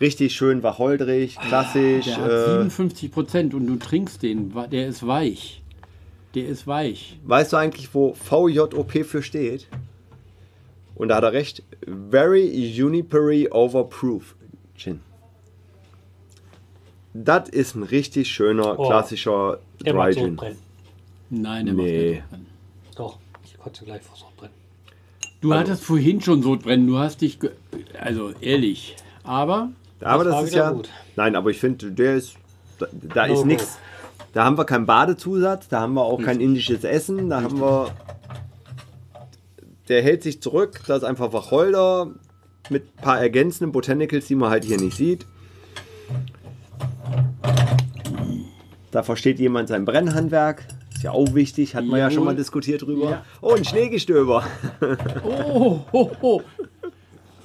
Richtig 0.00 0.32
schön 0.34 0.62
wacholderig, 0.62 1.36
klassisch. 1.36 2.04
Der 2.06 2.16
hat 2.18 2.30
Äh, 2.30 2.44
57 2.52 3.10
Prozent 3.10 3.52
und 3.52 3.66
du 3.66 3.76
trinkst 3.76 4.22
den, 4.22 4.52
der 4.70 4.86
ist 4.86 5.06
weich. 5.06 5.62
Der 6.34 6.46
ist 6.46 6.66
weich. 6.66 7.18
weißt 7.24 7.52
du 7.52 7.56
eigentlich, 7.56 7.92
wo 7.94 8.14
VJOP 8.14 9.04
für 9.04 9.22
steht? 9.22 9.66
Und 10.94 11.08
da 11.08 11.16
hat 11.16 11.24
er 11.24 11.32
recht. 11.32 11.62
Very 12.10 12.46
Junipery 12.48 13.48
Overproof 13.50 14.34
Gin. 14.76 15.00
Das 17.14 17.48
ist 17.48 17.74
ein 17.74 17.82
richtig 17.82 18.28
schöner, 18.28 18.78
Oh. 18.78 18.86
klassischer 18.86 19.58
Der 19.84 19.92
Dry 19.94 20.12
so 20.12 20.20
Gin. 20.20 20.36
brennen. 20.36 20.67
Nein, 21.30 21.66
der 21.66 21.74
Nee. 21.74 22.22
macht 22.30 22.40
nicht. 22.40 22.50
Doch, 22.96 23.18
ich 23.44 23.58
kotze 23.58 23.84
gleich 23.84 24.02
vor 24.02 24.16
so 24.16 24.24
brennen. 24.36 24.52
Du 25.40 25.52
Also- 25.52 25.60
hattest 25.60 25.84
vorhin 25.84 26.20
schon 26.20 26.42
Sodbrennen, 26.42 26.86
du 26.86 26.98
hast 26.98 27.20
dich. 27.20 27.38
ge- 27.38 27.52
Also 28.00 28.32
ehrlich. 28.40 28.96
Aber 29.24 29.70
Aber 30.00 30.22
Das 30.24 30.32
das, 30.32 30.34
war 30.34 30.44
ist 30.44 30.54
ja. 30.54 30.70
gut. 30.70 30.88
Nein, 31.16 31.34
aber 31.36 31.50
ich 31.50 31.58
finde, 31.58 31.90
der 31.90 32.14
ist. 32.16 32.34
Da, 32.78 32.86
da 32.92 33.26
No 33.26 33.34
ist 33.34 33.44
nichts. 33.46 33.78
Da 34.32 34.44
haben 34.44 34.56
wir 34.56 34.64
keinen 34.64 34.86
Badezusatz, 34.86 35.68
da 35.68 35.80
haben 35.80 35.94
wir 35.94 36.02
auch 36.04 36.22
kein 36.22 36.40
indisches 36.40 36.84
Essen, 36.84 37.28
da 37.30 37.42
haben 37.42 37.60
wir. 37.60 37.90
Der 39.88 40.02
hält 40.02 40.22
sich 40.22 40.40
zurück, 40.40 40.80
da 40.86 40.96
ist 40.96 41.02
einfach 41.02 41.32
Wacholder 41.32 42.10
mit 42.70 42.84
ein 42.84 43.02
paar 43.02 43.18
ergänzenden 43.20 43.72
Botanicals, 43.72 44.26
die 44.26 44.34
man 44.36 44.50
halt 44.50 44.64
hier 44.64 44.78
nicht 44.78 44.96
sieht. 44.96 45.26
Da 48.90 49.02
versteht 49.02 49.38
jemand 49.38 49.68
sein 49.68 49.84
Brennhandwerk. 49.84 50.66
Ist 50.98 51.04
ja 51.04 51.12
auch 51.12 51.32
wichtig, 51.32 51.76
hatten 51.76 51.86
wir 51.90 51.98
ja 51.98 52.10
schon 52.10 52.24
mal 52.24 52.34
diskutiert 52.34 52.82
drüber. 52.82 53.08
Ja. 53.08 53.24
Oh, 53.40 53.52
ein 53.52 53.64
Schneegestöber. 53.64 54.44
Oh, 55.22 55.78
ho, 55.92 56.10
ho. 56.20 56.42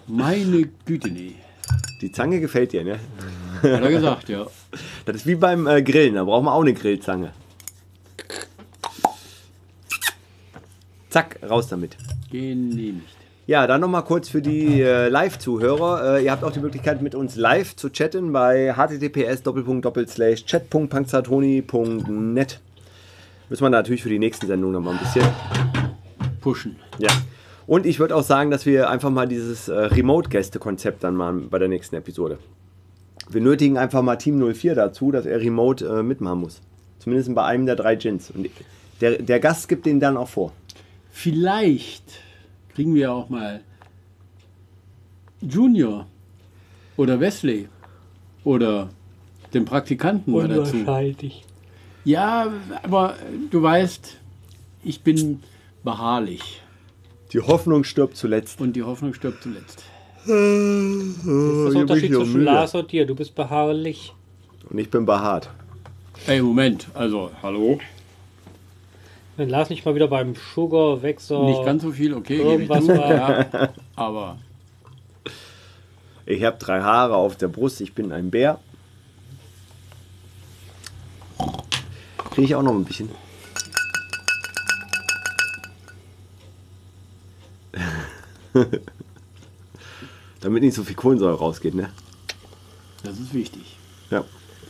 Meine 0.07 0.69
Güte, 0.85 1.11
nee. 1.11 1.35
Die 2.01 2.11
Zange 2.11 2.39
gefällt 2.39 2.71
dir, 2.71 2.83
ne? 2.83 2.97
Hat 3.57 3.83
er 3.83 3.91
gesagt, 3.91 4.29
ja. 4.29 4.47
Das 5.05 5.17
ist 5.17 5.27
wie 5.27 5.35
beim 5.35 5.67
äh, 5.67 5.83
Grillen, 5.83 6.15
da 6.15 6.23
brauchen 6.23 6.45
wir 6.45 6.51
auch 6.51 6.63
eine 6.63 6.73
Grillzange. 6.73 7.31
Zack, 11.11 11.37
raus 11.47 11.67
damit. 11.67 11.95
Genehmigt. 12.31 13.15
Ja, 13.45 13.67
dann 13.67 13.81
nochmal 13.81 14.03
kurz 14.03 14.29
für 14.29 14.41
die 14.41 14.81
äh, 14.81 15.09
Live-Zuhörer. 15.09 16.17
Äh, 16.17 16.25
ihr 16.25 16.31
habt 16.31 16.43
auch 16.43 16.53
die 16.53 16.59
Möglichkeit, 16.59 17.03
mit 17.03 17.13
uns 17.13 17.35
live 17.35 17.75
zu 17.75 17.91
chatten 17.91 18.33
bei 18.33 18.73
https 18.73 19.43
chat.panzertoni.net. 20.43 22.59
Müssen 23.49 23.63
wir 23.63 23.69
natürlich 23.69 24.03
für 24.03 24.09
die 24.09 24.19
nächsten 24.19 24.47
Sendungen 24.47 24.73
nochmal 24.73 24.95
ein 24.95 24.99
bisschen. 24.99 25.25
Pushen. 26.41 26.75
Ja. 26.99 27.09
Und 27.65 27.85
ich 27.85 27.99
würde 27.99 28.15
auch 28.15 28.23
sagen, 28.23 28.51
dass 28.51 28.65
wir 28.65 28.89
einfach 28.89 29.09
mal 29.09 29.27
dieses 29.27 29.67
äh, 29.69 29.73
Remote-Gäste-Konzept 29.73 31.03
dann 31.03 31.15
mal 31.15 31.33
bei 31.33 31.59
der 31.59 31.69
nächsten 31.69 31.95
Episode. 31.95 32.39
Wir 33.29 33.41
nötigen 33.41 33.77
einfach 33.77 34.01
mal 34.01 34.17
Team 34.17 34.53
04 34.53 34.75
dazu, 34.75 35.11
dass 35.11 35.25
er 35.25 35.39
remote 35.39 35.85
äh, 35.85 36.03
mitmachen 36.03 36.41
muss. 36.41 36.61
Zumindest 36.99 37.33
bei 37.33 37.43
einem 37.45 37.65
der 37.65 37.75
drei 37.75 37.95
Gins. 37.95 38.31
Und 38.31 38.49
der, 39.01 39.21
der 39.21 39.39
Gast 39.39 39.69
gibt 39.69 39.85
den 39.85 39.99
dann 39.99 40.17
auch 40.17 40.27
vor. 40.27 40.51
Vielleicht 41.11 42.03
kriegen 42.73 42.93
wir 42.95 43.13
auch 43.13 43.29
mal 43.29 43.61
Junior 45.41 46.07
oder 46.97 47.19
Wesley 47.19 47.69
oder 48.43 48.89
den 49.53 49.65
Praktikanten 49.65 50.33
mal 50.33 50.47
dazu. 50.47 50.75
Unwahrscheinlich. 50.75 51.45
Ja, 52.05 52.51
aber 52.83 53.15
du 53.49 53.61
weißt, 53.61 54.17
ich 54.83 55.01
bin 55.01 55.41
beharrlich 55.83 56.61
Die 57.31 57.39
Hoffnung 57.39 57.83
stirbt 57.83 58.17
zuletzt. 58.17 58.59
und 58.59 58.73
die 58.75 58.83
Hoffnung 58.83 59.13
stirbt 59.13 59.41
zuletzt. 59.43 59.83
Das 60.25 60.35
ist 60.35 61.25
der 61.25 61.81
Unterschied 61.81 62.13
zwischen 62.13 62.43
Lars 62.43 62.75
und 62.75 62.91
dir. 62.91 63.05
Du 63.05 63.15
bist 63.15 63.35
beharrlich. 63.35 64.13
Und 64.69 64.77
ich 64.79 64.89
bin 64.89 65.05
behaart. 65.05 65.49
Ey, 66.27 66.41
Moment, 66.41 66.87
also, 66.93 67.31
hallo? 67.41 67.79
Wenn 69.35 69.49
Lars 69.49 69.69
nicht 69.69 69.83
mal 69.83 69.95
wieder 69.95 70.07
beim 70.07 70.35
Sugar 70.53 71.01
Wechsel. 71.01 71.43
Nicht 71.45 71.65
ganz 71.65 71.81
so 71.83 71.91
viel, 71.91 72.13
okay, 72.13 72.37
gebe 72.37 72.63
ich 72.63 72.69
Irgendwas 72.69 72.85
zu, 72.85 72.97
war- 72.97 73.11
ja, 73.11 73.69
aber 73.95 74.37
Ich 76.25 76.43
habe 76.43 76.57
drei 76.59 76.81
Haare 76.81 77.15
auf 77.15 77.35
der 77.35 77.47
Brust. 77.49 77.81
Ich 77.81 77.93
bin 77.93 78.11
ein 78.11 78.29
Bär. 78.29 78.59
Kriege 82.33 82.45
ich 82.47 82.55
auch 82.55 82.63
noch 82.63 82.73
ein 82.73 82.83
bisschen. 82.83 83.09
Damit 90.41 90.63
nicht 90.63 90.73
so 90.73 90.83
viel 90.83 90.95
Kohlensäure 90.95 91.37
rausgeht, 91.37 91.75
ne? 91.75 91.91
das 93.03 93.19
ist 93.19 93.33
wichtig. 93.35 93.77
Ja. 94.09 94.25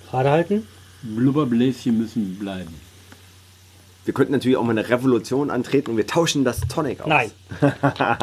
Gerade 0.10 0.30
halten. 0.30 0.68
Blubberbläschen 1.03 1.98
müssen 1.98 2.38
bleiben. 2.38 2.73
Wir 4.03 4.14
könnten 4.14 4.34
natürlich 4.34 4.57
auch 4.57 4.64
mal 4.64 4.72
eine 4.72 4.90
Revolution 4.90 5.49
antreten 5.49 5.91
und 5.91 5.98
wir 5.98 6.07
tauschen 6.07 6.44
das 6.44 6.60
Tonic 6.61 6.99
aus. 7.02 7.07
Nein. 7.07 7.31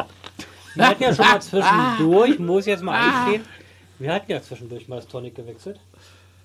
Wir 0.75 0.87
hatten 0.87 1.03
ja 1.03 1.13
schon 1.13 1.27
mal 1.27 1.43
zwischendurch, 1.43 2.39
muss 2.39 2.61
ich 2.61 2.69
jetzt 2.69 2.85
mal 2.85 2.93
einstehen, 2.95 3.45
wir 3.99 4.15
hatten 4.15 4.31
ja 4.31 4.41
zwischendurch 4.41 4.87
mal 4.87 4.97
das 4.97 5.09
Tonic 5.09 5.35
gewechselt. 5.35 5.81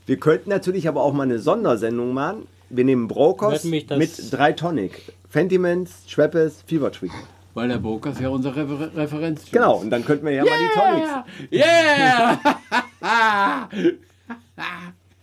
Wir 0.07 0.17
könnten 0.17 0.49
natürlich 0.49 0.87
aber 0.87 1.03
auch 1.03 1.13
mal 1.13 1.23
eine 1.23 1.37
Sondersendung 1.37 2.11
machen. 2.11 2.47
Wir 2.69 2.83
nehmen 2.83 3.07
Brokos 3.07 3.63
mit 3.63 3.87
drei 4.31 4.53
Tonic. 4.53 5.13
Fentimans, 5.29 6.03
Schweppes, 6.07 6.63
Fever 6.65 6.91
Tree. 6.91 7.09
Weil 7.53 7.69
der 7.69 7.77
Brokers 7.77 8.19
ja 8.19 8.29
unser 8.29 8.55
Refer 8.55 8.95
Referenz 8.95 9.49
Genau, 9.49 9.77
und 9.77 9.89
dann 9.89 10.03
könnten 10.03 10.25
wir 10.25 10.33
ja 10.33 10.43
mal 10.43 10.57
die 10.59 10.79
Tonics. 10.79 11.09
Yeah! 11.51 12.39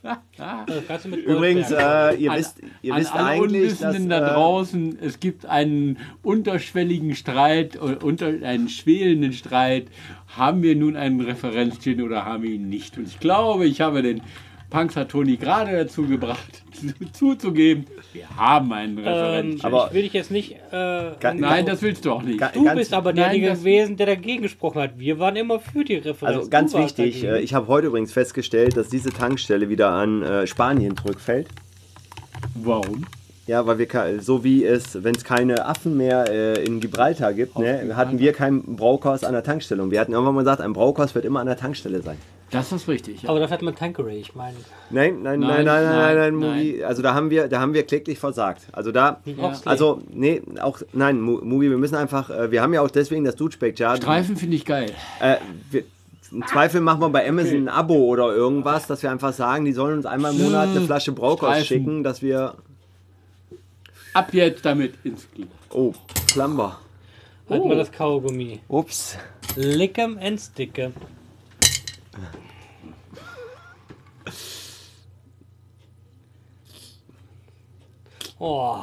Übrigens, 1.27 1.70
äh, 1.70 2.16
ihr 2.16 2.32
An- 2.32 2.39
wisst, 2.39 2.56
ihr 2.82 2.94
An 2.94 3.01
wisst 3.01 3.14
alle 3.14 3.24
eigentlich, 3.24 3.78
dass, 3.78 4.09
da 4.09 4.31
äh, 4.31 4.35
draußen, 4.35 4.98
es 5.01 5.20
gibt 5.20 5.47
einen 5.47 5.98
unterschwelligen 6.23 7.14
Streit, 7.14 7.81
oder 7.81 8.02
unter, 8.02 8.27
einen 8.27 8.69
schwelenden 8.69 9.32
Streit. 9.32 9.86
Haben 10.36 10.62
wir 10.62 10.74
nun 10.74 10.97
einen 10.97 11.20
Referenzgin 11.20 12.02
oder 12.02 12.24
haben 12.24 12.43
wir 12.43 12.51
ihn 12.51 12.69
nicht? 12.69 12.97
Und 12.98 13.06
ich 13.06 13.20
glaube, 13.20 13.66
ich 13.66 13.81
habe 13.81 14.02
den 14.02 14.23
Panzer 14.73 15.07
Toni 15.07 15.36
gerade 15.36 15.73
dazu 15.77 16.07
gebracht, 16.07 16.62
zuzugeben, 17.12 17.85
wir 18.12 18.28
haben 18.36 18.73
einen 18.73 18.99
ähm, 18.99 19.05
Referenzgin. 19.07 19.65
Aber- 19.66 19.86
ich 19.89 19.94
will 19.94 20.03
dich 20.03 20.12
jetzt 20.15 20.31
nicht. 20.31 20.53
Äh, 20.53 20.57
Ga- 21.20 21.35
Nein, 21.35 21.66
das 21.66 21.82
willst 21.82 22.05
du 22.05 22.12
auch 22.12 22.23
nicht. 22.23 22.39
Ga- 22.39 22.51
du 22.55 22.65
bist 22.74 22.93
aber 22.94 23.12
derjenige 23.12 23.53
gewesen, 23.53 23.97
der 23.97 24.07
dagegen 24.07 24.43
gesprochen 24.43 24.81
hat. 24.81 24.99
Wir 24.99 25.19
waren 25.19 25.36
immer 25.36 25.61
für 25.61 25.85
die 25.85 25.97
Referenz. 25.97 26.36
also 26.39 26.49
ganz 26.51 26.74
wichtig, 26.74 27.20
dagegen. 27.20 27.35
äh, 27.36 27.40
ich 27.40 27.55
habe 27.55 27.69
heute 27.69 27.89
übrigens 27.89 28.12
festgestellt, 28.12 28.77
dass 28.77 28.89
diese 28.89 29.11
Tankstelle 29.11 29.69
wieder 29.69 29.90
an 29.90 30.23
äh, 30.23 30.47
Spanien 30.47 30.97
zurückfällt. 30.97 31.49
Warum? 32.55 33.05
Ja, 33.47 33.66
weil 33.66 33.78
wir 33.78 33.89
so 34.20 34.44
wie 34.44 34.65
es, 34.65 35.03
wenn 35.03 35.15
es 35.15 35.24
keine 35.24 35.66
Affen 35.66 35.97
mehr 35.97 36.27
äh, 36.31 36.65
in 36.65 36.81
Gibraltar 36.81 37.35
gibt, 37.35 37.59
ne, 37.59 37.93
hatten 37.97 38.19
wir 38.20 38.32
kein 38.32 38.62
Braukaus 38.77 39.24
an 39.24 39.32
der 39.32 39.43
Tankstelle. 39.43 39.82
Und 39.82 39.90
wir 39.90 40.01
hatten 40.01 40.12
irgendwann 40.12 40.35
mal 40.36 40.43
gesagt, 40.43 40.61
ein 40.61 40.73
Braukaus 40.73 41.15
wird 41.15 41.24
immer 41.24 41.40
an 41.40 41.47
der 41.47 41.57
Tankstelle 41.57 42.01
sein. 42.03 42.16
Das 42.52 42.70
ist 42.70 42.86
richtig. 42.86 43.22
Ja. 43.22 43.30
aber 43.30 43.40
dafür 43.40 43.54
hat 43.54 43.62
man 43.62 43.74
Tankeray, 43.74 44.18
ich 44.20 44.34
meine. 44.34 44.56
Nein, 44.90 45.22
nein, 45.22 45.40
Nein, 45.40 45.64
nein, 45.64 45.64
nein, 45.64 45.84
nein, 45.84 45.84
nein, 45.84 46.16
nein, 46.16 46.16
nein, 46.16 46.34
Mugi. 46.56 46.84
Also 46.84 47.02
da 47.02 47.14
haben 47.14 47.30
wir, 47.30 47.48
da 47.48 47.60
haben 47.60 47.72
wir 47.74 47.82
kläglich 47.84 48.18
versagt. 48.18 48.62
Also 48.72 48.92
da, 48.92 49.20
Ja. 49.24 49.58
also 49.64 50.00
nee, 50.10 50.42
auch 50.60 50.80
nein, 50.92 51.20
Mu- 51.20 51.40
Mugi, 51.42 51.70
wir 51.70 51.78
müssen 51.78 51.94
einfach, 51.96 52.30
äh, 52.30 52.50
wir 52.50 52.62
haben 52.62 52.74
ja 52.74 52.82
auch 52.82 52.90
deswegen 52.90 53.24
das 53.24 53.36
Dudespeck-Jar. 53.36 53.96
Streifen 53.96 54.36
finde 54.36 54.56
ich 54.56 54.64
geil. 54.66 54.92
Äh, 55.20 55.36
wir, 55.70 55.84
Im 56.30 56.46
Zweifel 56.46 56.80
machen 56.80 57.00
wir 57.00 57.08
bei 57.10 57.28
Amazon 57.28 57.56
ein 57.64 57.68
Abo 57.68 57.94
oder 58.06 58.34
irgendwas, 58.34 58.86
dass 58.86 59.02
wir 59.02 59.10
einfach 59.10 59.32
sagen, 59.32 59.64
die 59.64 59.72
sollen 59.72 59.96
uns 59.96 60.06
einmal 60.06 60.32
im 60.34 60.42
Monat 60.42 60.68
eine 60.68 60.80
Flasche 60.82 61.12
Streifen. 61.12 61.64
schicken, 61.64 62.02
dass 62.04 62.22
wir. 62.22 62.54
Ab 64.14 64.32
jetzt 64.34 64.64
damit 64.64 64.94
ins 65.04 65.26
Kino. 65.34 65.48
Oh, 65.70 65.92
Plumber. 66.26 66.78
Halt 67.50 67.64
mal 67.64 67.76
das 67.76 67.90
Kaugummi. 67.92 68.60
Ups. 68.68 69.16
Lickem 69.56 70.18
and 70.22 70.38
stickem. 70.40 70.92
Oh, 78.44 78.77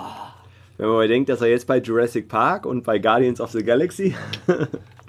Wenn 0.77 0.87
man 0.87 0.99
bedenkt, 0.99 1.27
dass 1.27 1.41
er 1.41 1.49
jetzt 1.49 1.67
bei 1.67 1.79
Jurassic 1.79 2.29
Park 2.29 2.65
und 2.65 2.85
bei 2.85 2.97
Guardians 2.97 3.41
of 3.41 3.51
the 3.51 3.61
Galaxy. 3.61 4.15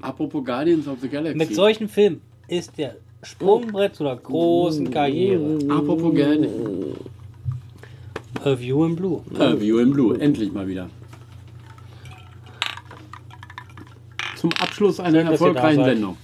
Apropos 0.03 0.45
Guardians 0.45 0.89
of 0.89 0.99
the 1.01 1.09
Galaxy. 1.09 1.39
mit 1.39 1.55
solchen 1.55 1.89
Filmen 1.89 2.21
ist 2.49 2.77
der 2.77 2.97
Sprungbrett 3.23 3.95
zu 3.95 4.05
einer 4.05 4.17
großen 4.17 4.91
Karriere. 4.91 5.57
Apropos 5.69 6.13
gerne. 6.17 6.49
A 8.43 8.59
View 8.59 8.85
in 8.87 8.97
Blue. 8.97 9.23
Äh, 9.39 9.61
View 9.61 9.79
in 9.79 9.93
Blue, 9.93 10.21
endlich 10.21 10.53
mal 10.53 10.67
wieder. 10.67 10.91
Zum 14.35 14.51
Abschluss 14.55 14.99
einer 14.99 15.21
Schön, 15.21 15.31
erfolgreichen. 15.31 15.85
Sendung. 15.85 16.17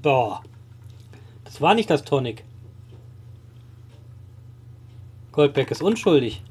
Boah. 0.00 0.42
Das 1.44 1.60
war 1.60 1.74
nicht 1.74 1.90
das 1.90 2.02
Tonic. 2.02 2.44
Goldbeck 5.32 5.70
ist 5.70 5.82
unschuldig. 5.82 6.42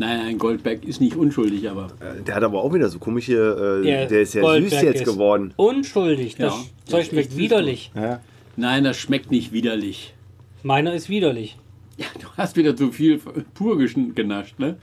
Nein, 0.00 0.20
ein 0.20 0.38
Goldberg 0.38 0.84
ist 0.84 1.00
nicht 1.00 1.16
unschuldig, 1.16 1.68
aber 1.68 1.88
Äh, 2.00 2.22
Der 2.22 2.36
hat 2.36 2.44
aber 2.44 2.62
auch 2.62 2.72
wieder 2.72 2.88
so 2.88 3.00
komische. 3.00 3.80
Äh, 3.82 3.84
Der 3.84 4.06
der, 4.06 4.20
ist 4.22 4.34
ja 4.34 4.42
Goldberg 4.42 4.70
süß 4.72 4.82
jetzt 4.82 5.00
ist 5.02 5.12
geworden. 5.12 5.52
Unschuldig. 5.56 6.36
Das 6.36 6.54
Ja, 6.54 6.60
Zeug 6.84 7.06
schmeckt 7.06 7.36
widerlich. 7.36 7.90
Ja. 7.96 8.20
nein, 8.56 8.84
das 8.84 8.96
schmeckt 8.96 9.30
nicht 9.32 9.50
widerlich. 9.52 10.14
Meiner 10.62 10.94
ist 10.94 11.08
widerlich. 11.08 11.58
Ja, 11.96 12.06
du 12.20 12.28
hast 12.36 12.56
wieder 12.56 12.76
zu 12.76 12.92
viel 12.92 13.18
pur 13.54 13.76
genascht, 14.14 14.60
ne? 14.60 14.76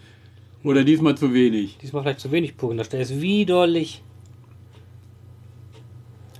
Oder 0.65 0.83
diesmal 0.83 1.15
zu 1.15 1.33
wenig. 1.33 1.77
Diesmal 1.81 2.03
vielleicht 2.03 2.19
zu 2.19 2.31
wenig 2.31 2.57
pur 2.57 2.69
genascht. 2.71 2.91
Der 2.91 2.99
ist 2.99 3.21
widerlich. 3.21 4.01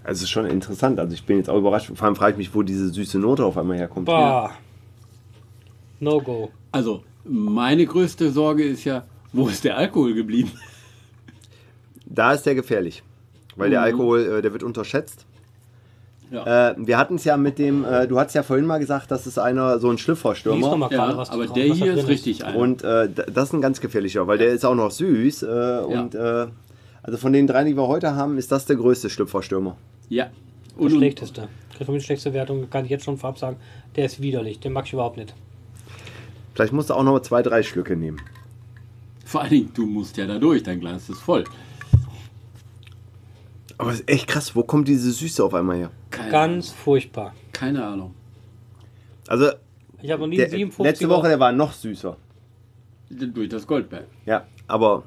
Also 0.04 0.20
es 0.20 0.24
ist 0.24 0.30
schon 0.32 0.46
interessant. 0.48 1.00
Also 1.00 1.14
ich 1.14 1.24
bin 1.24 1.38
jetzt 1.38 1.50
auch 1.50 1.58
überrascht. 1.58 1.92
Vor 1.96 2.06
allem 2.06 2.16
frage 2.18 2.34
ich 2.34 2.38
mich, 2.38 2.54
wo 2.54 2.62
diese 2.62 2.90
süße 2.90 3.20
Note 3.20 3.46
auf 3.46 3.58
einmal 3.58 3.78
herkommt. 3.78 4.06
Bah. 4.06 4.52
No 6.02 6.20
go. 6.20 6.52
Also, 6.76 7.04
meine 7.24 7.86
größte 7.86 8.32
Sorge 8.32 8.64
ist 8.66 8.84
ja, 8.84 9.06
wo 9.32 9.48
ist 9.48 9.64
der 9.64 9.78
Alkohol 9.78 10.14
geblieben? 10.14 10.52
Da 12.06 12.34
ist 12.34 12.46
der 12.46 12.54
gefährlich. 12.54 13.02
Weil 13.56 13.70
der 13.70 13.80
Mhm. 13.80 13.86
Alkohol, 13.86 14.20
äh, 14.26 14.42
der 14.42 14.52
wird 14.52 14.62
unterschätzt. 14.62 15.26
Ja. 16.32 16.72
Äh, 16.72 16.76
wir 16.78 16.98
hatten 16.98 17.16
es 17.16 17.24
ja 17.24 17.38
mit 17.38 17.60
dem, 17.60 17.86
äh, 17.86 18.08
du 18.08 18.20
hattest 18.20 18.36
ja 18.36 18.44
vorhin 18.44 18.66
mal 18.66 18.80
gesagt, 18.80 19.10
das 19.10 19.26
ist 19.26 19.38
einer 19.40 19.80
so 19.80 19.90
ein 19.90 19.98
gerade, 20.90 21.14
Ja, 21.14 21.18
was, 21.18 21.30
aber 21.30 21.48
der 21.48 21.64
hier 21.74 21.94
ist 21.94 22.10
richtig 22.10 22.44
einer. 22.44 22.58
Und 22.58 22.84
äh, 22.84 23.08
das 23.10 23.46
ist 23.46 23.54
ein 23.54 23.62
ganz 23.62 23.80
gefährlicher, 23.80 24.28
weil 24.28 24.38
der 24.38 24.50
ist 24.50 24.66
auch 24.66 24.76
noch 24.76 24.92
süß. 24.92 25.44
Äh, 25.44 25.80
Und 25.88 26.14
äh, 26.14 26.48
also 27.04 27.18
von 27.18 27.32
den 27.32 27.48
drei, 27.48 27.64
die 27.64 27.78
wir 27.78 27.88
heute 27.88 28.16
haben, 28.16 28.38
ist 28.38 28.52
das 28.52 28.66
der 28.66 28.76
größte 28.76 29.10
Schlüpferstürmer. 29.10 29.78
Ja. 30.10 30.26
Der 30.26 30.82
Und, 30.82 30.92
und 30.92 30.98
schlechteste. 30.98 31.48
Kriegt 31.72 31.86
von 31.86 31.94
mir 31.94 32.00
die 32.00 32.06
schlechteste 32.06 32.34
Wertung, 32.34 32.70
kann 32.70 32.84
ich 32.84 32.92
jetzt 32.92 33.06
schon 33.06 33.18
vorab 33.18 33.40
sagen. 33.40 33.56
Der 33.96 34.06
ist 34.08 34.22
widerlich. 34.22 34.60
Den 34.60 34.74
mag 34.74 34.86
ich 34.88 34.92
überhaupt 34.92 35.16
nicht. 35.16 35.34
Vielleicht 36.56 36.74
musst 36.74 36.90
du 36.90 36.94
auch 36.96 37.04
noch 37.04 37.20
zwei, 37.20 37.44
drei 37.44 37.62
Schlücke 37.64 37.96
nehmen. 37.96 38.20
vor 39.26 39.42
allen 39.42 39.50
Dingen, 39.50 39.72
du 39.74 39.86
musst 39.86 40.16
ja 40.18 40.26
da 40.26 40.40
durch, 40.40 40.64
dein 40.64 40.80
Glas 40.80 41.10
ist 41.10 41.20
voll. 41.20 41.44
Aber 43.78 43.92
es 43.92 44.00
ist 44.00 44.10
echt 44.10 44.28
krass, 44.28 44.56
wo 44.56 44.64
kommt 44.64 44.88
diese 44.88 45.12
Süße 45.12 45.44
auf 45.44 45.54
einmal 45.54 45.78
her? 45.78 45.92
Keine, 46.10 46.32
Ganz 46.32 46.70
furchtbar. 46.72 47.34
keine 47.52 47.86
Ahnung. 47.86 48.14
Also 49.28 49.52
Ich 50.02 50.10
habe 50.12 50.22
noch 50.22 50.28
nie 50.28 50.38
der, 50.38 50.50
57 50.50 50.86
letzte 50.86 51.10
Woche, 51.10 51.28
der 51.28 51.40
war 51.40 51.52
noch 51.52 51.74
süßer. 51.74 52.16
Durch 53.10 53.50
das 53.50 53.68
Goldberg. 53.68 54.06
Ja, 54.26 54.46
aber 54.68 55.04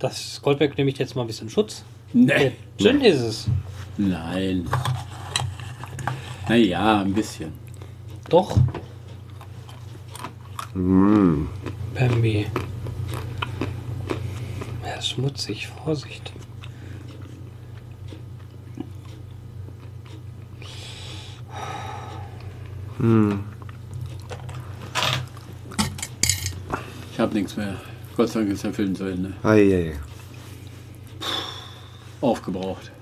Das 0.00 0.40
Goldberg 0.42 0.76
nehme 0.76 0.90
ich 0.90 0.98
jetzt 0.98 1.14
mal 1.14 1.22
ein 1.22 1.26
bisschen 1.28 1.48
Schutz. 1.50 1.84
Nee. 2.12 2.26
Der 2.26 2.52
Gin 2.78 3.00
ist 3.02 3.20
es. 3.20 3.48
Nein. 3.96 4.66
Naja, 6.48 7.00
ein 7.02 7.14
bisschen. 7.14 7.52
Doch. 8.28 8.58
Mm, 10.74 11.48
Bambi. 11.94 12.46
Er 14.84 14.98
ist 14.98 15.10
schmutzig. 15.10 15.68
Vorsicht. 15.68 16.32
Ich 27.12 27.18
habe 27.18 27.34
nichts 27.34 27.56
mehr. 27.56 27.74
Gott 28.16 28.28
sei 28.28 28.40
Dank 28.40 28.52
ist 28.52 28.64
der 28.64 28.74
Film 28.74 28.94
zu 28.94 29.04
Ende. 29.04 29.32
ei, 29.42 29.60
ei, 29.60 29.90
ei. 29.92 29.98
Aufgebraucht. 32.20 32.92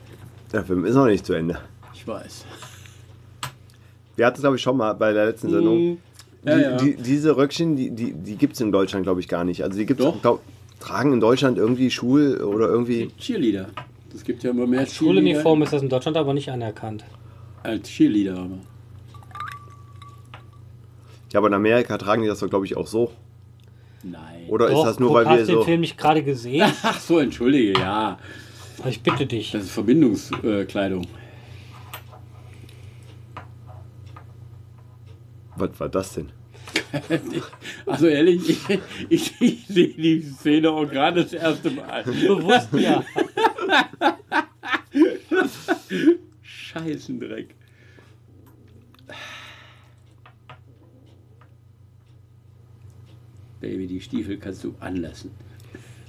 der 0.53 0.65
Film 0.65 0.85
ist 0.85 0.95
noch 0.95 1.07
nicht 1.07 1.27
zu 1.27 1.33
Ende. 1.33 1.59
Ich 1.93 2.07
weiß. 2.07 2.45
Wir 4.15 4.27
hatten 4.27 4.37
es, 4.37 4.41
glaube 4.43 4.57
ich, 4.57 4.63
schon 4.63 4.77
mal 4.77 4.93
bei 4.95 5.13
der 5.13 5.27
letzten 5.27 5.51
Sendung. 5.51 5.99
Ja, 6.45 6.57
die, 6.57 6.63
ja. 6.63 6.77
Die, 6.77 6.97
diese 6.97 7.37
Röckchen, 7.37 7.77
die, 7.77 7.91
die, 7.91 8.13
die 8.13 8.37
gibt 8.37 8.55
es 8.55 8.61
in 8.61 8.73
Deutschland, 8.73 9.05
glaube 9.05 9.21
ich, 9.21 9.29
gar 9.29 9.45
nicht. 9.45 9.63
Also 9.65 9.79
die 9.79 9.87
gibt 9.87 10.01
Doch. 10.01 10.17
es, 10.17 10.23
glaub, 10.23 10.43
tragen 10.81 11.13
in 11.13 11.21
Deutschland 11.21 11.59
irgendwie 11.59 11.91
Schul- 11.91 12.41
oder 12.43 12.69
irgendwie. 12.69 13.11
Cheerleader. 13.19 13.67
Das 14.13 14.25
gibt 14.25 14.43
ja 14.43 14.51
immer 14.51 14.67
mehr 14.67 14.87
Schuluniform 14.87 15.63
ist 15.63 15.73
das 15.73 15.83
in 15.83 15.89
Deutschland 15.89 16.17
aber 16.17 16.33
nicht 16.33 16.51
anerkannt. 16.51 17.05
Als 17.63 17.89
Cheerleader 17.89 18.39
aber. 18.39 18.59
Ja, 21.33 21.41
aber 21.41 21.49
in 21.49 21.55
Amerika 21.55 21.99
tragen 21.99 22.23
die 22.23 22.29
das 22.29 22.39
doch, 22.39 22.49
glaube 22.49 22.65
ich, 22.65 22.77
auch 22.77 22.87
so. 22.87 23.13
Nein. 24.03 24.47
Oder 24.49 24.69
Doch, 24.69 24.79
ist 24.79 24.85
das 24.85 24.99
nur, 24.99 25.13
weil 25.13 25.25
wir 25.25 25.33
hast 25.33 25.41
du 25.43 25.47
den 25.47 25.55
so. 25.57 25.65
Film 25.65 25.81
nicht 25.81 25.99
gerade 25.99 26.23
gesehen? 26.23 26.73
Ach 26.83 26.99
so, 27.01 27.19
entschuldige, 27.19 27.79
ja. 27.79 28.19
Ich 28.89 29.03
bitte 29.03 29.27
dich. 29.27 29.51
Das 29.51 29.65
ist 29.65 29.71
Verbindungskleidung. 29.73 31.07
Was 35.59 35.79
war 35.81 35.89
das 35.89 36.15
denn? 36.15 36.31
Also 37.87 38.07
ehrlich, 38.07 38.49
ich, 38.51 38.79
ich, 39.09 39.33
ich 39.41 39.67
sehe 39.67 39.89
die 39.95 40.21
Szene 40.23 40.71
auch 40.71 40.87
gerade 40.89 41.23
das 41.23 41.33
erste 41.33 41.71
Mal. 41.71 42.03
Bewusst 42.05 42.69
ja. 42.75 43.03
Scheißendreck. 46.43 47.55
Baby, 53.61 53.87
die 53.87 54.01
Stiefel 54.01 54.37
kannst 54.39 54.63
du 54.65 54.75
anlassen. 54.81 55.31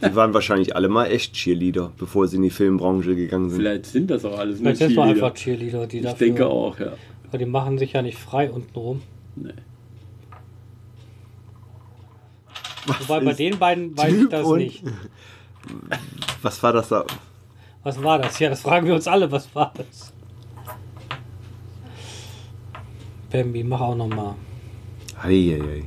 Die 0.02 0.16
waren 0.16 0.34
wahrscheinlich 0.34 0.76
alle 0.76 0.88
mal 0.88 1.08
echt 1.08 1.34
Cheerleader, 1.34 1.92
bevor 1.98 2.28
sie 2.28 2.38
in 2.38 2.44
die 2.44 2.50
Filmbranche 2.52 3.16
gegangen 3.16 3.50
sind. 3.50 3.60
Vielleicht 3.60 3.86
sind 3.88 4.10
das 4.10 4.24
auch 4.24 4.38
alles 4.38 4.60
nur 4.60 4.74
Vielleicht 4.74 4.78
sind 4.80 4.90
wir 4.92 4.96
Cheerleader. 5.04 5.26
einfach 5.26 5.34
Cheerleader, 5.38 5.88
die 5.88 5.98
Ich 5.98 6.04
dafür. 6.04 6.28
denke 6.28 6.48
auch, 6.48 6.80
ja. 6.80 6.94
Weil 7.32 7.40
die 7.40 7.46
machen 7.46 7.78
sich 7.78 7.94
ja 7.94 8.02
nicht 8.02 8.18
frei 8.18 8.50
untenrum. 8.50 9.02
Nee. 9.42 9.54
Wobei 12.86 13.20
bei 13.20 13.34
den 13.34 13.60
beiden 13.60 13.98
weiß 13.98 14.14
ich 14.14 14.20
Typ 14.22 14.30
das 14.32 14.46
und- 14.46 14.58
nicht. 14.60 14.84
Was 16.42 16.62
war 16.64 16.74
das 16.74 16.88
da? 16.90 17.06
Was 17.84 18.02
war 18.02 18.18
das? 18.20 18.40
Ja, 18.40 18.50
das 18.50 18.62
fragen 18.62 18.88
wir 18.88 18.96
uns 18.96 19.08
alle. 19.08 19.32
Was 19.32 19.54
war 19.56 19.74
das? 19.76 20.12
Bambi, 23.32 23.64
mach 23.64 23.80
auch 23.82 23.96
nochmal. 23.96 24.36
Eieiei. 25.22 25.84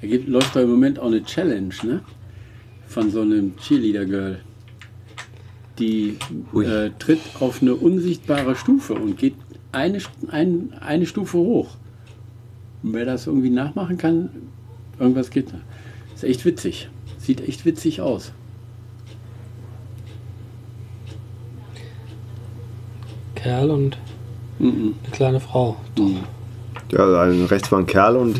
Da 0.00 0.06
gibt, 0.06 0.28
läuft 0.28 0.54
da 0.56 0.60
im 0.60 0.70
Moment 0.70 0.98
auch 0.98 1.06
eine 1.06 1.22
Challenge, 1.22 1.74
ne? 1.82 2.02
Von 2.86 3.10
so 3.10 3.20
einem 3.22 3.56
Cheerleader-Girl. 3.56 4.40
Die 5.78 6.16
äh, 6.54 6.90
tritt 6.98 7.20
auf 7.40 7.62
eine 7.62 7.74
unsichtbare 7.74 8.56
Stufe 8.56 8.94
und 8.94 9.16
geht 9.16 9.34
eine, 9.72 9.98
ein, 10.30 10.72
eine 10.80 11.06
Stufe 11.06 11.38
hoch. 11.38 11.76
Und 12.82 12.94
wer 12.94 13.04
das 13.04 13.26
irgendwie 13.26 13.50
nachmachen 13.50 13.96
kann, 13.98 14.30
irgendwas 14.98 15.30
geht 15.30 15.52
da. 15.52 15.60
Ist 16.14 16.24
echt 16.24 16.44
witzig. 16.44 16.88
Sieht 17.18 17.40
echt 17.46 17.64
witzig 17.64 18.00
aus. 18.00 18.32
Kerl 23.34 23.70
und 23.70 23.98
Mhm. 24.58 24.96
eine 25.04 25.12
kleine 25.12 25.40
Frau. 25.40 25.76
Mhm. 25.96 26.18
Ja, 26.90 27.00
also 27.00 27.44
rechts 27.46 27.70
war 27.70 27.78
ein 27.78 27.86
Kerl 27.86 28.16
und. 28.16 28.36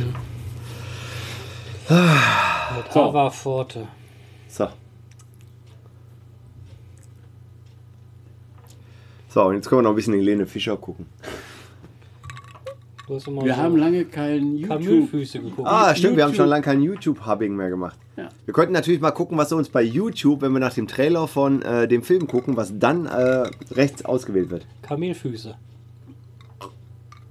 Mit 1.88 2.92
So. 2.92 3.02
Ava 3.04 3.30
Forte. 3.30 3.86
So. 4.48 4.66
So, 9.38 9.44
und 9.44 9.54
jetzt 9.54 9.68
können 9.68 9.78
wir 9.78 9.82
noch 9.84 9.90
ein 9.90 9.94
bisschen 9.94 10.14
Helene 10.14 10.46
Fischer 10.48 10.76
gucken. 10.76 11.06
Du 13.06 13.14
hast 13.14 13.28
immer 13.28 13.44
Wir 13.44 13.54
so 13.54 13.60
haben 13.60 13.76
lange 13.76 14.04
keinen 14.04 14.56
YouTube. 14.56 15.12
Geguckt. 15.12 15.62
Ah, 15.64 15.94
stimmt, 15.94 16.16
wir 16.16 16.24
haben 16.24 16.30
YouTube. 16.30 16.42
schon 16.42 16.48
lange 16.48 16.62
kein 16.64 16.82
YouTube-Hubbing 16.82 17.54
mehr 17.54 17.70
gemacht. 17.70 17.96
Ja. 18.16 18.30
Wir 18.46 18.52
könnten 18.52 18.72
natürlich 18.72 19.00
mal 19.00 19.12
gucken, 19.12 19.38
was 19.38 19.52
uns 19.52 19.68
bei 19.68 19.80
YouTube, 19.80 20.42
wenn 20.42 20.50
wir 20.50 20.58
nach 20.58 20.74
dem 20.74 20.88
Trailer 20.88 21.28
von 21.28 21.62
äh, 21.62 21.86
dem 21.86 22.02
Film 22.02 22.26
gucken, 22.26 22.56
was 22.56 22.76
dann 22.80 23.06
äh, 23.06 23.48
rechts 23.70 24.04
ausgewählt 24.04 24.50
wird. 24.50 24.66
Kamelfüße. 24.82 25.54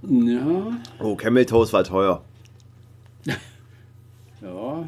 Ja, 0.03 0.71
Oh, 0.99 1.17
Camel 1.17 1.45
Toast 1.45 1.73
war 1.73 1.83
teuer. 1.83 2.23
ja. 4.41 4.87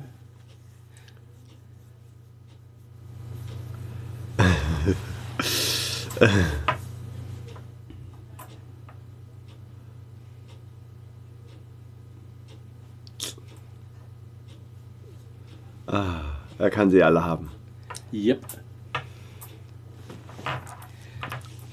Er 15.92 16.70
kann 16.70 16.90
sie 16.90 17.02
alle 17.02 17.24
haben. 17.24 17.50
Yep. 18.14 18.42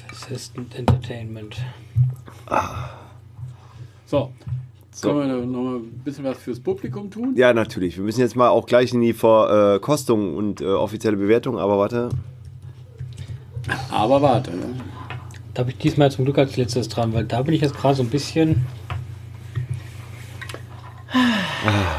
Persistent 0.08 0.74
Entertainment. 0.74 1.56
So. 4.06 4.32
So. 4.92 5.08
Können 5.08 5.28
wir 5.28 5.46
noch 5.46 5.62
mal 5.62 5.76
ein 5.76 6.00
bisschen 6.04 6.24
was 6.24 6.38
fürs 6.38 6.58
Publikum 6.58 7.10
tun? 7.10 7.34
Ja, 7.36 7.52
natürlich. 7.52 7.98
Wir 7.98 8.04
müssen 8.04 8.20
jetzt 8.20 8.34
mal 8.34 8.48
auch 8.48 8.64
gleich 8.64 8.94
in 8.94 9.02
die 9.02 9.12
Verkostung 9.12 10.34
und 10.36 10.62
äh, 10.62 10.66
offizielle 10.66 11.18
Bewertung, 11.18 11.58
aber 11.58 11.76
warte. 11.76 12.08
Aber 13.90 14.22
warte. 14.22 14.52
Ne? 14.52 14.74
Da 15.52 15.60
habe 15.60 15.70
ich 15.70 15.78
diesmal 15.78 16.10
zum 16.10 16.24
Glück 16.24 16.38
als 16.38 16.56
letztes 16.56 16.88
dran, 16.88 17.12
weil 17.12 17.24
da 17.24 17.42
bin 17.42 17.54
ich 17.54 17.60
jetzt 17.60 17.76
gerade 17.76 17.94
so 17.94 18.02
ein 18.02 18.08
bisschen. 18.08 18.64
Ich 21.12 21.95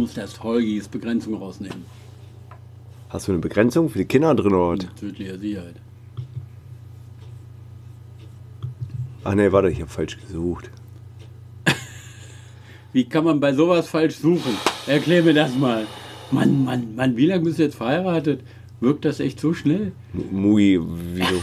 muss 0.00 0.14
das 0.14 0.42
Holgis 0.42 0.88
Begrenzung 0.88 1.34
rausnehmen. 1.34 1.84
Hast 3.10 3.28
du 3.28 3.32
eine 3.32 3.40
Begrenzung 3.40 3.90
für 3.90 3.98
die 3.98 4.04
Kinder 4.06 4.34
drin 4.34 4.54
oder 4.54 4.78
was? 4.78 4.94
Tödlicher 4.98 5.38
Sicherheit. 5.38 5.74
Ach 9.24 9.34
nee, 9.34 9.52
warte, 9.52 9.68
ich 9.68 9.80
habe 9.80 9.90
falsch 9.90 10.16
gesucht. 10.18 10.70
Wie 12.94 13.04
kann 13.04 13.24
man 13.24 13.38
bei 13.40 13.52
sowas 13.52 13.88
falsch 13.88 14.16
suchen? 14.16 14.56
Erklär 14.86 15.22
mir 15.22 15.34
das 15.34 15.54
mal. 15.54 15.86
Mann, 16.30 16.64
Mann, 16.64 16.94
Mann, 16.94 17.16
wie 17.16 17.26
lange 17.26 17.42
bist 17.44 17.58
du 17.58 17.64
jetzt 17.64 17.74
verheiratet? 17.74 18.42
Wirkt 18.80 19.04
das 19.04 19.20
echt 19.20 19.38
so 19.40 19.52
schnell? 19.52 19.92
Mugi, 20.14 20.80
wieso? 20.80 21.42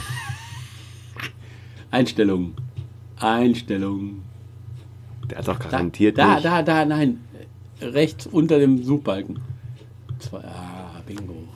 Einstellungen. 1.91 2.55
Einstellungen. 3.17 4.23
Der 5.29 5.39
hat 5.39 5.47
doch 5.49 5.59
Da, 5.59 5.69
garantiert 5.69 6.17
da, 6.17 6.35
nicht. 6.35 6.45
da, 6.45 6.63
da, 6.63 6.85
nein. 6.85 7.19
Rechts 7.81 8.25
unter 8.27 8.59
dem 8.59 8.83
Suchbalken. 8.83 9.39
Zwei, 10.19 10.39
ah, 10.39 11.01
Bingo. 11.05 11.47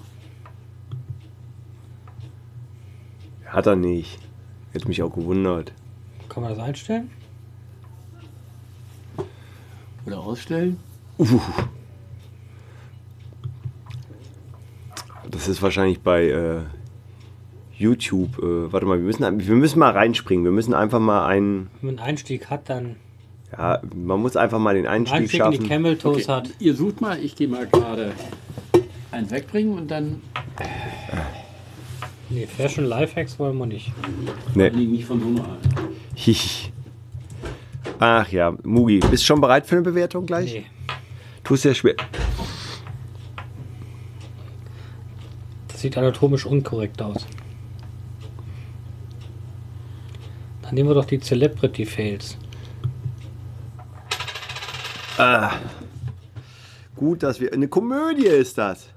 Hat 3.45 3.65
er 3.67 3.75
nicht. 3.75 4.19
Hätte 4.71 4.87
mich 4.87 5.01
auch 5.03 5.13
gewundert. 5.13 5.73
Kann 6.29 6.43
man 6.43 6.55
das 6.55 6.63
einstellen? 6.63 7.09
Oder 10.05 10.19
ausstellen? 10.19 10.79
Das 15.29 15.47
ist 15.47 15.61
wahrscheinlich 15.61 16.01
bei 16.01 16.29
äh, 16.29 16.61
YouTube. 17.77 18.37
Äh, 18.39 18.71
warte 18.71 18.85
mal, 18.85 18.97
wir 18.97 19.05
müssen, 19.05 19.47
wir 19.47 19.55
müssen 19.55 19.79
mal 19.79 19.91
reinspringen. 19.91 20.45
Wir 20.45 20.51
müssen 20.51 20.73
einfach 20.73 20.99
mal 20.99 21.25
einen. 21.25 21.69
Wenn 21.81 21.95
man 21.95 21.99
einen 21.99 22.09
Einstieg 22.09 22.49
hat, 22.49 22.69
dann 22.69 22.95
Ja, 23.51 23.81
man 23.93 24.21
muss 24.21 24.35
einfach 24.35 24.59
mal 24.59 24.75
den 24.75 24.87
Einstieg 24.87 25.19
Einstieg 25.21 25.41
in 25.41 25.51
die 25.51 25.57
schaffen. 25.57 25.69
Camel 25.69 25.97
Toes 25.97 26.23
Okay, 26.23 26.31
hat. 26.31 26.49
Ihr 26.59 26.73
sucht 26.75 27.01
mal, 27.01 27.19
ich 27.21 27.35
gehe 27.35 27.47
mal 27.47 27.67
gerade 27.67 28.13
einen 29.11 29.29
wegbringen 29.29 29.77
und 29.77 29.89
dann 29.91 30.21
Nee, 32.29 32.47
Fashion 32.47 32.85
Lifehacks 32.85 33.37
wollen 33.39 33.57
wir 33.57 33.65
nicht. 33.65 33.91
Nee. 34.55 34.69
liegen 34.69 34.93
nicht 34.93 35.05
von 35.05 35.21
einer 35.21 35.57
Hihi. 36.15 36.71
Ach 37.99 38.31
ja, 38.31 38.55
Mugi, 38.63 38.99
bist 38.99 39.23
du 39.23 39.27
schon 39.27 39.41
bereit 39.41 39.65
für 39.65 39.75
eine 39.75 39.83
Bewertung 39.83 40.25
gleich? 40.25 40.53
Nee. 40.53 40.65
Tust 41.43 41.65
dir 41.65 41.75
schwer. 41.75 41.95
Das 45.67 45.81
sieht 45.81 45.97
anatomisch 45.97 46.45
unkorrekt 46.45 47.01
aus. 47.01 47.27
Dann 50.61 50.73
nehmen 50.75 50.89
wir 50.89 50.93
doch 50.95 51.05
die 51.05 51.19
Celebrity 51.19 51.85
Fails. 51.85 52.37
Ah. 55.17 55.51
Gut, 56.95 57.23
dass 57.23 57.39
wir. 57.39 57.53
Eine 57.53 57.67
Komödie 57.67 58.27
ist 58.27 58.57
das. 58.57 58.87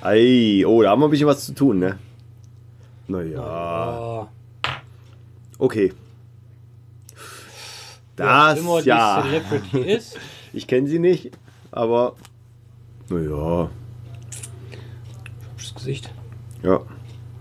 Ei, 0.00 0.64
oh, 0.64 0.82
da 0.82 0.90
haben 0.90 1.00
wir 1.00 1.08
ein 1.08 1.10
bisschen 1.10 1.26
was 1.26 1.46
zu 1.46 1.52
tun, 1.52 1.80
ne? 1.80 1.98
Naja, 3.08 4.28
okay. 5.58 5.92
Das, 8.14 8.58
die 8.58 8.88
ja. 8.88 9.22
Celebrity 9.22 9.80
ist, 9.80 10.18
Ich 10.52 10.66
kenne 10.66 10.86
sie 10.86 10.98
nicht, 10.98 11.32
aber. 11.70 12.14
Naja, 13.08 13.68
Gesicht. 15.76 16.12
ja. 16.62 16.80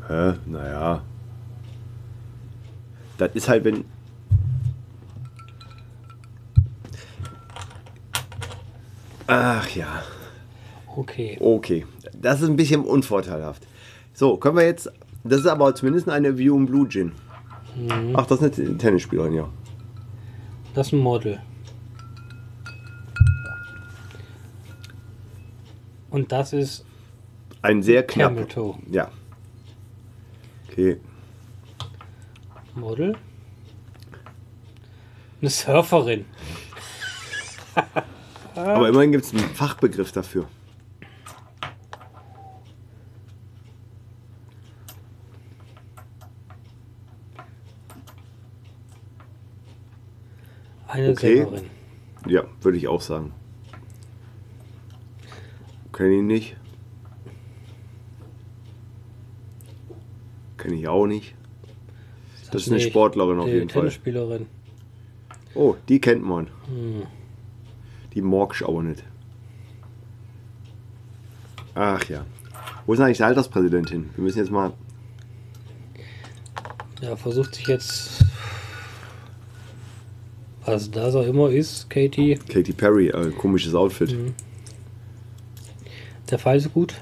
Hä, 0.07 0.33
naja. 0.45 1.01
Das 3.17 3.31
ist 3.33 3.49
halt, 3.49 3.63
wenn. 3.63 3.85
Ach 9.27 9.67
ja, 9.75 10.03
Okay. 10.95 11.37
okay. 11.41 11.85
Das 12.13 12.41
ist 12.41 12.47
ein 12.49 12.55
bisschen 12.55 12.81
unvorteilhaft. 12.85 13.65
So, 14.13 14.37
können 14.37 14.57
wir 14.57 14.65
jetzt. 14.65 14.89
Das 15.23 15.39
ist 15.39 15.47
aber 15.47 15.73
zumindest 15.75 16.07
eine 16.07 16.37
View 16.37 16.55
and 16.55 16.67
Blue 16.69 16.87
Gin. 16.87 17.11
Ach, 18.13 18.25
das 18.27 18.41
ist 18.41 18.59
eine 18.59 18.77
Tennisspielerin, 18.77 19.33
ja. 19.33 19.49
Das 20.73 20.87
ist 20.87 20.93
ein 20.93 20.99
Model. 20.99 21.39
Und 26.11 26.31
das 26.31 26.53
ist 26.53 26.85
Ein 27.65 27.81
sehr 27.81 28.03
knapp. 28.05 28.29
Camel 28.35 28.47
Toe. 28.47 28.75
Ja. 28.91 29.09
Okay. 30.69 30.99
Model. 32.75 33.17
Eine 35.41 35.49
Surferin. 35.49 36.25
Aber 38.55 38.87
immerhin 38.87 39.11
gibt 39.11 39.25
es 39.25 39.31
einen 39.33 39.49
Fachbegriff 39.55 40.11
dafür. 40.11 40.47
Eine 50.87 51.09
Okay. 51.11 51.37
Sängerin. 51.37 51.69
Ja, 52.27 52.43
würde 52.61 52.77
ich 52.77 52.87
auch 52.87 53.01
sagen. 53.01 53.33
Kenne 55.91 56.15
ich 56.15 56.21
nicht. 56.21 56.57
Kenne 60.65 60.77
ich 60.79 60.87
auch 60.87 61.05
nicht. 61.05 61.35
Das 62.51 62.63
ist 62.63 62.69
eine 62.69 62.77
nicht 62.77 62.89
Sportlerin 62.89 63.37
auf 63.37 63.45
die 63.45 63.51
jeden 63.51 63.69
Fall. 63.69 63.83
Tennisspielerin. 63.83 64.47
Oh, 65.53 65.75
die 65.87 66.01
kennt 66.01 66.23
man. 66.23 66.47
Hm. 66.65 67.03
Die 68.15 68.21
Morgsch 68.23 68.63
aber 68.63 68.81
nicht. 68.81 69.03
Ach 71.75 72.03
ja. 72.09 72.25
Wo 72.87 72.93
ist 72.93 72.99
eigentlich 72.99 73.17
die 73.17 73.23
Alterspräsidentin? 73.23 74.09
Wir 74.15 74.23
müssen 74.23 74.39
jetzt 74.39 74.49
mal. 74.49 74.73
Ja, 76.99 77.15
versucht 77.15 77.53
sich 77.53 77.67
jetzt. 77.67 78.25
Was 80.65 80.89
das 80.89 81.13
auch 81.13 81.27
immer 81.27 81.51
ist, 81.51 81.91
Katie. 81.91 82.39
Katy 82.49 82.73
Perry, 82.73 83.09
äh, 83.09 83.29
komisches 83.29 83.75
Outfit. 83.75 84.13
Mhm. 84.13 84.33
Der 86.31 86.39
Fall 86.39 86.57
ist 86.57 86.73
gut. 86.73 86.95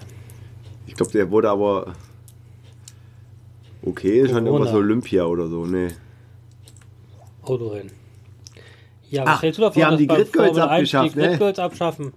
Ich 0.85 0.95
glaube, 0.95 1.14
der 1.14 1.31
wurde 1.31 1.49
aber. 1.49 1.94
Okay, 3.85 4.19
ist 4.22 4.30
schon 4.31 4.45
Corona. 4.45 4.51
irgendwas 4.65 4.73
Olympia 4.73 5.26
oder 5.26 5.47
so. 5.47 5.65
Nee. 5.65 5.89
Autorennen. 7.43 7.91
Ja, 9.10 9.23
Ach, 9.26 9.35
was 9.35 9.41
hältst 9.43 9.57
du 9.60 9.64
davon, 9.64 9.76
die 9.76 9.84
haben 9.85 9.91
dass 9.91 9.99
die 9.99 10.05
beim 10.07 10.18
Grid 10.18 10.34
Girls 10.34 10.57
Formel 10.57 10.61
1 10.69 10.72
abgeschafft, 10.95 11.15
die 11.15 11.19
ne? 11.19 11.27
Grid 11.27 11.39
Girls 11.39 11.60
abschaffen? 11.60 12.14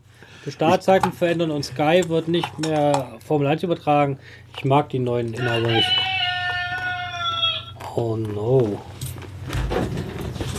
Die 0.46 0.52
Startzeiten 0.52 1.12
verändern 1.12 1.50
und 1.50 1.64
Sky 1.64 2.04
wird 2.06 2.28
nicht 2.28 2.58
mehr 2.60 3.18
Formel 3.26 3.48
1 3.48 3.64
übertragen. 3.64 4.18
Ich 4.56 4.64
mag 4.64 4.88
die 4.90 5.00
neuen 5.00 5.34
Inhaber 5.34 5.66
nicht. 5.66 5.88
Oh 7.96 8.14
no. 8.16 8.80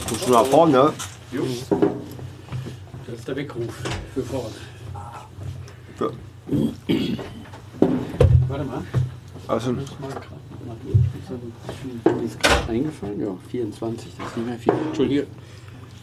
Guck 0.09 0.19
schon 0.19 0.31
nach 0.34 0.45
vorne. 0.45 0.91
Das 3.05 3.15
ist 3.19 3.27
der 3.27 3.35
Weckruf 3.38 3.73
für 4.13 4.23
vorne. 4.23 4.49
Ja. 5.99 6.09
Warte 8.49 8.63
mal. 8.65 8.84
Also, 9.47 9.71
Mal 9.71 9.84
grad 10.09 10.29
mal 10.31 10.47
sagen, 11.27 12.18
Mir 12.19 12.23
ist 12.26 12.39
gerade 12.41 12.69
eingefallen. 12.72 13.19
Ja, 13.22 13.35
24, 13.49 14.11
das 14.18 14.27
ist 14.27 14.38
nicht 14.38 14.48
mehr 14.48 14.57
viel. 14.57 14.73
Entschuldige. 14.88 15.27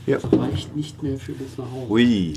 ja. 0.06 0.18
Das 0.18 0.32
reicht 0.38 0.74
nicht 0.76 1.02
mehr 1.02 1.18
für 1.18 1.32
bis 1.32 1.56
nach 1.58 1.70
Hause. 1.70 1.90
Ui. 1.90 2.34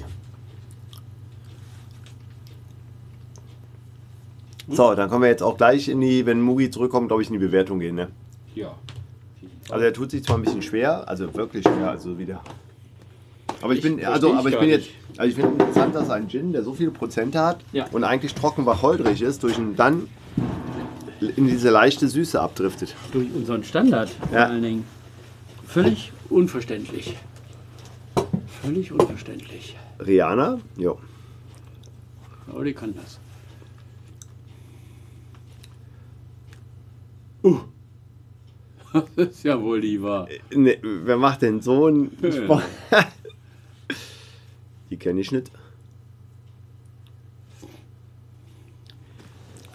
So, 4.69 4.93
dann 4.95 5.09
kommen 5.09 5.21
wir 5.23 5.29
jetzt 5.29 5.43
auch 5.43 5.55
gleich 5.57 5.87
in 5.87 6.01
die, 6.01 6.25
wenn 6.25 6.41
Mugi 6.41 6.69
zurückkommt, 6.69 7.07
glaube 7.07 7.21
ich, 7.23 7.29
in 7.29 7.33
die 7.33 7.39
Bewertung 7.39 7.79
gehen. 7.79 7.95
Ne? 7.95 8.09
Ja. 8.53 8.73
Also 9.69 9.85
er 9.85 9.93
tut 9.93 10.11
sich 10.11 10.23
zwar 10.23 10.37
ein 10.37 10.41
bisschen 10.43 10.61
schwer, 10.61 11.07
also 11.07 11.33
wirklich 11.33 11.63
schwer, 11.63 11.89
also 11.91 12.17
wieder. 12.17 12.41
Aber 13.61 13.73
ich 13.73 13.79
Ich 13.79 13.83
bin, 13.95 14.05
also, 14.05 14.29
ich 14.29 14.35
aber 14.35 14.49
ich 14.49 14.59
bin 14.59 14.69
jetzt, 14.69 14.89
also 15.17 15.29
ich 15.29 15.35
finde 15.35 15.51
interessant, 15.53 15.95
dass 15.95 16.09
ein 16.09 16.27
Gin, 16.29 16.51
der 16.51 16.63
so 16.63 16.73
viele 16.73 16.91
Prozente 16.91 17.39
hat 17.39 17.59
Ja. 17.71 17.85
und 17.91 18.03
eigentlich 18.03 18.33
trocken 18.35 18.65
wacholderig 18.65 19.21
ist, 19.21 19.43
durch 19.43 19.57
einen 19.57 19.75
dann 19.75 20.07
in 21.21 21.47
diese 21.47 21.69
leichte 21.69 22.07
Süße 22.07 22.39
abdriftet. 22.39 22.95
Durch 23.11 23.27
unseren 23.33 23.63
Standard 23.63 24.09
vor 24.09 24.31
Ja. 24.33 24.45
allen 24.45 24.61
Dingen. 24.61 24.83
Völlig 25.65 26.11
unverständlich. 26.29 27.15
Völlig 28.61 28.91
unverständlich. 28.91 29.75
Rihanna, 29.99 30.59
ja. 30.77 30.93
Aber 32.49 32.63
die 32.63 32.73
kann 32.73 32.93
das. 32.95 33.19
Uh. 37.43 37.59
Das 39.15 39.27
ist 39.27 39.43
ja 39.43 39.61
wohl 39.61 39.81
die 39.81 40.01
wahr. 40.01 40.27
Ne, 40.55 40.77
wer 40.81 41.17
macht 41.17 41.41
denn 41.43 41.61
so 41.61 41.85
einen. 41.87 42.17
Sport? 42.31 42.63
Die 44.89 44.97
kenne 44.97 45.19
ich 45.21 45.31
nicht. 45.33 45.51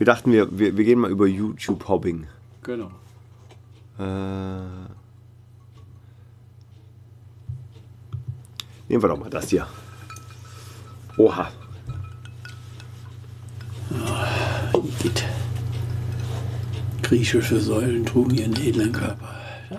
Wir 0.03 0.07
dachten, 0.07 0.33
wir, 0.33 0.59
wir, 0.59 0.77
wir 0.77 0.85
gehen 0.85 0.99
mal 0.99 1.12
über 1.12 1.29
YouTube 1.29 1.87
Hobbing. 1.87 2.27
Genau. 2.65 2.91
Äh, 4.01 4.03
nehmen 8.89 9.01
wir 9.01 9.09
doch 9.09 9.20
mal 9.20 9.31
das 9.31 9.51
hier. 9.51 9.65
Oha. 11.16 11.53
Geht. 15.01 15.24
Griechische 17.03 17.61
Säulen 17.61 18.05
trugen 18.05 18.35
ihren 18.35 18.57
edlen 18.57 18.91
Körper. 18.91 19.37
Ja, 19.70 19.79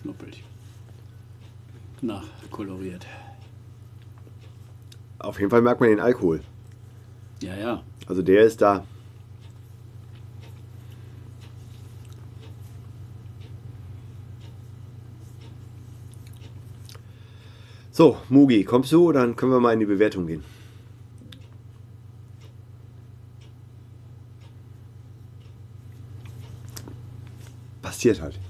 Schnuppelig. 0.00 0.44
Nachkoloriert. 2.02 3.04
Auf 5.18 5.40
jeden 5.40 5.50
Fall 5.50 5.60
merkt 5.60 5.80
man 5.80 5.90
den 5.90 5.98
Alkohol. 5.98 6.40
Ja, 7.40 7.56
ja. 7.56 7.82
Also 8.10 8.22
der 8.22 8.42
ist 8.42 8.60
da. 8.60 8.84
So, 17.92 18.16
Mugi, 18.28 18.64
kommst 18.64 18.90
du? 18.90 19.12
Dann 19.12 19.36
können 19.36 19.52
wir 19.52 19.60
mal 19.60 19.74
in 19.74 19.78
die 19.78 19.86
Bewertung 19.86 20.26
gehen. 20.26 20.42
Passiert 27.80 28.20
halt. 28.20 28.40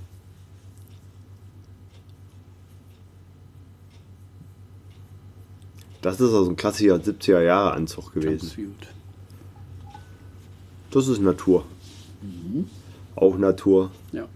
Das 6.00 6.18
ist 6.18 6.32
also 6.32 6.48
ein 6.48 6.56
klassischer 6.56 6.94
70er 6.94 7.42
Jahre 7.42 7.72
Anzug 7.72 8.14
gewesen. 8.14 8.50
gut. 8.56 8.99
Das 10.90 11.06
ist 11.06 11.20
Natur. 11.20 11.64
Auch 13.14 13.36
Natur. 13.38 13.90
Ja. 14.12 14.26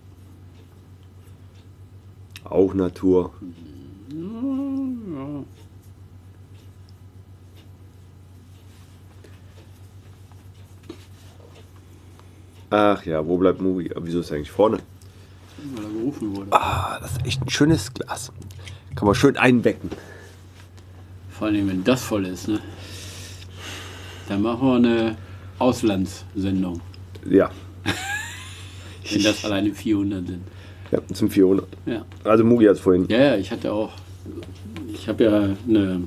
Auch 2.45 2.75
Natur. 2.75 3.33
ja. 4.11 5.45
Ach 12.71 13.05
ja, 13.07 13.25
wo 13.25 13.37
bleibt 13.39 13.61
Mugi? 13.61 13.91
Wieso 14.01 14.21
ist 14.21 14.31
er 14.31 14.37
eigentlich 14.37 14.51
vorne? 14.51 14.79
Weil 15.75 15.85
er 15.85 15.91
gerufen 15.91 16.37
wurde. 16.37 16.53
Ah, 16.53 16.99
das 17.01 17.13
ist 17.13 17.27
echt 17.27 17.43
ein 17.43 17.49
schönes 17.49 17.95
Glas. 17.95 18.33
Kann 18.97 19.07
man 19.07 19.15
schön 19.15 19.37
einbecken. 19.37 19.91
Vor 21.31 21.47
allem, 21.49 21.69
wenn 21.69 21.85
das 21.85 22.03
voll 22.03 22.27
ist, 22.27 22.49
ne? 22.49 22.61
Dann 24.29 24.43
machen 24.43 24.67
wir 24.67 24.75
eine 24.75 25.17
Auslandssendung. 25.59 26.81
Ja, 27.29 27.51
Wenn 29.13 29.23
das 29.23 29.45
alleine 29.45 29.75
400 29.75 30.27
sind. 30.27 30.43
ja 30.91 30.99
zum 31.13 31.31
400. 31.31 31.67
Ja. 31.87 32.05
Also 32.25 32.45
Mugi 32.45 32.65
hat 32.67 32.75
es 32.77 32.81
vorhin. 32.81 33.07
Ja, 33.09 33.19
ja, 33.19 33.37
ich 33.37 33.51
hatte 33.51 33.73
auch. 33.73 33.93
Ich 34.93 35.09
habe 35.09 35.25
ja 35.25 35.49
eine 35.69 36.03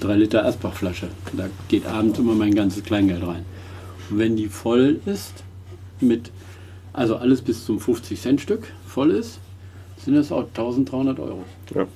3 0.00 0.14
Liter 0.16 0.44
Asbach-Flasche. 0.46 1.08
Da 1.36 1.48
geht 1.68 1.86
abends 1.86 2.18
immer 2.18 2.34
mein 2.34 2.54
ganzes 2.54 2.82
Kleingeld 2.82 3.26
rein. 3.26 3.44
Und 4.10 4.18
wenn 4.18 4.36
die 4.36 4.48
voll 4.48 5.00
ist, 5.04 5.44
mit, 6.00 6.30
also 6.94 7.16
alles 7.16 7.42
bis 7.42 7.66
zum 7.66 7.78
50-Cent-Stück 7.78 8.66
voll 8.86 9.10
ist, 9.10 9.38
sind 10.02 10.14
das 10.14 10.32
auch 10.32 10.44
1300 10.46 11.18
Euro. 11.20 11.44
Ja, 11.74 11.86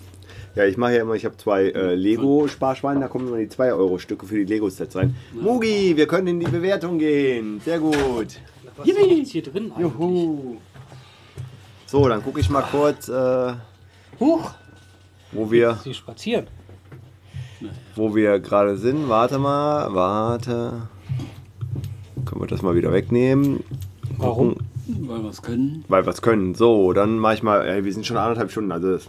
ja 0.54 0.64
ich 0.64 0.76
mache 0.76 0.94
ja 0.94 1.02
immer, 1.02 1.14
ich 1.14 1.24
habe 1.24 1.36
zwei 1.36 1.64
äh, 1.70 1.94
Lego-Sparschweine, 1.94 3.00
da 3.00 3.08
kommen 3.08 3.28
immer 3.28 3.38
die 3.38 3.48
2-Euro-Stücke 3.48 4.26
für 4.26 4.36
die 4.36 4.44
Lego-Sets 4.44 4.96
rein. 4.96 5.14
Mugi, 5.32 5.96
wir 5.96 6.06
können 6.06 6.26
in 6.28 6.40
die 6.40 6.50
Bewertung 6.50 6.98
gehen. 6.98 7.60
Sehr 7.64 7.78
gut. 7.78 8.38
Was 8.76 8.88
ist 8.88 9.30
hier 9.32 9.42
drin 9.42 9.72
eigentlich? 9.72 9.92
Juhu. 9.92 10.56
So, 11.86 12.08
dann 12.08 12.22
gucke 12.22 12.40
ich 12.40 12.48
mal 12.48 12.62
kurz, 12.62 13.08
äh, 13.08 13.52
Huch, 14.18 14.52
wo 15.32 15.50
wir, 15.50 15.78
sie 15.84 15.94
spazieren. 15.94 16.46
wo 17.96 18.14
wir 18.14 18.40
gerade 18.40 18.76
sind. 18.76 19.08
Warte 19.08 19.38
mal, 19.38 19.92
warte. 19.94 20.88
Können 22.24 22.40
wir 22.40 22.46
das 22.46 22.62
mal 22.62 22.74
wieder 22.74 22.92
wegnehmen? 22.92 23.62
Warum? 24.16 24.56
Weil 24.86 25.22
wir 25.22 25.30
es 25.30 25.42
können. 25.42 25.84
Weil 25.88 26.06
wir 26.06 26.10
es 26.10 26.22
können. 26.22 26.54
So, 26.54 26.92
dann 26.92 27.18
mache 27.18 27.34
ich 27.34 27.42
mal, 27.42 27.66
ey, 27.66 27.84
wir 27.84 27.92
sind 27.92 28.06
schon 28.06 28.16
anderthalb 28.16 28.50
Stunden, 28.50 28.72
also 28.72 28.92
das 28.92 29.08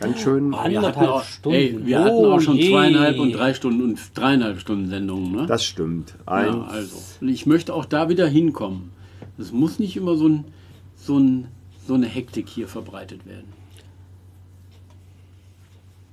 ganz 0.00 0.20
schön. 0.20 0.50
Wir 0.50 0.58
hatten 0.60 0.76
Anderthalb 0.76 1.10
auch, 1.10 1.24
Stunden. 1.24 1.56
ey, 1.58 1.86
wir 1.86 1.98
hatten 2.00 2.10
Oh 2.16 2.32
auch 2.32 2.40
schon 2.40 2.56
je. 2.56 2.70
zweieinhalb 2.70 3.18
und 3.18 3.32
drei 3.32 3.54
Stunden 3.54 3.82
und 3.82 3.98
dreieinhalb 4.14 4.58
Stunden 4.60 4.88
Sendungen. 4.88 5.32
Ne? 5.32 5.46
Das 5.46 5.64
stimmt. 5.64 6.14
Ja, 6.26 6.32
Ein, 6.32 6.62
also. 6.62 6.96
Und 7.20 7.28
ich 7.28 7.46
möchte 7.46 7.74
auch 7.74 7.84
da 7.84 8.08
wieder 8.08 8.26
hinkommen. 8.26 8.90
Es 9.38 9.52
muss 9.52 9.78
nicht 9.78 9.96
immer 9.96 10.16
so, 10.16 10.28
ein, 10.28 10.44
so, 10.96 11.18
ein, 11.18 11.48
so 11.86 11.94
eine 11.94 12.06
Hektik 12.06 12.48
hier 12.48 12.68
verbreitet 12.68 13.26
werden. 13.26 13.52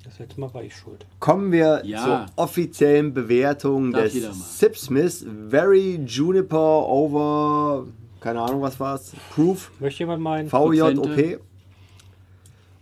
Das 0.04 0.20
letzte 0.20 0.40
Mal 0.40 0.54
war 0.54 0.64
ich 0.64 0.76
schuld. 0.76 1.06
Kommen 1.20 1.52
wir 1.52 1.82
Ja. 1.86 2.04
zur 2.04 2.26
offiziellen 2.38 3.14
Bewertung 3.14 3.92
Darf 3.92 4.04
des 4.04 4.22
mal. 4.24 4.34
Sipsmith 4.34 5.26
Very 5.50 6.00
Juniper 6.06 6.88
over, 6.88 7.86
keine 8.22 8.40
Ahnung 8.42 8.62
was 8.62 8.80
war's, 8.80 9.12
Proof 9.36 9.72
Möchte 9.80 10.00
jemand 10.04 10.22
meinen? 10.24 10.50
VJOP. 10.50 10.96
Prozente. 10.96 11.40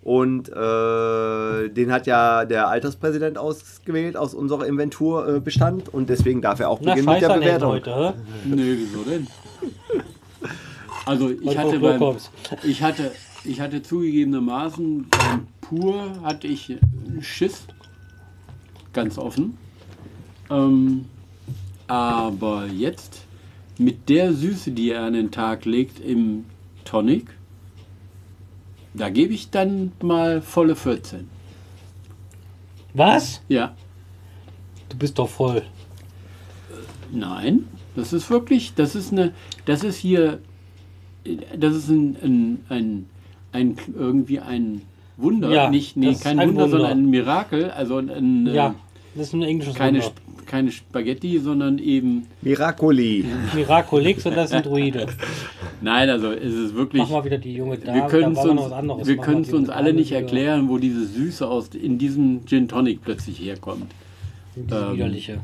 Und 0.06 0.50
äh, 0.50 1.70
den 1.70 1.92
hat 1.92 2.06
ja 2.06 2.46
der 2.46 2.68
Alterspräsident 2.68 3.40
ausgewählt 3.40 4.16
aus 4.16 4.36
unserer 4.36 4.68
Inventurbestand 4.68 5.92
und 5.92 6.10
deswegen 6.10 6.44
darf 6.44 6.60
er 6.60 6.70
auch 6.70 6.80
Na, 6.80 6.94
beginnen 6.94 7.12
mit 7.12 7.24
der 7.24 7.34
Bewertung. 7.34 7.72
Leute, 7.72 7.96
hä? 7.96 8.14
Nö, 8.46 8.78
wieso 8.78 9.02
denn? 9.02 9.28
Also 11.08 11.32
ich 11.32 11.58
hatte, 11.58 11.80
beim, 11.80 12.18
ich 12.64 12.84
hatte 12.84 13.12
ich 13.44 13.60
hatte 13.60 13.82
zugegebenermaßen 13.82 15.08
beim 15.10 15.48
Pur 15.62 16.22
hatte 16.24 16.48
ich 16.48 16.70
einen 16.70 17.24
Schiss, 17.24 17.64
ganz 18.94 19.18
offen. 19.18 19.58
Ähm, 20.52 21.06
aber 21.88 22.68
jetzt 22.68 23.26
mit 23.80 24.08
der 24.10 24.34
Süße, 24.34 24.72
die 24.72 24.92
er 24.92 25.04
an 25.04 25.14
den 25.14 25.32
Tag 25.32 25.66
legt 25.66 26.00
im 26.00 26.46
Tonic, 26.86 27.35
da 28.98 29.10
gebe 29.10 29.34
ich 29.34 29.50
dann 29.50 29.92
mal 30.02 30.42
volle 30.42 30.76
14. 30.76 31.28
Was? 32.94 33.42
Ja, 33.48 33.74
Du 34.90 34.98
bist 34.98 35.18
doch 35.20 35.28
voll. 35.30 35.64
Nein, 37.12 37.68
das 37.96 38.14
ist 38.14 38.30
wirklich, 38.30 38.74
das 38.76 38.96
ist 38.96 39.12
eine, 39.12 39.34
das 39.66 39.84
ist 39.84 39.98
hier, 39.98 40.40
das 41.58 41.76
ist 41.76 41.90
ein, 41.90 42.16
ein, 42.22 42.66
ein, 42.70 43.06
ein 43.52 43.78
irgendwie 43.96 44.40
ein 44.40 44.82
Wunder, 45.18 45.50
Ja, 45.50 45.70
nicht, 45.70 45.98
nee, 45.98 46.14
kein 46.16 46.40
ein 46.40 46.50
Wunder, 46.50 46.64
Wunder. 46.64 46.78
sondern 46.80 47.00
ein 47.00 47.10
Mirakel, 47.10 47.72
also 47.72 47.98
ein, 47.98 48.48
äh, 48.48 48.54
Ja, 48.54 48.76
das 49.16 49.28
ist 49.28 49.34
ein 49.34 49.42
englisches 49.44 49.76
keine. 49.76 50.00
Sp- 50.04 50.22
keine 50.46 50.72
Spaghetti, 50.72 51.40
sondern 51.40 51.80
eben, 51.80 52.28
Miracoli. 52.44 53.26
Miraculix 53.56 54.28
und 54.28 54.36
das 54.38 54.52
sind 54.52 54.64
Druide. 54.68 55.08
nein, 55.82 56.08
also 56.08 56.32
es 56.32 56.54
ist 56.54 56.76
wirklich, 56.76 57.02
Mach 57.02 57.10
mal 57.10 57.26
wieder 57.26 57.40
die 57.40 57.56
junge 57.56 57.80
Dame. 57.80 57.98
wir 58.04 58.08
können 58.08 58.34
es 58.34 58.46
uns, 58.46 58.54
noch 58.54 58.66
was 58.66 58.72
anderes. 58.74 59.08
wir 59.08 59.18
können 59.18 59.42
mal 59.42 59.48
es 59.48 59.54
uns 59.54 59.70
alle 59.70 59.92
nicht 59.94 60.12
erklären, 60.12 60.70
wo 60.70 60.78
diese 60.78 61.04
Süße 61.04 61.48
aus, 61.48 61.70
in 61.70 61.98
diesem 61.98 62.46
Gin 62.46 62.68
Tonic 62.68 63.02
plötzlich 63.04 63.40
herkommt. 63.40 63.92
Diese 64.56 64.76
Ähm, 64.76 64.94
widerliche. 64.94 65.40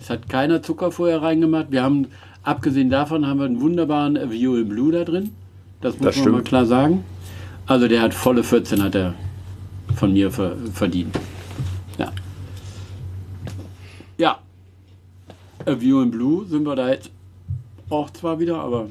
Es 0.00 0.08
hat 0.08 0.26
keiner 0.30 0.62
Zucker 0.62 0.90
vorher 0.90 1.20
reingemacht. 1.20 1.66
Wir 1.70 1.82
haben, 1.82 2.06
abgesehen 2.42 2.88
davon, 2.88 3.26
haben 3.26 3.38
wir 3.38 3.44
einen 3.46 3.60
wunderbaren 3.60 4.30
Viola 4.30 4.64
Blue 4.64 4.90
da 4.90 5.04
drin. 5.04 5.32
Das 5.82 5.98
muss 5.98 6.06
Das 6.06 6.16
man 6.16 6.24
mal 6.24 6.30
stimmt. 6.38 6.48
klar 6.48 6.64
sagen. 6.64 7.04
Also 7.66 7.88
der 7.88 8.00
hat 8.00 8.14
volle 8.14 8.42
14 8.42 8.82
hat 8.82 8.94
er 8.94 9.14
von 9.94 10.14
mir 10.14 10.30
ver 10.30 10.56
verdient. 10.72 11.14
Ja. 11.98 12.10
Ja. 14.16 14.38
Äh, 15.66 15.80
Viola 15.80 16.06
Blue 16.06 16.46
sind 16.46 16.64
wir 16.64 16.76
da 16.76 16.88
jetzt 16.90 17.10
auch 17.90 18.10
zwar 18.10 18.38
wieder, 18.40 18.58
aber 18.58 18.88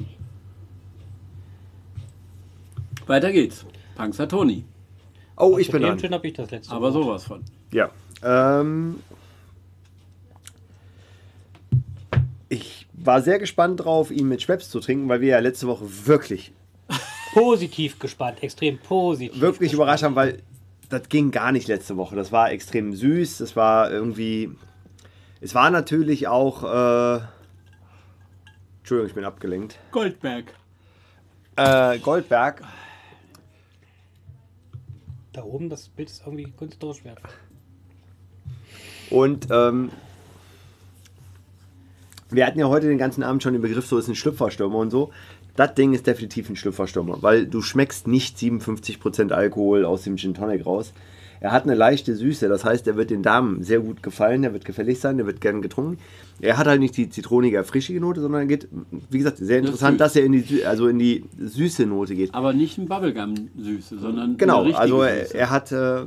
weiter 3.06 3.32
geht's. 3.32 3.64
Punxsutawney. 3.96 4.64
Oh, 5.36 5.58
ich 5.58 5.66
Zu 5.66 5.72
bin 5.72 5.82
dem 5.82 5.98
dran. 5.98 6.12
Habe 6.12 6.26
ich 6.28 6.34
das 6.34 6.50
letzte 6.50 6.72
Aber 6.72 6.92
Wort. 6.94 7.04
sowas 7.04 7.24
von. 7.24 7.42
Ja. 7.72 7.90
Ähm, 8.22 8.96
ich 12.48 12.86
war 12.92 13.20
sehr 13.22 13.38
gespannt 13.38 13.80
drauf, 13.84 14.10
ihn 14.10 14.28
mit 14.28 14.42
Schweppes 14.42 14.70
zu 14.70 14.80
trinken, 14.80 15.08
weil 15.08 15.20
wir 15.20 15.28
ja 15.28 15.38
letzte 15.40 15.66
Woche 15.66 15.84
wirklich, 16.06 16.52
Positiv 17.32 17.98
gespannt, 17.98 18.42
extrem 18.42 18.78
positiv. 18.78 19.40
wirklich 19.40 19.70
gespannt. 19.70 19.74
überrascht 19.74 20.02
haben, 20.04 20.14
weil 20.16 20.42
das 20.88 21.08
ging 21.08 21.30
gar 21.30 21.52
nicht 21.52 21.68
letzte 21.68 21.96
Woche. 21.96 22.16
Das 22.16 22.32
war 22.32 22.50
extrem 22.50 22.94
süß. 22.94 23.38
Das 23.38 23.56
war 23.56 23.90
irgendwie. 23.90 24.50
Es 25.40 25.54
war 25.54 25.70
natürlich 25.70 26.28
auch. 26.28 26.62
Äh, 26.62 27.20
Entschuldigung, 28.78 29.08
ich 29.08 29.14
bin 29.14 29.24
abgelenkt. 29.24 29.78
Goldberg. 29.90 30.54
Äh, 31.56 31.98
Goldberg. 31.98 32.62
Da 35.32 35.42
oben, 35.42 35.68
das 35.68 35.88
Bild 35.88 36.08
ist 36.08 36.22
irgendwie 36.24 36.50
künstlerisch 36.52 37.04
wertvoll. 37.04 37.30
Und 39.10 39.48
ähm, 39.50 39.90
Wir 42.30 42.44
hatten 42.44 42.58
ja 42.58 42.66
heute 42.66 42.88
den 42.88 42.98
ganzen 42.98 43.22
Abend 43.22 43.42
schon 43.42 43.52
den 43.52 43.62
Begriff, 43.62 43.86
so 43.86 43.98
ist 43.98 44.08
ein 44.08 44.16
Schlüpferstürmer 44.16 44.78
und 44.78 44.90
so. 44.90 45.12
Das 45.54 45.74
Ding 45.74 45.94
ist 45.94 46.06
definitiv 46.06 46.48
ein 46.50 46.56
Schlüpferstürmer, 46.56 47.22
weil 47.22 47.46
du 47.46 47.62
schmeckst 47.62 48.08
nicht 48.08 48.36
57% 48.36 49.32
Alkohol 49.32 49.84
aus 49.84 50.02
dem 50.02 50.16
Gin 50.16 50.34
Tonic 50.34 50.66
raus. 50.66 50.92
Er 51.40 51.52
hat 51.52 51.64
eine 51.64 51.74
leichte 51.74 52.14
Süße, 52.16 52.48
das 52.48 52.64
heißt, 52.64 52.86
er 52.86 52.96
wird 52.96 53.10
den 53.10 53.22
Damen 53.22 53.62
sehr 53.62 53.80
gut 53.80 54.02
gefallen, 54.02 54.42
der 54.42 54.52
wird 54.52 54.64
gefällig 54.64 55.00
sein, 55.00 55.16
der 55.16 55.26
wird 55.26 55.40
gern 55.40 55.62
getrunken. 55.62 55.98
Er 56.40 56.58
hat 56.58 56.66
halt 56.66 56.80
nicht 56.80 56.96
die 56.96 57.08
zitronige, 57.10 57.62
frischige 57.64 58.00
Note, 58.00 58.20
sondern 58.20 58.42
er 58.42 58.46
geht, 58.46 58.68
wie 59.10 59.18
gesagt, 59.18 59.38
sehr 59.38 59.58
interessant, 59.58 60.00
dass 60.00 60.16
er 60.16 60.24
in 60.24 60.32
die, 60.32 60.64
also 60.64 60.88
in 60.88 60.98
die 60.98 61.24
süße 61.38 61.86
Note 61.86 62.14
geht. 62.14 62.34
Aber 62.34 62.52
nicht 62.52 62.78
ein 62.78 62.86
Bubblegum-Süße, 62.88 63.98
sondern 63.98 64.36
Genau, 64.36 64.62
eine 64.62 64.76
also 64.78 65.02
er, 65.02 65.34
er 65.34 65.50
hat 65.50 65.72
äh, 65.72 66.06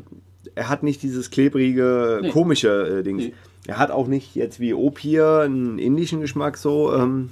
er 0.56 0.70
hat 0.70 0.84
nicht 0.84 1.04
dieses 1.04 1.30
klebrige, 1.32 2.20
Nee. 2.22 2.30
komische 2.30 3.00
äh, 3.00 3.04
Dings. 3.04 3.24
Nee. 3.26 3.34
Er 3.68 3.78
hat 3.78 3.92
auch 3.92 4.08
nicht 4.08 4.36
jetzt 4.36 4.60
wie 4.60 4.74
Opier 4.74 5.42
einen 5.46 5.80
indischen 5.80 6.22
Geschmack 6.22 6.58
so. 6.58 6.94
Ähm, 6.96 7.30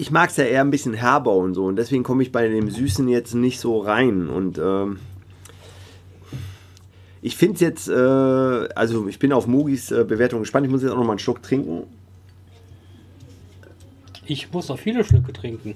ich 0.00 0.10
mag 0.10 0.30
es 0.30 0.38
ja 0.38 0.44
eher 0.44 0.62
ein 0.62 0.70
bisschen 0.70 0.94
herber 0.94 1.34
und 1.34 1.52
so 1.52 1.66
und 1.66 1.76
deswegen 1.76 2.04
komme 2.04 2.22
ich 2.22 2.32
bei 2.32 2.48
dem 2.48 2.70
Süßen 2.70 3.06
jetzt 3.08 3.34
nicht 3.34 3.60
so 3.60 3.80
rein 3.80 4.30
und 4.30 4.56
ähm, 4.56 4.98
ich 7.20 7.36
finde 7.36 7.54
es 7.56 7.60
jetzt, 7.60 7.88
äh, 7.88 7.92
also 8.74 9.08
ich 9.08 9.18
bin 9.18 9.30
auf 9.30 9.46
Mugis 9.46 9.90
äh, 9.90 10.04
Bewertung 10.04 10.40
gespannt. 10.40 10.64
Ich 10.64 10.72
muss 10.72 10.80
jetzt 10.82 10.92
auch 10.92 10.96
noch 10.96 11.04
mal 11.04 11.12
einen 11.12 11.18
Schluck 11.18 11.42
trinken. 11.42 11.82
Ich 14.24 14.50
muss 14.50 14.68
noch 14.68 14.78
viele 14.78 15.04
Schlücke 15.04 15.34
trinken. 15.34 15.74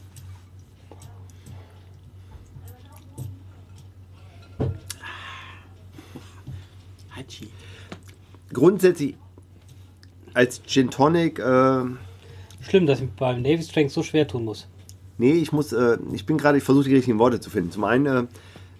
Hatschi. 7.10 7.48
Grundsätzlich 8.54 9.16
als 10.32 10.62
Gin 10.64 10.90
Tonic, 10.90 11.38
äh, 11.40 11.82
Schlimm, 12.68 12.86
dass 12.86 13.00
ich 13.00 13.10
beim 13.10 13.42
Navy 13.42 13.62
Strength 13.62 13.92
so 13.92 14.02
schwer 14.02 14.26
tun 14.26 14.44
muss. 14.44 14.66
nee, 15.18 15.32
ich 15.32 15.52
muss, 15.52 15.72
äh, 15.72 15.98
ich 16.12 16.26
bin 16.26 16.38
gerade, 16.38 16.58
ich 16.58 16.64
versuche 16.64 16.88
die 16.88 16.94
richtigen 16.94 17.18
Worte 17.18 17.40
zu 17.40 17.50
finden. 17.50 17.70
Zum 17.70 17.84
einen, 17.84 18.06
äh, 18.06 18.24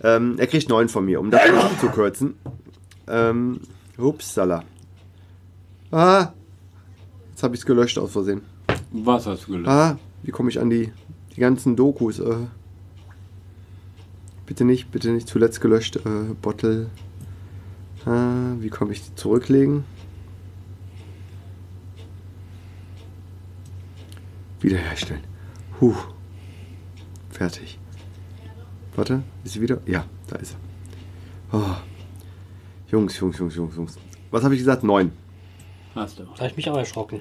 ähm, 0.02 0.34
er 0.38 0.46
kriegt 0.46 0.68
neun 0.68 0.88
von 0.88 1.04
mir, 1.04 1.20
um 1.20 1.30
das 1.30 1.42
zu 1.80 1.88
kürzen. 1.88 2.34
Ähm, 3.06 3.60
upsala. 3.98 4.64
Ah, 5.90 6.32
jetzt 7.30 7.42
habe 7.42 7.54
ich 7.54 7.60
es 7.60 7.66
gelöscht 7.66 7.98
aus 7.98 8.12
Versehen. 8.12 8.42
Was 8.90 9.26
hast 9.26 9.46
du 9.46 9.52
gelöst? 9.52 9.68
Ah, 9.68 9.98
wie 10.22 10.30
komme 10.30 10.50
ich 10.50 10.58
an 10.58 10.70
die, 10.70 10.90
die 11.36 11.40
ganzen 11.40 11.76
Dokus? 11.76 12.18
Äh, 12.18 12.34
bitte 14.46 14.64
nicht, 14.64 14.90
bitte 14.90 15.10
nicht 15.10 15.28
zuletzt 15.28 15.60
gelöscht. 15.60 15.96
Äh, 15.96 16.34
Bottle. 16.42 16.86
Ah, 18.06 18.54
wie 18.58 18.68
komme 18.70 18.92
ich 18.92 19.02
die 19.04 19.14
zurücklegen? 19.14 19.84
Wiederherstellen. 24.64 25.22
Huh. 25.78 25.94
Fertig. 27.28 27.78
Warte, 28.96 29.22
ist 29.44 29.52
sie 29.52 29.60
wieder? 29.60 29.80
Ja, 29.84 30.06
da 30.28 30.36
ist 30.36 30.56
er. 31.52 31.58
Oh. 31.58 31.76
Jungs, 32.90 33.18
Jungs, 33.20 33.38
Jungs, 33.38 33.54
Jungs, 33.56 33.76
Jungs. 33.76 33.98
Was 34.30 34.42
habe 34.42 34.54
ich 34.54 34.60
gesagt? 34.60 34.82
Neun. 34.82 35.12
Hast 35.94 36.18
du. 36.18 36.24
Da 36.24 36.38
habe 36.38 36.46
ich 36.46 36.56
mich 36.56 36.70
auch 36.70 36.78
erschrocken. 36.78 37.20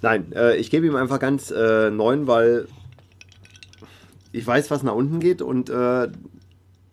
Nein, 0.00 0.32
äh, 0.32 0.56
ich 0.56 0.70
gebe 0.70 0.86
ihm 0.86 0.96
einfach 0.96 1.18
ganz 1.20 1.50
äh, 1.50 1.90
neun, 1.90 2.26
weil 2.26 2.66
ich 4.32 4.46
weiß, 4.46 4.70
was 4.70 4.82
nach 4.82 4.94
unten 4.94 5.20
geht 5.20 5.42
und 5.42 5.68
äh, 5.68 6.08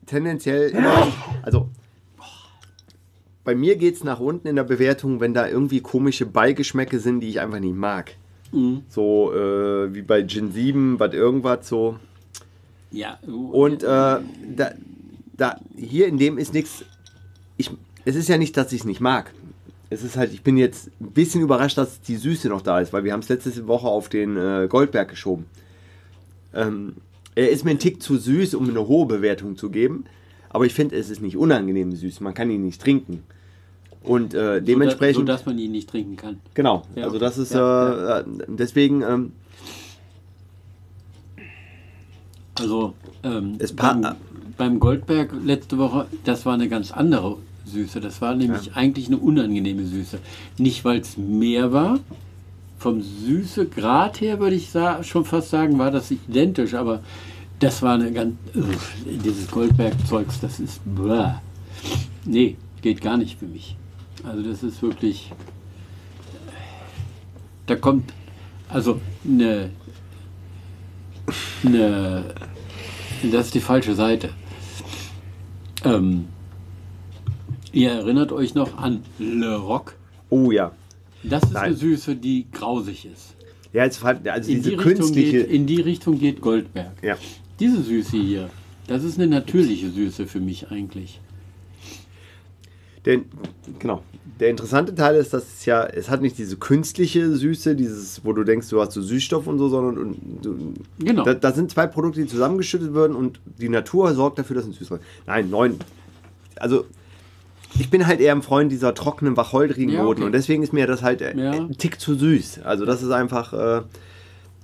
tendenziell 0.06 0.72
immer, 0.72 1.08
also 1.42 1.70
bei 3.46 3.56
mir 3.56 3.78
geht 3.78 3.96
es 3.96 4.04
nach 4.04 4.20
unten 4.20 4.46
in 4.46 4.58
der 4.58 4.66
Bewertung, 4.66 5.22
wenn 5.22 5.34
da 5.34 5.48
irgendwie 5.48 5.80
komische 5.80 6.26
Beigeschmäcke 6.26 7.00
sind, 7.00 7.22
die 7.22 7.30
ich 7.30 7.40
einfach 7.40 7.60
nicht 7.60 7.76
mag. 7.76 8.16
Mhm. 8.52 8.84
So 8.90 9.34
äh, 9.34 9.94
wie 9.94 10.02
bei 10.02 10.24
Gin 10.24 10.52
7, 10.52 11.00
was 11.00 11.14
irgendwas 11.14 11.68
so. 11.68 11.98
Ja. 12.92 13.20
Und 13.28 13.84
äh, 13.84 13.86
da, 13.86 14.22
da, 15.38 15.60
hier 15.78 16.08
in 16.08 16.18
dem 16.18 16.38
ist 16.38 16.54
nichts. 16.54 16.84
Ich, 17.58 17.70
es 18.06 18.16
ist 18.16 18.30
ja 18.30 18.38
nicht, 18.38 18.58
dass 18.58 18.72
ich 18.72 18.82
es 18.82 18.86
nicht 18.86 19.02
mag. 19.02 19.34
Es 19.92 20.04
ist 20.04 20.18
halt, 20.18 20.34
ich 20.34 20.44
bin 20.44 20.58
jetzt 20.58 20.90
ein 21.00 21.12
bisschen 21.12 21.42
überrascht, 21.42 21.78
dass 21.78 22.02
die 22.02 22.16
Süße 22.16 22.48
noch 22.48 22.62
da 22.62 22.80
ist, 22.80 22.94
weil 22.94 23.04
wir 23.04 23.14
haben 23.14 23.22
es 23.22 23.30
letzte 23.30 23.68
Woche 23.68 23.88
auf 23.88 24.10
den 24.10 24.38
äh, 24.38 24.68
Goldberg 24.70 25.10
geschoben. 25.10 25.46
Ähm, 26.54 26.96
er 27.36 27.50
ist 27.50 27.66
mir 27.66 27.72
ein 27.72 27.80
Tick 27.80 28.02
zu 28.02 28.18
süß, 28.18 28.54
um 28.56 28.70
eine 28.70 28.88
hohe 28.88 29.06
Bewertung 29.06 29.58
zu 29.58 29.70
geben. 29.70 30.06
Aber 30.50 30.66
ich 30.66 30.74
finde, 30.74 30.96
es 30.96 31.10
ist 31.10 31.22
nicht 31.22 31.38
unangenehm 31.38 31.96
süß. 31.96 32.22
Man 32.22 32.34
kann 32.34 32.50
ihn 32.50 32.64
nicht 32.64 32.82
trinken. 32.82 33.24
Und 34.04 34.34
äh, 34.34 34.62
dementsprechend. 34.62 35.16
So, 35.18 35.24
dass 35.24 35.46
man 35.46 35.58
ihn 35.60 35.72
nicht 35.72 35.90
trinken 35.90 36.16
kann. 36.16 36.40
Genau, 36.54 36.84
Ja, 36.96 37.04
also 37.06 37.20
das 37.20 37.38
ist 37.38 37.54
Ja, 37.54 38.20
äh, 38.20 38.24
deswegen 38.48 39.02
ähm, 39.02 39.32
Also 42.58 42.94
ähm, 43.24 43.56
Es 43.60 43.74
beim, 43.74 44.06
beim 44.58 44.80
Goldberg 44.80 45.32
letzte 45.44 45.78
Woche, 45.78 46.08
das 46.24 46.46
war 46.46 46.54
eine 46.54 46.68
ganz 46.68 46.92
andere 46.92 47.38
Süße. 47.66 48.00
Das 48.02 48.22
war 48.22 48.36
nämlich 48.36 48.68
Ja. 48.68 48.74
eigentlich 48.76 49.08
eine 49.08 49.18
unangenehme 49.18 49.86
Süße. 49.86 50.20
Nicht, 50.58 50.84
weil 50.86 51.00
es 51.00 51.18
mehr 51.18 51.72
war. 51.72 52.00
Vom 52.78 53.02
Süßegrad 53.02 54.22
her 54.22 54.40
würde 54.40 54.56
ich 54.56 54.72
schon 55.02 55.26
fast 55.26 55.50
sagen, 55.50 55.78
war 55.78 55.92
das 55.92 56.12
identisch, 56.12 56.74
aber 56.74 57.02
das 57.60 57.82
war 57.82 57.96
eine 57.96 58.12
ganz. 58.14 58.36
Dieses 59.06 59.52
Goldberg-Zeugs, 59.52 60.40
das 60.40 60.62
ist. 60.62 60.80
Bläh. 60.86 61.34
Nee, 62.26 62.56
geht 62.82 63.02
gar 63.02 63.18
nicht 63.18 63.38
für 63.38 63.48
mich. 63.48 63.76
Also, 64.24 64.44
das 64.44 64.64
ist 64.64 64.82
wirklich. 64.82 65.32
Da 67.66 67.76
kommt 67.76 68.14
also 68.68 69.00
eine 69.24 69.70
eine, 71.64 72.24
das 73.32 73.48
ist 73.48 73.56
die 73.56 73.60
falsche 73.60 73.96
Seite. 73.96 74.30
Ähm, 75.84 76.26
ihr 77.72 77.92
erinnert 77.92 78.32
euch 78.32 78.56
noch 78.56 78.78
an 78.78 79.04
Le 79.20 79.56
Roc? 79.58 79.96
oh 80.30 80.52
ja. 80.52 80.72
Das 81.24 81.44
ist 81.44 81.54
Nein. 81.54 81.64
eine 81.64 81.76
Süße, 81.76 82.16
die 82.16 82.48
grausig 82.52 83.06
ist. 83.06 83.36
Ja, 83.74 83.84
jetzt, 83.84 84.04
also 84.04 84.50
In 84.52 84.58
diese 84.60 84.70
die, 84.72 84.78
künstliche. 84.78 85.32
geht, 85.44 85.50
in 85.52 85.68
die 85.68 85.82
Richtung 85.82 86.18
geht 86.18 86.42
Goldberg. 86.42 86.94
ja. 87.04 87.18
Diese 87.60 87.84
Süße 87.84 88.18
hier, 88.18 88.50
das 88.88 89.04
ist 89.04 89.20
eine 89.20 89.28
natürliche 89.28 89.90
Süße 89.90 90.28
für 90.28 90.40
mich 90.40 90.72
eigentlich. 90.72 91.20
Der, 93.06 93.20
genau. 93.80 94.04
Der 94.40 94.50
interessante 94.50 94.96
Teil 94.96 95.16
ist, 95.16 95.34
dass 95.34 95.44
es 95.44 95.66
ja, 95.66 95.84
es 95.86 96.10
hat 96.10 96.22
nicht 96.22 96.38
diese 96.38 96.56
künstliche 96.56 97.30
Süße, 97.36 97.76
dieses, 97.76 98.24
wo 98.24 98.32
du 98.32 98.44
denkst, 98.46 98.70
du 98.70 98.80
hast 98.80 98.94
so 98.94 99.02
Süßstoff 99.02 99.48
und 99.48 99.58
so, 99.58 99.68
sondern 99.68 99.98
und, 99.98 100.18
du, 100.46 100.74
Genau. 101.00 101.24
da, 101.24 101.34
da 101.34 101.52
sind 101.52 101.72
zwei 101.72 101.88
Produkte, 101.88 102.22
die 102.22 102.28
zusammengeschüttet 102.28 102.94
werden 102.94 103.16
und 103.18 103.40
die 103.58 103.68
Natur 103.70 104.14
sorgt 104.14 104.40
dafür, 104.40 104.56
dass 104.56 104.66
es 104.66 104.78
süß 104.78 104.92
wird. 104.92 105.02
Nein, 105.28 105.50
neun. 105.50 105.80
Also, 106.58 106.86
ich 107.78 107.90
bin 107.90 108.08
halt 108.08 108.20
eher 108.22 108.34
ein 108.34 108.42
Freund 108.42 108.72
dieser 108.72 108.94
trockenen, 108.94 109.36
wacholtrigen 109.38 109.94
Ja, 109.94 110.04
Noten 110.04 110.22
okay. 110.22 110.26
und 110.28 110.32
deswegen 110.32 110.64
ist 110.64 110.72
mir 110.74 110.88
das 110.88 111.04
halt 111.04 111.22
äh, 111.22 111.36
Ja. 111.38 111.52
ein 111.52 111.78
Tick 111.78 112.00
zu 112.00 112.16
süß. 112.16 112.62
Also, 112.64 112.86
das 112.86 113.04
ist 113.04 113.12
einfach. 113.12 113.54
Äh, 113.54 113.82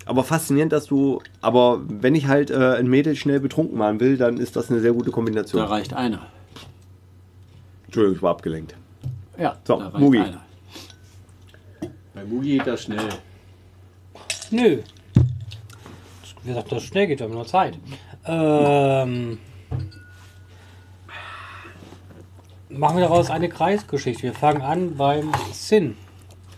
aber 0.08 0.24
faszinierend, 0.24 0.72
dass 0.72 0.86
du. 0.86 1.20
Aber 1.42 1.82
wenn 1.88 2.16
ich 2.16 2.28
halt 2.28 2.50
äh, 2.52 2.56
ein 2.56 2.88
Mädel 2.88 3.16
schnell 3.16 3.40
betrunken 3.40 3.78
machen 3.78 4.00
will, 4.00 4.18
dann 4.18 4.38
ist 4.38 4.56
das 4.56 4.70
eine 4.72 4.80
sehr 4.80 4.94
gute 4.94 5.12
Kombination. 5.12 5.62
Da 5.62 5.68
reicht 5.68 5.94
einer. 5.94 6.28
Entschuldigung, 7.86 8.16
ich 8.18 8.22
war 8.22 8.32
abgelenkt. 8.32 8.76
Ja, 9.38 9.58
So, 9.64 9.80
Mugi. 9.98 10.20
einer. 10.20 10.42
Bei 12.14 12.24
Mugi 12.24 12.58
geht 12.58 12.68
das 12.68 12.84
schnell. 12.84 13.10
Nö. 14.52 14.80
Wie 16.44 16.50
gesagt, 16.50 16.72
das 16.72 16.84
schnell 16.84 17.08
geht, 17.08 17.20
wir 17.20 17.26
haben 17.26 17.34
nur 17.34 17.46
Zeit. 17.48 17.78
Ähm, 18.26 19.40
machen 22.70 22.98
wir 22.98 23.04
daraus 23.04 23.30
eine 23.30 23.50
Kreisgeschichte. 23.50 24.24
Wir 24.24 24.34
fangen 24.34 24.62
an 24.62 24.96
beim 24.96 25.32
Sin. 25.52 25.98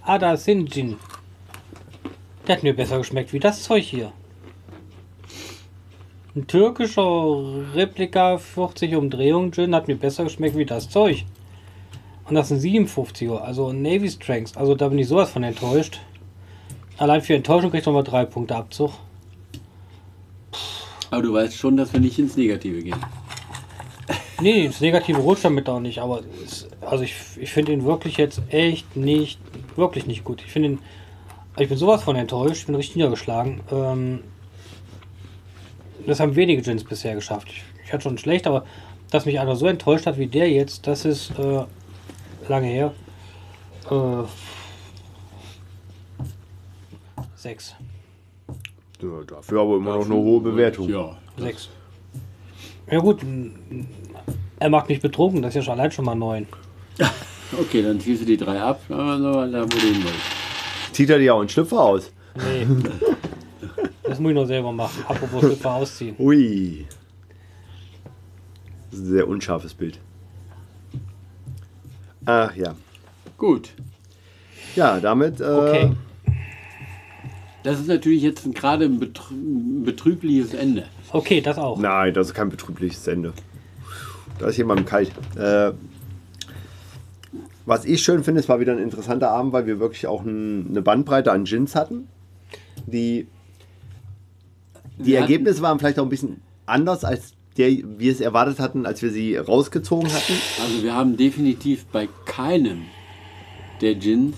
Ada 0.03 0.37
Sinjin. 0.37 0.97
Der 2.47 2.57
hat 2.57 2.63
mir 2.63 2.75
besser 2.75 2.97
geschmeckt 2.97 3.33
wie 3.33 3.39
das 3.39 3.63
Zeug 3.63 3.83
hier. 3.83 4.11
Ein 6.37 6.45
türkischer 6.45 7.73
Replika 7.73 8.37
40 8.37 8.95
Umdrehungen 8.95 9.51
Gin 9.51 9.73
hat 9.73 9.87
mir 9.87 9.95
besser 9.95 10.25
geschmeckt 10.25 10.55
wie 10.55 10.65
das 10.65 10.87
Zeug. 10.87 11.25
Und 12.25 12.35
das 12.35 12.51
ein 12.51 12.59
57er, 12.59 13.39
also 13.39 13.73
Navy 13.73 14.07
Strength. 14.07 14.55
Also 14.55 14.75
da 14.75 14.87
bin 14.89 14.99
ich 14.99 15.07
sowas 15.07 15.31
von 15.31 15.41
enttäuscht. 15.41 15.99
Allein 16.99 17.23
für 17.23 17.33
Enttäuschung 17.33 17.71
kriegt 17.71 17.87
man 17.87 17.95
mal 17.95 18.03
drei 18.03 18.25
Punkte 18.25 18.55
Abzug. 18.55 18.91
Aber 21.09 21.23
du 21.23 21.33
weißt 21.33 21.55
schon, 21.55 21.75
dass 21.75 21.91
wir 21.91 21.99
nicht 21.99 22.19
ins 22.19 22.37
Negative 22.37 22.83
gehen. 22.83 23.03
Nee, 24.39 24.67
das 24.67 24.79
Negative 24.79 25.17
rutscht 25.17 25.43
damit 25.43 25.67
auch 25.67 25.79
nicht, 25.79 25.97
aber 25.97 26.21
es, 26.45 26.67
also 26.81 27.03
ich, 27.03 27.15
ich 27.37 27.49
finde 27.49 27.71
ihn 27.71 27.83
wirklich 27.83 28.17
jetzt 28.17 28.43
echt 28.49 28.95
nicht, 28.95 29.39
wirklich 29.75 30.05
nicht 30.05 30.23
gut. 30.23 30.43
Ich 30.45 30.51
finde 30.51 30.69
ihn, 30.69 30.79
ich 31.57 31.67
bin 31.67 31.79
sowas 31.79 32.03
von 32.03 32.15
enttäuscht, 32.15 32.59
ich 32.59 32.65
bin 32.67 32.75
richtig 32.75 32.97
niedergeschlagen. 32.97 33.61
Ähm, 33.71 34.19
das 36.07 36.19
haben 36.19 36.35
wenige 36.35 36.61
Gins 36.61 36.83
bisher 36.83 37.15
geschafft. 37.15 37.49
Ich, 37.49 37.63
ich 37.85 37.93
hatte 37.93 38.03
schon 38.03 38.17
schlecht, 38.17 38.47
aber 38.47 38.65
dass 39.11 39.25
mich 39.25 39.39
einer 39.39 39.55
so 39.55 39.67
enttäuscht 39.67 40.05
hat 40.05 40.17
wie 40.17 40.27
der 40.27 40.49
jetzt, 40.49 40.87
das 40.87 41.05
ist 41.05 41.31
äh, 41.37 41.63
lange 42.47 42.67
her. 42.67 42.93
Äh, 43.91 44.23
sechs. 47.35 47.75
Ja, 49.01 49.23
dafür 49.27 49.61
aber 49.61 49.77
immer 49.77 49.97
noch 49.97 50.05
eine 50.05 50.15
hohe 50.15 50.41
Bewertung. 50.41 50.89
Ja. 50.89 51.17
Sechs. 51.37 51.69
Ja 52.89 52.99
gut, 52.99 53.21
er 54.59 54.69
macht 54.69 54.89
mich 54.89 55.01
betrunken, 55.01 55.41
das 55.41 55.49
ist 55.49 55.55
ja 55.55 55.61
schon 55.63 55.73
allein 55.73 55.91
schon 55.91 56.05
mal 56.05 56.15
neun. 56.15 56.47
Okay, 57.57 57.81
dann 57.81 57.97
ziehst 57.97 58.23
du 58.23 58.25
die 58.25 58.35
drei 58.35 58.61
ab, 58.61 58.81
also, 58.89 59.33
da 59.33 59.59
hin 59.61 60.03
willst. 60.03 60.91
Zieht 60.91 61.09
er 61.09 61.17
dir 61.17 61.33
auch 61.33 61.39
einen 61.39 61.47
Schlüpfer 61.47 61.79
aus? 61.79 62.11
Nee. 62.35 62.67
das 64.07 64.19
muss 64.19 64.29
ich 64.31 64.35
noch 64.35 64.45
selber 64.45 64.71
machen. 64.71 65.03
Apropos 65.07 65.41
Schlüpfer 65.45 65.71
ausziehen. 65.71 66.15
Ui. 66.19 66.85
Das 68.89 68.99
ist 68.99 69.05
ein 69.05 69.11
sehr 69.11 69.27
unscharfes 69.27 69.73
Bild. 69.73 69.99
Ach 72.25 72.55
ja. 72.55 72.75
Gut. 73.37 73.73
Ja, 74.75 74.99
damit. 74.99 75.39
Äh, 75.39 75.43
Okay. 75.43 75.91
Das 77.63 77.79
ist 77.81 77.87
natürlich 77.87 78.21
jetzt 78.21 78.45
ein- 78.45 78.53
gerade 78.53 78.85
ein 78.85 78.97
betrü 78.99 79.33
ein 79.33 79.83
betrübliches 79.83 80.53
Ende. 80.53 80.85
Okay, 81.11 81.41
das 81.41 81.57
auch. 81.57 81.77
Nein, 81.77 82.13
das 82.13 82.27
ist 82.27 82.33
kein 82.33 82.47
betrübliches 82.49 83.05
Ende. 83.07 83.33
Da 84.39 84.47
ist 84.47 84.57
jemandem 84.57 84.85
kalt. 84.85 85.11
Äh, 85.35 85.73
was 87.65 87.83
ich 87.83 88.01
schön 88.01 88.23
finde, 88.23 88.39
es 88.39 88.47
war 88.47 88.61
wieder 88.61 88.71
ein 88.71 88.79
interessanter 88.79 89.31
Abend, 89.31 89.51
weil 89.51 89.65
wir 89.65 89.79
wirklich 89.79 90.07
auch 90.07 90.23
ein, 90.23 90.67
eine 90.69 90.81
Bandbreite 90.81 91.31
an 91.33 91.43
Gins 91.43 91.75
hatten. 91.75 92.07
Die, 92.85 93.27
die 94.97 95.13
Ergebnisse 95.13 95.61
waren 95.61 95.79
vielleicht 95.79 95.99
auch 95.99 96.03
ein 96.03 96.09
bisschen 96.09 96.41
anders, 96.65 97.03
als 97.03 97.33
der, 97.57 97.71
wir 97.71 98.11
es 98.11 98.21
erwartet 98.21 98.59
hatten, 98.59 98.85
als 98.85 99.01
wir 99.01 99.11
sie 99.11 99.35
rausgezogen 99.35 100.11
hatten. 100.11 100.33
Also 100.61 100.83
wir 100.83 100.93
haben 100.93 101.17
definitiv 101.17 101.85
bei 101.85 102.07
keinem 102.25 102.83
der 103.81 103.95
Gins 103.95 104.35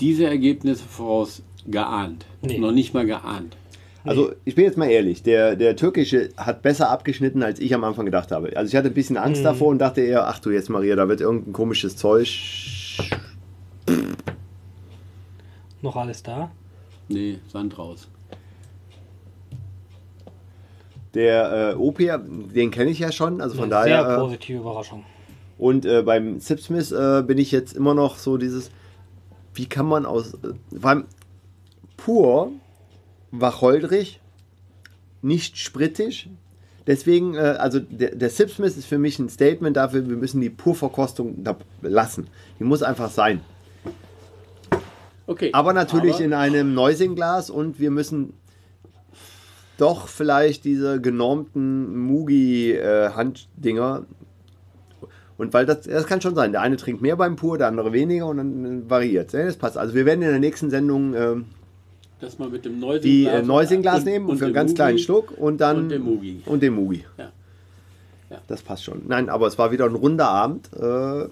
diese 0.00 0.26
Ergebnisse 0.26 0.84
voraus 0.84 1.42
geahnt. 1.66 2.26
Nee. 2.42 2.58
Noch 2.58 2.72
nicht 2.72 2.94
mal 2.94 3.06
geahnt. 3.06 3.56
Also 4.04 4.32
ich 4.44 4.54
bin 4.54 4.64
jetzt 4.64 4.78
mal 4.78 4.88
ehrlich, 4.88 5.24
der, 5.24 5.56
der 5.56 5.74
türkische 5.74 6.30
hat 6.36 6.62
besser 6.62 6.90
abgeschnitten, 6.90 7.42
als 7.42 7.58
ich 7.58 7.74
am 7.74 7.82
Anfang 7.82 8.04
gedacht 8.04 8.30
habe. 8.30 8.56
Also 8.56 8.68
ich 8.68 8.76
hatte 8.76 8.88
ein 8.88 8.94
bisschen 8.94 9.16
Angst 9.16 9.44
davor 9.44 9.68
und 9.68 9.78
dachte 9.78 10.00
eher, 10.00 10.28
ach 10.28 10.38
du 10.38 10.50
jetzt 10.50 10.70
Maria, 10.70 10.94
da 10.94 11.08
wird 11.08 11.20
irgendein 11.20 11.52
komisches 11.52 11.96
Zeug. 11.96 12.28
Noch 15.82 15.96
alles 15.96 16.22
da? 16.22 16.52
Nee, 17.08 17.38
Sand 17.48 17.76
raus. 17.78 18.08
Der 21.16 21.70
äh, 21.72 21.74
Opia, 21.74 22.18
den 22.18 22.70
kenne 22.70 22.90
ich 22.90 22.98
ja 22.98 23.10
schon, 23.10 23.40
also 23.40 23.56
von 23.56 23.72
Eine 23.72 23.84
sehr 23.84 24.02
daher. 24.02 24.16
Äh, 24.16 24.20
positive 24.20 24.58
Überraschung. 24.58 25.04
und 25.58 25.84
äh, 25.86 26.02
beim 26.02 26.38
Sipsmith 26.40 26.92
äh, 26.92 27.22
bin 27.26 27.38
ich 27.38 27.50
jetzt 27.52 27.74
immer 27.74 27.94
noch 27.94 28.18
so 28.18 28.36
dieses, 28.36 28.70
wie 29.54 29.66
kann 29.66 29.86
man 29.86 30.04
aus, 30.04 30.34
äh, 30.34 30.48
allem 30.82 31.06
pur, 31.96 32.52
wacholderig, 33.30 34.20
nicht 35.22 35.56
sprittig. 35.58 36.28
Deswegen, 36.86 37.34
äh, 37.34 37.38
also 37.38 37.80
der, 37.80 38.14
der 38.14 38.30
Sipsmith 38.30 38.76
ist 38.76 38.86
für 38.86 38.98
mich 38.98 39.18
ein 39.18 39.28
Statement 39.30 39.76
dafür, 39.76 40.06
wir 40.08 40.16
müssen 40.16 40.40
die 40.42 40.50
Purverkostung 40.50 41.42
da 41.42 41.56
lassen. 41.82 42.28
Die 42.60 42.64
muss 42.64 42.82
einfach 42.82 43.10
sein. 43.10 43.40
Okay. 45.26 45.50
Aber 45.52 45.72
natürlich 45.72 46.16
aber- 46.16 46.24
in 46.24 46.32
einem 46.34 46.74
Neusing-Glas 46.74 47.50
und 47.50 47.80
wir 47.80 47.90
müssen 47.90 48.34
doch 49.78 50.08
vielleicht 50.08 50.64
diese 50.64 51.00
genormten 51.00 51.96
Mugi-Handdinger. 51.96 54.04
und 55.38 55.54
weil 55.54 55.66
das, 55.66 55.82
das 55.82 56.06
kann 56.06 56.20
schon 56.20 56.34
sein. 56.34 56.52
Der 56.52 56.62
eine 56.62 56.76
trinkt 56.76 57.02
mehr 57.02 57.16
beim 57.16 57.36
Pur, 57.36 57.58
der 57.58 57.68
andere 57.68 57.92
weniger 57.92 58.26
und 58.26 58.38
dann 58.38 58.88
variiert 58.88 59.34
Das 59.34 59.56
passt. 59.56 59.76
Also 59.76 59.94
wir 59.94 60.06
werden 60.06 60.22
in 60.22 60.30
der 60.30 60.40
nächsten 60.40 60.70
Sendung 60.70 61.14
ähm, 61.14 61.44
dass 62.20 62.38
man 62.38 62.50
mit 62.50 62.64
dem 62.64 62.80
Neusing 62.80 63.02
die 63.02 63.26
äh, 63.26 63.42
Neusing-Glas 63.42 64.04
nehmen 64.04 64.26
und 64.26 64.38
für 64.38 64.46
einen 64.46 64.54
ganz 64.54 64.74
kleinen 64.74 64.94
Mugi 64.94 65.04
Schluck 65.04 65.32
und 65.36 65.60
dann 65.60 65.76
und 65.76 65.88
dem 65.90 66.02
Mugi. 66.02 66.42
und 66.46 66.62
dem 66.62 66.74
Mugi. 66.74 67.04
Ja. 67.18 67.30
Ja. 68.30 68.38
Das 68.48 68.62
passt 68.62 68.84
schon. 68.84 69.02
Nein, 69.06 69.28
aber 69.28 69.46
es 69.46 69.58
war 69.58 69.70
wieder 69.70 69.84
ein 69.84 69.94
runder 69.94 70.28
Abend. 70.28 70.70
Äh, 70.72 71.26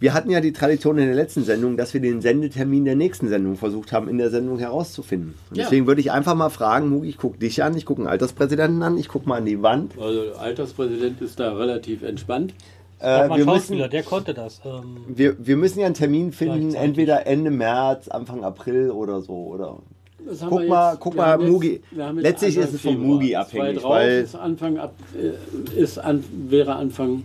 wir 0.00 0.14
hatten 0.14 0.30
ja 0.30 0.40
die 0.40 0.52
Tradition 0.52 0.98
in 0.98 1.06
der 1.06 1.14
letzten 1.14 1.44
Sendung, 1.44 1.76
dass 1.76 1.94
wir 1.94 2.00
den 2.00 2.20
Sendetermin 2.20 2.84
der 2.86 2.96
nächsten 2.96 3.28
Sendung 3.28 3.56
versucht 3.56 3.92
haben, 3.92 4.08
in 4.08 4.18
der 4.18 4.30
Sendung 4.30 4.58
herauszufinden. 4.58 5.34
Und 5.50 5.56
Ja. 5.56 5.64
Deswegen 5.64 5.86
würde 5.86 6.00
ich 6.00 6.10
einfach 6.10 6.34
mal 6.34 6.48
fragen, 6.50 6.88
Mugi, 6.88 7.10
ich 7.10 7.18
gucke 7.18 7.38
dich 7.38 7.62
an, 7.62 7.76
ich 7.76 7.84
gucke 7.86 8.00
einen 8.00 8.08
Alterspräsidenten 8.08 8.82
an, 8.82 8.98
ich 8.98 9.08
gucke 9.08 9.28
mal 9.28 9.36
an 9.36 9.44
die 9.44 9.62
Wand. 9.62 9.92
Also 10.00 10.24
der 10.24 10.40
Alterspräsident 10.40 11.20
ist 11.20 11.38
da 11.38 11.52
relativ 11.54 12.02
entspannt. 12.02 12.54
Äh, 13.02 13.28
mal 13.28 13.38
wir, 13.38 13.44
Schauspieler, 13.44 13.78
müssen, 13.84 13.90
der 13.92 14.02
konnte 14.02 14.34
das. 14.34 14.60
Ähm, 14.64 14.98
wir, 15.08 15.36
wir 15.38 15.56
müssen 15.56 15.80
ja 15.80 15.86
einen 15.86 15.94
Termin 15.94 16.32
finden, 16.32 16.74
entweder 16.74 17.26
Ende 17.26 17.50
März, 17.50 18.08
Anfang 18.08 18.42
April 18.44 18.90
oder 18.90 19.20
so. 19.22 19.32
Oder 19.32 19.78
Das 20.26 20.42
haben 20.42 20.50
Guck 20.50 20.60
wir 20.60 20.68
mal- 20.68 20.96
guck 21.00 21.14
wir 21.14 21.22
mal, 21.22 21.38
Mugi. 21.38 21.80
jetzt 21.92 22.14
Letztlich 22.16 22.56
Anfang 22.58 22.68
ist 22.68 22.74
es 22.74 22.80
vom. 22.82 23.06
Mugi 23.06 23.36
abhängig, 23.36 23.82
weil- 23.84 24.20
ist 24.22 24.34
Anfang 24.34 24.76
ab, 24.78 24.94
äh, 25.18 25.80
ist 25.80 25.98
an, 25.98 26.22
wäre 26.48 26.76
Anfang 26.76 27.24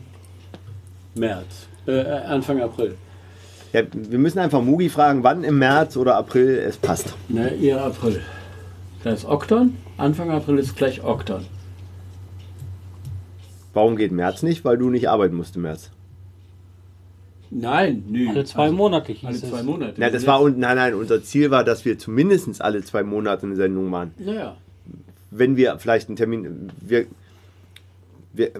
März, 1.16 1.68
äh, 1.88 2.02
Anfang 2.02 2.62
April. 2.62 2.96
ja, 3.74 3.82
wir 3.94 4.20
müssen 4.20 4.40
einfach 4.40 4.62
Mugi 4.62 4.90
fragen, 4.90 5.24
wann 5.24 5.44
im 5.44 5.60
März 5.60 5.98
oder 5.98 6.16
April 6.16 6.58
es 6.58 6.78
passt. 6.78 7.14
Ne, 7.30 7.54
eher 7.56 7.84
April. 7.84 8.22
Das 9.04 9.20
ist 9.20 9.26
Okton. 9.26 9.78
Anfang 9.98 10.32
April 10.32 10.58
ist 10.60 10.76
gleich 10.76 11.04
Okton. 11.04 11.46
Warum 13.74 13.98
geht 13.98 14.12
März 14.12 14.42
nicht? 14.44 14.64
Weil 14.66 14.78
du 14.78 14.90
nicht 14.90 15.10
arbeiten 15.10 15.36
musst 15.36 15.56
im 15.56 15.64
März. 15.64 15.92
Nein, 17.52 18.04
nö. 18.10 18.28
alle 18.30 18.44
zwei 18.46 18.64
Also, 18.64 18.76
Monate 18.76 19.12
hieß 19.14 19.28
Alle 19.28 19.36
es. 19.38 19.50
zwei 19.50 19.64
Monate. 19.64 19.94
Na, 19.98 20.10
das 20.10 20.26
war 20.26 20.42
und 20.42 20.58
nein, 20.58 20.76
nein, 20.78 20.94
unser 20.94 21.22
Ziel 21.24 21.52
war, 21.52 21.64
dass 21.64 21.86
wir 21.86 21.98
zumindest 22.00 22.62
alle 22.62 22.84
zwei 22.84 23.04
Monate 23.04 23.46
eine 23.46 23.56
Sendung 23.56 23.90
machen. 23.90 24.14
Naja, 24.18 24.58
Wenn 25.32 25.56
wir 25.56 25.78
vielleicht 25.78 26.08
einen 26.10 26.16
Termin, 26.16 26.72
wir, 26.82 27.06
wir 28.34 28.52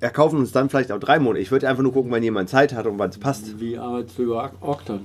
erkaufen 0.00 0.38
uns 0.38 0.52
dann 0.52 0.68
vielleicht 0.70 0.92
auch 0.92 1.00
drei 1.00 1.18
Monate. 1.18 1.40
Ich 1.42 1.50
würde 1.50 1.68
einfach 1.68 1.82
nur 1.82 1.92
gucken, 1.92 2.10
wann 2.10 2.22
jemand 2.22 2.48
Zeit 2.48 2.72
hat 2.74 2.86
und 2.86 2.98
wann 2.98 3.10
es 3.10 3.18
passt. 3.18 3.60
wie 3.60 3.76
arbeitest 3.78 4.18
du 4.18 4.22
über 4.24 4.50
Okton? 4.60 5.00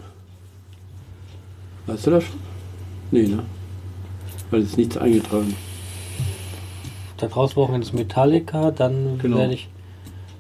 Weißt 1.88 2.08
du 2.08 2.12
das 2.12 2.24
schon? 2.24 2.40
Nee, 3.12 3.28
ne? 3.28 3.44
Weil 4.52 4.62
es 4.62 4.70
ist 4.70 4.78
nichts 4.78 4.98
eingetragen. 4.98 5.56
Da 7.18 7.28
draußen 7.28 7.56
Wochenende 7.56 7.86
ist 7.86 7.94
Metallica, 7.94 8.72
dann 8.72 9.18
Genau. 9.22 9.38
werde 9.38 9.54
ich. 9.54 9.70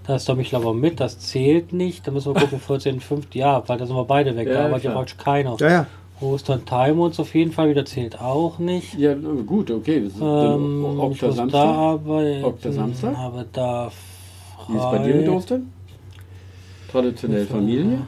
Da 0.05 0.15
ist 0.17 0.25
Tommy 0.25 0.43
Schlauber 0.43 0.73
mit, 0.73 0.99
das 0.99 1.19
zählt 1.19 1.71
nicht. 1.71 2.05
Da 2.05 2.11
müssen 2.11 2.33
wir 2.33 2.41
gucken, 2.41 2.59
14, 2.65 2.99
5. 2.99 3.27
Ja, 3.35 3.63
weil 3.67 3.77
da 3.77 3.85
sind 3.85 3.95
wir 3.95 4.03
beide 4.05 4.35
weg. 4.35 4.47
Ja, 4.47 4.53
da 4.53 4.65
arbeitet 4.65 4.85
ja 4.85 4.91
praktisch 4.91 5.17
keiner. 5.17 5.55
Ja, 5.59 5.69
ja. 5.69 5.87
Ostern 6.21 6.65
Timeouts 6.65 7.19
auf 7.19 7.33
jeden 7.35 7.51
Fall 7.51 7.69
wieder 7.69 7.85
zählt 7.85 8.19
auch 8.21 8.59
nicht. 8.59 8.93
Ja, 8.97 9.13
gut, 9.45 9.71
okay. 9.71 10.01
Das 10.05 10.13
ist 10.13 10.21
Ähm, 10.21 10.83
dann 10.83 10.99
Okta 10.99 11.05
muss 11.07 11.19
da 11.19 11.31
Samstag. 11.31 11.65
arbeiten, 11.65 12.43
Okta 12.45 12.71
Samstag? 12.71 13.17
aber 13.17 13.45
da 13.51 13.91
Wie 14.67 14.77
ist 14.77 14.83
es 14.83 14.91
bei 14.91 14.97
dir 14.99 15.15
mit. 15.15 15.29
Ostern? 15.29 15.71
Traditionell 16.91 17.45
Familie? 17.45 18.01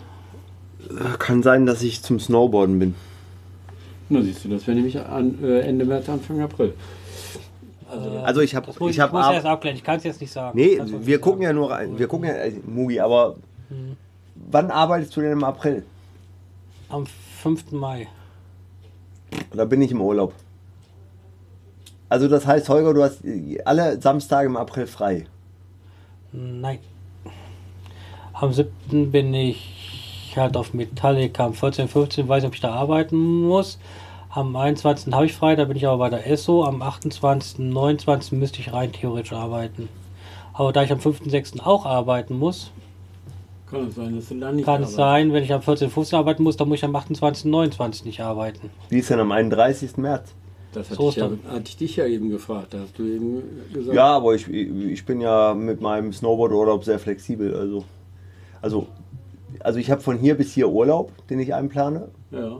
Kann 1.19 1.41
sein, 1.41 1.65
dass 1.65 1.82
ich 1.82 2.03
zum 2.03 2.19
Snowboarden 2.19 2.77
bin. 2.80 2.95
Na 4.10 4.22
siehst 4.22 4.45
du, 4.45 4.49
das 4.49 4.68
wäre 4.68 4.76
nämlich 4.76 4.99
an, 4.99 5.44
äh, 5.44 5.61
Ende 5.61 5.86
März, 5.86 6.07
Anfang 6.10 6.41
April. 6.41 6.73
Also 8.23 8.41
ich 8.41 8.56
habe, 8.56 8.69
ich 8.72 8.88
ich, 8.88 8.99
habe, 8.99 9.15
muss 9.15 9.32
erst 9.32 9.45
abklären, 9.45 9.77
ich 9.77 9.84
kann 9.84 9.98
es 9.98 10.03
jetzt 10.03 10.19
nicht 10.19 10.32
sagen. 10.32 10.57
nee, 10.57 10.80
wir 11.02 11.19
gucken 11.19 11.41
ja 11.41 11.49
sagen. 11.49 11.60
nur, 11.60 11.72
rein. 11.72 11.98
wir 11.98 12.07
gucken 12.07 12.27
ja, 12.27 12.34
äh, 12.34 12.53
Mugi, 12.65 12.99
aber 12.99 13.36
wann 14.36 14.72
arbeitest 14.72 15.15
du 15.15 15.22
denn 15.22 15.32
im 15.32 15.44
April? 15.44 15.84
Am 16.90 17.06
5. 17.06 17.72
Mai. 17.72 18.07
Da 19.56 19.65
bin 19.65 19.82
ich 19.82 19.91
im 19.91 20.02
Urlaub. 20.02 20.34
Also 22.10 22.27
das 22.27 22.45
heißt, 22.45 22.69
Holger, 22.69 22.94
du 22.94 23.03
hast 23.03 23.22
alle 23.65 23.99
Samstage 24.02 24.48
im 24.48 24.57
April 24.57 24.88
frei. 24.88 25.26
Nein. 26.36 26.80
Am 28.34 28.52
7. 28.52 29.12
bin 29.12 29.34
ich 29.34 30.34
halt 30.36 30.57
auf 30.57 30.74
Metallica. 30.74 31.45
Am 31.45 31.53
14. 31.53 31.88
15. 31.88 32.28
weiß 32.28 32.44
ich, 32.44 32.48
ob 32.48 32.56
ich 32.56 32.62
da 32.62 32.74
arbeiten 32.74 33.16
muss. 33.44 33.80
Am 34.30 34.53
21. 34.53 35.14
habe 35.14 35.26
ich 35.26 35.34
frei, 35.34 35.56
da 35.56 35.64
bin 35.64 35.78
ich 35.78 35.88
aber 35.88 35.98
bei 35.98 36.10
der 36.10 36.30
ESSO. 36.30 36.66
Am 36.66 36.82
28. 36.82 37.60
29. 37.60 38.34
müsste 38.34 38.60
ich 38.60 38.74
rein 38.74 38.91
theoretisch 38.91 39.32
arbeiten. 39.32 39.88
Aber 40.52 40.74
da 40.74 40.84
ich 40.84 40.91
am 40.91 40.99
5. 40.99 41.22
6. 41.26 41.62
auch 41.62 41.86
arbeiten 41.86 42.38
muss, 42.38 42.72
Kann 43.70 43.88
es 43.88 43.95
sein, 43.95 44.16
dass 44.16 44.28
du 44.28 44.36
dann 44.36 44.57
nicht 44.57 44.66
kann 44.66 44.84
es 44.84 44.94
sein, 44.94 45.32
wenn 45.32 45.44
ich 45.44 45.53
am 45.53 45.62
14. 45.62 45.90
15. 45.90 46.20
arbeiten 46.20 46.44
muss, 46.44 46.57
dann 46.57 46.68
muss 46.68 46.80
ich 46.80 46.86
am 46.86 46.95
28. 46.95 47.45
29. 47.45 48.03
nicht 48.06 48.20
arbeiten. 48.20 48.70
Wie 48.90 48.99
ist 48.99 49.10
denn 49.10 49.22
am 49.22 49.32
31. 49.32 49.95
März? 49.95 50.34
Das 50.76 50.89
hatte, 50.89 51.02
So 51.02 51.10
ich 51.10 51.15
ja, 51.15 51.30
hatte 51.47 51.64
ich 51.65 51.77
dich 51.77 51.95
ja 51.95 52.06
eben 52.06 52.30
gefragt. 52.30 52.73
Da 52.73 52.80
hast 52.80 52.99
du 52.99 53.03
eben 53.03 53.41
gesagt. 53.73 53.95
Ja, 53.95 54.07
aber 54.07 54.35
ich, 54.35 54.47
ich 54.49 55.06
bin 55.06 55.22
ja 55.22 55.53
mit 55.53 55.81
meinem 55.81 56.11
Snowboard-Urlaub 56.11 56.84
sehr 56.84 56.99
flexibel. 56.99 57.56
Also, 57.56 57.85
also, 58.61 58.88
also 59.60 59.80
ich 59.80 59.89
habe 59.89 60.02
von 60.02 60.18
hier 60.18 60.35
bis 60.35 60.53
hier 60.53 60.69
Urlaub, 60.69 61.11
den 61.30 61.39
ich 61.39 61.53
einplane. 61.53 62.10
ja. 62.31 62.60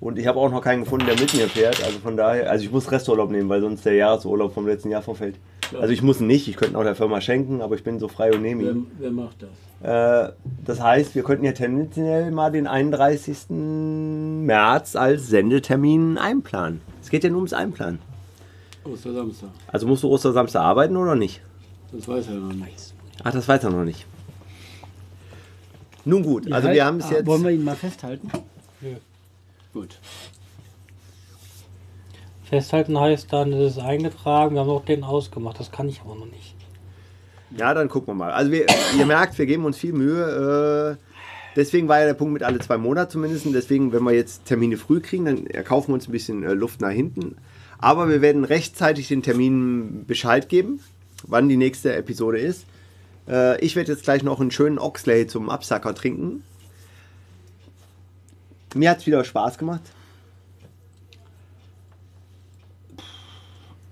Und 0.00 0.18
ich 0.18 0.26
habe 0.26 0.38
auch 0.38 0.50
noch 0.50 0.60
keinen 0.60 0.84
gefunden, 0.84 1.06
der 1.06 1.18
mit 1.18 1.32
mir 1.32 1.48
fährt. 1.48 1.82
Also 1.82 1.98
von 2.00 2.14
daher, 2.14 2.50
also 2.50 2.62
ich 2.62 2.70
muss 2.70 2.92
Resturlaub 2.92 3.30
nehmen, 3.30 3.48
weil 3.48 3.62
sonst 3.62 3.86
der 3.86 3.94
Jahresurlaub 3.94 4.52
vom 4.52 4.66
letzten 4.66 4.90
Jahr 4.90 5.00
verfällt. 5.00 5.36
Also 5.80 5.92
ich 5.92 6.02
muss 6.02 6.20
ihn 6.20 6.26
nicht, 6.26 6.48
ich 6.48 6.56
könnte 6.56 6.74
ihn 6.74 6.76
auch 6.76 6.82
der 6.84 6.94
Firma 6.94 7.20
schenken, 7.20 7.60
aber 7.62 7.74
ich 7.74 7.84
bin 7.84 7.98
so 7.98 8.08
frei 8.08 8.32
und 8.32 8.42
nehme 8.42 8.62
Wer, 8.64 8.72
ihn. 8.72 8.86
wer 8.98 9.10
macht 9.10 9.36
das? 9.42 10.28
Äh, 10.30 10.32
das 10.64 10.80
heißt, 10.80 11.14
wir 11.14 11.22
könnten 11.22 11.44
ja 11.44 11.52
tendenziell 11.52 12.30
mal 12.30 12.50
den 12.50 12.66
31. 12.66 13.50
März 13.50 14.96
als 14.96 15.26
Sendetermin 15.28 16.18
einplanen. 16.18 16.80
Es 17.02 17.10
geht 17.10 17.24
ja 17.24 17.30
nur 17.30 17.38
ums 17.38 17.52
Einplanen. 17.52 17.98
Ostersamstag. 18.84 19.50
Also 19.68 19.86
musst 19.86 20.02
du 20.02 20.08
Ostersamstag 20.10 20.62
arbeiten 20.62 20.96
oder 20.96 21.14
nicht? 21.14 21.40
Das 21.92 22.06
weiß 22.08 22.28
er 22.28 22.34
noch 22.34 22.52
nicht. 22.52 22.94
Ach, 23.22 23.32
das 23.32 23.46
weiß 23.48 23.64
er 23.64 23.70
noch 23.70 23.84
nicht. 23.84 24.06
Nun 26.04 26.22
gut, 26.22 26.52
also 26.52 26.68
wir 26.70 26.84
haben 26.84 26.98
es 26.98 27.06
Ah, 27.06 27.12
jetzt. 27.12 27.26
Wollen 27.26 27.42
wir 27.44 27.50
ihn 27.50 27.64
mal 27.64 27.76
festhalten? 27.76 28.30
Nö. 28.82 28.90
Gut. 29.72 29.98
Festhalten 32.44 32.98
heißt 32.98 33.32
dann, 33.32 33.52
es 33.52 33.76
ist 33.76 33.82
eingetragen, 33.82 34.54
wir 34.54 34.60
haben 34.60 34.70
auch 34.70 34.84
den 34.84 35.02
ausgemacht. 35.02 35.58
Das 35.58 35.72
kann 35.72 35.88
ich 35.88 36.00
aber 36.02 36.14
noch 36.14 36.26
nicht. 36.26 36.54
Ja, 37.56 37.72
dann 37.72 37.88
gucken 37.88 38.08
wir 38.08 38.14
mal. 38.14 38.32
Also 38.32 38.50
wir, 38.50 38.66
ihr 38.98 39.06
merkt, 39.06 39.38
wir 39.38 39.46
geben 39.46 39.64
uns 39.64 39.78
viel 39.78 39.92
Mühe. 39.92 40.98
Äh, 40.98 41.04
deswegen 41.56 41.88
war 41.88 42.00
ja 42.00 42.06
der 42.06 42.14
Punkt 42.14 42.32
mit 42.32 42.42
alle 42.42 42.58
zwei 42.58 42.78
Monate 42.78 43.12
zumindest. 43.12 43.46
Deswegen, 43.52 43.92
wenn 43.92 44.02
wir 44.02 44.12
jetzt 44.12 44.44
Termine 44.44 44.76
früh 44.76 45.00
kriegen, 45.00 45.24
dann 45.24 45.46
erkaufen 45.46 45.88
wir 45.88 45.94
uns 45.94 46.08
ein 46.08 46.12
bisschen 46.12 46.42
äh, 46.42 46.52
Luft 46.52 46.80
nach 46.80 46.90
hinten. 46.90 47.36
Aber 47.78 48.08
wir 48.08 48.20
werden 48.22 48.44
rechtzeitig 48.44 49.08
den 49.08 49.22
Termin 49.22 50.04
Bescheid 50.06 50.48
geben, 50.48 50.80
wann 51.26 51.48
die 51.48 51.56
nächste 51.56 51.94
Episode 51.94 52.38
ist. 52.38 52.66
Äh, 53.28 53.60
ich 53.60 53.76
werde 53.76 53.92
jetzt 53.92 54.04
gleich 54.04 54.22
noch 54.22 54.40
einen 54.40 54.50
schönen 54.50 54.78
Oxley 54.78 55.26
zum 55.26 55.48
Absacker 55.48 55.94
trinken. 55.94 56.42
Mir 58.74 58.90
hat 58.90 58.98
es 58.98 59.06
wieder 59.06 59.24
Spaß 59.24 59.58
gemacht. 59.58 59.82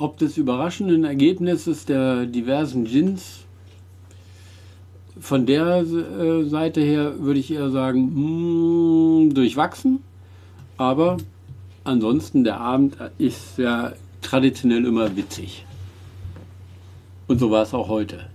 Ob 0.03 0.19
des 0.19 0.37
überraschenden 0.37 1.05
Ergebnisses 1.05 1.85
der 1.85 2.27
diversen 2.27 2.87
Gins, 2.87 3.45
von 5.21 5.47
der 5.47 5.77
äh, 5.77 6.43
Seite 6.43 6.81
her 6.81 7.21
würde 7.21 7.39
ich 7.39 7.53
eher 7.53 7.71
sagen, 7.71 9.27
mh, 9.29 9.33
durchwachsen. 9.35 10.03
Aber 10.77 11.19
ansonsten, 11.85 12.43
der 12.43 12.59
Abend 12.59 12.97
ist 13.19 13.59
ja 13.59 13.93
traditionell 14.23 14.85
immer 14.87 15.17
witzig. 15.17 15.65
Und 17.29 17.39
so 17.39 17.53
war 17.53 17.63
es 17.63 17.73
auch 17.73 17.87
heute. 17.87 18.27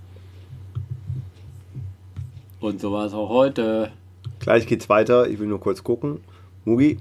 Und 2.62 2.80
so 2.80 2.94
war 2.94 3.08
es 3.08 3.14
auch 3.14 3.28
heute. 3.28 3.92
Gleich 4.40 4.68
geht's 4.68 4.88
weiter. 4.88 5.30
Ich 5.30 5.38
will 5.38 5.48
nur 5.48 5.60
kurz 5.60 5.84
gucken. 5.84 6.22
Mugi, 6.64 7.00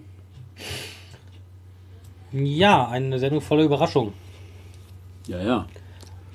Ja, 2.33 2.89
eine 2.89 3.21
Sendung 3.21 3.41
voller 3.41 3.63
Überraschung. 3.63 4.13
Ja, 5.27 5.43
ja. 5.43 5.67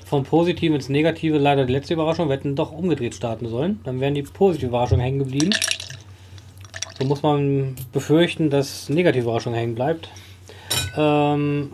Vom 0.06 0.24
Positiven 0.24 0.76
ins 0.76 0.90
Negative 0.90 1.38
leider 1.38 1.66
die 1.66 1.74
letzte 1.74 1.94
Überraschung. 1.94 2.28
Wir 2.28 2.36
hätten 2.36 2.56
doch 2.56 2.72
umgedreht 2.72 3.16
starten 3.16 3.48
sollen. 3.48 3.80
Dann 3.84 4.00
wären 4.00 4.14
die 4.14 4.24
positive 4.24 4.68
Überraschungen 4.68 5.02
hängen 5.02 5.20
geblieben. 5.20 5.52
So 7.00 7.06
muss 7.06 7.24
man 7.24 7.76
befürchten, 7.94 8.50
dass 8.50 8.90
negative 8.90 9.24
Überraschung 9.24 9.54
hängen 9.54 9.74
bleibt. 9.74 10.10
Ähm, 10.98 11.72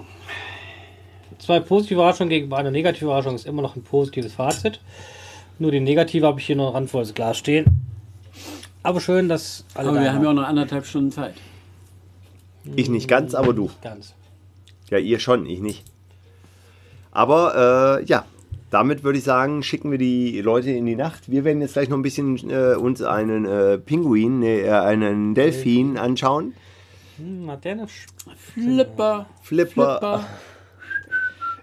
zwei 1.39 1.59
positive 1.59 1.95
Überraschungen 1.95 2.29
gegenüber 2.29 2.57
einer 2.57 2.71
negativen 2.71 3.07
Überraschung 3.07 3.35
ist 3.35 3.45
immer 3.47 3.61
noch 3.61 3.75
ein 3.75 3.83
positives 3.83 4.33
Fazit. 4.33 4.79
Nur 5.59 5.71
die 5.71 5.79
negative 5.79 6.27
habe 6.27 6.39
ich 6.39 6.45
hier 6.45 6.55
noch 6.55 6.67
ein 6.67 6.73
randvolles 6.73 7.15
Glas 7.15 7.37
stehen. 7.37 7.65
Aber 8.83 9.01
schön, 9.01 9.27
dass 9.27 9.65
alle 9.73 9.89
Aber 9.89 9.99
wir 9.99 10.13
haben 10.13 10.23
ja 10.23 10.29
auch 10.29 10.35
noch 10.35 10.47
anderthalb 10.47 10.85
Stunden 10.85 11.11
Zeit. 11.11 11.33
ich 12.75 12.89
nicht 12.89 13.07
ganz, 13.07 13.33
aber 13.33 13.53
du. 13.53 13.63
Nicht 13.63 13.81
Ganz. 13.81 14.13
Ja, 14.89 14.99
ihr 14.99 15.19
schon, 15.19 15.45
ich 15.47 15.59
nicht. 15.59 15.83
Aber 17.17 17.99
äh, 17.99 18.05
ja, 18.05 18.25
damit 18.69 19.03
würde 19.03 19.17
ich 19.17 19.23
sagen, 19.23 19.63
schicken 19.63 19.89
wir 19.89 19.97
die 19.97 20.39
Leute 20.41 20.69
in 20.69 20.85
die 20.85 20.95
Nacht. 20.95 21.31
Wir 21.31 21.43
werden 21.43 21.61
jetzt 21.61 21.73
gleich 21.73 21.89
noch 21.89 21.97
ein 21.97 22.03
bisschen 22.03 22.37
äh, 22.51 22.75
uns 22.75 23.01
einen 23.01 23.45
äh, 23.45 23.79
Pinguin, 23.79 24.39
nee, 24.39 24.59
äh, 24.61 24.69
einen 24.69 25.33
Delfin 25.33 25.97
anschauen. 25.97 26.53
Hm, 27.17 27.49
hat 27.49 27.65
der 27.65 27.71
eine 27.71 27.87
Flipper. 28.53 29.25
Flipper. 29.41 30.25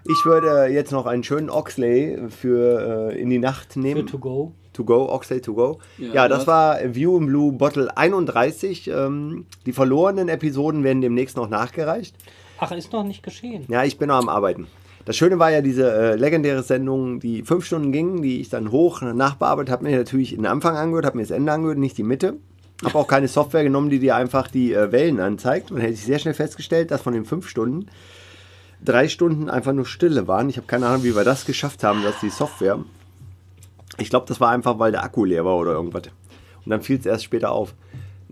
Ich 0.03 0.25
würde 0.25 0.65
jetzt 0.65 0.91
noch 0.91 1.05
einen 1.05 1.23
schönen 1.23 1.49
Oxley 1.49 2.19
für 2.29 3.11
äh, 3.13 3.21
in 3.21 3.29
die 3.29 3.39
Nacht 3.39 3.73
für 3.73 3.79
nehmen. 3.79 4.05
to 4.07 4.19
go? 4.19 4.51
To 4.73 4.83
go, 4.83 5.07
Oxley 5.09 5.39
to 5.39 5.53
go. 5.53 5.79
Ja, 5.97 6.13
Ja, 6.13 6.27
das 6.27 6.39
hast- 6.39 6.47
war 6.47 6.79
View 6.93 7.17
in 7.17 7.27
Blue 7.27 7.53
Bottle 7.53 7.95
31. 7.95 8.89
Ähm, 8.89 9.45
die 9.65 9.71
verlorenen 9.71 10.27
Episoden 10.27 10.83
werden 10.83 10.99
demnächst 11.01 11.37
noch 11.37 11.47
nachgereicht. 11.49 12.13
Ach, 12.57 12.73
ist 12.73 12.91
noch 12.91 13.05
nicht 13.05 13.23
geschehen. 13.23 13.63
Ja, 13.69 13.85
ich 13.85 13.97
bin 13.97 14.09
noch 14.09 14.17
am 14.17 14.27
Arbeiten. 14.27 14.67
Das 15.05 15.15
Schöne 15.15 15.37
war 15.37 15.51
ja 15.51 15.61
diese 15.61 15.91
äh, 15.91 16.15
legendäre 16.15 16.63
Sendung, 16.63 17.19
die 17.19 17.43
fünf 17.43 17.65
Stunden 17.65 17.91
ging, 17.91 18.23
die 18.23 18.41
ich 18.41 18.49
dann 18.49 18.71
hoch 18.71 19.01
nachbearbeitet 19.01 19.71
habe, 19.71 19.83
mir 19.83 19.97
natürlich 19.97 20.31
den 20.31 20.47
Anfang 20.47 20.75
angehört, 20.75 21.05
habe 21.05 21.17
mir 21.17 21.23
das 21.23 21.31
Ende 21.31 21.51
angehört, 21.51 21.77
nicht 21.77 21.97
die 21.97 22.03
Mitte. 22.03 22.37
Habe 22.83 22.97
auch 22.97 23.07
keine 23.07 23.27
Software 23.27 23.63
genommen, 23.63 23.89
die 23.89 23.99
dir 23.99 24.15
einfach 24.15 24.49
die 24.49 24.73
äh, 24.73 24.91
Wellen 24.91 25.19
anzeigt. 25.19 25.71
Und 25.71 25.79
hätte 25.79 25.93
ich 25.93 26.03
sehr 26.03 26.19
schnell 26.19 26.33
festgestellt, 26.33 26.91
dass 26.91 27.03
von 27.03 27.13
den 27.13 27.23
fünf 27.23 27.47
Stunden 27.47 27.87
drei 28.83 29.07
Stunden 29.07 29.49
einfach 29.49 29.73
nur 29.73 29.85
Stille 29.85 30.27
waren. 30.27 30.49
Ich 30.49 30.57
habe 30.57 30.67
keine 30.67 30.87
Ahnung, 30.87 31.03
wie 31.03 31.15
wir 31.15 31.23
das 31.23 31.45
geschafft 31.45 31.83
haben, 31.83 32.03
dass 32.03 32.19
die 32.19 32.29
Software. 32.29 32.79
Ich 33.97 34.09
glaube, 34.09 34.25
das 34.27 34.41
war 34.41 34.49
einfach, 34.49 34.79
weil 34.79 34.91
der 34.91 35.03
Akku 35.03 35.23
leer 35.23 35.45
war 35.45 35.55
oder 35.55 35.71
irgendwas. 35.71 36.03
Und 36.65 36.71
dann 36.71 36.81
fiel 36.81 36.99
es 36.99 37.05
erst 37.05 37.23
später 37.23 37.51
auf. 37.51 37.73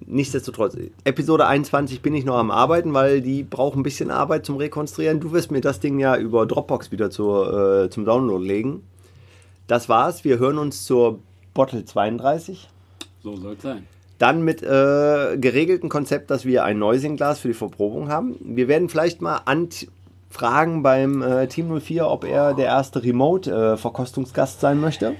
Nichtsdestotrotz, 0.05 0.75
Episode 1.03 1.47
21 1.47 2.01
bin 2.01 2.13
ich 2.13 2.25
noch 2.25 2.37
am 2.37 2.51
Arbeiten, 2.51 2.93
weil 2.93 3.21
die 3.21 3.43
braucht 3.43 3.77
ein 3.77 3.83
bisschen 3.83 4.11
Arbeit 4.11 4.45
zum 4.45 4.57
Rekonstruieren. 4.57 5.19
Du 5.19 5.31
wirst 5.31 5.51
mir 5.51 5.61
das 5.61 5.79
Ding 5.79 5.99
ja 5.99 6.17
über 6.17 6.45
Dropbox 6.45 6.91
wieder 6.91 7.09
zur, 7.09 7.85
äh, 7.85 7.89
zum 7.89 8.03
Download 8.05 8.43
legen. 8.43 8.83
Das 9.67 9.89
war's. 9.89 10.23
Wir 10.23 10.39
hören 10.39 10.57
uns 10.57 10.85
zur 10.85 11.19
Bottle 11.53 11.85
32. 11.85 12.67
So 13.23 13.37
soll 13.37 13.53
es 13.53 13.61
sein. 13.61 13.87
Dann 14.17 14.43
mit 14.43 14.61
äh, 14.61 15.37
geregeltem 15.37 15.89
Konzept, 15.89 16.29
dass 16.31 16.45
wir 16.45 16.63
ein 16.63 16.79
Neusing-Glas 16.79 17.39
für 17.39 17.49
die 17.49 17.53
Verprobung 17.53 18.09
haben. 18.09 18.35
Wir 18.41 18.67
werden 18.67 18.89
vielleicht 18.89 19.21
mal 19.21 19.41
anfragen 19.45 20.83
beim 20.83 21.21
äh, 21.21 21.47
Team 21.47 21.79
04, 21.79 22.07
ob 22.07 22.23
er 22.23 22.53
der 22.53 22.65
erste 22.65 23.03
Remote-Verkostungsgast 23.03 24.59
sein 24.59 24.79
möchte. 24.79 25.15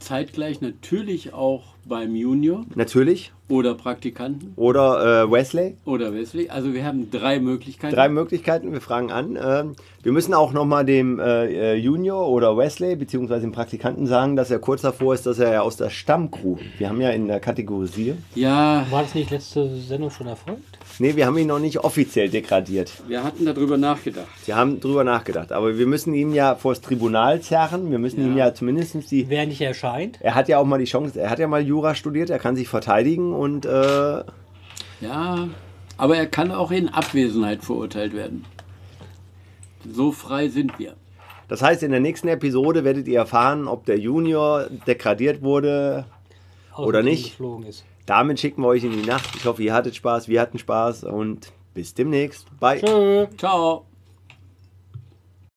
Zeitgleich 0.00 0.60
natürlich 0.60 1.32
auch 1.32 1.75
beim 1.88 2.14
Junior 2.14 2.64
Natürlich. 2.74 3.32
oder 3.48 3.74
Praktikanten 3.74 4.52
Oder 4.56 5.22
äh, 5.24 5.30
Wesley. 5.30 5.76
oder 5.84 6.12
Wesley. 6.12 6.48
Also 6.48 6.74
wir 6.74 6.84
haben 6.84 7.10
drei 7.10 7.38
Möglichkeiten. 7.38 7.94
Drei 7.94 8.08
Möglichkeiten, 8.08 8.72
wir 8.72 8.80
fragen 8.80 9.10
an. 9.12 9.38
Ähm, 9.40 9.72
wir 10.02 10.12
müssen 10.12 10.34
auch 10.34 10.52
nochmal 10.52 10.84
dem 10.84 11.18
äh, 11.20 11.46
äh, 11.46 11.74
Junior 11.74 12.28
oder 12.28 12.56
Wesley, 12.56 12.96
beziehungsweise 12.96 13.42
dem 13.42 13.52
Praktikanten 13.52 14.06
sagen, 14.06 14.36
dass 14.36 14.50
er 14.50 14.58
kurz 14.58 14.82
davor 14.82 15.14
ist, 15.14 15.26
dass 15.26 15.38
er 15.38 15.52
ja 15.52 15.60
aus 15.62 15.76
der 15.76 15.90
Stammcrew, 15.90 16.56
wir 16.78 16.88
haben 16.88 17.00
ja 17.00 17.10
in 17.10 17.28
der 17.28 17.40
Kategorie, 17.40 18.14
Ja, 18.34 18.86
War 18.90 19.02
das 19.02 19.14
nicht 19.14 19.30
letzte 19.30 19.76
Sendung 19.76 20.10
schon 20.10 20.26
erfolgt? 20.26 20.75
Nee, 20.98 21.16
wir 21.16 21.26
haben 21.26 21.36
ihn 21.38 21.46
noch 21.48 21.58
nicht 21.58 21.78
offiziell 21.84 22.28
degradiert. 22.28 22.92
wir 23.08 23.22
hatten 23.24 23.44
darüber 23.44 23.76
nachgedacht. 23.76 24.26
Wir 24.44 24.56
haben 24.56 24.80
drüber 24.80 25.04
nachgedacht, 25.04 25.52
aber 25.52 25.76
wir 25.78 25.86
müssen 25.86 26.14
ihn 26.14 26.32
ja 26.32 26.54
vor 26.54 26.72
das 26.72 26.80
Tribunal 26.80 27.40
zerren, 27.40 27.90
wir 27.90 27.98
müssen 27.98 28.20
Ja. 28.20 28.26
ihm 28.26 28.36
ja 28.36 28.54
zumindest 28.54 29.10
die... 29.10 29.28
Wer 29.28 29.46
nicht 29.46 29.60
erscheint? 29.60 30.18
Er 30.20 30.34
hat 30.34 30.48
ja 30.48 30.58
auch 30.58 30.64
mal 30.64 30.78
die 30.78 30.84
Chance, 30.84 31.20
er 31.20 31.30
hat 31.30 31.38
ja 31.38 31.46
mal 31.48 31.62
Jura 31.62 31.94
studiert, 31.94 32.30
er 32.30 32.38
kann 32.38 32.56
sich 32.56 32.68
verteidigen 32.68 33.32
und 33.34 33.66
äh, 33.66 34.22
Ja, 35.00 35.48
aber 35.98 36.16
er 36.16 36.26
kann 36.26 36.50
auch 36.52 36.70
in 36.70 36.88
Abwesenheit 36.88 37.62
verurteilt 37.64 38.14
werden. 38.14 38.44
So 39.90 40.12
frei 40.12 40.48
sind 40.48 40.78
wir. 40.78 40.94
das 41.48 41.62
heißt, 41.62 41.82
in 41.84 41.90
der 41.92 42.00
nächsten 42.00 42.28
Episode 42.28 42.82
werdet 42.84 43.06
ihr 43.08 43.18
erfahren, 43.18 43.68
ob 43.68 43.86
der 43.86 43.98
Junior 43.98 44.66
degradiert 44.86 45.42
wurde 45.42 46.06
Aus 46.72 46.86
Oder 46.88 47.02
nicht? 47.02 47.30
Geflogen 47.30 47.66
ist. 47.66 47.84
Damit 48.06 48.38
schicken 48.40 48.62
wir 48.62 48.68
euch 48.68 48.84
in 48.84 48.92
die 48.92 49.06
Nacht. 49.06 49.34
Ich 49.36 49.44
hoffe, 49.44 49.62
ihr 49.62 49.74
hattet 49.74 49.96
Spaß, 49.96 50.28
wir 50.28 50.40
hatten 50.40 50.58
Spaß 50.58 51.04
und 51.04 51.52
bis 51.74 51.92
demnächst. 51.92 52.46
Bye. 52.60 52.80
Tschö. 52.80 53.26
Ciao. 53.36 53.84